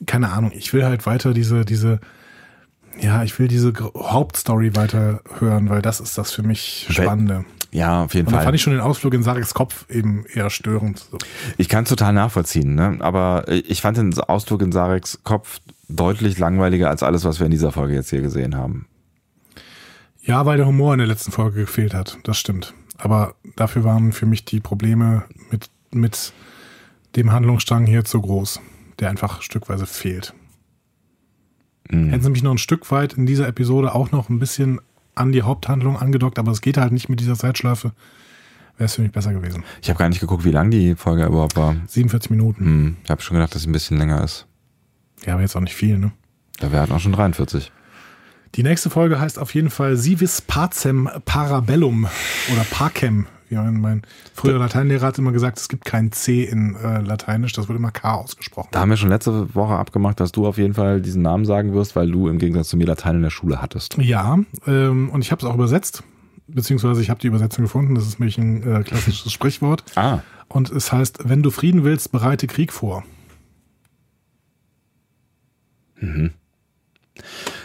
Keine 0.06 0.32
Ahnung, 0.32 0.52
ich 0.54 0.72
will 0.72 0.84
halt 0.84 1.04
weiter 1.04 1.34
diese, 1.34 1.66
diese, 1.66 2.00
ja, 3.00 3.22
ich 3.22 3.38
will 3.38 3.48
diese 3.48 3.72
Hauptstory 3.94 4.74
weiter 4.74 5.20
hören, 5.38 5.68
weil 5.68 5.82
das 5.82 6.00
ist 6.00 6.16
das 6.18 6.32
für 6.32 6.42
mich 6.42 6.86
Spannende. 6.88 7.44
Ja, 7.72 8.04
auf 8.04 8.14
jeden 8.14 8.26
und 8.26 8.32
Fall. 8.32 8.40
Da 8.40 8.44
fand 8.44 8.54
ich 8.54 8.62
schon 8.62 8.72
den 8.72 8.80
Ausflug 8.80 9.12
in 9.12 9.22
Sareks 9.22 9.52
Kopf 9.52 9.84
eben 9.90 10.24
eher 10.32 10.48
störend. 10.50 11.06
Ich 11.58 11.68
kann 11.68 11.84
es 11.84 11.90
total 11.90 12.12
nachvollziehen, 12.14 12.74
ne? 12.74 12.96
aber 13.00 13.44
ich 13.48 13.82
fand 13.82 13.98
den 13.98 14.18
Ausflug 14.18 14.62
in 14.62 14.72
Sareks 14.72 15.20
Kopf 15.24 15.60
deutlich 15.88 16.38
langweiliger 16.38 16.88
als 16.88 17.02
alles, 17.02 17.24
was 17.24 17.38
wir 17.38 17.46
in 17.46 17.52
dieser 17.52 17.72
Folge 17.72 17.94
jetzt 17.94 18.10
hier 18.10 18.22
gesehen 18.22 18.56
haben. 18.56 18.86
Ja, 20.22 20.46
weil 20.46 20.56
der 20.56 20.66
Humor 20.66 20.94
in 20.94 20.98
der 20.98 21.06
letzten 21.06 21.32
Folge 21.32 21.60
gefehlt 21.60 21.94
hat, 21.94 22.18
das 22.24 22.38
stimmt. 22.38 22.74
Aber 22.98 23.34
dafür 23.56 23.84
waren 23.84 24.12
für 24.12 24.26
mich 24.26 24.44
die 24.44 24.60
Probleme 24.60 25.24
mit, 25.50 25.68
mit 25.90 26.32
dem 27.14 27.30
Handlungsstrang 27.30 27.86
hier 27.86 28.04
zu 28.04 28.20
groß, 28.20 28.60
der 28.98 29.10
einfach 29.10 29.42
stückweise 29.42 29.86
fehlt. 29.86 30.34
Mhm. 31.90 32.10
Hätten 32.10 32.22
sie 32.22 32.30
mich 32.30 32.42
noch 32.42 32.52
ein 32.52 32.58
Stück 32.58 32.90
weit 32.90 33.14
in 33.14 33.26
dieser 33.26 33.48
Episode 33.48 33.94
auch 33.94 34.12
noch 34.12 34.28
ein 34.28 34.38
bisschen 34.38 34.80
an 35.14 35.32
die 35.32 35.42
Haupthandlung 35.42 35.96
angedockt, 35.96 36.38
aber 36.38 36.52
es 36.52 36.60
geht 36.60 36.76
halt 36.76 36.92
nicht 36.92 37.08
mit 37.08 37.20
dieser 37.20 37.36
Zeitschleife, 37.36 37.92
wäre 38.76 38.86
es 38.86 38.94
für 38.94 39.02
mich 39.02 39.12
besser 39.12 39.32
gewesen. 39.32 39.64
Ich 39.82 39.88
habe 39.88 39.98
gar 39.98 40.08
nicht 40.08 40.20
geguckt, 40.20 40.44
wie 40.44 40.50
lang 40.50 40.70
die 40.70 40.94
Folge 40.94 41.24
überhaupt 41.24 41.56
war. 41.56 41.76
47 41.86 42.30
Minuten. 42.30 42.64
Hm, 42.64 42.96
ich 43.02 43.10
habe 43.10 43.22
schon 43.22 43.36
gedacht, 43.36 43.54
dass 43.54 43.62
es 43.62 43.68
ein 43.68 43.72
bisschen 43.72 43.96
länger 43.98 44.22
ist. 44.22 44.46
Ja, 45.24 45.32
aber 45.32 45.42
jetzt 45.42 45.56
auch 45.56 45.60
nicht 45.60 45.74
viel, 45.74 45.98
ne? 45.98 46.12
Da 46.58 46.70
wären 46.72 46.92
auch 46.92 47.00
schon 47.00 47.12
43. 47.12 47.72
Die 48.54 48.62
nächste 48.62 48.90
Folge 48.90 49.20
heißt 49.20 49.38
auf 49.38 49.54
jeden 49.54 49.70
Fall 49.70 49.96
Sivis 49.96 50.40
Pacem 50.40 51.10
Parabellum 51.24 52.06
oder 52.52 52.64
Pacem. 52.70 53.26
Ja, 53.48 53.62
mein 53.62 54.02
früherer 54.34 54.58
Lateinlehrer 54.58 55.06
hat 55.06 55.18
immer 55.18 55.32
gesagt, 55.32 55.58
es 55.58 55.68
gibt 55.68 55.84
kein 55.84 56.10
C 56.12 56.44
in 56.44 56.74
äh, 56.74 57.00
Lateinisch, 57.00 57.52
das 57.52 57.68
wird 57.68 57.78
immer 57.78 57.92
K 57.92 58.14
ausgesprochen. 58.14 58.68
Da 58.72 58.80
haben 58.80 58.90
wir 58.90 58.96
schon 58.96 59.08
letzte 59.08 59.54
Woche 59.54 59.74
abgemacht, 59.74 60.18
dass 60.18 60.32
du 60.32 60.46
auf 60.46 60.58
jeden 60.58 60.74
Fall 60.74 61.00
diesen 61.00 61.22
Namen 61.22 61.44
sagen 61.44 61.72
wirst, 61.72 61.94
weil 61.94 62.10
du 62.10 62.28
im 62.28 62.38
Gegensatz 62.38 62.68
zu 62.68 62.76
mir 62.76 62.86
Latein 62.86 63.16
in 63.16 63.22
der 63.22 63.30
Schule 63.30 63.62
hattest. 63.62 63.96
Ja, 63.98 64.38
ähm, 64.66 65.10
und 65.10 65.22
ich 65.22 65.30
habe 65.30 65.40
es 65.40 65.48
auch 65.48 65.54
übersetzt, 65.54 66.02
beziehungsweise 66.48 67.00
ich 67.00 67.10
habe 67.10 67.20
die 67.20 67.28
Übersetzung 67.28 67.64
gefunden, 67.64 67.94
das 67.94 68.06
ist 68.06 68.18
nämlich 68.18 68.38
ein 68.38 68.62
äh, 68.62 68.82
klassisches 68.82 69.32
Sprichwort. 69.32 69.84
Ah. 69.94 70.20
Und 70.48 70.70
es 70.70 70.92
heißt, 70.92 71.28
wenn 71.28 71.42
du 71.42 71.50
Frieden 71.50 71.84
willst, 71.84 72.12
bereite 72.12 72.46
Krieg 72.46 72.72
vor. 72.72 73.04
Mhm. 76.00 76.32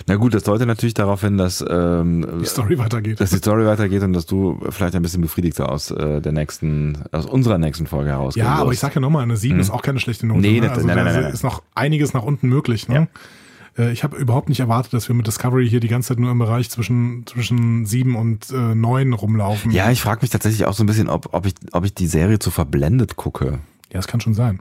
Na 0.07 0.15
gut, 0.15 0.33
das 0.33 0.43
deutet 0.43 0.67
natürlich 0.67 0.93
darauf 0.93 1.21
hin, 1.21 1.37
dass 1.37 1.63
ähm, 1.67 2.25
die 2.41 2.45
Story 2.45 2.77
weitergeht. 2.77 3.19
Dass 3.19 3.29
die 3.29 3.37
Story 3.37 3.65
weitergeht 3.65 4.03
und 4.03 4.13
dass 4.13 4.25
du 4.25 4.59
vielleicht 4.69 4.95
ein 4.95 5.01
bisschen 5.01 5.21
befriedigter 5.21 5.71
aus 5.71 5.91
äh, 5.91 6.21
der 6.21 6.31
nächsten, 6.31 6.97
aus 7.11 7.25
unserer 7.25 7.57
nächsten 7.57 7.87
Folge 7.87 8.11
heraus. 8.11 8.35
Ja, 8.35 8.55
aber 8.55 8.71
ich 8.71 8.79
sag 8.79 8.95
ja 8.95 9.01
nochmal, 9.01 9.23
eine 9.23 9.37
7 9.37 9.53
hm. 9.53 9.59
ist 9.59 9.69
auch 9.69 9.81
keine 9.81 9.99
schlechte 9.99 10.27
Note. 10.27 10.39
Nee, 10.39 10.59
ne? 10.59 10.69
also 10.69 10.85
nein, 10.85 10.95
nein, 10.95 11.05
nein, 11.05 11.21
nein, 11.23 11.33
ist 11.33 11.43
noch 11.43 11.61
einiges 11.75 12.13
nach 12.13 12.23
unten 12.23 12.49
möglich. 12.49 12.87
Ne? 12.87 12.95
Ja. 12.95 13.07
Äh, 13.77 13.91
ich 13.91 14.03
habe 14.03 14.17
überhaupt 14.17 14.49
nicht 14.49 14.59
erwartet, 14.59 14.93
dass 14.93 15.07
wir 15.07 15.15
mit 15.15 15.27
Discovery 15.27 15.69
hier 15.69 15.79
die 15.79 15.87
ganze 15.87 16.09
Zeit 16.09 16.19
nur 16.19 16.31
im 16.31 16.39
Bereich 16.39 16.69
zwischen 16.69 17.25
zwischen 17.25 17.85
sieben 17.85 18.15
und 18.15 18.49
äh, 18.51 18.75
neun 18.75 19.13
rumlaufen. 19.13 19.71
Ja, 19.71 19.91
ich 19.91 20.01
frage 20.01 20.21
mich 20.21 20.29
tatsächlich 20.29 20.65
auch 20.65 20.73
so 20.73 20.83
ein 20.83 20.87
bisschen, 20.87 21.09
ob, 21.09 21.33
ob, 21.33 21.45
ich, 21.45 21.53
ob 21.71 21.85
ich 21.85 21.93
die 21.93 22.07
Serie 22.07 22.39
zu 22.39 22.51
verblendet 22.51 23.15
gucke. 23.15 23.59
Ja, 23.91 23.99
das 23.99 24.07
kann 24.07 24.21
schon 24.21 24.33
sein. 24.33 24.59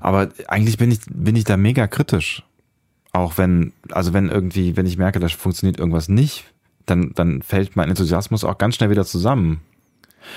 Aber 0.00 0.28
eigentlich 0.46 0.78
bin 0.78 0.90
ich, 0.90 1.00
bin 1.08 1.36
ich 1.36 1.44
da 1.44 1.56
mega 1.56 1.86
kritisch. 1.86 2.44
Auch 3.14 3.38
wenn, 3.38 3.72
also 3.92 4.12
wenn 4.12 4.28
irgendwie, 4.28 4.76
wenn 4.76 4.86
ich 4.86 4.98
merke, 4.98 5.20
da 5.20 5.28
funktioniert 5.28 5.78
irgendwas 5.78 6.08
nicht, 6.08 6.52
dann, 6.84 7.12
dann 7.14 7.42
fällt 7.42 7.76
mein 7.76 7.88
Enthusiasmus 7.88 8.42
auch 8.42 8.58
ganz 8.58 8.74
schnell 8.74 8.90
wieder 8.90 9.04
zusammen. 9.04 9.60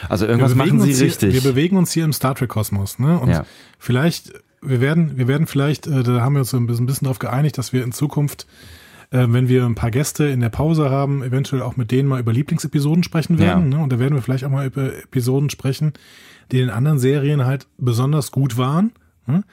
Also 0.07 0.27
irgendwas 0.27 0.53
machen 0.53 0.79
sie 0.81 0.93
hier, 0.93 1.05
richtig. 1.05 1.33
Wir 1.33 1.41
bewegen 1.41 1.75
uns 1.75 1.91
hier 1.91 2.05
im 2.05 2.13
Star 2.13 2.35
Trek 2.35 2.49
Kosmos, 2.49 2.99
ne? 2.99 3.19
Und 3.19 3.29
ja. 3.29 3.47
vielleicht, 3.79 4.31
wir 4.61 4.79
werden, 4.79 5.17
wir 5.17 5.27
werden 5.27 5.47
vielleicht, 5.47 5.87
äh, 5.87 6.03
da 6.03 6.21
haben 6.21 6.33
wir 6.33 6.41
uns 6.41 6.53
ein 6.53 6.67
bisschen, 6.67 6.83
ein 6.83 6.85
bisschen 6.85 7.05
darauf 7.05 7.17
geeinigt, 7.17 7.57
dass 7.57 7.73
wir 7.73 7.83
in 7.83 7.93
Zukunft, 7.93 8.45
äh, 9.09 9.25
wenn 9.27 9.47
wir 9.47 9.65
ein 9.65 9.73
paar 9.73 9.89
Gäste 9.89 10.25
in 10.25 10.39
der 10.39 10.49
Pause 10.49 10.91
haben, 10.91 11.23
eventuell 11.23 11.63
auch 11.63 11.77
mit 11.77 11.89
denen 11.89 12.07
mal 12.07 12.19
über 12.19 12.31
Lieblingsepisoden 12.31 13.01
sprechen 13.01 13.39
werden. 13.39 13.71
Ja. 13.71 13.77
Ne? 13.79 13.83
Und 13.83 13.91
da 13.91 13.97
werden 13.97 14.13
wir 14.13 14.21
vielleicht 14.21 14.43
auch 14.43 14.51
mal 14.51 14.67
über 14.67 14.95
Episoden 14.95 15.49
sprechen, 15.49 15.93
die 16.51 16.61
in 16.61 16.69
anderen 16.69 16.99
Serien 16.99 17.43
halt 17.43 17.65
besonders 17.79 18.31
gut 18.31 18.55
waren. 18.55 18.91
Ne? 19.25 19.43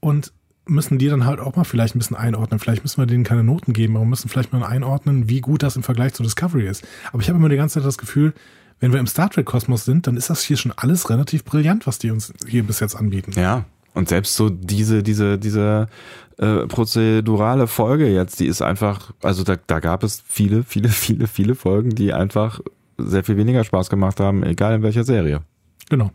Und 0.00 0.32
müssen 0.66 0.98
die 0.98 1.08
dann 1.08 1.24
halt 1.24 1.40
auch 1.40 1.56
mal 1.56 1.64
vielleicht 1.64 1.94
ein 1.94 1.98
bisschen 1.98 2.16
einordnen. 2.16 2.58
Vielleicht 2.58 2.82
müssen 2.82 3.00
wir 3.00 3.06
denen 3.06 3.24
keine 3.24 3.44
Noten 3.44 3.72
geben, 3.72 3.96
aber 3.96 4.04
müssen 4.04 4.28
vielleicht 4.28 4.52
mal 4.52 4.64
einordnen, 4.64 5.28
wie 5.28 5.40
gut 5.40 5.62
das 5.62 5.76
im 5.76 5.82
Vergleich 5.82 6.14
zu 6.14 6.22
Discovery 6.22 6.66
ist. 6.66 6.84
Aber 7.12 7.22
ich 7.22 7.28
habe 7.28 7.38
immer 7.38 7.48
die 7.48 7.56
ganze 7.56 7.74
Zeit 7.74 7.86
das 7.86 7.98
Gefühl, 7.98 8.34
wenn 8.80 8.92
wir 8.92 9.00
im 9.00 9.06
Star 9.06 9.30
Trek-Kosmos 9.30 9.84
sind, 9.84 10.06
dann 10.06 10.16
ist 10.16 10.28
das 10.28 10.42
hier 10.42 10.56
schon 10.56 10.72
alles 10.72 11.08
relativ 11.08 11.44
brillant, 11.44 11.86
was 11.86 11.98
die 11.98 12.10
uns 12.10 12.32
hier 12.46 12.62
bis 12.62 12.80
jetzt 12.80 12.94
anbieten. 12.94 13.32
Ja, 13.36 13.64
und 13.94 14.08
selbst 14.10 14.34
so 14.34 14.50
diese, 14.50 15.02
diese, 15.02 15.38
diese 15.38 15.88
äh, 16.36 16.66
prozedurale 16.66 17.66
Folge 17.66 18.08
jetzt, 18.08 18.40
die 18.40 18.46
ist 18.46 18.60
einfach, 18.60 19.12
also 19.22 19.42
da, 19.42 19.56
da 19.66 19.80
gab 19.80 20.02
es 20.02 20.22
viele, 20.28 20.64
viele, 20.64 20.88
viele, 20.90 21.26
viele 21.26 21.54
Folgen, 21.54 21.94
die 21.94 22.12
einfach 22.12 22.60
sehr 22.98 23.24
viel 23.24 23.38
weniger 23.38 23.64
Spaß 23.64 23.88
gemacht 23.88 24.20
haben, 24.20 24.42
egal 24.42 24.74
in 24.74 24.82
welcher 24.82 25.04
Serie. 25.04 25.40
Genau. 25.88 26.10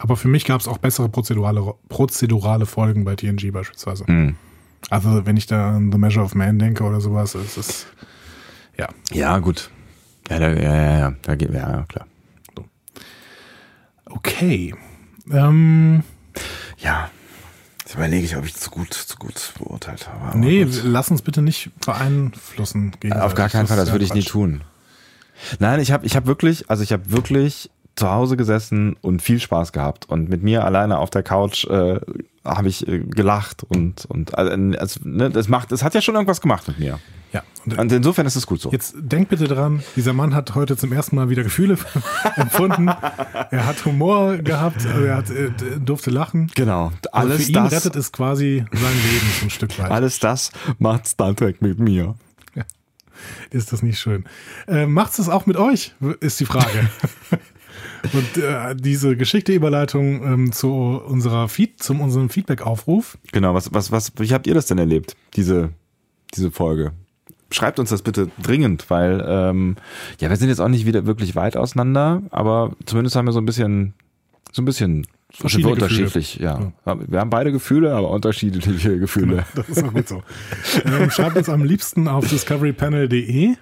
Aber 0.00 0.16
für 0.16 0.28
mich 0.28 0.46
gab 0.46 0.62
es 0.62 0.66
auch 0.66 0.78
bessere 0.78 1.10
prozedurale, 1.10 1.74
prozedurale 1.90 2.64
Folgen 2.64 3.04
bei 3.04 3.16
TNG 3.16 3.52
beispielsweise. 3.52 4.04
Mhm. 4.10 4.36
Also 4.88 5.26
wenn 5.26 5.36
ich 5.36 5.46
da 5.46 5.76
an 5.76 5.92
The 5.92 5.98
Measure 5.98 6.24
of 6.24 6.34
Man 6.34 6.58
denke 6.58 6.84
oder 6.84 7.02
sowas, 7.02 7.34
ist 7.34 7.58
es 7.58 7.86
ja. 8.78 8.88
Ja, 9.12 9.38
gut. 9.40 9.70
Ja, 10.30 10.38
da, 10.38 10.48
ja, 10.48 10.74
ja, 10.74 10.98
ja, 10.98 11.14
da 11.20 11.34
geht, 11.34 11.52
ja, 11.52 11.84
klar. 11.86 12.06
So. 12.56 12.64
Okay. 14.06 14.74
Ähm, 15.30 16.02
ja. 16.78 17.10
Jetzt 17.80 17.94
überlege 17.94 18.24
ich, 18.24 18.36
ob 18.38 18.46
ich 18.46 18.54
zu 18.54 18.70
gut, 18.70 18.94
zu 18.94 19.16
gut 19.18 19.52
beurteilt 19.58 20.08
habe. 20.08 20.24
Aber 20.28 20.38
nee, 20.38 20.64
gut. 20.64 20.80
lass 20.82 21.10
uns 21.10 21.20
bitte 21.20 21.42
nicht 21.42 21.72
beeinflussen. 21.84 22.92
Auf 23.12 23.34
gar 23.34 23.50
keinen 23.50 23.66
Fall, 23.66 23.76
das 23.76 23.92
würde 23.92 24.06
ich 24.06 24.14
nie 24.14 24.22
tun. 24.22 24.62
Nein, 25.58 25.80
ich 25.80 25.92
habe 25.92 26.06
ich 26.06 26.16
hab 26.16 26.24
wirklich, 26.24 26.70
also 26.70 26.82
ich 26.82 26.92
habe 26.92 27.10
wirklich 27.10 27.70
zu 28.00 28.10
Hause 28.10 28.36
gesessen 28.36 28.96
und 29.02 29.20
viel 29.20 29.38
Spaß 29.38 29.72
gehabt. 29.72 30.08
Und 30.08 30.28
mit 30.28 30.42
mir 30.42 30.64
alleine 30.64 30.98
auf 30.98 31.10
der 31.10 31.22
Couch 31.22 31.66
äh, 31.66 32.00
habe 32.44 32.68
ich 32.68 32.88
äh, 32.88 33.00
gelacht 33.00 33.62
und, 33.62 34.06
und 34.06 34.36
also, 34.36 35.00
ne, 35.04 35.30
das 35.30 35.48
macht, 35.48 35.70
es 35.70 35.84
hat 35.84 35.94
ja 35.94 36.00
schon 36.00 36.14
irgendwas 36.14 36.40
gemacht 36.40 36.66
mit 36.66 36.78
mir. 36.78 36.98
Ja. 37.32 37.42
Und, 37.66 37.78
und, 37.78 37.92
insofern 37.92 38.26
ist 38.26 38.36
es 38.36 38.46
gut 38.46 38.60
so. 38.60 38.72
Jetzt 38.72 38.94
denk 38.98 39.28
bitte 39.28 39.44
dran, 39.44 39.82
dieser 39.94 40.14
Mann 40.14 40.34
hat 40.34 40.54
heute 40.54 40.76
zum 40.78 40.92
ersten 40.92 41.14
Mal 41.14 41.28
wieder 41.28 41.44
Gefühle 41.44 41.76
empfunden. 42.36 42.88
er 42.88 43.66
hat 43.66 43.84
Humor 43.84 44.38
gehabt, 44.38 44.84
er 44.86 45.16
hat, 45.16 45.30
er 45.30 45.50
durfte 45.78 46.10
lachen. 46.10 46.50
Genau. 46.54 46.90
Alles 47.12 47.32
also 47.32 47.44
für 47.44 47.48
ihn 47.50 47.54
das, 47.54 47.72
rettet 47.72 47.96
es 47.96 48.12
quasi 48.12 48.64
sein 48.72 48.94
Leben 49.12 49.26
so 49.38 49.46
ein 49.46 49.50
Stück 49.50 49.78
weit. 49.78 49.90
Alles 49.90 50.18
das 50.18 50.50
macht 50.78 51.06
Star 51.06 51.36
Trek 51.36 51.60
mit 51.60 51.78
mir. 51.78 52.14
Ist 53.50 53.72
das 53.72 53.82
nicht 53.82 53.98
schön? 53.98 54.24
Äh, 54.66 54.86
macht's 54.86 55.18
das 55.18 55.28
auch 55.28 55.44
mit 55.44 55.58
euch? 55.58 55.94
Ist 56.20 56.40
die 56.40 56.46
Frage. 56.46 56.88
Und 58.12 58.42
äh, 58.42 58.74
diese 58.76 59.16
geschickte 59.16 59.52
Überleitung 59.52 60.24
ähm, 60.24 60.52
zu 60.52 60.70
unserer 60.70 61.48
Feed, 61.48 61.82
zum 61.82 62.00
unserem 62.00 62.30
Feedback-Aufruf. 62.30 63.18
Genau, 63.32 63.54
was, 63.54 63.72
was, 63.72 63.92
was, 63.92 64.12
wie 64.18 64.32
habt 64.32 64.46
ihr 64.46 64.54
das 64.54 64.66
denn 64.66 64.78
erlebt, 64.78 65.16
diese, 65.36 65.70
diese 66.34 66.50
Folge? 66.50 66.92
Schreibt 67.50 67.78
uns 67.78 67.90
das 67.90 68.02
bitte 68.02 68.30
dringend, 68.42 68.90
weil 68.90 69.24
ähm, 69.26 69.76
ja, 70.20 70.30
wir 70.30 70.36
sind 70.36 70.48
jetzt 70.48 70.60
auch 70.60 70.68
nicht 70.68 70.86
wieder 70.86 71.06
wirklich 71.06 71.34
weit 71.34 71.56
auseinander, 71.56 72.22
aber 72.30 72.76
zumindest 72.86 73.16
haben 73.16 73.26
wir 73.26 73.32
so 73.32 73.40
ein 73.40 73.46
bisschen, 73.46 73.94
so 74.52 74.62
ein 74.62 74.66
bisschen 74.66 75.06
Verschiedene 75.32 75.72
unterschiedlich, 75.72 76.36
ja. 76.36 76.72
ja. 76.84 76.96
Wir 77.06 77.20
haben 77.20 77.30
beide 77.30 77.52
Gefühle, 77.52 77.94
aber 77.94 78.10
unterschiedliche 78.10 78.98
Gefühle. 78.98 79.44
Das 79.54 79.68
ist 79.68 79.84
auch 79.84 79.92
gut 79.92 80.08
so. 80.08 80.22
ähm, 80.84 81.10
schreibt 81.10 81.36
uns 81.36 81.48
am 81.48 81.64
liebsten 81.64 82.08
auf 82.08 82.26
discoverypanel.de 82.28 83.54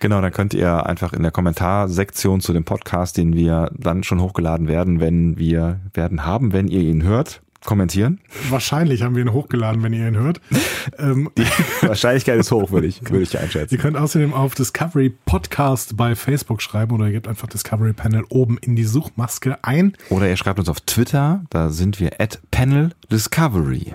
Genau, 0.00 0.20
dann 0.20 0.32
könnt 0.32 0.54
ihr 0.54 0.86
einfach 0.86 1.12
in 1.12 1.22
der 1.22 1.32
Kommentarsektion 1.32 2.40
zu 2.40 2.52
dem 2.52 2.64
Podcast, 2.64 3.16
den 3.16 3.34
wir 3.34 3.70
dann 3.76 4.02
schon 4.02 4.20
hochgeladen 4.20 4.68
werden, 4.68 5.00
wenn 5.00 5.38
wir 5.38 5.80
werden 5.94 6.24
haben, 6.24 6.52
wenn 6.52 6.68
ihr 6.68 6.80
ihn 6.80 7.02
hört, 7.02 7.40
kommentieren. 7.64 8.20
Wahrscheinlich 8.48 9.02
haben 9.02 9.16
wir 9.16 9.22
ihn 9.22 9.32
hochgeladen, 9.32 9.82
wenn 9.82 9.92
ihr 9.92 10.08
ihn 10.08 10.16
hört. 10.16 10.40
Ähm, 10.98 11.30
Die 11.36 11.42
Wahrscheinlichkeit 11.86 12.38
ist 12.38 12.52
hoch, 12.52 12.70
würde 12.70 12.86
ich, 12.86 13.02
würde 13.10 13.24
ich 13.24 13.36
einschätzen. 13.36 13.74
Ihr 13.74 13.80
könnt 13.80 13.96
außerdem 13.96 14.32
auf 14.32 14.54
Discovery 14.54 15.12
Podcast 15.24 15.96
bei 15.96 16.14
Facebook 16.14 16.62
schreiben 16.62 16.94
oder 16.94 17.06
ihr 17.06 17.12
gebt 17.12 17.26
einfach 17.26 17.48
Discovery 17.48 17.92
Panel 17.92 18.24
oben 18.28 18.56
in 18.58 18.76
die 18.76 18.84
Suchmaske 18.84 19.58
ein. 19.64 19.94
Oder 20.10 20.28
ihr 20.28 20.36
schreibt 20.36 20.60
uns 20.60 20.68
auf 20.68 20.80
Twitter, 20.80 21.42
da 21.50 21.70
sind 21.70 21.98
wir 21.98 22.20
at 22.20 22.40
Panel 22.52 22.92
Discovery. 23.10 23.94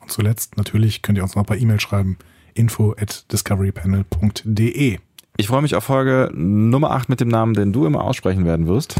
Und 0.00 0.12
zuletzt 0.12 0.56
natürlich 0.56 1.02
könnt 1.02 1.18
ihr 1.18 1.24
uns 1.24 1.34
noch 1.34 1.44
per 1.44 1.56
E-Mail 1.56 1.80
schreiben 1.80 2.16
info 2.54 2.94
at 2.98 3.24
discoverypanel.de. 3.32 4.98
Ich 5.36 5.46
freue 5.48 5.62
mich 5.62 5.74
auf 5.74 5.84
Folge 5.84 6.30
Nummer 6.34 6.92
8 6.92 7.08
mit 7.08 7.20
dem 7.20 7.28
Namen, 7.28 7.54
den 7.54 7.72
du 7.72 7.86
immer 7.86 8.04
aussprechen 8.04 8.44
werden 8.44 8.66
wirst. 8.66 8.96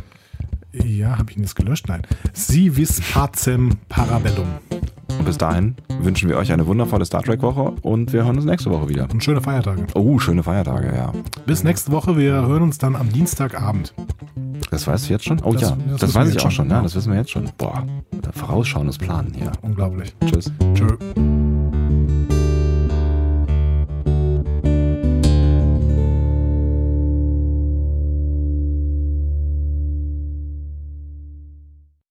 Ja, 0.73 1.19
habe 1.19 1.31
ich 1.31 1.37
ihn 1.37 1.45
jetzt 1.45 1.55
gelöscht? 1.55 1.87
Nein. 1.89 2.03
Si 2.33 2.77
vis 2.77 3.01
pacem 3.13 3.71
parabellum. 3.89 4.47
Und 5.17 5.25
bis 5.25 5.39
dahin 5.39 5.77
wünschen 6.01 6.29
wir 6.29 6.37
euch 6.37 6.51
eine 6.53 6.67
wundervolle 6.67 7.05
Star 7.05 7.23
Trek 7.23 7.41
Woche 7.43 7.73
und 7.83 8.13
wir 8.13 8.25
hören 8.25 8.35
uns 8.35 8.45
nächste 8.45 8.71
Woche 8.71 8.89
wieder. 8.89 9.09
Und 9.13 9.23
schöne 9.23 9.41
Feiertage. 9.41 9.87
Oh, 9.95 10.19
schöne 10.19 10.43
Feiertage, 10.43 10.93
ja. 10.93 11.13
Bis 11.47 11.63
nächste 11.63 11.93
Woche. 11.93 12.17
Wir 12.19 12.33
hören 12.33 12.65
uns 12.65 12.79
dann 12.79 12.97
am 12.97 13.09
Dienstagabend. 13.13 13.95
Das 14.73 14.89
weißt 14.89 15.09
du 15.09 15.13
jetzt 15.13 15.25
schon? 15.27 15.41
Oh 15.45 15.53
Das- 15.53 15.63
ja, 15.63 15.77
das 15.91 16.01
das, 16.01 16.15
weiß 16.17 16.31
ich 16.31 16.39
auch 16.39 16.41
schon, 16.43 16.51
schon. 16.51 16.71
Ja, 16.71 16.83
das 16.83 16.97
wissen 16.97 17.13
wir 17.13 17.21
jetzt 17.21 17.31
schon. 17.31 17.49
Boah, 17.57 17.87
vorausschauendes 18.33 18.99
Planen 18.99 19.33
hier. 19.33 19.53
Unglaublich. 19.63 20.13
Tschüss. 20.27 20.51
Tschö. 20.75 20.97